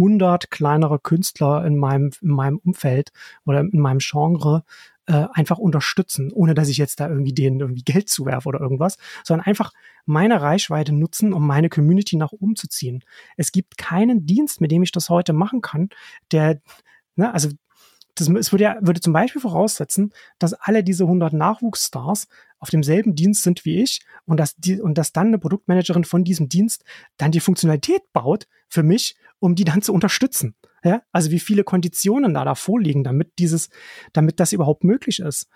100 0.00 0.50
kleinere 0.50 0.98
Künstler 0.98 1.64
in 1.64 1.76
meinem, 1.76 2.10
in 2.22 2.28
meinem 2.28 2.58
Umfeld 2.58 3.12
oder 3.44 3.60
in 3.60 3.78
meinem 3.78 3.98
Genre 4.00 4.64
äh, 5.06 5.26
einfach 5.32 5.58
unterstützen, 5.58 6.32
ohne 6.32 6.54
dass 6.54 6.68
ich 6.68 6.78
jetzt 6.78 7.00
da 7.00 7.08
irgendwie 7.08 7.34
denen 7.34 7.60
irgendwie 7.60 7.82
Geld 7.82 8.08
zuwerfe 8.08 8.48
oder 8.48 8.60
irgendwas, 8.60 8.96
sondern 9.24 9.46
einfach 9.46 9.72
meine 10.06 10.40
Reichweite 10.40 10.92
nutzen, 10.92 11.32
um 11.32 11.46
meine 11.46 11.68
Community 11.68 12.16
nach 12.16 12.32
oben 12.32 12.56
zu 12.56 12.68
ziehen. 12.68 13.04
Es 13.36 13.52
gibt 13.52 13.76
keinen 13.76 14.26
Dienst, 14.26 14.60
mit 14.60 14.70
dem 14.70 14.82
ich 14.82 14.92
das 14.92 15.10
heute 15.10 15.32
machen 15.32 15.60
kann, 15.60 15.90
der, 16.32 16.60
ne, 17.16 17.32
also 17.32 17.50
das, 18.14 18.28
es 18.28 18.52
würde 18.52 18.64
ja, 18.64 18.76
würde 18.80 19.00
zum 19.00 19.12
Beispiel 19.12 19.40
voraussetzen, 19.40 20.12
dass 20.38 20.54
alle 20.54 20.84
diese 20.84 21.04
100 21.04 21.32
Nachwuchsstars 21.32 22.28
auf 22.58 22.70
demselben 22.70 23.14
Dienst 23.14 23.42
sind 23.42 23.64
wie 23.64 23.82
ich 23.82 24.04
und 24.26 24.38
dass 24.38 24.56
die, 24.56 24.80
und 24.80 24.98
dass 24.98 25.12
dann 25.12 25.28
eine 25.28 25.38
Produktmanagerin 25.38 26.04
von 26.04 26.24
diesem 26.24 26.48
Dienst 26.48 26.84
dann 27.16 27.32
die 27.32 27.40
Funktionalität 27.40 28.12
baut 28.12 28.46
für 28.68 28.82
mich, 28.82 29.16
um 29.38 29.54
die 29.54 29.64
dann 29.64 29.82
zu 29.82 29.92
unterstützen. 29.92 30.54
Ja, 30.82 31.02
also 31.12 31.30
wie 31.30 31.40
viele 31.40 31.64
Konditionen 31.64 32.32
da 32.32 32.44
davor 32.44 32.80
liegen, 32.80 33.04
damit 33.04 33.38
dieses, 33.38 33.68
damit 34.12 34.40
das 34.40 34.52
überhaupt 34.52 34.84
möglich 34.84 35.20
ist. 35.20 35.48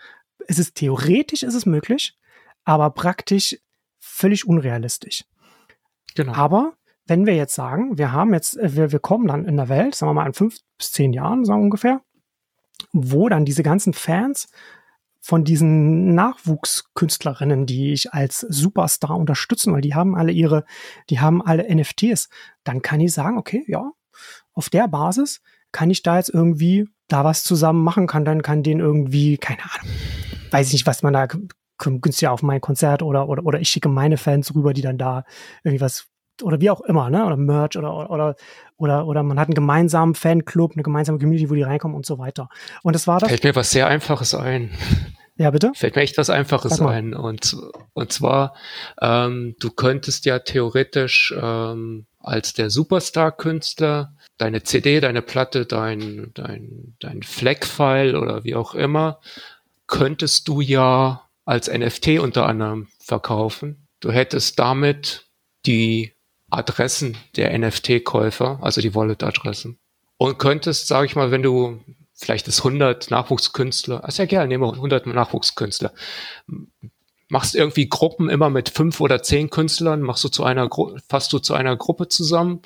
Es 0.47 0.59
ist 0.59 0.75
theoretisch 0.75 1.43
ist 1.43 1.55
es 1.55 1.65
möglich, 1.65 2.19
aber 2.65 2.91
praktisch 2.91 3.59
völlig 3.99 4.47
unrealistisch. 4.47 5.25
Genau. 6.15 6.35
Aber 6.35 6.75
wenn 7.07 7.27
wir 7.27 7.35
jetzt 7.35 7.55
sagen, 7.55 7.99
wir 7.99 8.13
haben 8.13 8.35
jetzt, 8.35 8.57
äh, 8.59 8.77
wir, 8.77 8.93
wir 8.93 8.99
kommen 8.99 9.27
dann 9.27 9.45
in 9.45 9.57
der 9.57 9.69
Welt, 9.69 9.95
sagen 9.95 10.11
wir 10.11 10.15
mal 10.15 10.27
in 10.27 10.35
fünf 10.35 10.59
bis 10.79 10.93
zehn 10.93 11.13
Jahren, 11.13 11.45
sagen 11.45 11.61
wir 11.61 11.65
ungefähr, 11.65 12.03
wo 12.93 13.29
dann 13.29 13.45
diese 13.45 13.63
ganzen 13.63 13.93
Fans 13.93 14.49
von 15.21 15.43
diesen 15.43 16.15
Nachwuchskünstlerinnen, 16.15 17.65
die 17.65 17.93
ich 17.93 18.13
als 18.13 18.41
Superstar 18.41 19.17
unterstützen, 19.17 19.73
weil 19.73 19.81
die 19.81 19.95
haben 19.95 20.15
alle 20.15 20.33
ihre, 20.33 20.65
die 21.09 21.19
haben 21.19 21.41
alle 21.41 21.75
NFTs, 21.75 22.29
dann 22.63 22.83
kann 22.83 23.01
ich 23.01 23.15
sagen, 23.15 23.39
okay, 23.39 23.65
ja, 23.67 23.91
auf 24.53 24.69
der 24.69 24.87
Basis 24.87 25.41
kann 25.73 25.91
ich 25.91 26.03
da 26.03 26.19
jetzt 26.19 26.29
irgendwie 26.29 26.89
da 27.09 27.25
was 27.25 27.43
zusammen 27.43 27.83
machen, 27.83 28.07
kann 28.07 28.25
dann 28.25 28.43
kann 28.43 28.63
den 28.63 28.81
irgendwie, 28.81 29.39
keine 29.39 29.63
Ahnung, 29.63 29.95
weiß 30.51 30.69
ich 30.69 30.73
nicht, 30.75 30.87
was 30.87 31.03
man 31.03 31.15
da 31.15 31.27
günstig 31.79 32.29
auf 32.29 32.43
mein 32.43 32.61
Konzert 32.61 33.03
oder, 33.03 33.29
oder, 33.29 33.45
oder 33.47 33.61
ich 33.61 33.69
schicke 33.69 33.89
meine 33.89 34.17
Fans 34.17 34.55
rüber, 34.55 34.73
die 34.73 34.83
dann 34.83 34.99
da 34.99 35.25
irgendwie 35.63 35.81
was 35.81 36.07
oder 36.43 36.61
wie 36.61 36.71
auch 36.71 36.81
immer, 36.83 37.11
ne? 37.11 37.25
Oder 37.25 37.37
Merch 37.37 37.77
oder, 37.77 38.11
oder, 38.11 38.35
oder, 38.77 39.07
oder 39.07 39.23
man 39.23 39.39
hat 39.39 39.49
einen 39.49 39.55
gemeinsamen 39.55 40.15
Fanclub, 40.15 40.73
eine 40.73 40.83
gemeinsame 40.83 41.19
Community, 41.19 41.49
wo 41.51 41.55
die 41.55 41.63
reinkommen 41.63 41.97
und 41.97 42.07
so 42.07 42.19
weiter. 42.19 42.49
Und 42.83 42.95
das 42.95 43.07
war 43.07 43.21
das. 43.21 43.29
Fällt 43.29 43.45
mir 43.45 43.55
was 43.55 43.71
sehr 43.71 43.87
Einfaches 43.87 44.35
ein. 44.35 44.71
Ja, 45.37 45.51
bitte? 45.51 45.73
Fällt 45.75 45.97
mir 45.97 46.03
echt 46.03 46.17
was 46.17 46.31
Einfaches 46.31 46.81
ein. 46.81 47.13
Und, 47.13 47.57
und 47.93 48.13
zwar, 48.13 48.55
ähm, 49.01 49.57
du 49.59 49.71
könntest 49.71 50.27
ja 50.27 50.39
theoretisch 50.39 51.35
ähm, 51.37 52.07
als 52.21 52.53
der 52.53 52.71
Superstar-Künstler 52.71 54.15
deine 54.39 54.63
CD, 54.63 55.01
deine 55.01 55.23
Platte, 55.23 55.67
dein, 55.67 56.31
dein, 56.35 56.95
dein 57.01 57.25
Flag-File 57.25 58.15
oder 58.15 58.45
wie 58.45 58.55
auch 58.55 58.77
immer, 58.77 59.19
könntest 59.89 60.47
du 60.47 60.61
ja 60.61 61.23
als 61.45 61.69
NFT 61.69 62.21
unter 62.21 62.47
anderem 62.47 62.87
verkaufen. 63.01 63.89
Du 63.99 64.13
hättest 64.13 64.59
damit 64.61 65.27
die 65.67 66.13
Adressen 66.57 67.17
der 67.37 67.57
NFT-Käufer, 67.57 68.59
also 68.63 68.81
die 68.81 68.95
Wallet-Adressen. 68.95 69.79
Und 70.17 70.39
könntest, 70.39 70.87
sage 70.87 71.07
ich 71.07 71.17
mal, 71.17 71.31
wenn 71.31 71.43
du 71.43 71.81
vielleicht 72.15 72.47
das 72.47 72.59
100 72.59 73.11
Nachwuchskünstler, 73.11 74.07
ist 74.07 74.19
ja 74.19 74.27
gerne, 74.27 74.49
nehmen 74.49 74.63
wir 74.63 74.73
100 74.73 75.07
Nachwuchskünstler, 75.07 75.93
machst 77.29 77.55
irgendwie 77.55 77.89
Gruppen 77.89 78.31
immer 78.31 78.51
mit 78.51 78.69
fünf 78.69 79.01
oder 79.01 79.23
zehn 79.23 79.51
Künstlern, 79.51 80.01
machst 80.03 80.23
du 80.25 80.29
zu 80.29 80.45
einer, 80.45 80.69
fasst 81.09 81.33
du 81.33 81.39
zu 81.39 81.55
einer 81.55 81.77
Gruppe 81.77 82.09
zusammen 82.09 82.63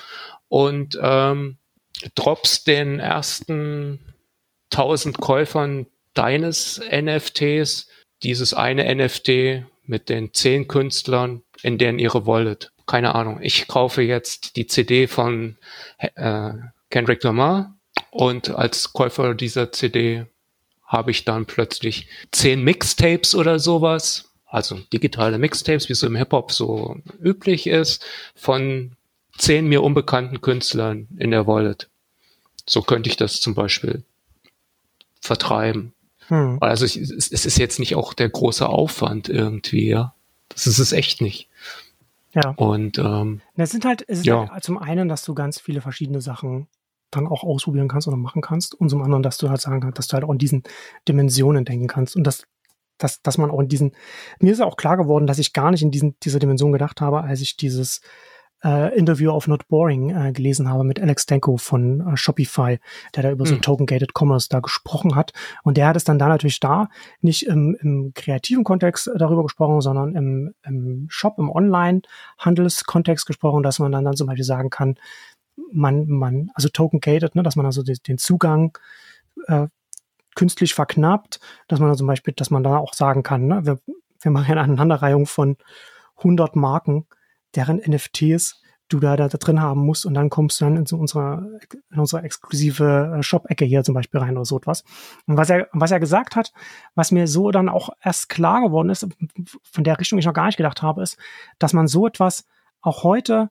und 0.48 0.98
ähm, 1.00 1.56
droppst 2.14 2.66
den 2.66 3.00
ersten 3.00 4.14
1000 4.72 5.18
Käufern 5.18 5.86
deines 6.14 6.80
NFTs 6.90 7.88
dieses 8.22 8.52
eine 8.52 8.94
NFT 8.94 9.64
mit 9.84 10.08
den 10.08 10.34
zehn 10.34 10.68
Künstlern 10.68 11.42
in 11.62 11.78
deren 11.78 11.98
ihre 11.98 12.26
Wallet 12.26 12.72
keine 12.88 13.14
Ahnung, 13.14 13.38
ich 13.40 13.68
kaufe 13.68 14.02
jetzt 14.02 14.56
die 14.56 14.66
CD 14.66 15.06
von 15.06 15.56
äh, 15.98 16.52
Kendrick 16.90 17.22
Lamar 17.22 17.76
und 18.10 18.50
als 18.50 18.92
Käufer 18.92 19.34
dieser 19.34 19.70
CD 19.70 20.26
habe 20.84 21.10
ich 21.10 21.24
dann 21.24 21.44
plötzlich 21.44 22.08
zehn 22.32 22.64
Mixtapes 22.64 23.34
oder 23.34 23.58
sowas, 23.58 24.30
also 24.46 24.76
digitale 24.92 25.38
Mixtapes, 25.38 25.88
wie 25.88 25.92
es 25.92 26.02
im 26.02 26.16
Hip-Hop 26.16 26.50
so 26.50 26.96
üblich 27.22 27.66
ist, 27.66 28.04
von 28.34 28.96
zehn 29.36 29.68
mir 29.68 29.82
unbekannten 29.82 30.40
Künstlern 30.40 31.08
in 31.18 31.30
der 31.30 31.46
Wallet. 31.46 31.88
So 32.66 32.80
könnte 32.80 33.10
ich 33.10 33.18
das 33.18 33.42
zum 33.42 33.54
Beispiel 33.54 34.02
vertreiben. 35.20 35.92
Hm. 36.28 36.56
Also 36.60 36.86
es, 36.86 36.96
es 36.96 37.44
ist 37.44 37.58
jetzt 37.58 37.78
nicht 37.78 37.96
auch 37.96 38.14
der 38.14 38.30
große 38.30 38.66
Aufwand 38.66 39.28
irgendwie, 39.28 39.88
ja. 39.88 40.14
Das 40.48 40.66
ist 40.66 40.78
es 40.78 40.92
echt 40.92 41.20
nicht. 41.20 41.47
Ja. 42.34 42.50
Und 42.56 42.98
ähm, 42.98 43.40
es 43.56 43.70
sind 43.70 43.84
halt, 43.84 44.04
es 44.06 44.20
ist 44.20 44.26
ja. 44.26 44.50
halt 44.50 44.64
zum 44.64 44.78
einen, 44.78 45.08
dass 45.08 45.24
du 45.24 45.34
ganz 45.34 45.60
viele 45.60 45.80
verschiedene 45.80 46.20
Sachen 46.20 46.68
dann 47.10 47.26
auch 47.26 47.42
ausprobieren 47.42 47.88
kannst 47.88 48.06
oder 48.06 48.16
machen 48.16 48.42
kannst 48.42 48.74
und 48.74 48.90
zum 48.90 49.02
anderen, 49.02 49.22
dass 49.22 49.38
du 49.38 49.48
halt 49.48 49.60
sagen 49.60 49.80
kannst, 49.80 49.98
dass 49.98 50.08
du 50.08 50.14
halt 50.14 50.24
auch 50.24 50.32
in 50.32 50.38
diesen 50.38 50.62
Dimensionen 51.08 51.64
denken 51.64 51.86
kannst 51.86 52.16
und 52.16 52.24
dass, 52.24 52.46
dass, 52.98 53.22
dass 53.22 53.38
man 53.38 53.50
auch 53.50 53.60
in 53.60 53.68
diesen, 53.68 53.92
mir 54.40 54.52
ist 54.52 54.58
ja 54.58 54.66
auch 54.66 54.76
klar 54.76 54.96
geworden, 54.96 55.26
dass 55.26 55.38
ich 55.38 55.54
gar 55.54 55.70
nicht 55.70 55.82
in 55.82 55.90
diesen, 55.90 56.16
dieser 56.20 56.38
Dimension 56.38 56.72
gedacht 56.72 57.00
habe, 57.00 57.22
als 57.22 57.40
ich 57.40 57.56
dieses 57.56 58.02
äh, 58.64 58.96
Interview 58.96 59.30
of 59.30 59.46
Not 59.46 59.68
Boring 59.68 60.10
äh, 60.10 60.32
gelesen 60.32 60.68
habe 60.68 60.84
mit 60.84 61.00
Alex 61.00 61.26
Denko 61.26 61.56
von 61.56 62.00
äh, 62.00 62.16
Shopify, 62.16 62.78
der 63.14 63.22
da 63.22 63.30
über 63.30 63.44
mhm. 63.44 63.48
so 63.48 63.56
Token-Gated 63.56 64.12
Commerce 64.14 64.48
da 64.50 64.60
gesprochen 64.60 65.14
hat. 65.14 65.32
Und 65.62 65.76
der 65.76 65.86
hat 65.86 65.96
es 65.96 66.04
dann 66.04 66.18
da 66.18 66.28
natürlich 66.28 66.60
da 66.60 66.88
nicht 67.20 67.46
im, 67.46 67.76
im 67.80 68.12
kreativen 68.14 68.64
Kontext 68.64 69.10
darüber 69.16 69.42
gesprochen, 69.42 69.80
sondern 69.80 70.14
im, 70.14 70.54
im 70.64 71.06
Shop, 71.08 71.38
im 71.38 71.50
Online-Handelskontext 71.50 73.26
gesprochen, 73.26 73.62
dass 73.62 73.78
man 73.78 73.92
dann, 73.92 74.04
dann 74.04 74.16
zum 74.16 74.26
Beispiel 74.26 74.44
sagen 74.44 74.70
kann, 74.70 74.96
man, 75.72 76.08
man, 76.08 76.50
also 76.54 76.68
Token-Gated, 76.68 77.34
ne, 77.34 77.42
dass 77.42 77.56
man 77.56 77.66
also 77.66 77.82
den, 77.82 77.96
den 78.06 78.18
Zugang 78.18 78.76
äh, 79.46 79.66
künstlich 80.34 80.74
verknappt, 80.74 81.40
dass 81.66 81.80
man 81.80 81.88
also 81.88 81.98
zum 81.98 82.06
Beispiel, 82.06 82.34
dass 82.34 82.50
man 82.50 82.62
da 82.62 82.76
auch 82.76 82.94
sagen 82.94 83.22
kann, 83.22 83.46
ne, 83.46 83.66
wir, 83.66 83.78
wir 84.20 84.30
machen 84.30 84.52
eine 84.52 84.60
Aneinanderreihung 84.62 85.26
von 85.26 85.56
100 86.18 86.56
Marken, 86.56 87.06
deren 87.54 87.78
NFTs 87.78 88.60
du 88.88 89.00
da, 89.00 89.16
da, 89.16 89.28
da 89.28 89.38
drin 89.38 89.60
haben 89.60 89.84
musst 89.84 90.06
und 90.06 90.14
dann 90.14 90.30
kommst 90.30 90.60
du 90.60 90.64
dann 90.64 90.76
in 90.76 90.86
so 90.86 90.96
unsere, 90.96 91.60
in 91.90 91.98
unsere 91.98 92.22
exklusive 92.22 93.16
äh, 93.18 93.22
Shop-Ecke 93.22 93.64
hier 93.64 93.84
zum 93.84 93.94
Beispiel 93.94 94.20
rein 94.20 94.36
oder 94.36 94.46
so 94.46 94.56
etwas. 94.56 94.82
Und 95.26 95.36
was 95.36 95.50
er, 95.50 95.68
was 95.72 95.90
er 95.90 96.00
gesagt 96.00 96.36
hat, 96.36 96.52
was 96.94 97.12
mir 97.12 97.26
so 97.26 97.50
dann 97.50 97.68
auch 97.68 97.90
erst 98.02 98.28
klar 98.28 98.62
geworden 98.62 98.90
ist, 98.90 99.06
von 99.62 99.84
der 99.84 99.98
Richtung 99.98 100.18
ich 100.18 100.24
noch 100.24 100.32
gar 100.32 100.46
nicht 100.46 100.56
gedacht 100.56 100.82
habe, 100.82 101.02
ist, 101.02 101.18
dass 101.58 101.74
man 101.74 101.86
so 101.86 102.06
etwas 102.06 102.46
auch 102.80 103.04
heute 103.04 103.50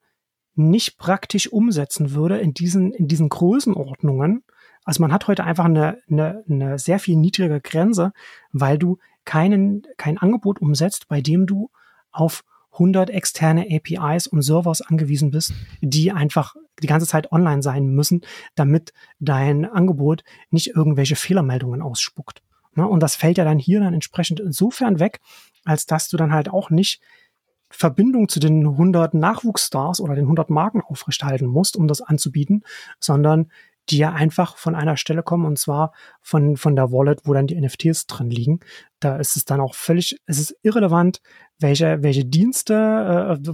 nicht 0.55 0.97
praktisch 0.97 1.51
umsetzen 1.51 2.13
würde 2.13 2.39
in 2.39 2.53
diesen, 2.53 2.91
in 2.91 3.07
diesen 3.07 3.29
Größenordnungen. 3.29 4.43
Also 4.85 5.03
man 5.03 5.13
hat 5.13 5.27
heute 5.27 5.43
einfach 5.43 5.65
eine, 5.65 5.99
eine, 6.09 6.43
eine 6.49 6.79
sehr 6.79 6.97
viel 6.97 7.15
niedrige 7.15 7.61
Grenze, 7.61 8.11
weil 8.51 8.79
du 8.79 8.97
keinen, 9.23 9.83
kein 9.97 10.17
Angebot 10.17 10.59
umsetzt, 10.59 11.07
bei 11.09 11.21
dem 11.21 11.45
du 11.45 11.69
auf 12.11 12.43
100 12.77 13.09
externe 13.09 13.67
APIs 13.69 14.27
und 14.27 14.41
Servers 14.41 14.81
angewiesen 14.81 15.31
bist, 15.31 15.53
die 15.81 16.11
einfach 16.11 16.55
die 16.81 16.87
ganze 16.87 17.07
Zeit 17.07 17.31
online 17.31 17.61
sein 17.61 17.87
müssen, 17.87 18.21
damit 18.55 18.93
dein 19.19 19.65
Angebot 19.65 20.23
nicht 20.51 20.75
irgendwelche 20.75 21.15
Fehlermeldungen 21.15 21.81
ausspuckt. 21.81 22.41
Ne? 22.75 22.87
Und 22.87 23.01
das 23.01 23.15
fällt 23.15 23.37
ja 23.37 23.43
dann 23.43 23.59
hier 23.59 23.79
dann 23.79 23.93
entsprechend 23.93 24.39
insofern 24.39 24.99
weg, 24.99 25.19
als 25.65 25.85
dass 25.85 26.07
du 26.07 26.17
dann 26.17 26.31
halt 26.31 26.49
auch 26.49 26.69
nicht 26.69 27.01
Verbindung 27.69 28.29
zu 28.29 28.39
den 28.39 28.65
100 28.65 29.13
Nachwuchsstars 29.13 29.99
oder 29.99 30.15
den 30.15 30.25
100 30.25 30.49
Marken 30.49 30.81
aufrechthalten 30.81 31.47
musst, 31.47 31.75
um 31.75 31.87
das 31.87 32.01
anzubieten, 32.01 32.63
sondern 32.99 33.51
die 33.89 33.97
ja 33.97 34.11
einfach 34.11 34.57
von 34.57 34.75
einer 34.75 34.97
Stelle 34.97 35.23
kommen 35.23 35.45
und 35.45 35.57
zwar 35.57 35.93
von, 36.21 36.57
von 36.57 36.75
der 36.75 36.91
Wallet, 36.91 37.21
wo 37.25 37.33
dann 37.33 37.47
die 37.47 37.59
NFTs 37.59 38.07
drin 38.07 38.29
liegen. 38.29 38.59
Da 38.99 39.17
ist 39.17 39.35
es 39.35 39.45
dann 39.45 39.61
auch 39.61 39.75
völlig, 39.75 40.19
es 40.25 40.39
ist 40.39 40.55
irrelevant, 40.61 41.21
welche, 41.59 42.03
welche 42.03 42.25
Dienste, 42.25 43.39
äh, 43.43 43.49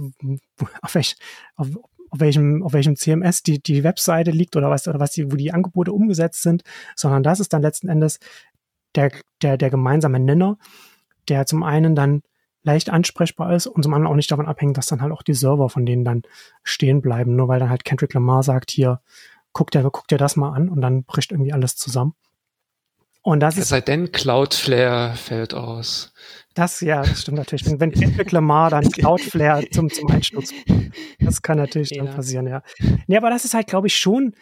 auf, 0.82 0.94
welch, 0.94 1.16
auf, 1.56 1.68
auf 2.10 2.20
welchem, 2.20 2.62
auf 2.62 2.72
welchem 2.72 2.96
CMS 2.96 3.42
die, 3.42 3.62
die 3.62 3.84
Webseite 3.84 4.30
liegt 4.30 4.56
oder 4.56 4.70
was, 4.70 4.88
oder 4.88 5.00
was 5.00 5.12
die, 5.12 5.30
wo 5.30 5.36
die 5.36 5.52
Angebote 5.52 5.92
umgesetzt 5.92 6.42
sind, 6.42 6.62
sondern 6.96 7.22
das 7.22 7.40
ist 7.40 7.52
dann 7.52 7.62
letzten 7.62 7.88
Endes 7.88 8.18
der, 8.94 9.12
der, 9.42 9.56
der 9.56 9.70
gemeinsame 9.70 10.20
Nenner, 10.20 10.58
der 11.28 11.46
zum 11.46 11.62
einen 11.62 11.94
dann 11.94 12.22
leicht 12.64 12.90
ansprechbar 12.90 13.54
ist 13.54 13.66
und 13.66 13.82
zum 13.82 13.92
anderen 13.92 14.12
auch 14.12 14.16
nicht 14.16 14.30
davon 14.30 14.46
abhängt, 14.46 14.78
dass 14.78 14.86
dann 14.86 15.02
halt 15.02 15.12
auch 15.12 15.22
die 15.22 15.34
Server 15.34 15.68
von 15.68 15.84
denen 15.84 16.04
dann 16.04 16.22
stehen 16.62 17.02
bleiben, 17.02 17.36
nur 17.36 17.46
weil 17.48 17.60
dann 17.60 17.68
halt 17.68 17.84
Kendrick 17.84 18.14
Lamar 18.14 18.42
sagt, 18.42 18.70
hier, 18.70 19.00
guck 19.54 19.70
dir, 19.70 19.82
guck 19.82 20.06
dir 20.08 20.18
das 20.18 20.36
mal 20.36 20.52
an 20.52 20.68
und 20.68 20.82
dann 20.82 21.04
bricht 21.04 21.32
irgendwie 21.32 21.54
alles 21.54 21.76
zusammen. 21.76 22.14
Und 23.22 23.40
das 23.40 23.56
ist. 23.56 23.68
Sei 23.68 23.80
denn, 23.80 24.12
Cloudflare 24.12 25.14
fällt 25.16 25.54
aus. 25.54 26.12
Das, 26.52 26.82
ja, 26.82 27.00
das 27.00 27.22
stimmt 27.22 27.38
natürlich. 27.38 27.64
Wenn, 27.64 27.80
wenn 27.80 27.90
Kendrick 27.90 28.30
Lamar 28.32 28.68
dann 28.68 28.90
Cloudflare 28.90 29.70
zum, 29.70 29.88
zum 29.90 30.10
Einsturz, 30.10 30.52
das 31.18 31.40
kann 31.40 31.56
natürlich 31.56 31.90
ja. 31.90 32.04
dann 32.04 32.14
passieren, 32.14 32.46
ja. 32.46 32.62
Nee, 33.06 33.16
aber 33.16 33.30
das 33.30 33.46
ist 33.46 33.54
halt, 33.54 33.66
glaube 33.66 33.86
ich, 33.86 33.96
schon 33.96 34.34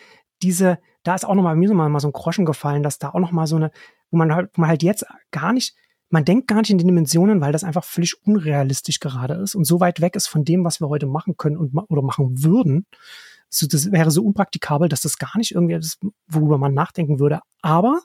diese, 0.42 0.80
da 1.04 1.14
ist 1.14 1.24
auch 1.24 1.36
nochmal 1.36 1.54
mir 1.54 1.68
so 1.68 1.74
mal, 1.74 1.88
mal 1.88 2.00
so 2.00 2.08
ein 2.08 2.12
Groschen 2.12 2.44
gefallen, 2.44 2.82
dass 2.82 2.98
da 2.98 3.10
auch 3.10 3.20
nochmal 3.20 3.46
so 3.46 3.54
eine, 3.54 3.70
wo 4.10 4.16
man 4.16 4.34
halt, 4.34 4.50
wo 4.54 4.62
man 4.62 4.68
halt 4.68 4.82
jetzt 4.82 5.06
gar 5.30 5.52
nicht, 5.52 5.76
man 6.10 6.24
denkt 6.24 6.48
gar 6.48 6.58
nicht 6.58 6.70
in 6.70 6.78
den 6.78 6.88
Dimensionen, 6.88 7.40
weil 7.40 7.52
das 7.52 7.62
einfach 7.62 7.84
völlig 7.84 8.20
unrealistisch 8.26 8.98
gerade 8.98 9.34
ist 9.34 9.54
und 9.54 9.64
so 9.64 9.78
weit 9.78 10.00
weg 10.00 10.16
ist 10.16 10.26
von 10.26 10.44
dem, 10.44 10.64
was 10.64 10.80
wir 10.80 10.88
heute 10.88 11.06
machen 11.06 11.36
können 11.36 11.56
und 11.56 11.72
oder 11.88 12.02
machen 12.02 12.42
würden. 12.42 12.86
So, 13.55 13.66
das 13.66 13.92
wäre 13.92 14.11
so 14.11 14.24
unpraktikabel, 14.24 14.88
dass 14.88 15.03
das 15.03 15.18
gar 15.18 15.36
nicht 15.36 15.53
irgendwie 15.53 15.74
ist, 15.74 16.00
worüber 16.26 16.57
man 16.57 16.72
nachdenken 16.72 17.18
würde. 17.18 17.40
Aber 17.61 18.00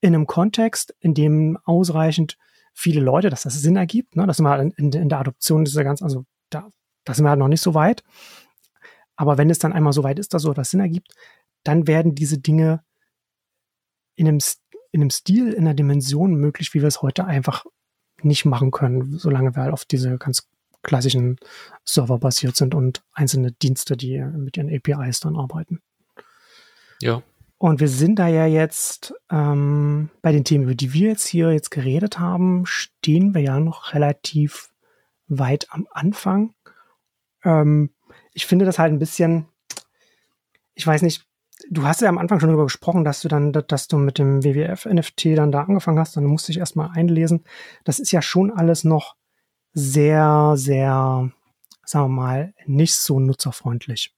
in 0.00 0.14
einem 0.14 0.26
Kontext, 0.26 0.94
in 1.00 1.12
dem 1.12 1.58
ausreichend 1.64 2.38
viele 2.72 3.00
Leute, 3.00 3.30
dass 3.30 3.42
das 3.42 3.60
Sinn 3.60 3.76
ergibt, 3.76 4.14
ne, 4.14 4.26
das 4.26 4.36
sind 4.36 4.46
wir 4.46 4.58
in, 4.60 4.92
in, 4.92 5.08
der 5.08 5.18
Adoption 5.18 5.64
dieser 5.64 5.82
ganz, 5.82 6.02
also 6.02 6.24
da, 6.50 6.68
da 7.04 7.14
sind 7.14 7.24
wir 7.24 7.30
halt 7.30 7.40
noch 7.40 7.48
nicht 7.48 7.62
so 7.62 7.74
weit. 7.74 8.04
Aber 9.16 9.38
wenn 9.38 9.50
es 9.50 9.58
dann 9.58 9.72
einmal 9.72 9.92
so 9.92 10.04
weit 10.04 10.20
ist, 10.20 10.34
dass 10.34 10.42
so 10.42 10.54
das 10.54 10.70
Sinn 10.70 10.80
ergibt, 10.80 11.14
dann 11.64 11.88
werden 11.88 12.14
diese 12.14 12.38
Dinge 12.38 12.82
in 14.14 14.28
einem 14.28 14.38
in 14.92 15.02
einem 15.02 15.10
Stil, 15.10 15.52
in 15.52 15.60
einer 15.60 15.74
Dimension 15.74 16.34
möglich, 16.34 16.74
wie 16.74 16.80
wir 16.80 16.88
es 16.88 17.02
heute 17.02 17.24
einfach 17.24 17.64
nicht 18.22 18.44
machen 18.44 18.70
können, 18.70 19.18
solange 19.18 19.54
wir 19.54 19.62
halt 19.62 19.72
auf 19.72 19.84
diese 19.84 20.18
ganz 20.18 20.48
klassischen 20.82 21.36
Server 21.84 22.18
basiert 22.18 22.56
sind 22.56 22.74
und 22.74 23.02
einzelne 23.12 23.52
Dienste, 23.52 23.96
die 23.96 24.18
mit 24.20 24.56
ihren 24.56 24.74
APIs 24.74 25.20
dann 25.20 25.36
arbeiten. 25.36 25.80
Ja. 27.00 27.22
Und 27.58 27.80
wir 27.80 27.88
sind 27.88 28.18
da 28.18 28.26
ja 28.26 28.46
jetzt 28.46 29.12
ähm, 29.30 30.08
bei 30.22 30.32
den 30.32 30.44
Themen, 30.44 30.64
über 30.64 30.74
die 30.74 30.94
wir 30.94 31.08
jetzt 31.08 31.26
hier 31.26 31.52
jetzt 31.52 31.70
geredet 31.70 32.18
haben, 32.18 32.64
stehen 32.64 33.34
wir 33.34 33.42
ja 33.42 33.60
noch 33.60 33.92
relativ 33.92 34.70
weit 35.28 35.66
am 35.70 35.86
Anfang. 35.90 36.54
Ähm, 37.44 37.90
ich 38.32 38.46
finde 38.46 38.64
das 38.64 38.78
halt 38.78 38.92
ein 38.92 38.98
bisschen, 38.98 39.46
ich 40.74 40.86
weiß 40.86 41.02
nicht, 41.02 41.26
du 41.68 41.84
hast 41.84 42.00
ja 42.00 42.08
am 42.08 42.16
Anfang 42.16 42.40
schon 42.40 42.48
darüber 42.48 42.64
gesprochen, 42.64 43.04
dass 43.04 43.20
du 43.20 43.28
dann, 43.28 43.52
dass 43.52 43.88
du 43.88 43.98
mit 43.98 44.18
dem 44.18 44.42
WWF-NFT 44.42 45.36
dann 45.36 45.52
da 45.52 45.62
angefangen 45.62 45.98
hast, 45.98 46.16
dann 46.16 46.24
musste 46.24 46.52
ich 46.52 46.58
erstmal 46.58 46.90
einlesen. 46.94 47.44
Das 47.84 47.98
ist 47.98 48.10
ja 48.10 48.22
schon 48.22 48.50
alles 48.50 48.84
noch 48.84 49.16
sehr, 49.72 50.54
sehr, 50.56 51.30
sagen 51.84 52.04
wir 52.04 52.08
mal, 52.08 52.54
nicht 52.66 52.94
so 52.94 53.20
nutzerfreundlich. 53.20 54.14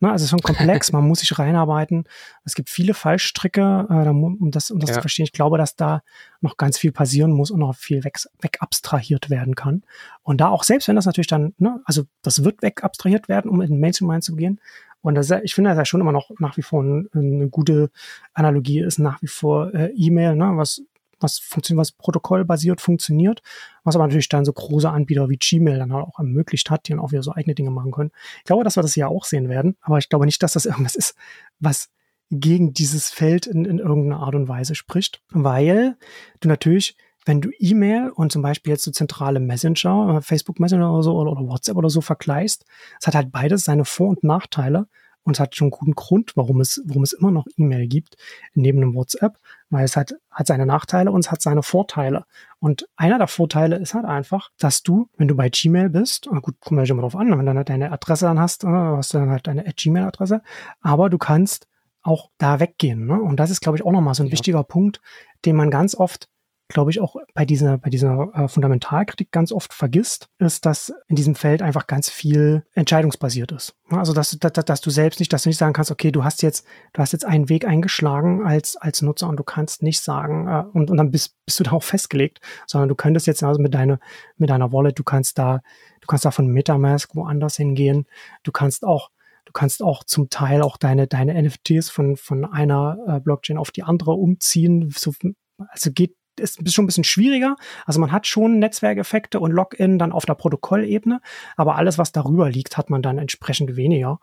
Ne, 0.00 0.10
also 0.10 0.22
es 0.22 0.24
ist 0.24 0.30
schon 0.30 0.40
komplex, 0.40 0.90
man 0.92 1.06
muss 1.06 1.20
sich 1.20 1.38
reinarbeiten. 1.38 2.04
Es 2.44 2.54
gibt 2.54 2.68
viele 2.68 2.92
Fallstricke, 2.92 3.86
äh, 3.88 4.08
um 4.08 4.50
das, 4.50 4.72
um 4.72 4.80
das 4.80 4.90
ja. 4.90 4.94
zu 4.94 5.00
verstehen. 5.00 5.24
Ich 5.24 5.32
glaube, 5.32 5.58
dass 5.58 5.76
da 5.76 6.02
noch 6.40 6.56
ganz 6.56 6.76
viel 6.76 6.90
passieren 6.90 7.30
muss 7.30 7.52
und 7.52 7.60
noch 7.60 7.76
viel 7.76 8.02
weg, 8.02 8.18
weg 8.40 8.58
abstrahiert 8.60 9.30
werden 9.30 9.54
kann. 9.54 9.84
Und 10.22 10.40
da 10.40 10.48
auch 10.48 10.64
selbst, 10.64 10.88
wenn 10.88 10.96
das 10.96 11.06
natürlich 11.06 11.28
dann, 11.28 11.54
ne, 11.58 11.80
also 11.84 12.02
das 12.22 12.42
wird 12.42 12.62
weg 12.62 12.82
abstrahiert 12.82 13.28
werden, 13.28 13.48
um 13.48 13.60
in 13.60 13.70
den 13.70 13.80
Mainstream 13.80 14.10
reinzugehen. 14.10 14.60
Und 15.02 15.14
das, 15.14 15.30
ich 15.30 15.54
finde, 15.54 15.70
das 15.70 15.78
ja 15.78 15.84
schon 15.84 16.00
immer 16.00 16.12
noch 16.12 16.30
nach 16.38 16.56
wie 16.56 16.62
vor 16.62 16.82
eine, 16.82 17.08
eine 17.12 17.48
gute 17.48 17.90
Analogie 18.34 18.80
ist, 18.80 18.98
nach 18.98 19.22
wie 19.22 19.28
vor 19.28 19.72
äh, 19.72 19.92
E-Mail, 19.94 20.34
ne, 20.34 20.52
was 20.56 20.82
was 21.22 21.38
funktioniert, 21.38 21.80
was 21.80 21.92
protokollbasiert 21.92 22.80
funktioniert, 22.80 23.42
was 23.84 23.94
aber 23.94 24.06
natürlich 24.06 24.28
dann 24.28 24.44
so 24.44 24.52
große 24.52 24.88
Anbieter 24.88 25.28
wie 25.28 25.36
Gmail 25.36 25.78
dann 25.78 25.92
halt 25.92 26.06
auch 26.06 26.18
ermöglicht 26.18 26.70
hat, 26.70 26.86
die 26.86 26.92
dann 26.92 27.00
auch 27.00 27.12
wieder 27.12 27.22
so 27.22 27.32
eigene 27.32 27.54
Dinge 27.54 27.70
machen 27.70 27.92
können. 27.92 28.10
Ich 28.38 28.44
glaube, 28.44 28.64
dass 28.64 28.76
wir 28.76 28.82
das 28.82 28.96
ja 28.96 29.08
auch 29.08 29.24
sehen 29.24 29.48
werden, 29.48 29.76
aber 29.80 29.98
ich 29.98 30.08
glaube 30.08 30.26
nicht, 30.26 30.42
dass 30.42 30.52
das 30.52 30.66
irgendwas 30.66 30.94
ist, 30.94 31.14
was 31.60 31.90
gegen 32.30 32.72
dieses 32.72 33.10
Feld 33.10 33.46
in, 33.46 33.64
in 33.64 33.78
irgendeiner 33.78 34.22
Art 34.22 34.34
und 34.34 34.48
Weise 34.48 34.74
spricht, 34.74 35.22
weil 35.30 35.96
du 36.40 36.48
natürlich 36.48 36.96
wenn 37.24 37.40
du 37.40 37.50
E-Mail 37.58 38.10
und 38.10 38.32
zum 38.32 38.42
Beispiel 38.42 38.72
jetzt 38.72 38.84
so 38.84 38.90
zentrale 38.90 39.40
Messenger, 39.40 40.20
Facebook 40.22 40.58
Messenger 40.58 40.92
oder 40.92 41.02
so 41.02 41.16
oder 41.16 41.40
WhatsApp 41.46 41.76
oder 41.76 41.90
so 41.90 42.00
vergleichst, 42.00 42.64
es 43.00 43.06
hat 43.06 43.14
halt 43.14 43.30
beides 43.30 43.64
seine 43.64 43.84
Vor- 43.84 44.08
und 44.08 44.24
Nachteile. 44.24 44.88
Und 45.24 45.36
es 45.36 45.40
hat 45.40 45.54
schon 45.54 45.66
einen 45.66 45.70
guten 45.70 45.92
Grund, 45.92 46.36
warum 46.36 46.60
es, 46.60 46.82
warum 46.84 47.04
es 47.04 47.12
immer 47.12 47.30
noch 47.30 47.46
E-Mail 47.56 47.86
gibt, 47.86 48.16
neben 48.54 48.78
einem 48.78 48.96
WhatsApp, 48.96 49.38
weil 49.72 49.84
es 49.84 49.96
hat, 49.96 50.14
hat 50.30 50.46
seine 50.46 50.66
Nachteile 50.66 51.10
und 51.10 51.20
es 51.20 51.30
hat 51.30 51.40
seine 51.40 51.62
Vorteile. 51.62 52.24
Und 52.60 52.86
einer 52.96 53.18
der 53.18 53.26
Vorteile 53.26 53.76
ist 53.76 53.94
halt 53.94 54.04
einfach, 54.04 54.50
dass 54.58 54.82
du, 54.82 55.08
wenn 55.16 55.28
du 55.28 55.34
bei 55.34 55.48
Gmail 55.48 55.88
bist, 55.88 56.28
gut, 56.42 56.60
kommt 56.60 56.78
ja 56.78 56.86
schon 56.86 56.96
mal 56.96 57.02
drauf 57.02 57.16
an, 57.16 57.30
wenn 57.30 57.38
du 57.38 57.44
dann 57.46 57.56
halt 57.56 57.70
deine 57.70 57.90
Adresse 57.90 58.26
dann 58.26 58.38
hast, 58.38 58.64
äh, 58.64 58.68
hast 58.68 59.14
du 59.14 59.18
dann 59.18 59.30
halt 59.30 59.46
deine 59.46 59.64
Gmail-Adresse, 59.64 60.42
aber 60.82 61.08
du 61.08 61.16
kannst 61.16 61.68
auch 62.02 62.30
da 62.36 62.60
weggehen. 62.60 63.06
Ne? 63.06 63.20
Und 63.20 63.40
das 63.40 63.50
ist, 63.50 63.60
glaube 63.60 63.78
ich, 63.78 63.84
auch 63.84 63.92
nochmal 63.92 64.14
so 64.14 64.22
ein 64.22 64.26
ja. 64.26 64.32
wichtiger 64.32 64.62
Punkt, 64.62 65.00
den 65.46 65.56
man 65.56 65.70
ganz 65.70 65.94
oft 65.94 66.28
glaube 66.72 66.90
ich, 66.90 67.00
auch 67.00 67.16
bei 67.34 67.44
dieser, 67.44 67.78
bei 67.78 67.90
dieser 67.90 68.30
äh, 68.34 68.48
Fundamentalkritik 68.48 69.30
ganz 69.30 69.52
oft 69.52 69.72
vergisst, 69.72 70.28
ist, 70.38 70.66
dass 70.66 70.92
in 71.08 71.16
diesem 71.16 71.34
Feld 71.34 71.62
einfach 71.62 71.86
ganz 71.86 72.08
viel 72.08 72.64
entscheidungsbasiert 72.72 73.52
ist. 73.52 73.74
Also, 73.90 74.12
dass, 74.12 74.36
dass, 74.38 74.52
dass 74.52 74.80
du 74.80 74.90
selbst 74.90 75.20
nicht, 75.20 75.32
dass 75.32 75.42
du 75.42 75.48
nicht 75.48 75.58
sagen 75.58 75.72
kannst, 75.72 75.90
okay, 75.90 76.10
du 76.10 76.24
hast 76.24 76.42
jetzt, 76.42 76.66
du 76.92 77.00
hast 77.00 77.12
jetzt 77.12 77.24
einen 77.24 77.48
Weg 77.48 77.66
eingeschlagen 77.66 78.44
als, 78.44 78.76
als 78.76 79.02
Nutzer 79.02 79.28
und 79.28 79.36
du 79.36 79.44
kannst 79.44 79.82
nicht 79.82 80.00
sagen, 80.00 80.48
äh, 80.48 80.64
und, 80.72 80.90
und 80.90 80.96
dann 80.96 81.10
bist, 81.10 81.36
bist 81.44 81.60
du 81.60 81.64
darauf 81.64 81.84
festgelegt, 81.84 82.40
sondern 82.66 82.88
du 82.88 82.94
könntest 82.94 83.26
jetzt 83.26 83.42
also 83.42 83.60
mit 83.60 83.74
deiner, 83.74 83.98
mit 84.36 84.50
deiner 84.50 84.72
Wallet, 84.72 84.98
du 84.98 85.04
kannst 85.04 85.38
da, 85.38 85.60
du 86.00 86.06
kannst 86.06 86.24
da 86.24 86.30
von 86.30 86.46
Metamask 86.46 87.14
woanders 87.14 87.56
hingehen, 87.56 88.06
du 88.42 88.52
kannst 88.52 88.84
auch 88.84 89.10
Du 89.44 89.52
kannst 89.52 89.82
auch 89.82 90.04
zum 90.04 90.30
Teil 90.30 90.62
auch 90.62 90.76
deine, 90.76 91.08
deine 91.08 91.40
NFTs 91.42 91.90
von, 91.90 92.16
von 92.16 92.44
einer 92.44 92.96
äh, 93.06 93.20
Blockchain 93.20 93.58
auf 93.58 93.70
die 93.70 93.82
andere 93.82 94.12
umziehen. 94.12 94.94
So, 94.96 95.12
also 95.58 95.90
geht 95.92 96.16
ist 96.38 96.72
schon 96.72 96.84
ein 96.84 96.86
bisschen 96.86 97.04
schwieriger. 97.04 97.56
Also 97.86 98.00
man 98.00 98.12
hat 98.12 98.26
schon 98.26 98.58
Netzwerkeffekte 98.58 99.40
und 99.40 99.52
Login 99.52 99.98
dann 99.98 100.12
auf 100.12 100.26
der 100.26 100.34
Protokollebene, 100.34 101.20
aber 101.56 101.76
alles, 101.76 101.98
was 101.98 102.12
darüber 102.12 102.50
liegt, 102.50 102.76
hat 102.76 102.90
man 102.90 103.02
dann 103.02 103.18
entsprechend 103.18 103.76
weniger. 103.76 104.20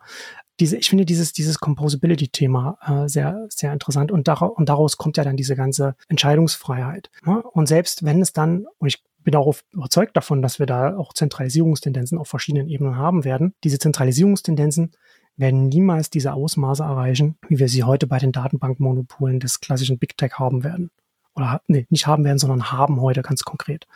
Diese, 0.58 0.76
ich 0.76 0.90
finde 0.90 1.06
dieses, 1.06 1.32
dieses 1.32 1.58
Composability-Thema 1.58 2.78
äh, 3.04 3.08
sehr, 3.08 3.46
sehr 3.48 3.72
interessant 3.72 4.12
und, 4.12 4.28
dar 4.28 4.42
und 4.42 4.68
daraus 4.68 4.98
kommt 4.98 5.16
ja 5.16 5.24
dann 5.24 5.36
diese 5.36 5.56
ganze 5.56 5.94
Entscheidungsfreiheit. 6.08 7.10
Ne? 7.24 7.42
Und 7.42 7.66
selbst 7.66 8.04
wenn 8.04 8.20
es 8.20 8.32
dann, 8.32 8.66
und 8.78 8.88
ich 8.88 9.02
bin 9.22 9.32
darauf 9.32 9.64
überzeugt 9.72 10.16
davon, 10.16 10.42
dass 10.42 10.58
wir 10.58 10.66
da 10.66 10.96
auch 10.96 11.14
Zentralisierungstendenzen 11.14 12.18
auf 12.18 12.28
verschiedenen 12.28 12.68
Ebenen 12.68 12.96
haben 12.96 13.24
werden, 13.24 13.54
diese 13.64 13.78
Zentralisierungstendenzen 13.78 14.92
werden 15.36 15.68
niemals 15.68 16.10
diese 16.10 16.34
Ausmaße 16.34 16.82
erreichen, 16.82 17.36
wie 17.48 17.58
wir 17.58 17.68
sie 17.68 17.84
heute 17.84 18.06
bei 18.06 18.18
den 18.18 18.32
Datenbankmonopolen 18.32 19.40
des 19.40 19.60
klassischen 19.60 19.98
Big 19.98 20.18
Tech 20.18 20.32
haben 20.34 20.64
werden 20.64 20.90
oder 21.34 21.62
nee, 21.66 21.86
nicht 21.90 22.06
haben 22.06 22.24
werden, 22.24 22.38
sondern 22.38 22.72
haben 22.72 23.00
heute 23.00 23.22
ganz 23.22 23.42
konkret. 23.42 23.86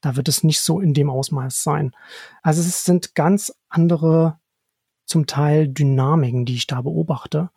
Da 0.00 0.16
wird 0.16 0.28
es 0.28 0.44
nicht 0.44 0.60
so 0.60 0.80
in 0.80 0.94
dem 0.94 1.10
Ausmaß 1.10 1.62
sein. 1.62 1.94
Also 2.42 2.60
es 2.60 2.84
sind 2.84 3.14
ganz 3.14 3.54
andere, 3.68 4.38
zum 5.06 5.26
Teil 5.26 5.68
Dynamiken, 5.68 6.44
die 6.44 6.54
ich 6.54 6.66
da 6.66 6.80
beobachte. 6.80 7.50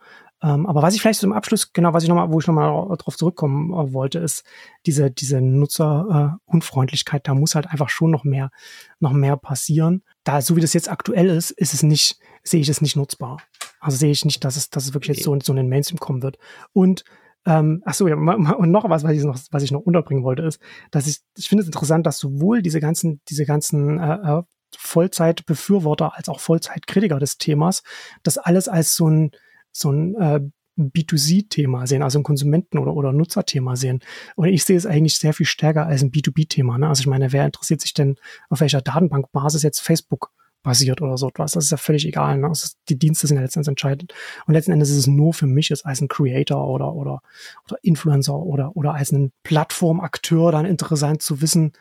Ähm, 0.43 0.65
aber 0.65 0.81
was 0.81 0.93
ich 0.93 1.01
vielleicht 1.01 1.21
zum 1.21 1.31
Abschluss, 1.31 1.71
genau, 1.71 1.93
was 1.93 2.03
ich 2.03 2.09
nochmal, 2.09 2.29
wo 2.29 2.39
ich 2.39 2.47
nochmal 2.47 2.67
darauf 2.97 3.15
zurückkommen 3.15 3.71
äh, 3.71 3.93
wollte, 3.93 4.19
ist 4.19 4.43
diese, 4.85 5.09
diese 5.09 5.39
Nutzerunfreundlichkeit. 5.39 7.21
Äh, 7.21 7.29
da 7.29 7.33
muss 7.33 7.55
halt 7.55 7.67
einfach 7.67 7.89
schon 7.89 8.11
noch 8.11 8.25
mehr, 8.25 8.51
noch 8.99 9.13
mehr 9.13 9.37
passieren. 9.37 10.03
Da, 10.25 10.41
so 10.41 10.57
wie 10.57 10.61
das 10.61 10.73
jetzt 10.73 10.91
aktuell 10.91 11.29
ist, 11.29 11.51
ist 11.51 11.73
es 11.73 11.81
nicht, 11.81 12.19
sehe 12.43 12.59
ich 12.59 12.67
es 12.67 12.81
nicht 12.81 12.97
nutzbar. 12.97 13.37
Also 13.79 13.97
sehe 13.97 14.11
ich 14.11 14.25
nicht, 14.25 14.43
dass 14.43 14.57
es, 14.57 14.69
dass 14.69 14.83
es 14.85 14.93
wirklich 14.93 15.17
jetzt 15.17 15.23
so, 15.23 15.37
so 15.41 15.53
in 15.53 15.57
den 15.57 15.69
Mainstream 15.69 15.99
kommen 15.99 16.23
wird. 16.23 16.37
Und 16.73 17.05
ähm, 17.45 17.81
ach 17.85 17.93
so, 17.93 18.07
ja, 18.07 18.15
und 18.15 18.71
noch 18.71 18.89
was, 18.89 19.03
was 19.03 19.11
ich 19.11 19.23
noch, 19.23 19.37
was 19.51 19.63
ich 19.63 19.71
noch 19.71 19.81
unterbringen 19.81 20.23
wollte, 20.23 20.43
ist, 20.43 20.59
dass 20.91 21.07
ich, 21.07 21.19
ich 21.37 21.49
finde 21.49 21.63
es 21.63 21.67
interessant, 21.67 22.05
dass 22.05 22.17
sowohl 22.17 22.61
diese 22.61 22.79
ganzen, 22.79 23.21
diese 23.29 23.45
ganzen 23.45 23.99
äh, 23.99 24.39
äh, 24.39 24.43
Vollzeitbefürworter 24.75 26.15
als 26.15 26.29
auch 26.29 26.39
Vollzeitkritiker 26.39 27.19
des 27.19 27.37
Themas 27.37 27.83
das 28.23 28.37
alles 28.37 28.67
als 28.67 28.95
so 28.95 29.09
ein, 29.09 29.31
so 29.71 29.91
ein 29.91 30.15
äh, 30.15 30.39
B2C-Thema 30.77 31.85
sehen, 31.85 32.01
also 32.01 32.19
ein 32.19 32.23
Konsumenten- 32.23 32.79
oder, 32.79 32.95
oder 32.95 33.11
Nutzerthema 33.11 33.75
sehen. 33.75 33.99
Und 34.35 34.47
ich 34.47 34.63
sehe 34.63 34.77
es 34.77 34.85
eigentlich 34.85 35.19
sehr 35.19 35.33
viel 35.33 35.45
stärker 35.45 35.85
als 35.85 36.01
ein 36.01 36.11
B2B-Thema. 36.11 36.77
Ne? 36.77 36.87
Also 36.87 37.01
ich 37.01 37.07
meine, 37.07 37.31
wer 37.31 37.45
interessiert 37.45 37.81
sich 37.81 37.93
denn, 37.93 38.15
auf 38.49 38.61
welcher 38.61 38.81
Datenbankbasis 38.81 39.61
jetzt 39.61 39.81
Facebook 39.81 40.31
basiert 40.63 41.01
oder 41.01 41.17
so 41.17 41.27
etwas. 41.27 41.51
Das 41.51 41.65
ist 41.65 41.71
ja 41.71 41.77
völlig 41.77 42.07
egal. 42.07 42.37
Ne? 42.37 42.49
Ist, 42.49 42.77
die 42.89 42.97
Dienste 42.97 43.27
sind 43.27 43.37
ja 43.37 43.43
letztendlich 43.43 43.69
entscheidend. 43.69 44.13
Und 44.47 44.53
letzten 44.53 44.71
Endes 44.71 44.89
ist 44.89 44.97
es 44.97 45.07
nur 45.07 45.33
für 45.33 45.45
mich 45.45 45.69
jetzt 45.69 45.85
als 45.85 46.01
ein 46.01 46.07
Creator 46.07 46.67
oder, 46.67 46.93
oder, 46.93 47.21
oder 47.65 47.77
Influencer 47.83 48.37
oder, 48.37 48.75
oder 48.75 48.93
als 48.93 49.11
ein 49.11 49.31
Plattformakteur 49.43 50.51
dann 50.51 50.65
interessant 50.65 51.21
zu 51.21 51.41
wissen, 51.41 51.73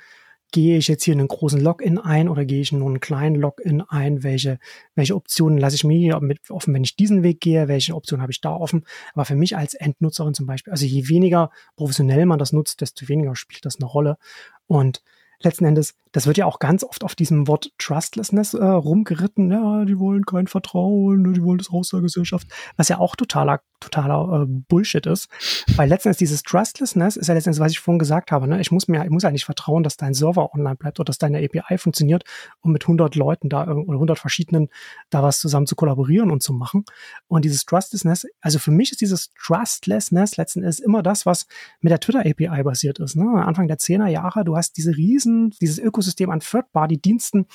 gehe 0.53 0.77
ich 0.77 0.87
jetzt 0.87 1.03
hier 1.03 1.15
einen 1.15 1.29
großen 1.29 1.61
Login 1.61 1.99
ein 1.99 2.29
oder 2.29 2.45
gehe 2.45 2.61
ich 2.61 2.73
nur 2.73 2.89
einen 2.89 3.01
kleinen 3.01 3.37
Login 3.37 3.81
ein? 3.81 4.23
Welche, 4.23 4.59
welche 4.95 5.17
Optionen 5.17 5.59
lasse 5.59 5.77
ich 5.77 5.85
mir 5.85 5.99
hier 5.99 6.21
offen, 6.51 6.75
wenn 6.75 6.85
ich 6.85 6.95
diesen 6.95 7.23
Weg 7.23 7.41
gehe? 7.41 7.69
Welche 7.69 7.95
Optionen 7.95 8.23
habe 8.23 8.33
ich 8.33 8.41
da 8.41 8.55
offen? 8.55 8.85
Aber 9.15 9.25
für 9.25 9.35
mich 9.35 9.57
als 9.57 9.75
Endnutzerin 9.75 10.35
zum 10.35 10.47
Beispiel, 10.47 10.71
also 10.71 10.85
je 10.85 11.09
weniger 11.09 11.51
professionell 11.75 12.27
man 12.27 12.39
das 12.39 12.53
nutzt, 12.53 12.83
desto 12.83 13.09
weniger 13.09 13.35
spielt 13.35 13.65
das 13.65 13.77
eine 13.77 13.87
Rolle. 13.87 14.19
Und 14.67 15.03
letzten 15.41 15.65
Endes, 15.65 15.95
das 16.13 16.27
wird 16.27 16.37
ja 16.37 16.47
auch 16.47 16.59
ganz 16.59 16.85
oft 16.85 17.05
auf 17.05 17.15
diesem 17.15 17.49
Wort 17.49 17.73
Trustlessness 17.79 18.53
äh, 18.55 18.65
rumgeritten. 18.65 19.51
Ja, 19.51 19.85
die 19.87 19.99
wollen 19.99 20.27
kein 20.27 20.47
Vertrauen, 20.47 21.23
ne, 21.23 21.33
die 21.33 21.43
wollen 21.43 21.59
das 21.59 21.73
raus 21.73 21.89
der 21.89 22.03
Gesellschaft, 22.03 22.47
was 22.77 22.89
ja 22.89 22.99
auch 22.99 23.17
totaler, 23.17 23.61
totaler 23.81 24.43
äh, 24.43 24.47
Bullshit 24.47 25.07
ist. 25.07 25.29
Weil 25.75 25.89
letztendlich 25.89 26.19
dieses 26.19 26.43
Trustlessness 26.43 27.17
ist 27.17 27.29
ja 27.29 27.35
letztendlich, 27.35 27.61
was 27.61 27.73
ich 27.73 27.81
vorhin 27.81 27.99
gesagt 27.99 28.31
habe. 28.31 28.47
Ne? 28.47 28.61
Ich 28.61 28.71
muss 28.71 28.89
mir, 28.89 29.03
ich 29.05 29.11
muss 29.11 29.23
ja 29.23 29.31
nicht 29.31 29.47
vertrauen, 29.47 29.83
dass 29.83 29.97
dein 29.97 30.13
Server 30.13 30.55
online 30.55 30.77
bleibt 30.77 31.01
oder 31.01 31.07
dass 31.07 31.19
deine 31.19 31.39
API 31.39 31.79
funktioniert, 31.79 32.25
um 32.61 32.73
mit 32.73 32.85
100 32.85 33.15
Leuten 33.17 33.49
da 33.49 33.63
oder 33.63 33.95
100 33.95 34.19
verschiedenen 34.19 34.69
da 35.09 35.23
was 35.23 35.41
zusammen 35.41 35.67
zu 35.67 35.77
kollaborieren 35.77 36.31
und 36.31 36.43
zu 36.43 36.53
machen. 36.53 36.85
Und 37.27 37.47
dieses 37.47 37.65
Trustlessness, 37.65 38.27
also 38.43 38.59
für 38.59 38.71
mich 38.71 38.93
ist 38.93 39.01
dieses 39.01 39.31
Trustlessness 39.43 40.37
letzten 40.37 40.61
Endes 40.61 40.79
immer 40.79 41.03
das, 41.03 41.25
was 41.25 41.47
mit 41.81 41.91
der 41.91 42.01
Twitter 42.01 42.21
API 42.21 42.63
basiert 42.63 42.99
ist. 42.99 43.17
Ne? 43.17 43.43
Anfang 43.45 43.67
der 43.67 43.79
10er 43.79 44.09
Jahre, 44.09 44.45
du 44.45 44.57
hast 44.57 44.77
diese 44.77 44.95
riesen, 44.95 45.51
dieses 45.61 45.79
Ökosystem 45.79 46.02
an 46.31 46.41
Third-Party-Diensten, 46.41 47.47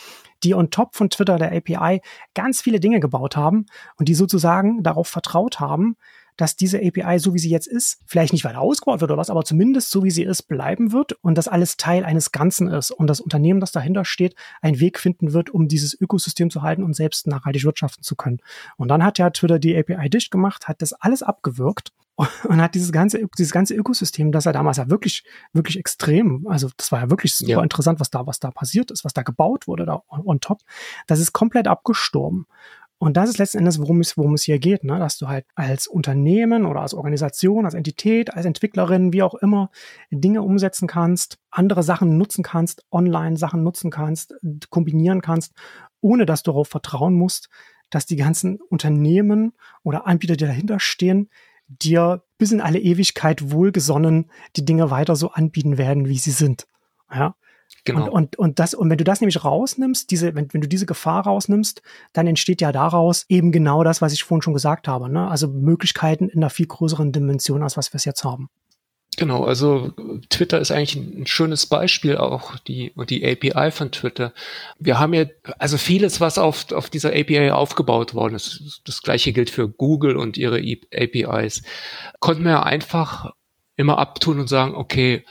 die 0.44 0.53
on 0.53 0.69
top 0.69 0.95
von 0.95 1.10
Twitter, 1.10 1.38
der 1.38 1.52
API, 1.52 2.02
ganz 2.34 2.61
viele 2.61 2.80
Dinge 2.80 2.99
gebaut 2.99 3.36
haben 3.36 3.65
und 3.98 4.07
die 4.10 4.15
sozusagen 4.15 4.84
darauf 4.84 5.07
vertraut 5.07 5.60
haben, 5.60 5.98
dass 6.38 6.55
diese 6.55 6.80
API, 6.80 7.19
so 7.19 7.34
wie 7.34 7.39
sie 7.39 7.49
jetzt 7.49 7.68
ist, 7.68 7.99
vielleicht 8.05 8.31
nicht 8.31 8.45
weiter 8.45 8.61
ausgebaut 8.61 9.01
wird 9.01 9.11
oder 9.11 9.19
was, 9.19 9.30
aber 9.30 9.43
zumindest 9.43 9.91
so 9.91 10.03
wie 10.03 10.11
sie 10.11 10.23
ist, 10.23 10.43
bleiben 10.43 10.91
wird 10.91 11.14
und 11.14 11.38
dass 11.38 11.47
alles 11.47 11.77
Teil 11.77 12.05
eines 12.05 12.31
Ganzen 12.31 12.69
ist 12.69 12.91
und 12.91 13.07
das 13.07 13.19
Unternehmen, 13.19 13.59
das 13.59 13.72
dahinter 13.72 14.05
steht, 14.05 14.35
einen 14.61 14.80
Weg 14.80 14.99
finden 14.99 15.34
wird, 15.34 15.49
um 15.49 15.68
dieses 15.68 15.99
Ökosystem 15.99 16.49
zu 16.49 16.61
halten 16.61 16.84
und 16.84 16.95
selbst 16.95 17.27
nachhaltig 17.27 17.65
wirtschaften 17.65 18.03
zu 18.03 18.15
können. 18.15 18.39
Und 18.77 18.88
dann 18.88 19.03
hat 19.03 19.18
ja 19.18 19.30
Twitter 19.31 19.59
die 19.59 19.76
API 19.76 20.09
dicht 20.09 20.31
gemacht, 20.31 20.68
hat 20.68 20.81
das 20.81 20.93
alles 20.93 21.23
abgewürgt 21.23 21.91
und 22.43 22.61
hat 22.61 22.76
dieses 22.76 22.91
ganze, 22.91 23.22
dieses 23.38 23.51
ganze 23.51 23.76
Ökosystem, 23.76 24.31
das 24.31 24.45
er 24.45 24.53
damals 24.53 24.77
ja 24.77 24.89
wirklich, 24.89 25.23
wirklich 25.53 25.77
extrem, 25.77 26.47
also 26.47 26.69
das 26.77 26.91
war 26.91 27.01
ja 27.01 27.09
wirklich 27.09 27.35
super 27.35 27.51
ja. 27.51 27.64
interessant, 27.64 27.99
was 27.99 28.09
da, 28.09 28.26
was 28.26 28.39
da 28.39 28.51
passiert 28.51 28.91
ist, 28.91 29.05
was 29.05 29.14
da 29.14 29.23
gebaut 29.23 29.68
wurde, 29.68 29.85
da 29.85 30.01
on 30.07 30.39
top, 30.39 30.61
das 31.05 31.19
ist 31.19 31.34
komplett 31.34 31.68
abgestorben. 31.68 32.47
Und 32.99 33.15
das 33.15 33.30
ist 33.30 33.38
letzten 33.38 33.60
Endes, 33.60 33.80
worum 33.80 34.02
es, 34.02 34.18
worum 34.18 34.34
es 34.34 34.44
hier 34.44 34.57
geht, 34.57 34.84
ne? 34.84 34.98
dass 34.98 35.19
du 35.19 35.28
halt 35.28 35.45
als 35.53 35.88
Unternehmen 35.88 36.65
oder 36.65 36.82
als 36.82 36.95
Organisation, 36.95 37.65
als 37.65 37.76
Entität, 37.76 38.34
als 38.34 38.45
Entwicklerin, 38.45 39.14
wie 39.14 39.22
auch 39.22 39.36
immer, 39.36 39.69
Dinge 40.10 40.41
umsetzen 40.41 40.88
kannst, 40.88 41.38
andere 41.52 41.84
Sachen 41.84 42.18
nutzen 42.18 42.44
kannst, 42.44 42.86
online 42.90 43.38
Sachen 43.38 43.61
nutzen 43.61 43.91
kannst, 43.91 44.34
kombinieren 44.72 45.22
kannst, 45.22 45.53
ohne 46.02 46.26
dass 46.26 46.41
du 46.41 46.52
darauf 46.52 46.69
vertrauen 46.69 47.14
musst, 47.14 47.49
dass 47.91 48.07
die 48.07 48.15
ganzen 48.15 48.60
Unternehmen 48.61 49.53
oder 49.84 50.07
Anbieter, 50.07 50.36
die 50.36 50.45
dahinter 50.45 50.80
stehen, 50.80 51.30
dir 51.68 52.24
bis 52.38 52.52
in 52.52 52.61
alle 52.61 52.80
Ewigkeit 52.80 53.52
wohlgesonnen 53.52 54.32
die 54.56 54.65
Dinge 54.65 54.90
weiter 54.90 55.15
so 55.15 55.32
anbieten 55.32 55.78
werden, 55.78 56.07
wie 56.07 56.18
sie 56.18 56.32
sind. 56.32 56.68
Ja. 57.11 57.36
Genau. 57.88 58.03
Und, 58.03 58.09
und, 58.09 58.35
und, 58.38 58.59
das, 58.59 58.73
und 58.73 58.89
wenn 58.89 58.97
du 58.97 59.05
das 59.05 59.22
nämlich 59.22 59.45
rausnimmst, 59.45 60.11
diese, 60.11 60.35
wenn, 60.35 60.53
wenn 60.53 60.59
du 60.59 60.68
diese 60.68 60.85
Gefahr 60.85 61.23
rausnimmst, 61.23 61.81
dann 62.11 62.27
entsteht 62.27 62.59
ja 62.59 62.73
daraus 62.73 63.26
eben 63.30 63.53
genau 63.53 63.85
das, 63.85 64.01
was 64.01 64.11
ich 64.11 64.26
vorhin 64.26 64.41
schon 64.41 64.53
gesagt 64.53 64.89
habe. 64.89 65.09
Ne? 65.09 65.26
Also 65.26 65.47
Möglichkeiten 65.47 66.27
in 66.27 66.39
einer 66.39 66.49
viel 66.49 66.68
größeren 66.68 67.14
Dimension, 67.14 67.64
als 67.64 67.77
was 67.77 67.93
wir 67.93 67.95
es 67.97 68.03
jetzt 68.03 68.26
haben. 68.26 68.49
Genau, 69.15 69.45
also 69.45 69.93
Twitter 70.30 70.59
ist 70.59 70.72
eigentlich 70.72 70.95
ein 70.97 71.26
schönes 71.27 71.65
Beispiel 71.65 72.18
auch 72.18 72.59
die 72.59 72.91
und 72.91 73.09
die 73.09 73.26
API 73.26 73.72
von 73.72 73.91
Twitter. 73.91 74.34
Wir 74.80 74.99
haben 74.99 75.14
ja 75.14 75.26
also 75.57 75.77
vieles, 75.77 76.19
was 76.19 76.38
auf, 76.38 76.72
auf 76.73 76.89
dieser 76.89 77.11
API 77.11 77.51
aufgebaut 77.51 78.14
worden 78.14 78.35
ist. 78.35 78.81
Das 78.85 79.01
gleiche 79.01 79.31
gilt 79.31 79.49
für 79.49 79.69
Google 79.69 80.18
und 80.18 80.38
ihre 80.38 80.59
APIs. 80.93 81.64
Konnten 82.19 82.43
wir 82.43 82.51
ja 82.51 82.64
einfach 82.64 83.31
immer 83.77 83.97
abtun 83.97 84.41
und 84.41 84.49
sagen, 84.49 84.76
okay, 84.76 85.23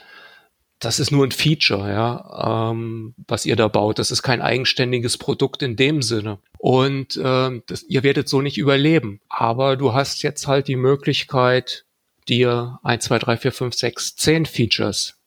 das 0.79 0.99
ist 0.99 1.11
nur 1.11 1.25
ein 1.25 1.31
Feature, 1.31 1.89
ja, 1.89 2.69
ähm, 2.71 3.15
was 3.27 3.45
ihr 3.45 3.55
da 3.55 3.67
baut. 3.67 3.99
Das 3.99 4.11
ist 4.11 4.21
kein 4.21 4.41
eigenständiges 4.41 5.17
Produkt 5.17 5.63
in 5.63 5.75
dem 5.75 6.01
Sinne. 6.01 6.39
Und 6.59 7.19
ähm, 7.23 7.63
das, 7.67 7.83
ihr 7.83 8.03
werdet 8.03 8.29
so 8.29 8.41
nicht 8.41 8.57
überleben. 8.57 9.19
Aber 9.27 9.75
du 9.75 9.93
hast 9.93 10.21
jetzt 10.21 10.47
halt 10.47 10.67
die 10.67 10.75
Möglichkeit, 10.75 11.85
dir 12.27 12.79
ein, 12.83 13.01
zwei, 13.01 13.17
drei, 13.17 13.37
vier, 13.37 13.51
fünf, 13.51 13.73
sechs, 13.75 14.15
zehn 14.15 14.45
Features 14.45 15.17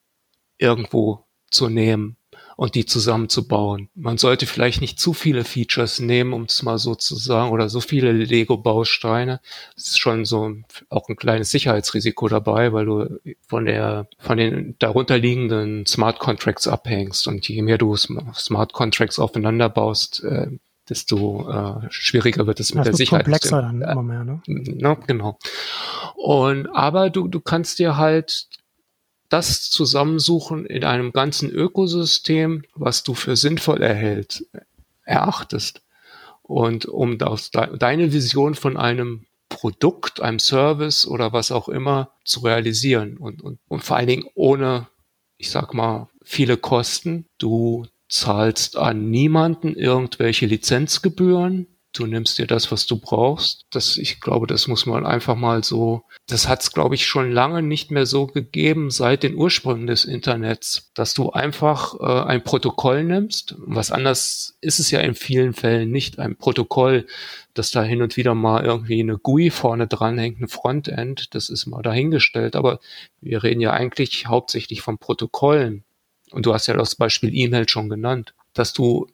irgendwo 0.58 1.24
zu 1.50 1.68
nehmen 1.68 2.16
und 2.60 2.74
die 2.74 2.84
zusammenzubauen. 2.84 3.88
Man 3.94 4.18
sollte 4.18 4.44
vielleicht 4.44 4.82
nicht 4.82 5.00
zu 5.00 5.14
viele 5.14 5.44
Features 5.44 5.98
nehmen, 5.98 6.34
um 6.34 6.42
es 6.42 6.62
mal 6.62 6.76
so 6.76 6.94
zu 6.94 7.16
sagen, 7.16 7.52
oder 7.52 7.70
so 7.70 7.80
viele 7.80 8.12
Lego-Bausteine. 8.12 9.40
Es 9.78 9.88
ist 9.88 9.98
schon 9.98 10.26
so 10.26 10.56
auch 10.90 11.08
ein 11.08 11.16
kleines 11.16 11.50
Sicherheitsrisiko 11.52 12.28
dabei, 12.28 12.74
weil 12.74 12.84
du 12.84 13.18
von 13.48 13.64
der, 13.64 14.08
von 14.18 14.36
den 14.36 14.74
darunterliegenden 14.78 15.86
Smart 15.86 16.18
Contracts 16.18 16.68
abhängst. 16.68 17.26
Und 17.28 17.48
je 17.48 17.62
mehr 17.62 17.78
du 17.78 17.96
Smart 17.96 18.74
Contracts 18.74 19.18
aufeinander 19.18 19.70
baust, 19.70 20.22
äh, 20.22 20.48
desto 20.86 21.48
äh, 21.50 21.86
schwieriger 21.88 22.46
wird 22.46 22.60
es 22.60 22.74
mit 22.74 22.80
das 22.80 22.88
der 22.88 22.96
Sicherheit. 22.96 23.24
komplexer 23.24 23.62
dann 23.62 23.80
immer 23.80 24.02
mehr, 24.02 24.24
ne? 24.24 24.42
Na, 24.46 24.98
genau. 25.06 25.38
Und 26.14 26.66
aber 26.74 27.08
du, 27.08 27.26
du 27.26 27.40
kannst 27.40 27.78
dir 27.78 27.96
halt 27.96 28.48
das 29.30 29.70
zusammensuchen 29.70 30.66
in 30.66 30.84
einem 30.84 31.12
ganzen 31.12 31.50
Ökosystem, 31.50 32.64
was 32.74 33.02
du 33.02 33.14
für 33.14 33.36
sinnvoll 33.36 33.82
erhält, 33.82 34.44
erachtest. 35.04 35.82
Und 36.42 36.84
um 36.86 37.16
das, 37.16 37.50
deine 37.50 38.12
Vision 38.12 38.54
von 38.54 38.76
einem 38.76 39.26
Produkt, 39.48 40.20
einem 40.20 40.38
Service 40.38 41.06
oder 41.06 41.32
was 41.32 41.52
auch 41.52 41.68
immer 41.68 42.10
zu 42.24 42.40
realisieren 42.40 43.16
und, 43.16 43.42
und, 43.42 43.58
und 43.68 43.84
vor 43.84 43.96
allen 43.96 44.08
Dingen 44.08 44.26
ohne, 44.34 44.88
ich 45.36 45.50
sag 45.50 45.74
mal, 45.74 46.08
viele 46.22 46.56
Kosten. 46.56 47.26
Du 47.38 47.86
zahlst 48.08 48.76
an 48.76 49.10
niemanden 49.10 49.74
irgendwelche 49.74 50.46
Lizenzgebühren. 50.46 51.66
Du 51.92 52.06
nimmst 52.06 52.38
dir 52.38 52.46
das, 52.46 52.70
was 52.70 52.86
du 52.86 53.00
brauchst. 53.00 53.66
Das, 53.70 53.96
ich 53.96 54.20
glaube, 54.20 54.46
das 54.46 54.68
muss 54.68 54.86
man 54.86 55.04
einfach 55.04 55.34
mal 55.34 55.64
so. 55.64 56.04
Das 56.28 56.46
hat 56.46 56.62
es, 56.62 56.72
glaube 56.72 56.94
ich, 56.94 57.06
schon 57.06 57.32
lange 57.32 57.62
nicht 57.62 57.90
mehr 57.90 58.06
so 58.06 58.28
gegeben 58.28 58.90
seit 58.90 59.24
den 59.24 59.34
Ursprüngen 59.34 59.88
des 59.88 60.04
Internets, 60.04 60.92
dass 60.94 61.14
du 61.14 61.30
einfach 61.30 61.94
äh, 61.98 62.28
ein 62.28 62.44
Protokoll 62.44 63.02
nimmst. 63.02 63.56
Was 63.58 63.90
anders 63.90 64.56
ist 64.60 64.78
es 64.78 64.92
ja 64.92 65.00
in 65.00 65.14
vielen 65.14 65.52
Fällen 65.52 65.90
nicht. 65.90 66.20
Ein 66.20 66.36
Protokoll, 66.36 67.06
dass 67.54 67.72
da 67.72 67.82
hin 67.82 68.02
und 68.02 68.16
wieder 68.16 68.36
mal 68.36 68.64
irgendwie 68.64 69.00
eine 69.00 69.18
GUI 69.18 69.50
vorne 69.50 69.88
dranhängt, 69.88 70.40
ein 70.40 70.48
Frontend. 70.48 71.34
Das 71.34 71.50
ist 71.50 71.66
mal 71.66 71.82
dahingestellt. 71.82 72.54
Aber 72.54 72.78
wir 73.20 73.42
reden 73.42 73.60
ja 73.60 73.72
eigentlich 73.72 74.26
hauptsächlich 74.26 74.80
von 74.80 74.98
Protokollen 74.98 75.84
und 76.30 76.46
du 76.46 76.54
hast 76.54 76.66
ja 76.66 76.74
das 76.74 76.94
Beispiel 76.94 77.34
E-Mail 77.34 77.68
schon 77.68 77.88
genannt, 77.88 78.34
dass 78.54 78.72
du 78.72 79.08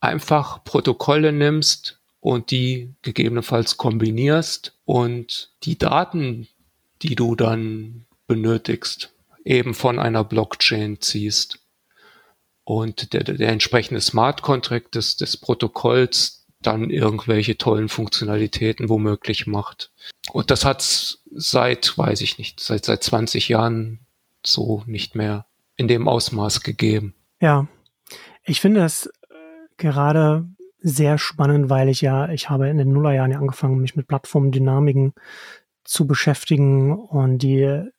einfach 0.00 0.64
Protokolle 0.64 1.32
nimmst 1.32 1.99
und 2.20 2.50
die 2.50 2.94
gegebenenfalls 3.02 3.76
kombinierst 3.76 4.74
und 4.84 5.52
die 5.62 5.78
Daten, 5.78 6.48
die 7.02 7.14
du 7.14 7.34
dann 7.34 8.06
benötigst, 8.26 9.12
eben 9.44 9.74
von 9.74 9.98
einer 9.98 10.22
Blockchain 10.22 11.00
ziehst. 11.00 11.58
Und 12.64 13.14
der, 13.14 13.24
der 13.24 13.48
entsprechende 13.48 14.00
Smart 14.00 14.42
Contract 14.42 14.94
des, 14.94 15.16
des 15.16 15.36
Protokolls 15.36 16.46
dann 16.62 16.90
irgendwelche 16.90 17.56
tollen 17.56 17.88
Funktionalitäten 17.88 18.88
womöglich 18.90 19.46
macht. 19.46 19.90
Und 20.30 20.50
das 20.50 20.64
hat's 20.64 21.22
seit, 21.30 21.96
weiß 21.96 22.20
ich 22.20 22.36
nicht, 22.36 22.60
seit, 22.60 22.84
seit 22.84 23.02
20 23.02 23.48
Jahren 23.48 24.00
so 24.44 24.82
nicht 24.86 25.14
mehr 25.14 25.46
in 25.76 25.88
dem 25.88 26.06
Ausmaß 26.06 26.62
gegeben. 26.62 27.14
Ja, 27.40 27.66
ich 28.44 28.60
finde 28.60 28.80
das 28.80 29.06
äh, 29.06 29.10
gerade 29.78 30.46
sehr 30.82 31.18
spannend, 31.18 31.70
weil 31.70 31.88
ich 31.88 32.00
ja, 32.00 32.28
ich 32.30 32.50
habe 32.50 32.68
in 32.68 32.78
den 32.78 32.92
Nullerjahren 32.92 33.32
ja 33.32 33.38
angefangen, 33.38 33.80
mich 33.80 33.96
mit 33.96 34.08
Plattformdynamiken 34.08 35.14
zu 35.84 36.06
beschäftigen 36.06 36.92
und 36.92 37.38
die 37.38 37.90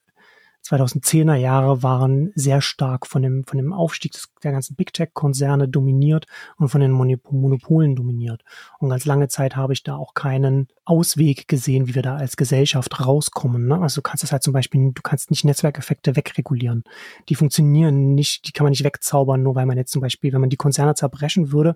2010er 0.64 1.36
Jahre 1.36 1.82
waren 1.82 2.32
sehr 2.36 2.62
stark 2.62 3.08
von 3.08 3.22
dem, 3.24 3.44
von 3.45 3.58
dem 3.58 3.74
Aufstieg 3.74 4.14
der 4.44 4.52
ganzen 4.52 4.76
Big 4.76 4.94
Tech-Konzerne 4.94 5.68
dominiert 5.68 6.28
und 6.58 6.70
von 6.70 6.82
den 6.82 6.91
Monopolen 6.91 7.95
dominiert. 7.95 8.44
Und 8.80 8.90
ganz 8.90 9.06
lange 9.06 9.28
Zeit 9.28 9.56
habe 9.56 9.74
ich 9.74 9.84
da 9.84 9.95
auch 9.95 10.14
keinen 10.14 10.68
Ausweg 10.86 11.48
gesehen, 11.48 11.88
wie 11.88 11.95
wir 11.95 12.03
da 12.03 12.16
als 12.16 12.38
Gesellschaft 12.38 13.06
rauskommen. 13.06 13.68
Ne? 13.68 13.82
Also 13.82 14.02
du 14.02 14.03
kannst 14.03 14.24
das 14.24 14.32
halt 14.32 14.44
zum 14.44 14.53
Beispiel, 14.53 14.91
du 14.94 15.02
kannst 15.02 15.32
nicht 15.32 15.44
Netzwerkeffekte 15.45 16.16
wegregulieren. 16.16 16.84
Die 17.30 17.36
funktionieren 17.36 18.14
nicht, 18.14 18.48
die 18.48 18.52
kann 18.52 18.66
man 18.66 18.72
nicht 18.72 18.84
wegzaubern, 18.84 19.41
nur 19.41 19.56
weil 19.56 19.66
man 19.66 19.78
jetzt 19.78 19.91
zum 19.91 20.02
Beispiel, 20.02 20.32
wenn 20.32 20.41
man 20.41 20.52
die 20.52 20.58
Konzerne 20.58 20.94
zerbrechen 20.94 21.52
würde, 21.52 21.76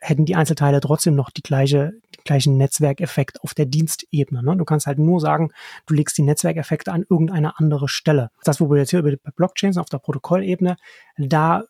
hätten 0.00 0.24
die 0.24 0.34
Einzelteile 0.34 0.80
trotzdem 0.80 1.14
noch 1.14 1.30
die 1.30 1.42
gleiche, 1.42 1.92
den 2.16 2.24
gleichen 2.24 2.56
Netzwerkeffekt 2.56 3.42
auf 3.42 3.54
der 3.54 3.66
Dienstebene. 3.66 4.42
Ne? 4.42 4.56
Du 4.56 4.64
kannst 4.64 4.86
halt 4.86 4.98
nur 4.98 5.20
sagen, 5.20 5.52
du 5.86 5.94
legst 5.94 6.16
die 6.18 6.22
Netzwerkeffekte 6.22 6.92
an 6.92 7.04
irgendeine 7.08 7.58
andere 7.58 7.88
Stelle. 7.88 8.30
Das, 8.44 8.60
wo 8.60 8.70
wir 8.70 8.78
jetzt 8.78 8.90
hier 8.90 9.00
über 9.00 9.12
Blockchains 9.36 9.76
auf 9.76 9.88
der 9.88 9.98
Protokollebene, 9.98 10.76
da 11.18 11.64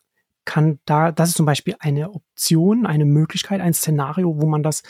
kann 0.45 0.79
da, 0.85 1.11
das 1.11 1.29
ist 1.29 1.37
zum 1.37 1.45
Beispiel 1.45 1.75
eine 1.79 2.11
Option, 2.11 2.85
eine 2.85 3.05
Möglichkeit, 3.05 3.61
ein 3.61 3.73
Szenario, 3.73 4.41
wo 4.41 4.47
man 4.47 4.63
das 4.63 4.83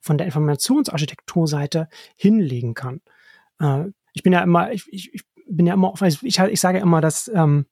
von 0.00 0.18
der 0.18 0.26
Informationsarchitekturseite 0.26 1.88
hinlegen 2.16 2.74
kann. 2.74 3.00
Äh, 3.60 3.86
ich 4.12 4.22
bin 4.22 4.32
ja 4.32 4.42
immer, 4.42 4.72
ich, 4.72 4.86
ich, 4.90 5.12
ich 5.12 5.24
bin 5.46 5.66
ja 5.66 5.74
immer, 5.74 5.94
ich, 6.02 6.22
ich 6.22 6.60
sage 6.60 6.78
ja 6.78 6.82
immer, 6.82 7.00
dass 7.00 7.30
ähm, 7.34 7.66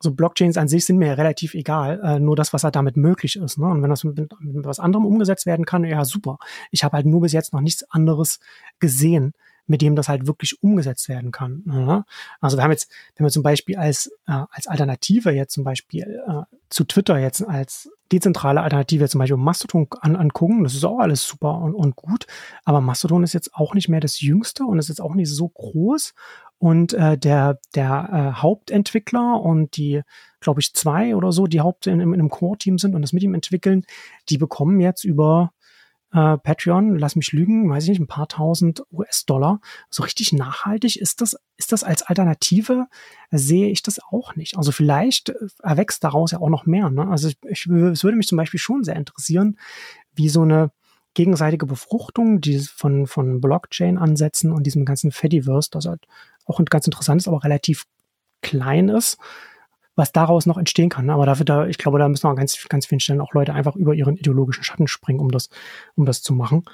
so 0.00 0.12
Blockchains 0.12 0.56
an 0.56 0.68
sich 0.68 0.84
sind 0.84 0.98
mir 0.98 1.08
ja 1.08 1.14
relativ 1.14 1.54
egal, 1.54 2.00
äh, 2.02 2.18
nur 2.18 2.36
das, 2.36 2.52
was 2.52 2.64
halt 2.64 2.76
damit 2.76 2.96
möglich 2.96 3.36
ist. 3.36 3.58
Ne? 3.58 3.66
Und 3.66 3.82
wenn 3.82 3.90
das 3.90 4.04
mit, 4.04 4.18
mit 4.40 4.64
was 4.66 4.78
anderem 4.78 5.06
umgesetzt 5.06 5.46
werden 5.46 5.64
kann, 5.64 5.84
ja 5.84 6.04
super. 6.04 6.38
Ich 6.70 6.84
habe 6.84 6.96
halt 6.96 7.06
nur 7.06 7.22
bis 7.22 7.32
jetzt 7.32 7.52
noch 7.52 7.60
nichts 7.60 7.84
anderes 7.90 8.38
gesehen, 8.78 9.32
mit 9.66 9.82
dem 9.82 9.96
das 9.96 10.08
halt 10.08 10.26
wirklich 10.26 10.62
umgesetzt 10.62 11.08
werden 11.08 11.32
kann. 11.32 11.62
Ne? 11.64 12.04
Also 12.40 12.56
wir 12.56 12.64
haben 12.64 12.70
jetzt, 12.70 12.90
wenn 13.16 13.24
wir 13.26 13.30
zum 13.30 13.42
Beispiel 13.42 13.76
als, 13.76 14.06
äh, 14.26 14.44
als 14.50 14.66
Alternative 14.66 15.30
jetzt 15.30 15.52
zum 15.52 15.64
Beispiel 15.64 16.22
äh, 16.26 16.42
zu 16.70 16.84
Twitter 16.84 17.18
jetzt 17.18 17.42
als 17.46 17.90
dezentrale 18.12 18.60
Alternative 18.60 19.08
zum 19.08 19.18
Beispiel 19.18 19.36
Mastodon 19.36 19.88
an, 20.00 20.16
angucken, 20.16 20.62
das 20.62 20.74
ist 20.74 20.84
auch 20.84 21.00
alles 21.00 21.26
super 21.26 21.60
und, 21.60 21.74
und 21.74 21.96
gut, 21.96 22.26
aber 22.64 22.80
Mastodon 22.80 23.24
ist 23.24 23.32
jetzt 23.32 23.54
auch 23.54 23.74
nicht 23.74 23.88
mehr 23.88 24.00
das 24.00 24.20
Jüngste 24.20 24.64
und 24.64 24.78
ist 24.78 24.88
jetzt 24.88 25.00
auch 25.00 25.14
nicht 25.14 25.30
so 25.30 25.48
groß 25.48 26.14
und 26.58 26.94
äh, 26.94 27.18
der, 27.18 27.58
der 27.74 28.08
äh, 28.12 28.40
Hauptentwickler 28.40 29.40
und 29.40 29.76
die, 29.76 30.02
glaube 30.40 30.60
ich, 30.60 30.72
zwei 30.74 31.14
oder 31.14 31.32
so, 31.32 31.46
die 31.46 31.60
Haupt 31.60 31.86
in, 31.86 32.00
in 32.00 32.14
einem 32.14 32.30
Core-Team 32.30 32.78
sind 32.78 32.94
und 32.94 33.02
das 33.02 33.12
mit 33.12 33.22
ihm 33.22 33.34
entwickeln, 33.34 33.84
die 34.28 34.38
bekommen 34.38 34.80
jetzt 34.80 35.04
über 35.04 35.52
äh, 36.16 36.38
Patreon, 36.38 36.98
lass 36.98 37.14
mich 37.14 37.32
lügen, 37.32 37.68
weiß 37.68 37.84
ich 37.84 37.90
nicht, 37.90 38.00
ein 38.00 38.06
paar 38.06 38.26
tausend 38.26 38.82
US-Dollar. 38.90 39.60
So 39.90 40.02
richtig 40.02 40.32
nachhaltig 40.32 40.96
ist 40.96 41.20
das, 41.20 41.36
ist 41.58 41.72
das 41.72 41.84
als 41.84 42.02
Alternative, 42.02 42.86
sehe 43.30 43.68
ich 43.68 43.82
das 43.82 44.00
auch 44.10 44.34
nicht. 44.34 44.56
Also 44.56 44.72
vielleicht 44.72 45.34
erwächst 45.62 46.02
daraus 46.02 46.30
ja 46.30 46.40
auch 46.40 46.48
noch 46.48 46.64
mehr. 46.64 46.88
Ne? 46.88 47.06
Also 47.06 47.28
ich, 47.28 47.36
ich, 47.42 47.66
es 47.66 48.02
würde 48.02 48.16
mich 48.16 48.28
zum 48.28 48.38
Beispiel 48.38 48.58
schon 48.58 48.82
sehr 48.82 48.96
interessieren, 48.96 49.58
wie 50.14 50.30
so 50.30 50.40
eine 50.40 50.70
gegenseitige 51.12 51.66
Befruchtung, 51.66 52.40
die 52.40 52.60
von, 52.60 53.06
von 53.06 53.42
Blockchain-Ansätzen 53.42 54.52
und 54.52 54.62
diesem 54.64 54.86
ganzen 54.86 55.12
Fediverse, 55.12 55.68
das 55.70 55.84
halt 55.84 56.06
auch 56.46 56.64
ganz 56.64 56.86
interessant 56.86 57.20
ist, 57.20 57.28
aber 57.28 57.44
relativ 57.44 57.84
klein 58.40 58.88
ist, 58.88 59.18
was 59.96 60.12
daraus 60.12 60.46
noch 60.46 60.58
entstehen 60.58 60.90
kann. 60.90 61.10
Aber 61.10 61.26
dafür, 61.26 61.44
da, 61.44 61.66
ich 61.66 61.78
glaube, 61.78 61.98
da 61.98 62.08
müssen 62.08 62.26
an 62.26 62.36
ganz, 62.36 62.64
ganz 62.68 62.86
vielen 62.86 63.00
Stellen 63.00 63.20
auch 63.20 63.32
Leute 63.32 63.54
einfach 63.54 63.74
über 63.74 63.94
ihren 63.94 64.16
ideologischen 64.16 64.62
Schatten 64.62 64.86
springen, 64.86 65.20
um 65.20 65.30
das, 65.30 65.48
um 65.96 66.04
das 66.04 66.22
zu 66.22 66.34
machen. 66.34 66.64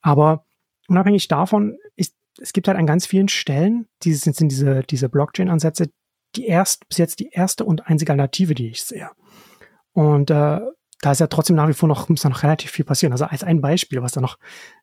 Aber 0.00 0.44
unabhängig 0.88 1.28
davon, 1.28 1.76
ist, 1.94 2.16
es 2.40 2.52
gibt 2.52 2.66
halt 2.68 2.78
an 2.78 2.86
ganz 2.86 3.06
vielen 3.06 3.28
Stellen, 3.28 3.86
die 4.02 4.14
sind, 4.14 4.34
sind 4.34 4.50
diese, 4.50 4.82
diese 4.82 5.08
Blockchain-Ansätze, 5.08 5.90
die 6.36 6.46
erst, 6.46 6.88
bis 6.88 6.98
jetzt 6.98 7.20
die 7.20 7.28
erste 7.30 7.64
und 7.64 7.86
einzige 7.86 8.12
Alternative, 8.12 8.54
die 8.54 8.70
ich 8.70 8.82
sehe. 8.82 9.10
Und 9.92 10.30
äh, 10.30 10.60
da 11.02 11.12
ist 11.12 11.20
ja 11.20 11.26
trotzdem 11.26 11.56
nach 11.56 11.68
wie 11.68 11.74
vor 11.74 11.88
noch, 11.88 12.08
muss 12.08 12.22
da 12.22 12.28
noch 12.28 12.42
relativ 12.42 12.70
viel 12.70 12.84
passieren. 12.84 13.12
Also 13.12 13.26
als 13.26 13.44
ein 13.44 13.60
Beispiel, 13.60 14.02
was 14.02 14.12
da 14.12 14.20
noch, 14.20 14.38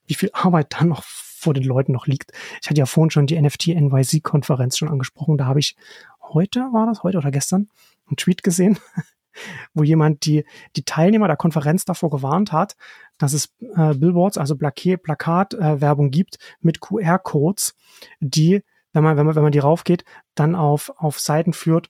wie 0.05 0.15
viel 0.15 0.29
Arbeit 0.33 0.67
da 0.69 0.83
noch 0.83 1.03
vor 1.03 1.53
den 1.53 1.63
Leuten 1.63 1.91
noch 1.91 2.07
liegt. 2.07 2.31
Ich 2.61 2.69
hatte 2.69 2.79
ja 2.79 2.85
vorhin 2.85 3.11
schon 3.11 3.27
die 3.27 3.39
NFT 3.39 3.67
NYC 3.67 4.23
Konferenz 4.23 4.77
schon 4.77 4.89
angesprochen. 4.89 5.37
Da 5.37 5.45
habe 5.45 5.59
ich 5.59 5.75
heute, 6.33 6.61
war 6.71 6.85
das 6.85 7.03
heute 7.03 7.17
oder 7.17 7.31
gestern, 7.31 7.69
einen 8.07 8.17
Tweet 8.17 8.43
gesehen, 8.43 8.77
wo 9.73 9.83
jemand 9.83 10.25
die, 10.25 10.45
die 10.75 10.83
Teilnehmer 10.83 11.27
der 11.27 11.37
Konferenz 11.37 11.85
davor 11.85 12.09
gewarnt 12.09 12.51
hat, 12.51 12.75
dass 13.17 13.33
es 13.33 13.53
äh, 13.75 13.93
Billboards, 13.93 14.37
also 14.37 14.55
Plakatwerbung 14.55 16.07
äh, 16.07 16.11
gibt 16.11 16.37
mit 16.61 16.81
QR-Codes, 16.81 17.75
die, 18.19 18.63
wenn 18.93 19.03
man, 19.03 19.17
wenn 19.17 19.25
man, 19.25 19.35
wenn 19.35 19.43
man 19.43 19.51
die 19.51 19.59
raufgeht, 19.59 20.05
dann 20.35 20.55
auf, 20.55 20.91
auf 20.97 21.19
Seiten 21.19 21.53
führt, 21.53 21.89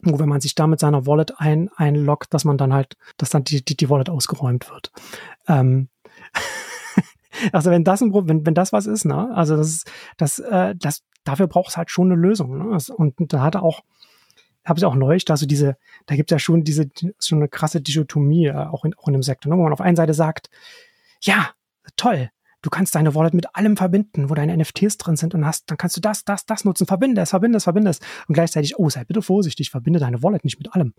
wo 0.00 0.18
wenn 0.18 0.28
man 0.28 0.40
sich 0.40 0.54
da 0.54 0.66
mit 0.66 0.80
seiner 0.80 1.06
Wallet 1.06 1.40
ein, 1.40 1.70
einloggt, 1.74 2.32
dass 2.32 2.44
man 2.44 2.56
dann 2.56 2.72
halt, 2.72 2.96
dass 3.16 3.30
dann 3.30 3.44
die, 3.44 3.64
die, 3.64 3.76
die 3.76 3.90
Wallet 3.90 4.10
ausgeräumt 4.10 4.70
wird. 4.70 4.92
Ähm, 5.48 5.88
also 7.52 7.70
wenn 7.70 7.84
das 7.84 8.02
ein 8.02 8.12
wenn, 8.12 8.44
wenn 8.46 8.54
das 8.54 8.72
was 8.72 8.86
ist, 8.86 9.04
ne, 9.04 9.34
also 9.34 9.56
das 9.56 9.84
das, 10.16 10.38
äh, 10.38 10.74
das, 10.76 11.02
dafür 11.28 11.46
braucht 11.46 11.70
es 11.70 11.76
halt 11.76 11.90
schon 11.90 12.10
eine 12.10 12.20
Lösung. 12.20 12.58
Ne? 12.58 12.78
Und 12.96 13.32
da 13.32 13.42
hat 13.42 13.54
er 13.54 13.62
auch, 13.62 13.82
habe 14.64 14.78
ich 14.78 14.84
auch 14.84 14.94
neulich, 14.94 15.24
da 15.24 15.36
so 15.36 15.46
diese, 15.46 15.76
da 16.06 16.16
gibt 16.16 16.30
es 16.30 16.34
ja 16.34 16.38
schon 16.38 16.64
diese, 16.64 16.88
schon 17.20 17.38
eine 17.38 17.48
krasse 17.48 17.80
Dichotomie, 17.80 18.46
äh, 18.46 18.54
auch, 18.54 18.84
in, 18.84 18.94
auch 18.94 19.08
in 19.08 19.12
dem 19.12 19.22
Sektor, 19.22 19.50
ne? 19.50 19.58
wo 19.58 19.62
man 19.62 19.72
auf 19.72 19.80
einer 19.80 19.96
Seite 19.96 20.14
sagt, 20.14 20.50
ja, 21.20 21.50
toll, 21.96 22.30
du 22.62 22.70
kannst 22.70 22.94
deine 22.94 23.14
Wallet 23.14 23.34
mit 23.34 23.54
allem 23.54 23.76
verbinden, 23.76 24.30
wo 24.30 24.34
deine 24.34 24.56
NFTs 24.56 24.98
drin 24.98 25.16
sind 25.16 25.34
und 25.34 25.46
hast, 25.46 25.70
dann 25.70 25.78
kannst 25.78 25.96
du 25.96 26.00
das, 26.00 26.24
das, 26.24 26.44
das 26.46 26.64
nutzen, 26.64 26.86
verbinde 26.86 27.22
es, 27.22 27.30
verbinde 27.30 27.58
es, 27.58 27.64
verbinde 27.64 27.90
es. 27.90 28.00
Und 28.26 28.34
gleichzeitig, 28.34 28.78
oh, 28.78 28.90
sei 28.90 29.04
bitte 29.04 29.22
vorsichtig, 29.22 29.70
verbinde 29.70 30.00
deine 30.00 30.22
Wallet 30.22 30.44
nicht 30.44 30.58
mit 30.58 30.74
allem. 30.74 30.94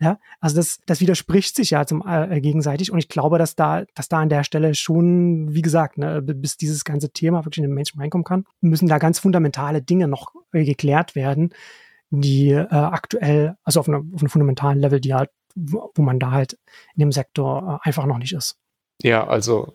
Ja, 0.00 0.18
also 0.40 0.56
das, 0.56 0.80
das 0.86 1.00
widerspricht 1.00 1.54
sich 1.54 1.70
ja 1.70 1.86
zum 1.86 2.02
äh, 2.06 2.40
gegenseitig 2.40 2.90
und 2.90 2.98
ich 2.98 3.08
glaube, 3.08 3.38
dass 3.38 3.54
da, 3.54 3.84
dass 3.94 4.08
da 4.08 4.20
an 4.20 4.28
der 4.28 4.44
Stelle 4.44 4.74
schon, 4.74 5.54
wie 5.54 5.62
gesagt, 5.62 5.98
ne, 5.98 6.22
bis 6.22 6.56
dieses 6.56 6.84
ganze 6.84 7.10
Thema 7.10 7.44
wirklich 7.44 7.58
in 7.58 7.70
den 7.70 7.74
Mainstream 7.74 8.00
reinkommen 8.00 8.24
kann, 8.24 8.44
müssen 8.60 8.88
da 8.88 8.98
ganz 8.98 9.18
fundamentale 9.18 9.82
Dinge 9.82 10.08
noch 10.08 10.32
äh, 10.52 10.64
geklärt 10.64 11.14
werden, 11.14 11.50
die 12.10 12.50
äh, 12.50 12.66
aktuell, 12.68 13.56
also 13.64 13.80
auf, 13.80 13.88
einer, 13.88 13.98
auf 13.98 14.20
einem 14.20 14.28
fundamentalen 14.28 14.78
Level, 14.78 15.00
die 15.00 15.14
halt, 15.14 15.30
wo 15.54 16.02
man 16.02 16.18
da 16.18 16.30
halt 16.30 16.54
in 16.94 17.00
dem 17.00 17.12
Sektor 17.12 17.80
äh, 17.84 17.88
einfach 17.88 18.06
noch 18.06 18.18
nicht 18.18 18.32
ist. 18.32 18.56
Ja, 19.02 19.26
also 19.26 19.72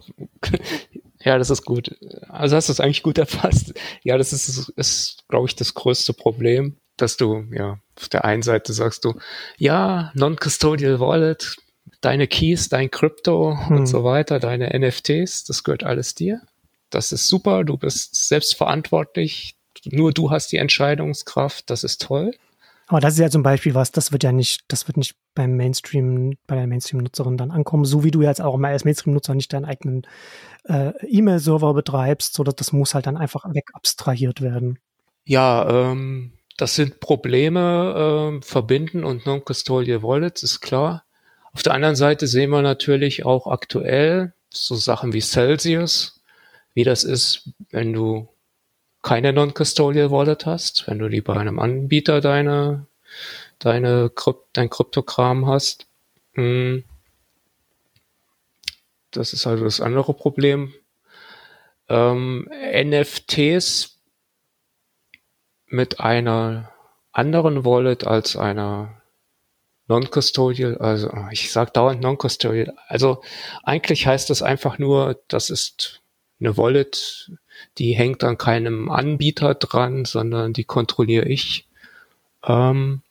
ja, 1.24 1.38
das 1.38 1.50
ist 1.50 1.64
gut. 1.64 1.96
Also 2.30 2.56
hast 2.56 2.70
du 2.70 2.74
es 2.74 2.80
eigentlich 2.80 3.04
gut 3.04 3.18
erfasst. 3.18 3.74
Ja, 4.04 4.18
das 4.18 4.34
ist, 4.34 4.70
ist 4.70 5.24
glaube 5.28 5.48
ich, 5.48 5.56
das 5.56 5.74
größte 5.74 6.14
Problem, 6.14 6.78
dass 6.96 7.18
du, 7.18 7.46
ja, 7.52 7.80
auf 7.96 8.10
der 8.10 8.26
einen 8.26 8.44
Seite 8.44 8.74
sagst 8.74 9.06
du, 9.06 9.16
ja, 9.58 10.12
Non-Custodial 10.14 11.00
Wallet, 11.00 11.58
deine 12.02 12.28
Keys, 12.28 12.70
dein 12.70 12.92
Krypto 12.92 13.58
hm. 13.68 13.78
und 13.78 13.86
so 13.88 14.04
weiter, 14.04 14.40
deine 14.40 14.78
NFTs, 14.78 15.46
das 15.46 15.64
gehört 15.64 15.84
alles 15.84 16.16
dir. 16.16 16.42
Das 16.90 17.12
ist 17.12 17.28
super, 17.28 17.64
du 17.64 17.78
bist 17.78 18.28
selbstverantwortlich, 18.28 19.56
nur 19.86 20.12
du 20.14 20.32
hast 20.32 20.52
die 20.52 20.58
Entscheidungskraft, 20.58 21.70
das 21.70 21.84
ist 21.84 22.02
toll. 22.02 22.34
Aber 22.88 23.02
das 23.02 23.14
ist 23.14 23.20
ja 23.20 23.30
zum 23.30 23.44
Beispiel 23.44 23.76
was, 23.76 23.92
das 23.92 24.14
wird 24.14 24.24
ja 24.24 24.32
nicht, 24.32 24.62
das 24.70 24.88
wird 24.88 24.96
nicht 24.96 25.16
beim 25.36 25.58
Mainstream, 25.58 26.38
bei 26.48 26.56
der 26.56 26.68
Mainstream-Nutzerin 26.68 27.38
dann 27.38 27.52
ankommen, 27.52 27.84
so 27.84 28.06
wie 28.06 28.12
du 28.12 28.22
jetzt 28.22 28.42
auch 28.42 28.58
mal 28.58 28.72
als 28.72 28.86
Mainstream-Nutzer 28.86 29.36
nicht 29.36 29.52
deinen 29.52 29.66
eigenen 29.66 30.08
äh, 30.64 30.94
E-Mail-Server 31.06 31.74
betreibst, 31.74 32.34
sondern 32.34 32.56
das 32.56 32.72
muss 32.72 32.96
halt 32.96 33.06
dann 33.06 33.18
einfach 33.18 33.44
wegabstrahiert 33.46 34.42
werden. 34.42 34.80
Ja, 35.26 35.68
ähm, 35.70 36.32
das 36.56 36.76
sind 36.76 37.02
Probleme, 37.02 38.40
äh, 38.40 38.46
verbinden 38.46 39.04
und 39.04 39.26
Non-Custodial 39.26 40.02
Wallets, 40.02 40.44
ist 40.44 40.62
klar. 40.62 41.04
Auf 41.52 41.64
der 41.64 41.74
anderen 41.74 41.98
Seite 41.98 42.26
sehen 42.26 42.52
wir 42.52 42.62
natürlich 42.62 43.26
auch 43.26 43.48
aktuell 43.48 44.34
so 44.50 44.76
Sachen 44.76 45.12
wie 45.12 45.22
Celsius, 45.22 46.22
wie 46.74 46.86
das 46.86 47.04
ist, 47.04 47.50
wenn 47.70 47.92
du 47.92 48.30
keine 49.02 49.34
Non-Custodial 49.34 50.12
Wallet 50.12 50.46
hast, 50.46 50.88
wenn 50.88 51.00
du 51.00 51.10
die 51.10 51.22
bei 51.22 51.36
einem 51.36 51.60
Anbieter 51.60 52.22
deine, 52.22 52.88
deine 53.60 54.12
dein 54.54 54.70
Kryptokram 54.70 55.48
hast. 55.48 55.88
Hm. 56.34 56.84
Das 59.12 59.34
ist 59.34 59.48
also 59.48 59.64
das 59.64 59.82
andere 59.82 60.14
Problem. 60.14 60.74
Ähm, 61.90 62.50
NFTs 62.52 63.98
mit 65.68 66.00
einer 66.00 66.72
anderen 67.12 67.66
Wallet 67.66 68.06
als 68.06 68.36
einer 68.36 69.02
Non-Custodial, 69.88 70.78
also 70.80 71.10
ich 71.32 71.52
sage 71.52 71.72
dauernd 71.72 72.02
Non-Custodial. 72.02 72.76
Also 72.88 73.22
eigentlich 73.64 74.06
heißt 74.06 74.30
das 74.30 74.42
einfach 74.42 74.78
nur, 74.78 75.22
das 75.30 75.50
ist 75.50 76.02
eine 76.40 76.58
Wallet, 76.58 77.32
die 77.78 77.94
hängt 77.94 78.24
an 78.24 78.38
keinem 78.38 78.90
Anbieter 78.90 79.56
dran, 79.56 80.06
sondern 80.06 80.54
die 80.54 80.64
kontrolliere 80.64 81.28
ich. 81.28 81.68
Ähm, 82.46 83.02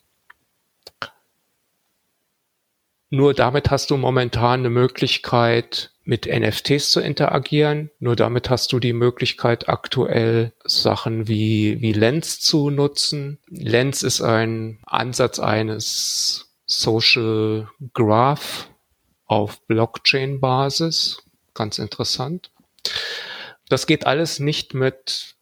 nur 3.10 3.34
damit 3.34 3.70
hast 3.70 3.90
du 3.90 3.97
momentan 3.97 4.60
eine 4.60 4.70
Möglichkeit, 4.70 5.93
mit 6.06 6.26
NFTs 6.26 6.93
zu 6.93 7.01
interagieren. 7.01 7.90
Nur 7.98 8.16
damit 8.16 8.48
hast 8.48 8.72
du 8.72 8.78
die 8.78 8.93
Möglichkeit, 8.93 9.68
aktuell 9.68 10.52
Sachen 10.64 11.26
wie, 11.26 11.80
wie 11.80 11.93
Lens 11.93 12.40
zu 12.40 12.70
nutzen. 12.70 13.38
Lens 13.48 14.05
ist 14.05 14.22
ein 14.22 14.78
Ansatz 14.86 15.40
eines 15.40 16.52
Social 16.64 17.68
Graph 17.93 18.70
auf 19.26 19.60
Blockchain-Basis. 19.66 21.24
Ganz 21.55 21.78
interessant. 21.78 22.51
Das 23.68 23.86
geht 23.86 24.06
alles 24.06 24.38
nicht 24.38 24.74
mit 24.74 25.36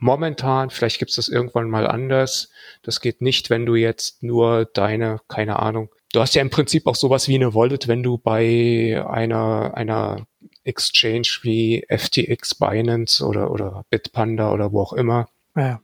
momentan, 0.00 0.70
vielleicht 0.70 0.98
gibt 0.98 1.10
es 1.10 1.16
das 1.16 1.28
irgendwann 1.28 1.70
mal 1.70 1.86
anders. 1.86 2.50
Das 2.82 3.00
geht 3.00 3.20
nicht, 3.20 3.50
wenn 3.50 3.66
du 3.66 3.74
jetzt 3.74 4.22
nur 4.22 4.64
deine, 4.64 5.20
keine 5.28 5.58
Ahnung, 5.58 5.90
du 6.12 6.20
hast 6.20 6.34
ja 6.34 6.42
im 6.42 6.50
Prinzip 6.50 6.86
auch 6.86 6.94
sowas 6.94 7.28
wie 7.28 7.34
eine 7.34 7.54
Wallet, 7.54 7.88
wenn 7.88 8.02
du 8.02 8.18
bei 8.18 9.04
einer, 9.08 9.72
einer 9.74 10.26
Exchange 10.64 11.28
wie 11.42 11.84
FTX, 11.88 12.54
Binance 12.54 13.24
oder, 13.24 13.50
oder 13.50 13.84
Bitpanda 13.90 14.52
oder 14.52 14.72
wo 14.72 14.82
auch 14.82 14.92
immer, 14.92 15.28
ja. 15.56 15.80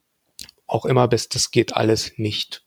auch 0.67 0.85
immer 0.85 1.09
bist, 1.09 1.35
das 1.35 1.51
geht 1.51 1.77
alles 1.77 2.19
nicht. 2.19 2.65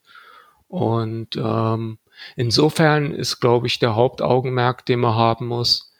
Und 0.67 1.37
ähm, 1.37 1.99
insofern 2.35 3.13
ist, 3.13 3.39
glaube 3.39 3.67
ich, 3.67 3.79
der 3.79 3.95
Hauptaugenmerk, 3.95 4.85
den 4.85 4.99
man 4.99 5.15
haben 5.15 5.47
muss, 5.47 5.93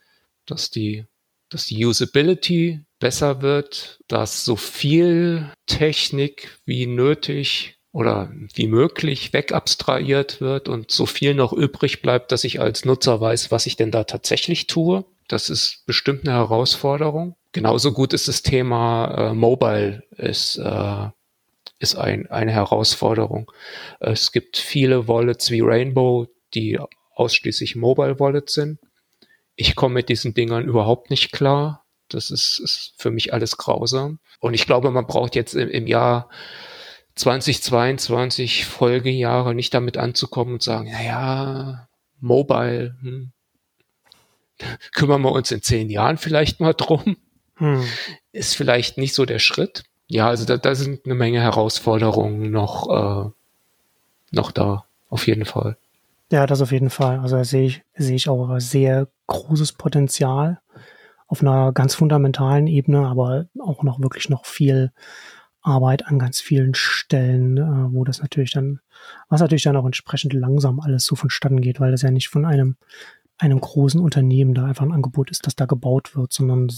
dass 0.46 0.70
die, 0.70 1.06
dass 1.50 1.68
die 1.68 1.86
Usability 1.86 2.82
besser 3.00 3.42
wird, 3.42 4.00
dass 4.08 4.44
so 4.44 4.56
viel 4.56 5.52
Technik 5.66 6.60
wie 6.66 6.88
nötig 6.88 7.78
oder 7.92 8.32
wie 8.54 8.68
möglich 8.68 9.34
wegabstrahiert 9.34 10.42
wird 10.42 10.70
und 10.70 10.92
so 10.92 11.06
viel 11.06 11.34
noch 11.34 11.54
übrig 11.54 12.02
bleibt, 12.02 12.32
dass 12.32 12.44
ich 12.44 12.60
als 12.60 12.86
Nutzer 12.86 13.20
weiß, 13.20 13.52
was 13.52 13.66
ich 13.66 13.76
denn 13.76 13.92
da 13.92 14.04
tatsächlich 14.04 14.68
tue. 14.68 15.06
Das 15.28 15.50
ist 15.50 15.84
bestimmt 15.86 16.28
eine 16.28 16.38
Herausforderung. 16.38 17.36
Genauso 17.52 17.92
gut 17.94 18.14
ist 18.14 18.28
das 18.28 18.44
Thema 18.44 19.32
äh, 19.32 19.34
Mobile 19.34 20.04
ist, 20.12 20.58
äh, 20.58 21.10
ist 21.80 21.96
ein, 21.96 22.28
eine 22.28 22.52
Herausforderung. 22.52 23.52
Es 24.00 24.32
gibt 24.32 24.58
viele 24.58 25.08
Wallets 25.08 25.50
wie 25.50 25.62
Rainbow, 25.62 26.28
die 26.54 26.80
ausschließlich 27.16 27.76
Mobile 27.76 28.20
Wallets 28.20 28.54
sind. 28.54 28.80
Ich 29.56 29.76
komme 29.76 29.96
mit 29.96 30.10
diesen 30.10 30.34
Dingern 30.36 30.66
überhaupt 30.66 31.10
nicht 31.10 31.32
klar. 31.32 31.84
Das 32.10 32.32
ist, 32.32 32.60
ist 32.60 32.94
für 32.98 33.12
mich 33.12 33.34
alles 33.34 33.58
grausam. 33.58 34.20
Und 34.40 34.54
ich 34.54 34.66
glaube, 34.66 34.92
man 34.92 35.08
braucht 35.08 35.36
jetzt 35.36 35.54
im, 35.54 35.70
im 35.70 35.88
Jahr 35.88 36.30
2022 37.16 38.66
Folgejahre 38.66 39.56
nicht 39.56 39.74
damit 39.74 39.98
anzukommen 39.98 40.54
und 40.54 40.64
sagen, 40.64 40.92
naja, 40.92 41.88
Mobile, 42.20 42.96
hm, 43.02 43.32
kümmern 44.94 45.22
wir 45.22 45.32
uns 45.32 45.52
in 45.52 45.62
zehn 45.62 45.90
Jahren 45.90 46.18
vielleicht 46.18 46.60
mal 46.60 46.74
drum. 46.74 47.18
Hm. 47.58 47.84
Ist 48.32 48.56
vielleicht 48.56 48.98
nicht 48.98 49.16
so 49.16 49.26
der 49.26 49.40
Schritt. 49.40 49.84
Ja, 50.08 50.28
also 50.28 50.46
da, 50.46 50.58
da 50.58 50.76
sind 50.76 51.06
eine 51.06 51.16
Menge 51.16 51.42
Herausforderungen 51.42 52.52
noch, 52.52 52.88
äh, 52.90 53.30
noch 54.32 54.52
da, 54.52 54.86
auf 55.10 55.28
jeden 55.28 55.46
Fall. 55.46 55.78
Ja, 56.32 56.46
das 56.46 56.62
auf 56.62 56.72
jeden 56.72 56.90
Fall. 56.90 57.20
Also 57.20 57.38
da 57.38 57.44
sehe 57.44 57.68
ich, 57.68 57.82
sehe 57.96 58.16
ich 58.16 58.30
auch 58.30 58.60
sehr 58.60 59.08
großes 59.28 59.74
Potenzial 59.74 60.60
auf 61.28 61.42
einer 61.42 61.74
ganz 61.74 61.94
fundamentalen 61.96 62.68
Ebene, 62.68 63.08
aber 63.08 63.48
auch 63.60 63.84
noch 63.84 64.00
wirklich 64.00 64.30
noch 64.30 64.46
viel 64.46 64.92
Arbeit 65.62 66.08
an 66.08 66.18
ganz 66.18 66.40
vielen 66.40 66.74
Stellen, 66.74 67.58
äh, 67.58 67.94
wo 67.94 68.04
das 68.04 68.22
natürlich 68.22 68.52
dann, 68.52 68.80
was 69.28 69.42
natürlich 69.42 69.64
dann 69.64 69.76
auch 69.76 69.86
entsprechend 69.86 70.34
langsam 70.34 70.80
alles 70.80 71.06
so 71.06 71.16
vonstatten 71.16 71.62
geht, 71.62 71.80
weil 71.80 71.92
das 71.92 72.02
ja 72.02 72.12
nicht 72.12 72.30
von 72.30 72.46
einem, 72.46 72.78
einem 73.38 73.60
großen 73.60 74.00
Unternehmen 74.00 74.54
da 74.54 74.66
einfach 74.66 74.86
ein 74.86 74.94
Angebot 74.94 75.30
ist, 75.30 75.46
das 75.46 75.56
da 75.56 75.66
gebaut 75.66 76.16
wird, 76.16 76.32
sondern 76.32 76.70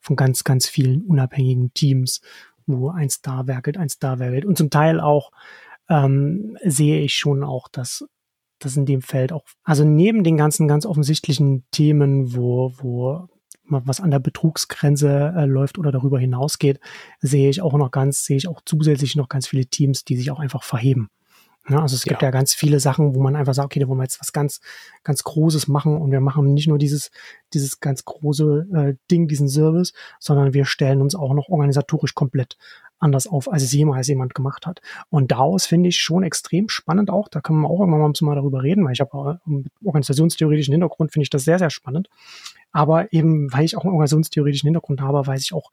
von 0.00 0.16
ganz, 0.16 0.44
ganz 0.44 0.66
vielen 0.66 1.02
unabhängigen 1.02 1.72
Teams, 1.74 2.20
wo 2.66 2.88
eins 2.90 3.20
da 3.20 3.46
werkelt, 3.46 3.76
eins 3.76 3.98
da 3.98 4.18
werkelt. 4.18 4.46
Und 4.46 4.56
zum 4.56 4.70
Teil 4.70 5.00
auch 5.00 5.30
ähm, 5.90 6.56
sehe 6.64 7.00
ich 7.00 7.14
schon 7.14 7.44
auch, 7.44 7.68
dass 7.68 8.06
das 8.58 8.76
in 8.76 8.86
dem 8.86 9.02
Feld 9.02 9.32
auch, 9.32 9.44
also 9.62 9.84
neben 9.84 10.24
den 10.24 10.36
ganzen 10.36 10.66
ganz 10.66 10.86
offensichtlichen 10.86 11.64
Themen, 11.70 12.34
wo, 12.34 12.72
wo 12.78 13.28
was 13.70 14.00
an 14.00 14.10
der 14.10 14.18
Betrugsgrenze 14.18 15.34
äh, 15.36 15.44
läuft 15.44 15.78
oder 15.78 15.92
darüber 15.92 16.18
hinausgeht, 16.18 16.80
sehe 17.20 17.50
ich 17.50 17.62
auch 17.62 17.74
noch 17.74 17.90
ganz, 17.90 18.24
sehe 18.24 18.36
ich 18.36 18.48
auch 18.48 18.60
zusätzlich 18.64 19.16
noch 19.16 19.28
ganz 19.28 19.46
viele 19.46 19.66
Teams, 19.66 20.04
die 20.04 20.16
sich 20.16 20.30
auch 20.30 20.40
einfach 20.40 20.62
verheben. 20.62 21.10
Ja, 21.68 21.82
also 21.82 21.96
es 21.96 22.04
gibt 22.04 22.22
ja. 22.22 22.28
ja 22.28 22.32
ganz 22.32 22.54
viele 22.54 22.80
Sachen, 22.80 23.14
wo 23.14 23.20
man 23.20 23.36
einfach 23.36 23.52
sagt, 23.52 23.66
okay, 23.66 23.80
da 23.80 23.88
wollen 23.88 23.98
wir 23.98 24.04
jetzt 24.04 24.20
was 24.20 24.32
ganz, 24.32 24.60
ganz 25.04 25.22
Großes 25.22 25.68
machen 25.68 25.98
und 25.98 26.10
wir 26.10 26.20
machen 26.20 26.54
nicht 26.54 26.66
nur 26.66 26.78
dieses, 26.78 27.10
dieses 27.52 27.80
ganz 27.80 28.04
große 28.06 28.66
äh, 28.74 28.94
Ding, 29.10 29.28
diesen 29.28 29.48
Service, 29.48 29.92
sondern 30.18 30.54
wir 30.54 30.64
stellen 30.64 31.02
uns 31.02 31.14
auch 31.14 31.34
noch 31.34 31.48
organisatorisch 31.48 32.14
komplett 32.14 32.56
anders 32.98 33.26
auf, 33.26 33.50
als 33.50 33.62
es 33.62 33.72
jemals 33.72 34.08
jemand 34.08 34.34
gemacht 34.34 34.66
hat. 34.66 34.80
Und 35.10 35.30
daraus 35.30 35.66
finde 35.66 35.90
ich 35.90 36.00
schon 36.00 36.22
extrem 36.22 36.68
spannend 36.68 37.10
auch. 37.10 37.28
Da 37.28 37.40
können 37.40 37.60
wir 37.60 37.68
auch 37.68 37.80
irgendwann 37.80 38.12
mal 38.22 38.34
darüber 38.34 38.62
reden, 38.62 38.84
weil 38.84 38.92
ich 38.92 39.00
habe 39.00 39.40
äh, 39.46 39.62
organisationstheoretischen 39.84 40.72
Hintergrund 40.72 41.12
finde 41.12 41.24
ich 41.24 41.30
das 41.30 41.44
sehr, 41.44 41.58
sehr 41.58 41.70
spannend. 41.70 42.08
Aber 42.72 43.12
eben, 43.12 43.52
weil 43.52 43.64
ich 43.64 43.76
auch 43.76 43.84
einen 43.84 43.92
organisationstheoretischen 43.92 44.66
Hintergrund 44.66 45.00
habe, 45.00 45.26
weiß 45.26 45.42
ich 45.42 45.54
auch, 45.54 45.70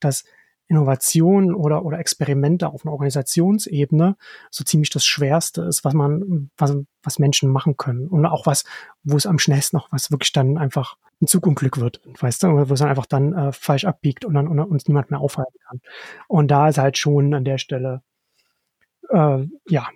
dass 0.00 0.24
Innovation 0.66 1.54
oder, 1.54 1.84
oder 1.84 1.98
Experimente 1.98 2.68
auf 2.68 2.84
einer 2.84 2.92
Organisationsebene 2.92 4.16
so 4.50 4.64
ziemlich 4.64 4.90
das 4.90 5.04
Schwerste 5.04 5.62
ist, 5.62 5.84
was 5.84 5.94
man, 5.94 6.50
was, 6.56 6.74
was 7.02 7.18
Menschen 7.18 7.50
machen 7.50 7.76
können. 7.76 8.08
Und 8.08 8.24
auch 8.26 8.46
was, 8.46 8.64
wo 9.02 9.16
es 9.16 9.26
am 9.26 9.38
schnellsten 9.38 9.76
noch 9.76 9.92
was 9.92 10.10
wirklich 10.10 10.32
dann 10.32 10.56
einfach 10.56 10.96
ein 11.20 11.26
Zugunglück 11.26 11.78
wird, 11.78 12.00
weißt 12.18 12.42
du, 12.42 12.68
wo 12.68 12.72
es 12.72 12.80
dann 12.80 12.88
einfach 12.88 13.06
dann 13.06 13.32
äh, 13.34 13.52
falsch 13.52 13.84
abbiegt 13.84 14.24
und 14.24 14.34
dann 14.34 14.48
und 14.48 14.58
uns 14.58 14.88
niemand 14.88 15.10
mehr 15.10 15.20
aufhalten 15.20 15.58
kann. 15.68 15.80
Und 16.28 16.50
da 16.50 16.68
ist 16.68 16.78
halt 16.78 16.98
schon 16.98 17.34
an 17.34 17.44
der 17.44 17.58
Stelle, 17.58 18.02
äh, 19.10 19.46
ja, 19.68 19.88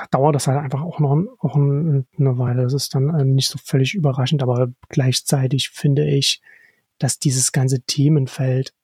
da, 0.00 0.06
da 0.10 0.18
dauert 0.18 0.34
das 0.34 0.46
halt 0.46 0.58
einfach 0.58 0.82
auch 0.82 0.98
noch 0.98 1.16
auch 1.38 1.56
eine 1.56 2.04
Weile. 2.18 2.62
Das 2.62 2.74
ist 2.74 2.94
dann 2.94 3.14
äh, 3.14 3.24
nicht 3.24 3.48
so 3.48 3.58
völlig 3.62 3.94
überraschend, 3.94 4.42
aber 4.42 4.72
gleichzeitig 4.88 5.70
finde 5.70 6.06
ich, 6.06 6.40
dass 6.98 7.18
dieses 7.18 7.52
ganze 7.52 7.80
Themenfeld 7.82 8.74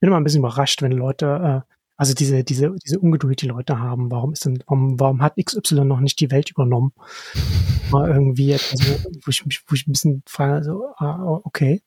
bin 0.00 0.08
immer 0.08 0.16
ein 0.18 0.24
bisschen 0.24 0.40
überrascht, 0.40 0.82
wenn 0.82 0.92
Leute, 0.92 1.64
äh, 1.66 1.72
also 1.96 2.14
diese, 2.14 2.44
diese, 2.44 2.74
diese 2.84 2.98
Ungeduld, 2.98 3.40
die 3.40 3.46
Leute 3.46 3.78
haben, 3.78 4.10
warum 4.10 4.32
ist 4.32 4.44
denn, 4.44 4.62
warum, 4.66 4.98
warum 5.00 5.22
hat 5.22 5.36
XY 5.42 5.84
noch 5.84 6.00
nicht 6.00 6.20
die 6.20 6.30
Welt 6.30 6.50
übernommen? 6.50 6.92
Mal 7.90 8.10
irgendwie, 8.10 8.52
also, 8.52 8.96
wo 9.24 9.30
ich 9.30 9.46
mich, 9.46 9.62
wo 9.66 9.74
ich 9.74 9.86
ein 9.86 9.92
bisschen 9.92 10.22
frage, 10.26 10.64
so, 10.64 10.86
ah, 10.96 11.40
okay. 11.44 11.82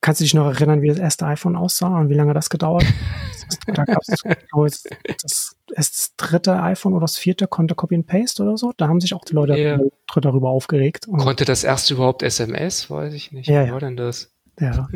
Kannst 0.00 0.20
du 0.20 0.24
dich 0.24 0.34
noch 0.34 0.46
erinnern, 0.46 0.82
wie 0.82 0.88
das 0.88 0.98
erste 0.98 1.26
iPhone 1.26 1.56
aussah 1.56 2.00
und 2.00 2.08
wie 2.08 2.14
lange 2.14 2.34
das 2.34 2.50
gedauert 2.50 2.84
hat? 2.84 2.94
Da 3.66 3.84
gab 3.84 3.98
es 4.66 4.84
das, 5.20 5.56
das 5.74 6.14
dritte 6.16 6.60
iPhone 6.60 6.92
oder 6.92 7.02
das 7.02 7.16
vierte 7.16 7.46
konnte 7.46 7.74
Copy 7.74 7.94
and 7.94 8.06
Paste 8.06 8.42
oder 8.42 8.56
so. 8.56 8.72
Da 8.76 8.88
haben 8.88 9.00
sich 9.00 9.14
auch 9.14 9.24
die 9.24 9.34
Leute 9.34 9.54
yeah. 9.54 9.80
darüber 10.20 10.50
aufgeregt. 10.50 11.06
konnte 11.06 11.44
das 11.44 11.64
erste 11.64 11.94
überhaupt 11.94 12.22
SMS? 12.22 12.90
Weiß 12.90 13.14
ich 13.14 13.32
nicht. 13.32 13.48
Ja, 13.48 13.66
Wie 13.66 13.72
war 13.72 13.80
denn 13.80 13.96
das? 13.96 14.32
Ja. 14.60 14.88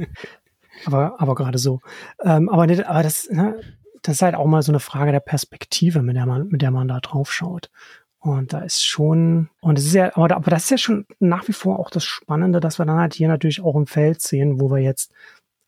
aber, 0.85 1.21
aber 1.21 1.35
gerade 1.35 1.59
so. 1.59 1.81
Ähm, 2.23 2.49
aber, 2.49 2.63
aber 2.63 3.03
das, 3.03 3.29
ne, 3.31 3.61
das 4.03 4.17
ist 4.17 4.23
halt 4.23 4.35
auch 4.35 4.47
mal 4.47 4.63
so 4.63 4.73
eine 4.73 4.81
Frage 4.81 5.13
der 5.13 5.21
Perspektive, 5.21 6.03
mit 6.03 6.17
der 6.17 6.27
man, 6.27 6.49
mit 6.49 6.63
der 6.63 6.71
man 6.71 6.89
da 6.89 7.01
drauf 7.01 7.33
schaut. 7.33 7.71
Und 8.19 8.53
da 8.53 8.61
ist 8.61 8.85
schon, 8.85 9.51
und 9.61 9.79
es 9.79 9.87
ist 9.87 9.95
ja, 9.95 10.17
aber, 10.17 10.35
aber 10.35 10.51
das 10.51 10.65
ist 10.65 10.71
ja 10.71 10.79
schon 10.79 11.07
nach 11.21 11.47
wie 11.49 11.53
vor 11.53 11.79
auch 11.79 11.91
das 11.91 12.05
Spannende, 12.05 12.61
dass 12.61 12.79
wir 12.79 12.87
dann 12.87 12.99
halt 12.99 13.15
hier 13.15 13.29
natürlich 13.29 13.63
auch 13.63 13.77
im 13.77 13.87
Feld 13.87 14.21
sehen, 14.21 14.61
wo 14.61 14.71
wir 14.71 14.79
jetzt 14.79 15.13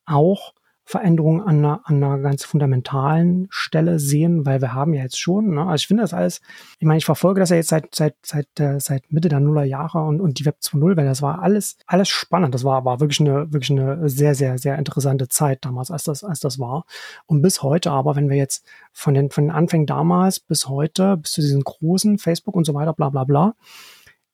auch 0.07 0.55
Veränderungen 0.89 1.43
an 1.43 1.59
einer, 1.59 1.81
an 1.85 2.03
einer 2.03 2.19
ganz 2.19 2.45
fundamentalen 2.45 3.47
Stelle 3.51 3.99
sehen, 3.99 4.47
weil 4.47 4.63
wir 4.63 4.73
haben 4.73 4.95
ja 4.95 5.03
jetzt 5.03 5.21
schon, 5.21 5.51
ne, 5.51 5.61
also 5.61 5.75
ich 5.75 5.87
finde 5.87 6.03
das 6.03 6.15
alles, 6.15 6.41
ich 6.79 6.87
meine, 6.87 6.97
ich 6.97 7.05
verfolge 7.05 7.41
das 7.41 7.51
ja 7.51 7.57
jetzt 7.57 7.69
seit, 7.69 7.95
seit, 7.95 8.15
seit, 8.25 8.49
äh, 8.59 8.81
seit 8.81 9.13
Mitte 9.13 9.29
der 9.29 9.41
Nullerjahre 9.41 9.99
und, 9.99 10.23
und 10.23 10.39
die 10.39 10.47
Web 10.47 10.57
2.0, 10.63 10.97
weil 10.97 11.05
das 11.05 11.21
war 11.21 11.43
alles, 11.43 11.77
alles 11.87 12.09
spannend. 12.09 12.55
Das 12.55 12.65
war, 12.65 12.87
war 12.87 13.01
wirklich 13.01 13.21
eine, 13.21 13.53
wirklich 13.53 13.71
eine 13.71 14.09
sehr, 14.09 14.35
sehr, 14.35 14.57
sehr 14.57 14.79
interessante 14.79 15.29
Zeit 15.29 15.63
damals, 15.67 15.91
als 15.91 16.05
das, 16.05 16.25
als 16.25 16.41
das 16.41 16.59
war. 16.59 16.87
Und 17.27 17.43
bis 17.43 17.63
heute 17.63 17.91
aber, 17.91 18.17
wenn 18.17 18.31
wir 18.31 18.39
jetzt 18.39 18.65
von 18.95 19.13
den, 19.13 19.31
von 19.31 19.45
den 19.45 19.51
Anfängen 19.51 19.85
damals 19.85 20.41
bis 20.41 20.71
heute, 20.71 21.19
bis 21.19 21.33
zu 21.33 21.43
diesen 21.43 21.65
großen 21.65 22.17
Facebook 22.17 22.57
und 22.57 22.65
so 22.65 22.73
weiter, 22.73 22.95
bla, 22.95 23.11
bla, 23.11 23.25
bla, 23.25 23.55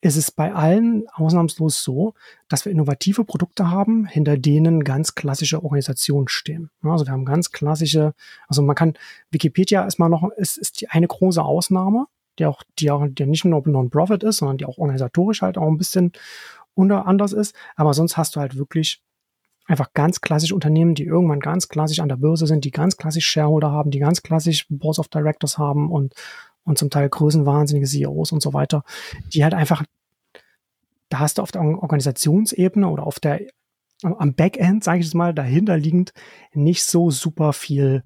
ist 0.04 0.18
es 0.18 0.30
bei 0.30 0.52
allen 0.52 1.08
ausnahmslos 1.14 1.82
so, 1.82 2.12
dass 2.48 2.66
wir 2.66 2.72
innovative 2.72 3.24
Produkte 3.24 3.70
haben, 3.70 4.04
hinter 4.04 4.36
denen 4.36 4.84
ganz 4.84 5.14
klassische 5.14 5.64
Organisationen 5.64 6.28
stehen. 6.28 6.70
Also 6.82 7.06
wir 7.06 7.12
haben 7.12 7.24
ganz 7.24 7.52
klassische, 7.52 8.12
also 8.46 8.60
man 8.60 8.76
kann, 8.76 8.98
Wikipedia 9.30 9.82
ist 9.84 9.98
mal 9.98 10.10
noch, 10.10 10.28
ist, 10.36 10.58
ist 10.58 10.82
die 10.82 10.90
eine 10.90 11.08
große 11.08 11.42
Ausnahme, 11.42 12.04
die 12.38 12.44
auch, 12.44 12.62
die 12.78 12.90
auch, 12.90 13.06
die 13.08 13.24
nicht 13.24 13.46
nur 13.46 13.62
Non-Profit 13.66 14.24
ist, 14.24 14.36
sondern 14.36 14.58
die 14.58 14.66
auch 14.66 14.76
organisatorisch 14.76 15.40
halt 15.40 15.56
auch 15.56 15.68
ein 15.68 15.78
bisschen 15.78 16.12
unter 16.74 17.06
anders 17.06 17.32
ist. 17.32 17.56
Aber 17.74 17.94
sonst 17.94 18.18
hast 18.18 18.36
du 18.36 18.40
halt 18.40 18.58
wirklich 18.58 19.02
einfach 19.64 19.94
ganz 19.94 20.20
klassische 20.20 20.54
Unternehmen, 20.54 20.94
die 20.94 21.04
irgendwann 21.04 21.40
ganz 21.40 21.68
klassisch 21.68 22.00
an 22.00 22.10
der 22.10 22.16
Börse 22.16 22.46
sind, 22.46 22.66
die 22.66 22.72
ganz 22.72 22.98
klassisch 22.98 23.24
Shareholder 23.24 23.70
haben, 23.70 23.90
die 23.90 24.00
ganz 24.00 24.22
klassisch 24.22 24.66
Boards 24.68 24.98
of 24.98 25.08
Directors 25.08 25.56
haben 25.56 25.90
und 25.90 26.12
und 26.64 26.78
zum 26.78 26.90
Teil 26.90 27.08
größenwahnsinnige 27.08 27.86
CEOs 27.86 28.32
und 28.32 28.42
so 28.42 28.52
weiter, 28.52 28.84
die 29.32 29.44
halt 29.44 29.54
einfach 29.54 29.84
da 31.08 31.20
hast 31.20 31.38
du 31.38 31.42
auf 31.42 31.52
der 31.52 31.62
Organisationsebene 31.62 32.88
oder 32.88 33.06
auf 33.06 33.20
der 33.20 33.40
am 34.02 34.34
Backend, 34.34 34.84
sage 34.84 35.00
ich 35.00 35.06
es 35.06 35.14
mal, 35.14 35.32
dahinter 35.32 35.76
liegend 35.76 36.12
nicht 36.52 36.84
so 36.84 37.10
super 37.10 37.52
viel 37.52 38.02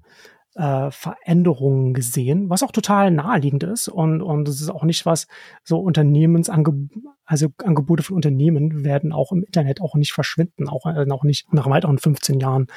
äh, 0.55 0.91
Veränderungen 0.91 1.93
gesehen, 1.93 2.49
was 2.49 2.63
auch 2.63 2.71
total 2.71 3.11
naheliegend 3.11 3.63
ist 3.63 3.87
und 3.87 4.21
und 4.21 4.47
es 4.47 4.61
ist 4.61 4.69
auch 4.69 4.83
nicht 4.83 5.05
was 5.05 5.27
so 5.63 5.79
Unternehmensangebote, 5.79 6.99
also 7.25 7.47
Angebote 7.63 8.03
von 8.03 8.15
Unternehmen 8.15 8.83
werden 8.83 9.11
auch 9.11 9.31
im 9.31 9.43
Internet 9.43 9.81
auch 9.81 9.95
nicht 9.95 10.13
verschwinden, 10.13 10.67
auch 10.67 10.85
äh, 10.85 11.09
auch 11.09 11.23
nicht 11.23 11.51
nach 11.53 11.69
weiteren 11.69 11.97
15 11.97 12.39
Jahren 12.39 12.67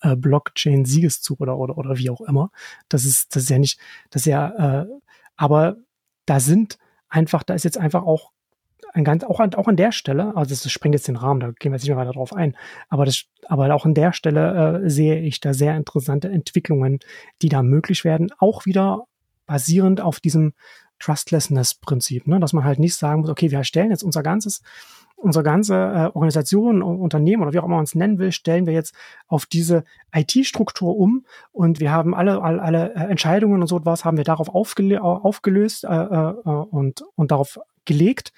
äh, 0.00 0.16
Blockchain 0.16 0.84
Siegeszug 0.84 1.40
oder 1.40 1.58
oder 1.58 1.78
oder 1.78 1.98
wie 1.98 2.10
auch 2.10 2.20
immer. 2.22 2.50
Das 2.88 3.04
ist 3.04 3.36
das 3.36 3.44
ist 3.44 3.50
ja 3.50 3.58
nicht, 3.58 3.78
das 4.10 4.22
ist 4.22 4.26
ja, 4.26 4.82
äh, 4.82 4.86
aber 5.36 5.76
da 6.26 6.40
sind 6.40 6.78
einfach, 7.08 7.42
da 7.42 7.54
ist 7.54 7.64
jetzt 7.64 7.78
einfach 7.78 8.04
auch 8.04 8.32
ein 8.94 9.04
ganz, 9.04 9.24
auch 9.24 9.40
an, 9.40 9.54
auch 9.54 9.68
an 9.68 9.76
der 9.76 9.92
Stelle, 9.92 10.36
also 10.36 10.50
das 10.50 10.70
springt 10.70 10.94
jetzt 10.94 11.08
den 11.08 11.16
Rahmen, 11.16 11.40
da 11.40 11.50
gehen 11.50 11.72
wir 11.72 11.76
jetzt 11.76 11.82
nicht 11.82 11.90
mehr 11.90 11.96
weiter 11.96 12.12
drauf 12.12 12.34
ein, 12.34 12.56
aber 12.88 13.06
das, 13.06 13.24
aber 13.46 13.74
auch 13.74 13.86
an 13.86 13.94
der 13.94 14.12
Stelle 14.12 14.82
äh, 14.84 14.90
sehe 14.90 15.20
ich 15.20 15.40
da 15.40 15.54
sehr 15.54 15.76
interessante 15.76 16.28
Entwicklungen, 16.28 16.98
die 17.40 17.48
da 17.48 17.62
möglich 17.62 18.04
werden, 18.04 18.30
auch 18.38 18.66
wieder 18.66 19.04
basierend 19.46 20.00
auf 20.00 20.20
diesem 20.20 20.52
Trustlessness-Prinzip, 20.98 22.26
ne? 22.26 22.38
dass 22.38 22.52
man 22.52 22.64
halt 22.64 22.78
nicht 22.78 22.94
sagen 22.94 23.22
muss, 23.22 23.30
okay, 23.30 23.50
wir 23.50 23.64
stellen 23.64 23.90
jetzt 23.90 24.04
unser 24.04 24.22
ganzes, 24.22 24.62
unsere 25.22 25.42
ganze 25.42 25.74
äh, 25.74 26.06
Organisation, 26.14 26.82
Unternehmen 26.82 27.42
oder 27.42 27.52
wie 27.52 27.58
auch 27.58 27.64
immer 27.64 27.76
man 27.76 27.84
es 27.84 27.94
nennen 27.94 28.18
will, 28.18 28.32
stellen 28.32 28.66
wir 28.66 28.72
jetzt 28.72 28.94
auf 29.26 29.46
diese 29.46 29.84
IT-Struktur 30.14 30.96
um 30.96 31.24
und 31.52 31.80
wir 31.80 31.92
haben 31.92 32.14
alle, 32.14 32.42
alle, 32.42 32.62
alle 32.62 32.94
äh, 32.94 33.10
Entscheidungen 33.10 33.60
und 33.60 33.68
so 33.68 33.78
etwas 33.78 34.04
haben 34.04 34.16
wir 34.16 34.24
darauf 34.24 34.48
aufgelö 34.54 34.98
aufgelöst 34.98 35.84
äh, 35.84 35.88
äh, 35.88 36.34
und, 36.44 37.04
und 37.14 37.30
darauf 37.30 37.58
gelegt 37.84 38.32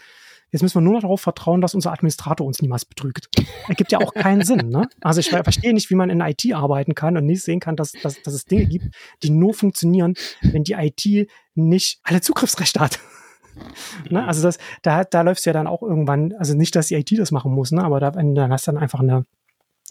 Jetzt 0.54 0.62
müssen 0.62 0.76
wir 0.76 0.82
nur 0.82 0.92
noch 0.92 1.00
darauf 1.00 1.20
vertrauen, 1.20 1.60
dass 1.60 1.74
unser 1.74 1.90
Administrator 1.90 2.46
uns 2.46 2.62
niemals 2.62 2.84
betrügt. 2.84 3.28
Ergibt 3.66 3.90
ja 3.90 3.98
auch 3.98 4.14
keinen 4.14 4.42
Sinn. 4.44 4.68
Ne? 4.68 4.88
Also 5.00 5.18
ich 5.18 5.30
verstehe 5.30 5.74
nicht, 5.74 5.90
wie 5.90 5.96
man 5.96 6.10
in 6.10 6.20
IT 6.20 6.44
arbeiten 6.54 6.94
kann 6.94 7.16
und 7.16 7.26
nicht 7.26 7.42
sehen 7.42 7.58
kann, 7.58 7.74
dass, 7.74 7.90
dass, 7.90 8.22
dass 8.22 8.34
es 8.34 8.44
Dinge 8.44 8.66
gibt, 8.66 8.94
die 9.24 9.30
nur 9.30 9.52
funktionieren, 9.52 10.14
wenn 10.42 10.62
die 10.62 10.74
IT 10.74 11.28
nicht 11.56 11.98
alle 12.04 12.20
Zugriffsrechte 12.20 12.78
hat. 12.78 13.00
Ne? 14.10 14.26
Also 14.26 14.42
das, 14.42 14.58
da, 14.82 15.04
da 15.04 15.22
läuft 15.22 15.44
ja 15.46 15.52
dann 15.52 15.66
auch 15.66 15.82
irgendwann, 15.82 16.32
also 16.38 16.54
nicht, 16.54 16.74
dass 16.76 16.88
die 16.88 16.94
IT 16.94 17.12
das 17.18 17.30
machen 17.30 17.52
muss, 17.52 17.72
ne? 17.72 17.82
aber 17.82 18.00
da, 18.00 18.10
dann 18.10 18.52
hast 18.52 18.66
du 18.66 18.72
dann 18.72 18.82
einfach 18.82 19.00
eine, 19.00 19.24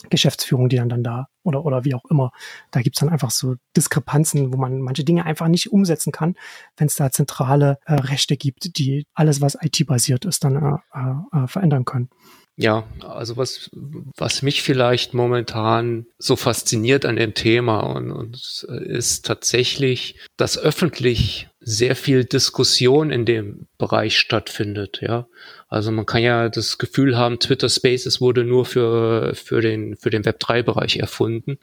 Geschäftsführung, 0.10 0.70
die 0.70 0.78
dann, 0.78 0.90
dann 0.90 1.04
da 1.04 1.28
oder, 1.44 1.66
oder 1.66 1.86
wie 1.86 1.96
auch 1.96 2.06
immer. 2.10 2.32
Da 2.72 2.82
gibt's 2.82 3.00
dann 3.00 3.10
einfach 3.10 3.32
so 3.32 3.56
Diskrepanzen, 3.76 4.54
wo 4.54 4.58
man 4.58 4.82
manche 4.82 5.04
Dinge 5.04 5.26
einfach 5.26 5.48
nicht 5.48 5.72
umsetzen 5.72 6.12
kann, 6.12 6.36
wenn 6.78 6.88
es 6.88 6.96
da 6.96 7.12
zentrale 7.12 7.80
äh, 7.86 7.94
Rechte 7.94 8.38
gibt, 8.38 8.78
die 8.78 9.06
alles, 9.14 9.42
was 9.42 9.58
IT-basiert 9.62 10.26
ist, 10.26 10.44
dann 10.44 10.56
äh, 10.56 11.00
äh, 11.00 11.44
äh, 11.44 11.48
verändern 11.48 11.86
können. 11.86 12.10
Ja, 12.56 12.88
also 13.02 13.36
was, 13.36 13.72
was 13.74 14.44
mich 14.44 14.62
vielleicht 14.62 15.16
momentan 15.16 16.06
so 16.20 16.36
fasziniert 16.36 17.04
an 17.04 17.16
dem 17.16 17.34
Thema 17.34 17.80
und, 17.80 18.12
und 18.12 18.64
ist 18.86 19.26
tatsächlich, 19.26 20.20
dass 20.38 20.60
öffentlich 20.60 21.50
sehr 21.60 21.96
viel 21.96 22.26
Diskussion 22.26 23.10
in 23.10 23.26
dem 23.26 23.68
Bereich 23.80 24.20
stattfindet, 24.20 25.00
ja. 25.02 25.28
Also 25.68 25.92
man 25.92 26.06
kann 26.06 26.22
ja 26.22 26.50
das 26.50 26.78
Gefühl 26.78 27.18
haben, 27.18 27.40
Twitter 27.40 27.70
Spaces 27.70 28.22
wurde 28.22 28.44
nur 28.44 28.66
für, 28.66 29.34
für 29.34 29.60
den, 29.60 29.98
für 29.98 30.12
den 30.12 30.24
Web3-Bereich 30.24 30.98
erfunden. 30.98 31.58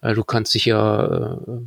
Äh, 0.00 0.14
du 0.14 0.24
kannst 0.24 0.54
dich 0.54 0.64
ja 0.64 1.36
äh, 1.36 1.60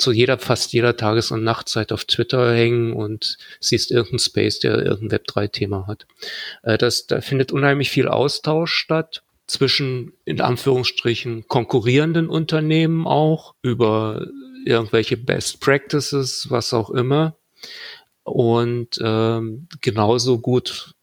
zu 0.00 0.12
jeder, 0.12 0.38
fast 0.38 0.72
jeder 0.72 0.96
Tages- 0.96 1.30
und 1.30 1.44
Nachtzeit 1.44 1.92
auf 1.92 2.04
Twitter 2.04 2.52
hängen 2.54 2.92
und 2.92 3.38
siehst 3.60 3.90
irgendeinen 3.90 4.18
Space, 4.20 4.60
der 4.60 4.78
irgendein 4.78 5.20
Web3-Thema 5.20 5.86
hat. 5.86 6.06
Äh, 6.62 6.78
das, 6.78 7.06
da 7.06 7.20
findet 7.20 7.52
unheimlich 7.52 7.90
viel 7.90 8.08
Austausch 8.08 8.72
statt 8.72 9.22
zwischen, 9.46 10.12
in 10.24 10.40
Anführungsstrichen, 10.40 11.46
konkurrierenden 11.48 12.28
Unternehmen 12.28 13.06
auch 13.06 13.54
über 13.62 14.26
irgendwelche 14.64 15.16
Best 15.16 15.60
Practices, 15.60 16.46
was 16.50 16.72
auch 16.72 16.90
immer. 16.90 17.36
Und 18.22 19.00
ähm, 19.02 19.66
genauso 19.80 20.38
gut 20.38 20.94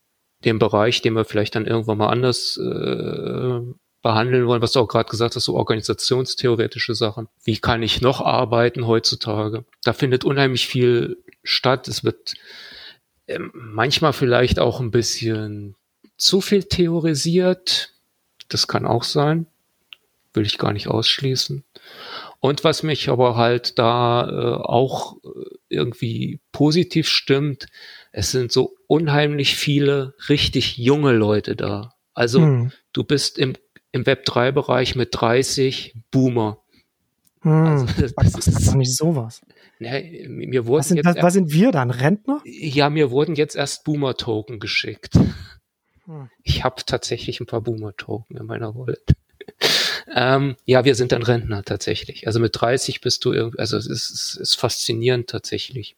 den 0.45 0.59
Bereich, 0.59 1.01
den 1.01 1.13
wir 1.13 1.25
vielleicht 1.25 1.55
dann 1.55 1.65
irgendwann 1.65 1.97
mal 1.97 2.09
anders 2.09 2.57
äh, 2.57 3.61
behandeln 4.01 4.47
wollen, 4.47 4.61
was 4.61 4.71
du 4.71 4.79
auch 4.79 4.87
gerade 4.87 5.09
gesagt 5.09 5.35
hast, 5.35 5.45
so 5.45 5.55
organisationstheoretische 5.55 6.95
Sachen. 6.95 7.27
Wie 7.43 7.57
kann 7.57 7.83
ich 7.83 8.01
noch 8.01 8.21
arbeiten 8.21 8.87
heutzutage? 8.87 9.65
Da 9.83 9.93
findet 9.93 10.23
unheimlich 10.23 10.67
viel 10.67 11.17
statt. 11.43 11.87
Es 11.87 12.03
wird 12.03 12.35
äh, 13.25 13.39
manchmal 13.53 14.13
vielleicht 14.13 14.59
auch 14.59 14.79
ein 14.79 14.91
bisschen 14.91 15.75
zu 16.17 16.41
viel 16.41 16.63
theorisiert. 16.63 17.93
Das 18.49 18.67
kann 18.67 18.85
auch 18.85 19.03
sein. 19.03 19.47
Will 20.33 20.45
ich 20.45 20.57
gar 20.57 20.73
nicht 20.73 20.87
ausschließen. 20.87 21.63
Und 22.39 22.63
was 22.63 22.83
mich 22.83 23.09
aber 23.09 23.35
halt 23.35 23.79
da 23.79 24.29
äh, 24.29 24.63
auch 24.63 25.17
äh, 25.23 25.55
irgendwie 25.69 26.39
positiv 26.51 27.09
stimmt, 27.09 27.67
es 28.11 28.31
sind 28.31 28.51
so 28.51 28.75
unheimlich 28.85 29.55
viele 29.55 30.13
richtig 30.29 30.77
junge 30.77 31.13
Leute 31.13 31.55
da. 31.55 31.95
Also 32.13 32.39
hm. 32.41 32.71
du 32.93 33.03
bist 33.03 33.37
im 33.37 33.53
im 33.97 34.03
Web3-Bereich 34.03 34.95
mit 34.95 35.09
30 35.11 35.95
Boomer. 36.11 36.59
Hm, 37.41 37.51
also, 37.51 37.85
das, 37.99 38.13
das 38.13 38.47
ist 38.47 38.67
doch 38.67 38.75
nicht 38.75 38.95
sowas. 38.95 39.41
Ne, 39.79 40.25
mir 40.27 40.65
wurden 40.65 40.79
was, 40.79 40.87
sind, 40.87 40.97
jetzt 40.97 41.05
was, 41.05 41.21
was 41.21 41.33
sind 41.33 41.51
wir 41.51 41.71
dann? 41.71 41.91
Rentner? 41.91 42.41
Ja, 42.45 42.89
mir 42.89 43.11
wurden 43.11 43.35
jetzt 43.35 43.55
erst 43.55 43.83
Boomer-Token 43.83 44.59
geschickt. 44.59 45.15
Hm. 46.05 46.29
Ich 46.43 46.63
habe 46.63 46.81
tatsächlich 46.85 47.39
ein 47.39 47.45
paar 47.45 47.61
Boomer-Token 47.61 48.37
in 48.37 48.45
meiner 48.45 48.75
Wallet. 48.75 49.03
ähm, 50.15 50.55
ja, 50.65 50.85
wir 50.85 50.95
sind 50.95 51.11
dann 51.11 51.23
Rentner 51.23 51.63
tatsächlich. 51.63 52.27
Also 52.27 52.39
mit 52.39 52.59
30 52.59 53.01
bist 53.01 53.23
du 53.25 53.33
irgendwie, 53.33 53.59
also 53.59 53.77
es 53.77 53.87
ist, 53.87 54.09
es 54.09 54.35
ist 54.35 54.55
faszinierend 54.55 55.29
tatsächlich. 55.29 55.95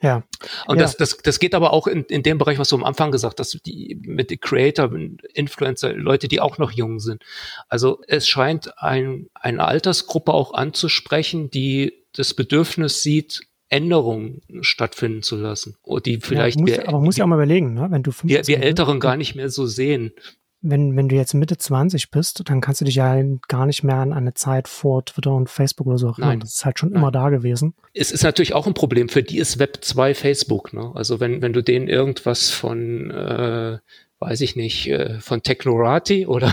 Ja. 0.00 0.22
Und 0.66 0.76
ja. 0.76 0.82
Das, 0.82 0.96
das, 0.96 1.16
das 1.18 1.40
geht 1.40 1.54
aber 1.54 1.72
auch 1.72 1.86
in, 1.86 2.04
in 2.04 2.22
dem 2.22 2.38
Bereich, 2.38 2.58
was 2.58 2.68
du 2.68 2.76
am 2.76 2.84
Anfang 2.84 3.10
gesagt 3.10 3.40
hast, 3.40 3.58
die, 3.66 3.98
mit 4.02 4.30
den 4.30 4.40
Creator, 4.40 4.90
Influencer, 5.34 5.92
Leute, 5.92 6.28
die 6.28 6.40
auch 6.40 6.58
noch 6.58 6.70
jung 6.70 7.00
sind. 7.00 7.24
Also 7.68 8.00
es 8.06 8.28
scheint 8.28 8.78
ein, 8.78 9.28
eine 9.34 9.64
Altersgruppe 9.64 10.32
auch 10.32 10.54
anzusprechen, 10.54 11.50
die 11.50 12.04
das 12.12 12.34
Bedürfnis 12.34 13.02
sieht, 13.02 13.42
Änderungen 13.70 14.40
stattfinden 14.60 15.22
zu 15.22 15.36
lassen. 15.36 15.76
Und 15.82 16.06
die 16.06 16.20
vielleicht. 16.20 16.56
Ja, 16.56 16.62
muss, 16.62 16.70
wir, 16.70 16.88
aber 16.88 17.00
muss 17.00 17.16
ja 17.16 17.24
auch 17.24 17.28
mal 17.28 17.34
überlegen, 17.34 17.74
ne? 17.74 17.88
wenn 17.90 18.02
du 18.02 18.12
15 18.12 18.28
wir, 18.28 18.46
wir 18.46 18.64
Älteren 18.64 19.00
gar 19.00 19.16
nicht 19.16 19.34
mehr 19.34 19.50
so 19.50 19.66
sehen 19.66 20.12
wenn, 20.60 20.96
wenn 20.96 21.08
du 21.08 21.14
jetzt 21.14 21.34
Mitte 21.34 21.56
20 21.56 22.10
bist, 22.10 22.42
dann 22.48 22.60
kannst 22.60 22.80
du 22.80 22.84
dich 22.84 22.96
ja 22.96 23.22
gar 23.46 23.66
nicht 23.66 23.84
mehr 23.84 23.96
an 23.96 24.12
eine 24.12 24.34
Zeit 24.34 24.66
vor 24.66 25.04
Twitter 25.04 25.32
und 25.32 25.48
Facebook 25.48 25.86
oder 25.86 25.98
so 25.98 26.08
erinnern. 26.08 26.30
Nein. 26.30 26.40
Das 26.40 26.54
ist 26.54 26.64
halt 26.64 26.78
schon 26.78 26.90
Nein. 26.90 27.00
immer 27.00 27.12
da 27.12 27.30
gewesen. 27.30 27.74
Es 27.94 28.10
ist 28.10 28.24
natürlich 28.24 28.54
auch 28.54 28.66
ein 28.66 28.74
Problem. 28.74 29.08
Für 29.08 29.22
die 29.22 29.38
ist 29.38 29.58
Web 29.58 29.78
2 29.82 30.14
Facebook. 30.14 30.72
Ne? 30.72 30.90
Also 30.94 31.20
wenn, 31.20 31.42
wenn 31.42 31.52
du 31.52 31.62
denen 31.62 31.86
irgendwas 31.86 32.50
von, 32.50 33.10
äh, 33.10 33.78
weiß 34.18 34.40
ich 34.40 34.56
nicht, 34.56 34.88
äh, 34.88 35.20
von 35.20 35.44
Technorati 35.44 36.26
oder, 36.26 36.52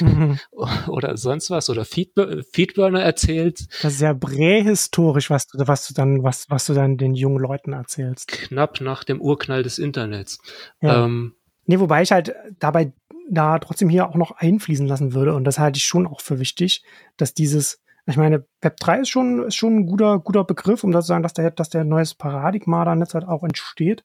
mhm. 0.00 0.38
oder 0.88 1.18
sonst 1.18 1.50
was 1.50 1.68
oder 1.68 1.84
Feedburner, 1.84 2.42
Feedburner 2.50 3.02
erzählst. 3.02 3.68
Das 3.82 3.94
ist 3.94 4.00
ja 4.00 4.14
prähistorisch, 4.14 5.28
was 5.28 5.48
du, 5.48 5.58
was 5.66 5.86
du 5.86 5.92
dann, 5.92 6.22
was, 6.22 6.46
was 6.48 6.64
du 6.64 6.72
dann 6.72 6.96
den 6.96 7.14
jungen 7.14 7.40
Leuten 7.40 7.74
erzählst. 7.74 8.28
Knapp 8.28 8.80
nach 8.80 9.04
dem 9.04 9.20
Urknall 9.20 9.62
des 9.62 9.78
Internets. 9.78 10.38
Ja. 10.80 11.04
Ähm, 11.04 11.34
Nee, 11.66 11.80
wobei 11.80 12.02
ich 12.02 12.12
halt 12.12 12.34
dabei 12.58 12.92
da 13.30 13.58
trotzdem 13.58 13.88
hier 13.88 14.08
auch 14.08 14.16
noch 14.16 14.32
einfließen 14.32 14.86
lassen 14.86 15.14
würde. 15.14 15.34
Und 15.34 15.44
das 15.44 15.58
halte 15.58 15.78
ich 15.78 15.84
schon 15.84 16.06
auch 16.06 16.20
für 16.20 16.38
wichtig, 16.38 16.84
dass 17.16 17.34
dieses, 17.34 17.82
ich 18.06 18.16
meine, 18.16 18.46
Web 18.60 18.76
3 18.78 19.00
ist 19.00 19.08
schon, 19.08 19.44
ist 19.44 19.56
schon 19.56 19.76
ein 19.76 19.86
guter, 19.86 20.18
guter 20.18 20.44
Begriff, 20.44 20.84
um 20.84 20.92
das 20.92 21.06
zu 21.06 21.08
sagen, 21.08 21.22
dass 21.22 21.34
der, 21.34 21.50
dass 21.50 21.70
der 21.70 21.84
neues 21.84 22.14
Paradigma 22.14 22.84
da 22.84 22.94
jetzt 22.94 23.14
halt 23.14 23.26
auch 23.26 23.42
entsteht 23.42 24.04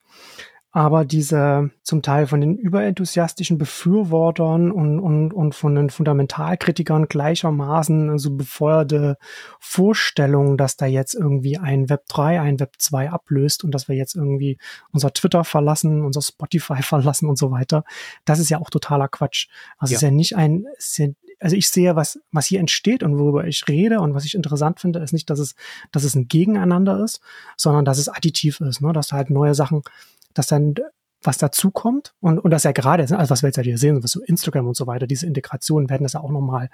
aber 0.71 1.03
diese 1.03 1.71
zum 1.81 2.03
Teil 2.03 2.27
von 2.27 2.41
den 2.41 2.55
überenthusiastischen 2.55 3.57
Befürwortern 3.57 4.71
und, 4.71 4.99
und, 4.99 5.33
und 5.33 5.55
von 5.55 5.73
den 5.73 5.89
Fundamentalkritikern 5.89 7.07
gleichermaßen 7.07 8.19
so 8.19 8.35
befeuerte 8.35 9.17
Vorstellung, 9.59 10.57
dass 10.57 10.77
da 10.77 10.85
jetzt 10.85 11.15
irgendwie 11.15 11.57
ein 11.57 11.89
Web 11.89 12.03
3, 12.09 12.39
ein 12.41 12.59
Web 12.59 12.73
2 12.77 13.09
ablöst 13.09 13.63
und 13.63 13.71
dass 13.71 13.87
wir 13.87 13.95
jetzt 13.95 14.15
irgendwie 14.15 14.59
unser 14.91 15.11
Twitter 15.11 15.43
verlassen, 15.43 16.05
unser 16.05 16.21
Spotify 16.21 16.81
verlassen 16.83 17.27
und 17.27 17.39
so 17.39 17.49
weiter, 17.49 17.83
das 18.25 18.37
ist 18.37 18.49
ja 18.49 18.59
auch 18.59 18.69
totaler 18.69 19.07
Quatsch. 19.07 19.47
Also 19.79 19.93
ja. 19.93 19.97
ist 19.97 20.03
ja 20.03 20.11
nicht 20.11 20.35
ein, 20.35 20.65
ja, 20.97 21.07
also 21.39 21.55
ich 21.55 21.69
sehe, 21.69 21.95
was, 21.95 22.19
was 22.31 22.45
hier 22.45 22.59
entsteht 22.59 23.01
und 23.01 23.17
worüber 23.17 23.45
ich 23.45 23.67
rede 23.67 24.01
und 24.01 24.13
was 24.13 24.25
ich 24.25 24.35
interessant 24.35 24.79
finde, 24.79 24.99
ist 24.99 25.13
nicht, 25.13 25.29
dass 25.29 25.39
es, 25.39 25.55
dass 25.91 26.03
es 26.03 26.13
ein 26.13 26.27
Gegeneinander 26.27 27.03
ist, 27.03 27.21
sondern 27.57 27.85
dass 27.85 27.97
es 27.97 28.09
additiv 28.09 28.59
ist, 28.61 28.81
ne? 28.81 28.93
dass 28.93 29.07
da 29.07 29.15
halt 29.15 29.29
neue 29.29 29.55
Sachen 29.55 29.81
dass 30.33 30.47
dann 30.47 30.75
was 31.21 31.37
dazukommt 31.37 32.13
und, 32.21 32.39
und 32.39 32.51
das 32.51 32.63
ja 32.63 32.71
gerade, 32.71 33.03
also 33.03 33.29
was 33.29 33.43
wir 33.43 33.49
jetzt 33.49 33.57
ja 33.57 33.63
hier 33.63 33.77
sehen, 33.77 34.01
was 34.01 34.11
so 34.11 34.21
Instagram 34.21 34.67
und 34.67 34.77
so 34.77 34.87
weiter, 34.87 35.05
diese 35.05 35.27
Integrationen 35.27 35.89
werden 35.89 36.03
das 36.03 36.13
ja 36.13 36.21
auch 36.21 36.31
nochmal 36.31 36.69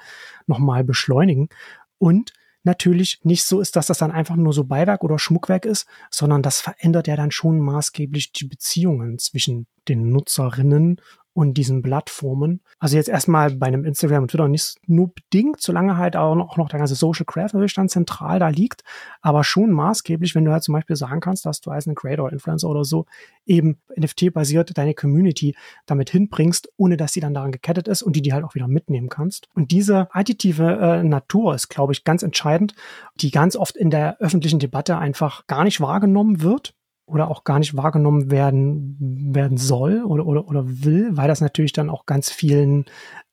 noch 0.45 0.59
mal 0.59 0.83
beschleunigen. 0.83 1.49
Und 1.97 2.33
natürlich 2.63 3.21
nicht 3.23 3.45
so 3.45 3.59
ist, 3.59 3.75
dass 3.75 3.87
das 3.87 3.99
dann 3.99 4.11
einfach 4.11 4.35
nur 4.35 4.53
so 4.53 4.65
Beiwerk 4.65 5.03
oder 5.03 5.17
Schmuckwerk 5.17 5.65
ist, 5.65 5.87
sondern 6.11 6.41
das 6.41 6.61
verändert 6.61 7.07
ja 7.07 7.15
dann 7.15 7.31
schon 7.31 7.59
maßgeblich 7.59 8.33
die 8.33 8.45
Beziehungen 8.45 9.17
zwischen 9.19 9.67
den 9.87 10.11
Nutzerinnen 10.11 11.01
und 11.35 11.55
diesen 11.55 11.81
Plattformen. 11.81 12.61
Also 12.79 12.95
jetzt 12.95 13.09
erstmal 13.09 13.51
bei 13.51 13.67
einem 13.67 13.83
Instagram 13.83 14.23
und 14.23 14.31
Twitter 14.31 14.47
nicht 14.47 14.77
nur 14.87 15.13
bedingt, 15.13 15.59
solange 15.59 15.97
halt 15.97 16.15
auch 16.15 16.33
noch, 16.33 16.69
der 16.69 16.79
ganze 16.79 16.95
Social 16.95 17.25
Craft 17.25 17.49
natürlich 17.51 17.73
dann 17.73 17.89
zentral 17.89 18.39
da 18.39 18.47
liegt, 18.47 18.85
aber 19.21 19.43
schon 19.43 19.71
maßgeblich, 19.71 20.33
wenn 20.33 20.45
du 20.45 20.53
halt 20.53 20.63
zum 20.63 20.73
Beispiel 20.73 20.95
sagen 20.95 21.19
kannst, 21.19 21.45
dass 21.45 21.59
du 21.59 21.71
als 21.71 21.87
ein 21.87 21.95
Creator, 21.95 22.31
Influencer 22.31 22.69
oder 22.69 22.85
so 22.85 23.05
eben 23.45 23.81
NFT-basiert 23.99 24.77
deine 24.77 24.93
Community 24.93 25.57
damit 25.85 26.09
hinbringst, 26.09 26.69
ohne 26.77 26.95
dass 26.95 27.11
sie 27.11 27.19
dann 27.19 27.33
daran 27.33 27.51
gekettet 27.51 27.89
ist 27.89 28.01
und 28.01 28.15
die 28.15 28.21
die 28.21 28.31
halt 28.31 28.45
auch 28.45 28.55
wieder 28.55 28.69
mitnehmen 28.69 29.09
kannst. 29.09 29.49
Und 29.55 29.71
diese 29.71 30.07
additive 30.15 30.79
äh, 30.81 31.03
Natur 31.03 31.53
ist, 31.53 31.67
glaube 31.67 31.91
ich, 31.91 32.05
ganz 32.05 32.23
entscheidend, 32.23 32.75
die 33.15 33.31
ganz 33.31 33.57
oft 33.57 33.75
in 33.75 33.89
der 33.89 34.21
öffentlichen 34.21 34.59
Debatte 34.59 34.97
einfach 34.97 35.47
gar 35.47 35.65
nicht 35.65 35.81
wahrgenommen 35.81 36.41
wird 36.41 36.75
oder 37.05 37.29
auch 37.29 37.43
gar 37.43 37.59
nicht 37.59 37.77
wahrgenommen 37.77 38.31
werden, 38.31 38.97
werden 39.33 39.57
soll 39.57 40.03
oder, 40.03 40.25
oder, 40.25 40.47
oder 40.47 40.63
will, 40.65 41.15
weil 41.15 41.27
das 41.27 41.41
natürlich 41.41 41.73
dann 41.73 41.89
auch 41.89 42.05
ganz 42.05 42.31
vielen 42.31 42.85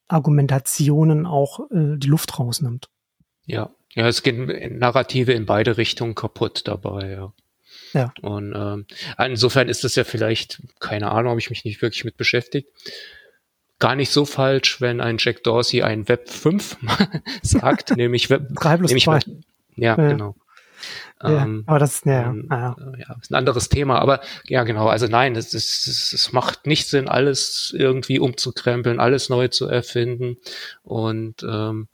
Argumentationen 0.09 1.27
auch 1.27 1.71
äh, 1.71 1.97
die 1.97 2.09
Luft 2.09 2.39
rausnimmt. 2.39 2.89
Ja, 3.47 3.71
ja, 3.95 4.09
es 4.09 4.23
gehen 4.23 4.79
Narrative 4.79 5.33
in 5.33 5.47
beide 5.47 5.77
Richtungen 5.77 6.15
kaputt 6.15 6.63
dabei, 6.67 7.11
ja. 7.11 7.33
Ja. 7.95 8.13
Und 8.23 8.55
ähm, 8.57 8.87
insofern 9.19 9.69
ist 9.69 9.85
es 9.85 9.97
ja 9.97 10.05
vielleicht, 10.05 10.63
keine 10.81 11.11
Ahnung, 11.11 11.31
habe 11.31 11.41
ich 11.41 11.51
mich 11.51 11.65
nicht 11.65 11.83
wirklich 11.83 12.05
mit 12.05 12.17
beschäftigt, 12.17 12.69
gar 13.79 13.97
nicht 13.97 14.11
so 14.11 14.25
falsch, 14.25 14.81
wenn 14.81 15.01
ein 15.01 15.17
Jack 15.19 15.43
Dorsey 15.43 15.83
ein 15.83 16.09
Web 16.09 16.29
5 16.29 16.79
sagt, 17.43 17.91
nämlich 17.97 18.31
Web 18.31 18.49
3 18.55 18.77
plus 18.79 18.91
nämlich 18.91 19.05
2. 19.05 19.21
Ja, 19.77 19.97
ja, 19.97 20.09
genau. 20.09 20.37
Ja, 21.23 21.43
ähm, 21.43 21.65
aber 21.67 21.79
das 21.79 21.97
ist, 21.97 22.07
ja, 22.07 22.31
ähm, 22.31 22.49
ja. 22.51 22.77
ja, 22.99 23.17
ist 23.21 23.31
ein 23.31 23.37
anderes 23.37 23.69
Thema. 23.69 23.99
Aber 23.99 24.21
ja, 24.47 24.65
genau. 24.65 24.89
Also 24.89 25.07
nein, 25.07 25.37
es, 25.37 25.55
es, 25.55 25.87
es 26.13 26.33
macht 26.33 26.67
nicht 26.67 26.89
Sinn, 26.89 27.09
alles 27.09 27.75
irgendwie 27.77 28.19
umzukrempeln, 28.19 29.01
alles 29.01 29.29
neu 29.29 29.49
zu 29.49 29.67
erfinden. 29.67 30.37
Und, 30.83 31.43
ähm, 31.43 31.89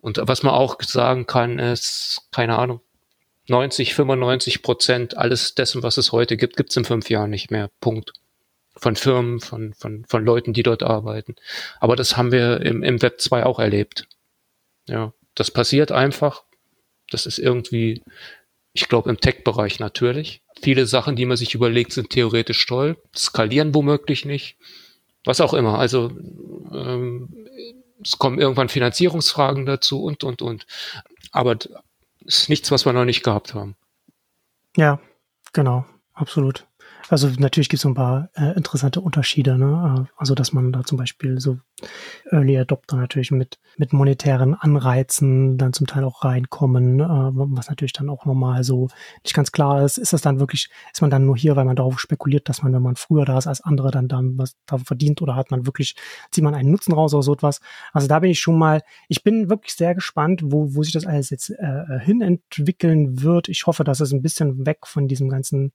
und 0.00 0.20
was 0.22 0.42
man 0.42 0.54
auch 0.54 0.80
sagen 0.82 1.26
kann, 1.26 1.58
ist, 1.58 2.28
keine 2.32 2.58
Ahnung, 2.58 2.80
90, 3.48 3.94
95 3.94 4.62
Prozent 4.62 5.16
alles 5.16 5.54
dessen, 5.54 5.82
was 5.82 5.96
es 5.96 6.12
heute 6.12 6.36
gibt, 6.36 6.56
gibt's 6.56 6.76
in 6.76 6.84
fünf 6.84 7.10
Jahren 7.10 7.30
nicht 7.30 7.50
mehr. 7.50 7.70
Punkt. 7.80 8.12
Von 8.74 8.96
Firmen, 8.96 9.40
von, 9.40 9.74
von, 9.74 10.04
von 10.06 10.24
Leuten, 10.24 10.54
die 10.54 10.62
dort 10.62 10.82
arbeiten. 10.82 11.36
Aber 11.78 11.94
das 11.94 12.16
haben 12.16 12.32
wir 12.32 12.62
im, 12.62 12.82
im 12.82 13.02
Web 13.02 13.20
2 13.20 13.44
auch 13.44 13.58
erlebt. 13.58 14.06
Ja, 14.88 15.12
das 15.34 15.50
passiert 15.50 15.92
einfach. 15.92 16.44
Das 17.12 17.26
ist 17.26 17.38
irgendwie 17.38 18.02
ich 18.72 18.88
glaube 18.88 19.10
im 19.10 19.20
Tech-Bereich 19.20 19.80
natürlich. 19.80 20.42
Viele 20.60 20.86
Sachen, 20.86 21.16
die 21.16 21.26
man 21.26 21.36
sich 21.36 21.54
überlegt, 21.54 21.92
sind 21.92 22.10
theoretisch 22.10 22.64
toll, 22.66 22.96
skalieren 23.14 23.74
womöglich 23.74 24.24
nicht. 24.24 24.56
Was 25.24 25.40
auch 25.40 25.54
immer. 25.54 25.78
Also 25.78 26.10
ähm, 26.72 27.28
es 28.02 28.18
kommen 28.18 28.40
irgendwann 28.40 28.68
Finanzierungsfragen 28.68 29.66
dazu 29.66 30.02
und, 30.02 30.24
und, 30.24 30.42
und. 30.42 30.66
Aber 31.30 31.56
es 32.26 32.38
ist 32.38 32.48
nichts, 32.48 32.70
was 32.70 32.84
wir 32.84 32.92
noch 32.92 33.04
nicht 33.04 33.22
gehabt 33.22 33.54
haben. 33.54 33.76
Ja, 34.76 35.00
genau, 35.52 35.84
absolut. 36.14 36.66
Also 37.08 37.28
natürlich 37.38 37.68
gibt 37.68 37.78
es 37.78 37.82
so 37.82 37.88
ein 37.88 37.94
paar 37.94 38.30
äh, 38.34 38.56
interessante 38.56 39.00
Unterschiede. 39.00 39.58
Ne? 39.58 40.06
Äh, 40.08 40.12
also 40.16 40.34
dass 40.34 40.52
man 40.52 40.72
da 40.72 40.84
zum 40.84 40.98
Beispiel 40.98 41.40
so 41.40 41.58
Early 42.30 42.58
Adopter 42.58 42.96
natürlich 42.96 43.30
mit, 43.30 43.58
mit 43.76 43.92
monetären 43.92 44.54
Anreizen 44.54 45.58
dann 45.58 45.72
zum 45.72 45.86
Teil 45.86 46.04
auch 46.04 46.24
reinkommen, 46.24 47.00
äh, 47.00 47.04
was 47.06 47.68
natürlich 47.68 47.92
dann 47.92 48.08
auch 48.08 48.24
nochmal 48.24 48.64
so 48.64 48.88
nicht 49.24 49.34
ganz 49.34 49.52
klar 49.52 49.84
ist. 49.84 49.98
Ist 49.98 50.12
das 50.12 50.22
dann 50.22 50.40
wirklich, 50.40 50.70
ist 50.92 51.00
man 51.00 51.10
dann 51.10 51.26
nur 51.26 51.36
hier, 51.36 51.56
weil 51.56 51.64
man 51.64 51.76
darauf 51.76 51.98
spekuliert, 52.00 52.48
dass 52.48 52.62
man, 52.62 52.72
wenn 52.72 52.82
man 52.82 52.96
früher 52.96 53.24
da 53.24 53.38
ist 53.38 53.46
als 53.46 53.60
andere, 53.60 53.90
dann, 53.90 54.08
dann 54.08 54.38
was 54.38 54.56
da 54.66 54.78
verdient 54.78 55.22
oder 55.22 55.36
hat 55.36 55.50
man 55.50 55.66
wirklich, 55.66 55.96
zieht 56.30 56.44
man 56.44 56.54
einen 56.54 56.70
Nutzen 56.70 56.92
raus 56.92 57.14
oder 57.14 57.22
so 57.22 57.34
etwas. 57.34 57.60
Also 57.92 58.06
da 58.06 58.20
bin 58.20 58.30
ich 58.30 58.40
schon 58.40 58.58
mal, 58.58 58.80
ich 59.08 59.22
bin 59.22 59.50
wirklich 59.50 59.74
sehr 59.74 59.94
gespannt, 59.94 60.42
wo, 60.44 60.74
wo 60.74 60.82
sich 60.82 60.92
das 60.92 61.06
alles 61.06 61.30
jetzt 61.30 61.50
äh, 61.50 61.98
hin 62.00 62.22
entwickeln 62.22 63.22
wird. 63.22 63.48
Ich 63.48 63.66
hoffe, 63.66 63.84
dass 63.84 64.00
es 64.00 64.12
ein 64.12 64.22
bisschen 64.22 64.66
weg 64.66 64.86
von 64.86 65.08
diesem 65.08 65.28
ganzen 65.28 65.72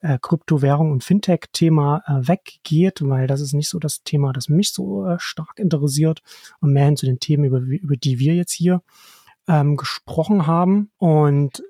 äh, 0.00 0.18
Kryptowährung 0.20 0.92
und 0.92 1.04
Fintech-Thema 1.04 2.02
äh, 2.06 2.28
weggeht, 2.28 3.00
weil 3.02 3.26
das 3.26 3.40
ist 3.40 3.52
nicht 3.52 3.68
so 3.68 3.78
das 3.78 4.02
Thema, 4.02 4.32
das 4.32 4.48
mich 4.48 4.72
so 4.72 5.06
äh, 5.06 5.16
stark 5.18 5.58
interessiert 5.58 6.22
und 6.60 6.72
mehr 6.72 6.86
hin 6.86 6.96
zu 6.96 7.06
den 7.06 7.20
Themen, 7.20 7.44
über, 7.44 7.58
über 7.58 7.96
die 7.96 8.18
wir 8.18 8.34
jetzt 8.34 8.52
hier 8.52 8.82
ähm, 9.48 9.76
gesprochen 9.76 10.46
haben. 10.46 10.90
Und 10.96 11.62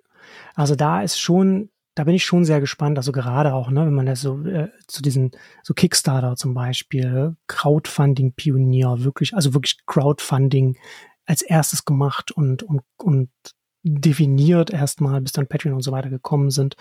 also 0.55 0.77
da 0.77 1.03
ist 1.03 1.19
schon, 1.19 1.71
da 1.95 2.05
bin 2.05 2.15
ich 2.15 2.25
schon 2.25 2.45
sehr 2.45 2.61
gespannt. 2.61 2.99
Also 2.99 3.13
gerade 3.13 3.55
auch, 3.55 3.71
ne, 3.71 3.87
wenn 3.87 3.95
man 3.95 4.07
das 4.07 4.21
so 4.21 4.43
äh, 4.45 4.69
zu 4.87 5.03
diesen 5.03 5.33
so 5.63 5.75
Kickstarter 5.75 6.37
zum 6.37 6.55
Beispiel, 6.55 7.37
Crowdfunding-Pionier, 7.49 9.03
wirklich, 9.05 9.35
also 9.35 9.55
wirklich 9.55 9.79
Crowdfunding 9.87 10.77
als 11.27 11.43
erstes 11.43 11.85
gemacht 11.85 12.33
und 12.33 12.63
und 12.63 12.83
und 12.97 13.31
definiert 13.83 14.71
erstmal, 14.71 15.21
bis 15.21 15.33
dann 15.33 15.47
Patreon 15.47 15.75
und 15.75 15.83
so 15.83 15.93
weiter 15.93 16.11
gekommen 16.11 16.51
sind, 16.51 16.77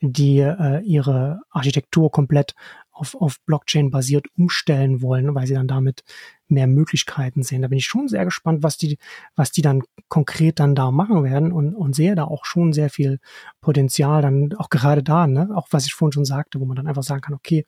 die 0.00 0.38
äh, 0.38 0.80
ihre 0.82 1.40
Architektur 1.50 2.10
komplett 2.10 2.54
auf, 2.92 3.14
auf 3.14 3.40
Blockchain 3.44 3.90
basiert 3.90 4.26
umstellen 4.36 5.02
wollen, 5.02 5.34
weil 5.34 5.46
sie 5.46 5.54
dann 5.54 5.68
damit 5.68 6.02
mehr 6.48 6.66
Möglichkeiten 6.66 7.42
sehen. 7.42 7.62
Da 7.62 7.68
bin 7.68 7.78
ich 7.78 7.86
schon 7.86 8.08
sehr 8.08 8.24
gespannt, 8.24 8.62
was 8.62 8.76
die, 8.76 8.98
was 9.34 9.50
die 9.50 9.62
dann 9.62 9.82
konkret 10.08 10.60
dann 10.60 10.74
da 10.74 10.90
machen 10.90 11.24
werden 11.24 11.52
und, 11.52 11.74
und 11.74 11.94
sehe 11.94 12.14
da 12.14 12.24
auch 12.24 12.44
schon 12.44 12.72
sehr 12.72 12.90
viel 12.90 13.18
Potenzial 13.60 14.22
dann 14.22 14.54
auch 14.56 14.70
gerade 14.70 15.02
da, 15.02 15.26
ne? 15.26 15.50
auch 15.54 15.66
was 15.70 15.86
ich 15.86 15.94
vorhin 15.94 16.12
schon 16.12 16.24
sagte, 16.24 16.60
wo 16.60 16.64
man 16.64 16.76
dann 16.76 16.86
einfach 16.86 17.02
sagen 17.02 17.20
kann, 17.20 17.34
okay, 17.34 17.66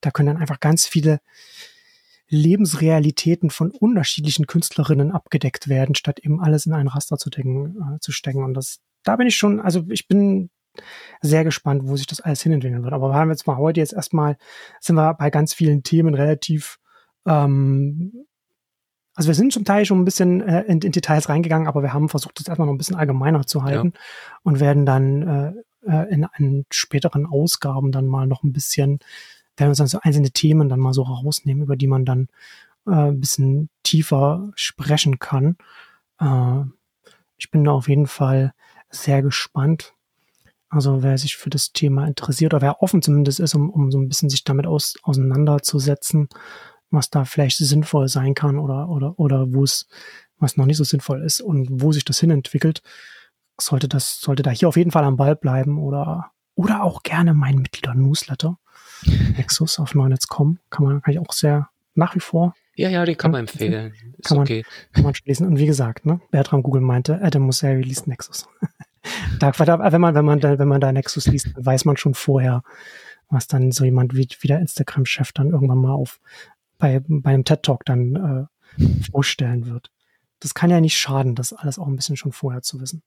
da 0.00 0.10
können 0.10 0.28
dann 0.28 0.42
einfach 0.42 0.60
ganz 0.60 0.86
viele 0.86 1.20
Lebensrealitäten 2.32 3.50
von 3.50 3.70
unterschiedlichen 3.70 4.46
Künstlerinnen 4.46 5.12
abgedeckt 5.12 5.68
werden, 5.68 5.94
statt 5.94 6.18
eben 6.20 6.40
alles 6.40 6.64
in 6.64 6.72
ein 6.72 6.88
Raster 6.88 7.18
zu, 7.18 7.28
decken, 7.28 7.76
äh, 7.76 7.98
zu 8.00 8.10
stecken. 8.10 8.42
Und 8.42 8.54
das, 8.54 8.80
da 9.02 9.16
bin 9.16 9.26
ich 9.26 9.36
schon, 9.36 9.60
also 9.60 9.84
ich 9.90 10.08
bin 10.08 10.48
sehr 11.20 11.44
gespannt, 11.44 11.82
wo 11.84 11.94
sich 11.94 12.06
das 12.06 12.22
alles 12.22 12.40
hinentwickeln 12.40 12.82
wird. 12.84 12.94
Aber 12.94 13.10
wir 13.10 13.16
haben 13.16 13.28
jetzt 13.28 13.46
mal 13.46 13.58
heute 13.58 13.80
jetzt 13.80 13.92
erstmal, 13.92 14.38
sind 14.80 14.96
wir 14.96 15.12
bei 15.12 15.28
ganz 15.28 15.52
vielen 15.52 15.82
Themen 15.82 16.14
relativ, 16.14 16.78
ähm, 17.26 18.24
also 19.14 19.26
wir 19.26 19.34
sind 19.34 19.52
zum 19.52 19.66
Teil 19.66 19.84
schon 19.84 20.00
ein 20.00 20.06
bisschen 20.06 20.40
äh, 20.40 20.62
in, 20.62 20.80
in, 20.80 20.92
Details 20.92 21.28
reingegangen, 21.28 21.68
aber 21.68 21.82
wir 21.82 21.92
haben 21.92 22.08
versucht, 22.08 22.40
das 22.40 22.48
erstmal 22.48 22.64
noch 22.64 22.72
ein 22.72 22.78
bisschen 22.78 22.96
allgemeiner 22.96 23.46
zu 23.46 23.62
halten 23.62 23.92
ja. 23.94 24.00
und 24.42 24.58
werden 24.58 24.86
dann 24.86 25.22
äh, 25.22 25.52
äh 25.86 26.14
in, 26.14 26.26
in 26.38 26.64
späteren 26.70 27.26
Ausgaben 27.26 27.92
dann 27.92 28.06
mal 28.06 28.26
noch 28.26 28.42
ein 28.42 28.54
bisschen 28.54 29.00
werden 29.56 29.70
uns 29.70 29.78
dann 29.78 29.86
so 29.86 29.98
einzelne 30.02 30.30
Themen 30.30 30.68
dann 30.68 30.80
mal 30.80 30.92
so 30.92 31.02
rausnehmen, 31.02 31.62
über 31.62 31.76
die 31.76 31.86
man 31.86 32.04
dann 32.04 32.28
äh, 32.86 32.90
ein 33.10 33.20
bisschen 33.20 33.68
tiefer 33.82 34.50
sprechen 34.54 35.18
kann. 35.18 35.56
Äh, 36.20 36.64
ich 37.36 37.50
bin 37.50 37.64
da 37.64 37.72
auf 37.72 37.88
jeden 37.88 38.06
Fall 38.06 38.52
sehr 38.90 39.22
gespannt. 39.22 39.94
Also 40.68 41.02
wer 41.02 41.18
sich 41.18 41.36
für 41.36 41.50
das 41.50 41.72
Thema 41.72 42.06
interessiert 42.06 42.54
oder 42.54 42.62
wer 42.62 42.82
offen 42.82 43.02
zumindest 43.02 43.40
ist, 43.40 43.54
um, 43.54 43.68
um 43.68 43.90
so 43.90 43.98
ein 43.98 44.08
bisschen 44.08 44.30
sich 44.30 44.44
damit 44.44 44.66
aus, 44.66 44.94
auseinanderzusetzen, 45.02 46.28
was 46.90 47.10
da 47.10 47.24
vielleicht 47.24 47.58
sinnvoll 47.58 48.08
sein 48.08 48.34
kann 48.34 48.58
oder, 48.58 48.88
oder, 48.88 49.18
oder 49.18 49.52
wo 49.52 49.64
es, 49.64 49.86
was 50.38 50.56
noch 50.56 50.66
nicht 50.66 50.76
so 50.76 50.84
sinnvoll 50.84 51.22
ist 51.22 51.40
und 51.40 51.68
wo 51.70 51.92
sich 51.92 52.04
das 52.04 52.20
hinentwickelt, 52.20 52.82
sollte 53.60 53.88
das, 53.88 54.20
sollte 54.20 54.42
da 54.42 54.50
hier 54.50 54.68
auf 54.68 54.76
jeden 54.76 54.90
Fall 54.90 55.04
am 55.04 55.16
Ball 55.16 55.36
bleiben 55.36 55.78
oder, 55.78 56.32
oder 56.54 56.82
auch 56.82 57.02
gerne 57.02 57.34
mein 57.34 57.56
Mitglieder-Newsletter. 57.56 58.58
Nexus 59.36 59.78
auf 59.78 59.94
Neunetz.com. 59.94 60.58
Kann 60.70 60.84
man, 60.84 61.02
kann 61.02 61.12
ich 61.12 61.20
auch 61.20 61.32
sehr 61.32 61.68
nach 61.94 62.14
wie 62.14 62.20
vor. 62.20 62.54
Ja, 62.74 62.88
ja, 62.88 63.04
die 63.04 63.14
kann 63.14 63.30
man 63.30 63.40
empfehlen. 63.40 63.92
Ist 64.16 64.28
kann, 64.28 64.38
okay. 64.38 64.64
man, 64.64 64.92
kann 64.92 65.04
man 65.04 65.14
schließen. 65.14 65.46
Und 65.46 65.58
wie 65.58 65.66
gesagt, 65.66 66.06
ne, 66.06 66.20
Bertram 66.30 66.62
Google 66.62 66.80
meinte, 66.80 67.20
Adam 67.22 67.42
Mosseri 67.42 67.82
liest 67.82 68.06
Nexus. 68.06 68.48
da, 69.38 69.52
wenn 69.58 70.00
man, 70.00 70.14
wenn 70.14 70.24
man 70.24 70.40
da, 70.40 70.58
wenn 70.58 70.68
man 70.68 70.80
da 70.80 70.92
Nexus 70.92 71.26
liest, 71.26 71.50
weiß 71.56 71.84
man 71.84 71.96
schon 71.96 72.14
vorher, 72.14 72.62
was 73.28 73.46
dann 73.46 73.72
so 73.72 73.84
jemand 73.84 74.14
wie, 74.14 74.28
wie 74.40 74.48
der 74.48 74.60
Instagram-Chef 74.60 75.32
dann 75.32 75.50
irgendwann 75.50 75.78
mal 75.78 75.92
auf 75.92 76.20
bei, 76.78 77.00
bei 77.06 77.30
einem 77.30 77.44
TED-Talk 77.44 77.84
dann 77.84 78.48
äh, 78.78 78.82
vorstellen 79.10 79.66
wird. 79.66 79.90
Das 80.40 80.54
kann 80.54 80.70
ja 80.70 80.80
nicht 80.80 80.96
schaden, 80.96 81.34
das 81.34 81.52
alles 81.52 81.78
auch 81.78 81.86
ein 81.86 81.96
bisschen 81.96 82.16
schon 82.16 82.32
vorher 82.32 82.62
zu 82.62 82.80
wissen. 82.80 83.02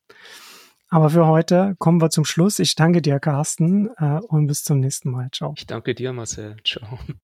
Aber 0.89 1.09
für 1.09 1.25
heute 1.25 1.75
kommen 1.79 2.01
wir 2.01 2.09
zum 2.09 2.25
Schluss. 2.25 2.59
Ich 2.59 2.75
danke 2.75 3.01
dir, 3.01 3.19
Carsten, 3.19 3.89
äh, 3.97 4.19
und 4.27 4.47
bis 4.47 4.63
zum 4.63 4.79
nächsten 4.79 5.11
Mal. 5.11 5.29
Ciao. 5.31 5.53
Ich 5.57 5.65
danke 5.65 5.95
dir, 5.95 6.13
Marcel. 6.13 6.57
Ciao. 6.63 6.99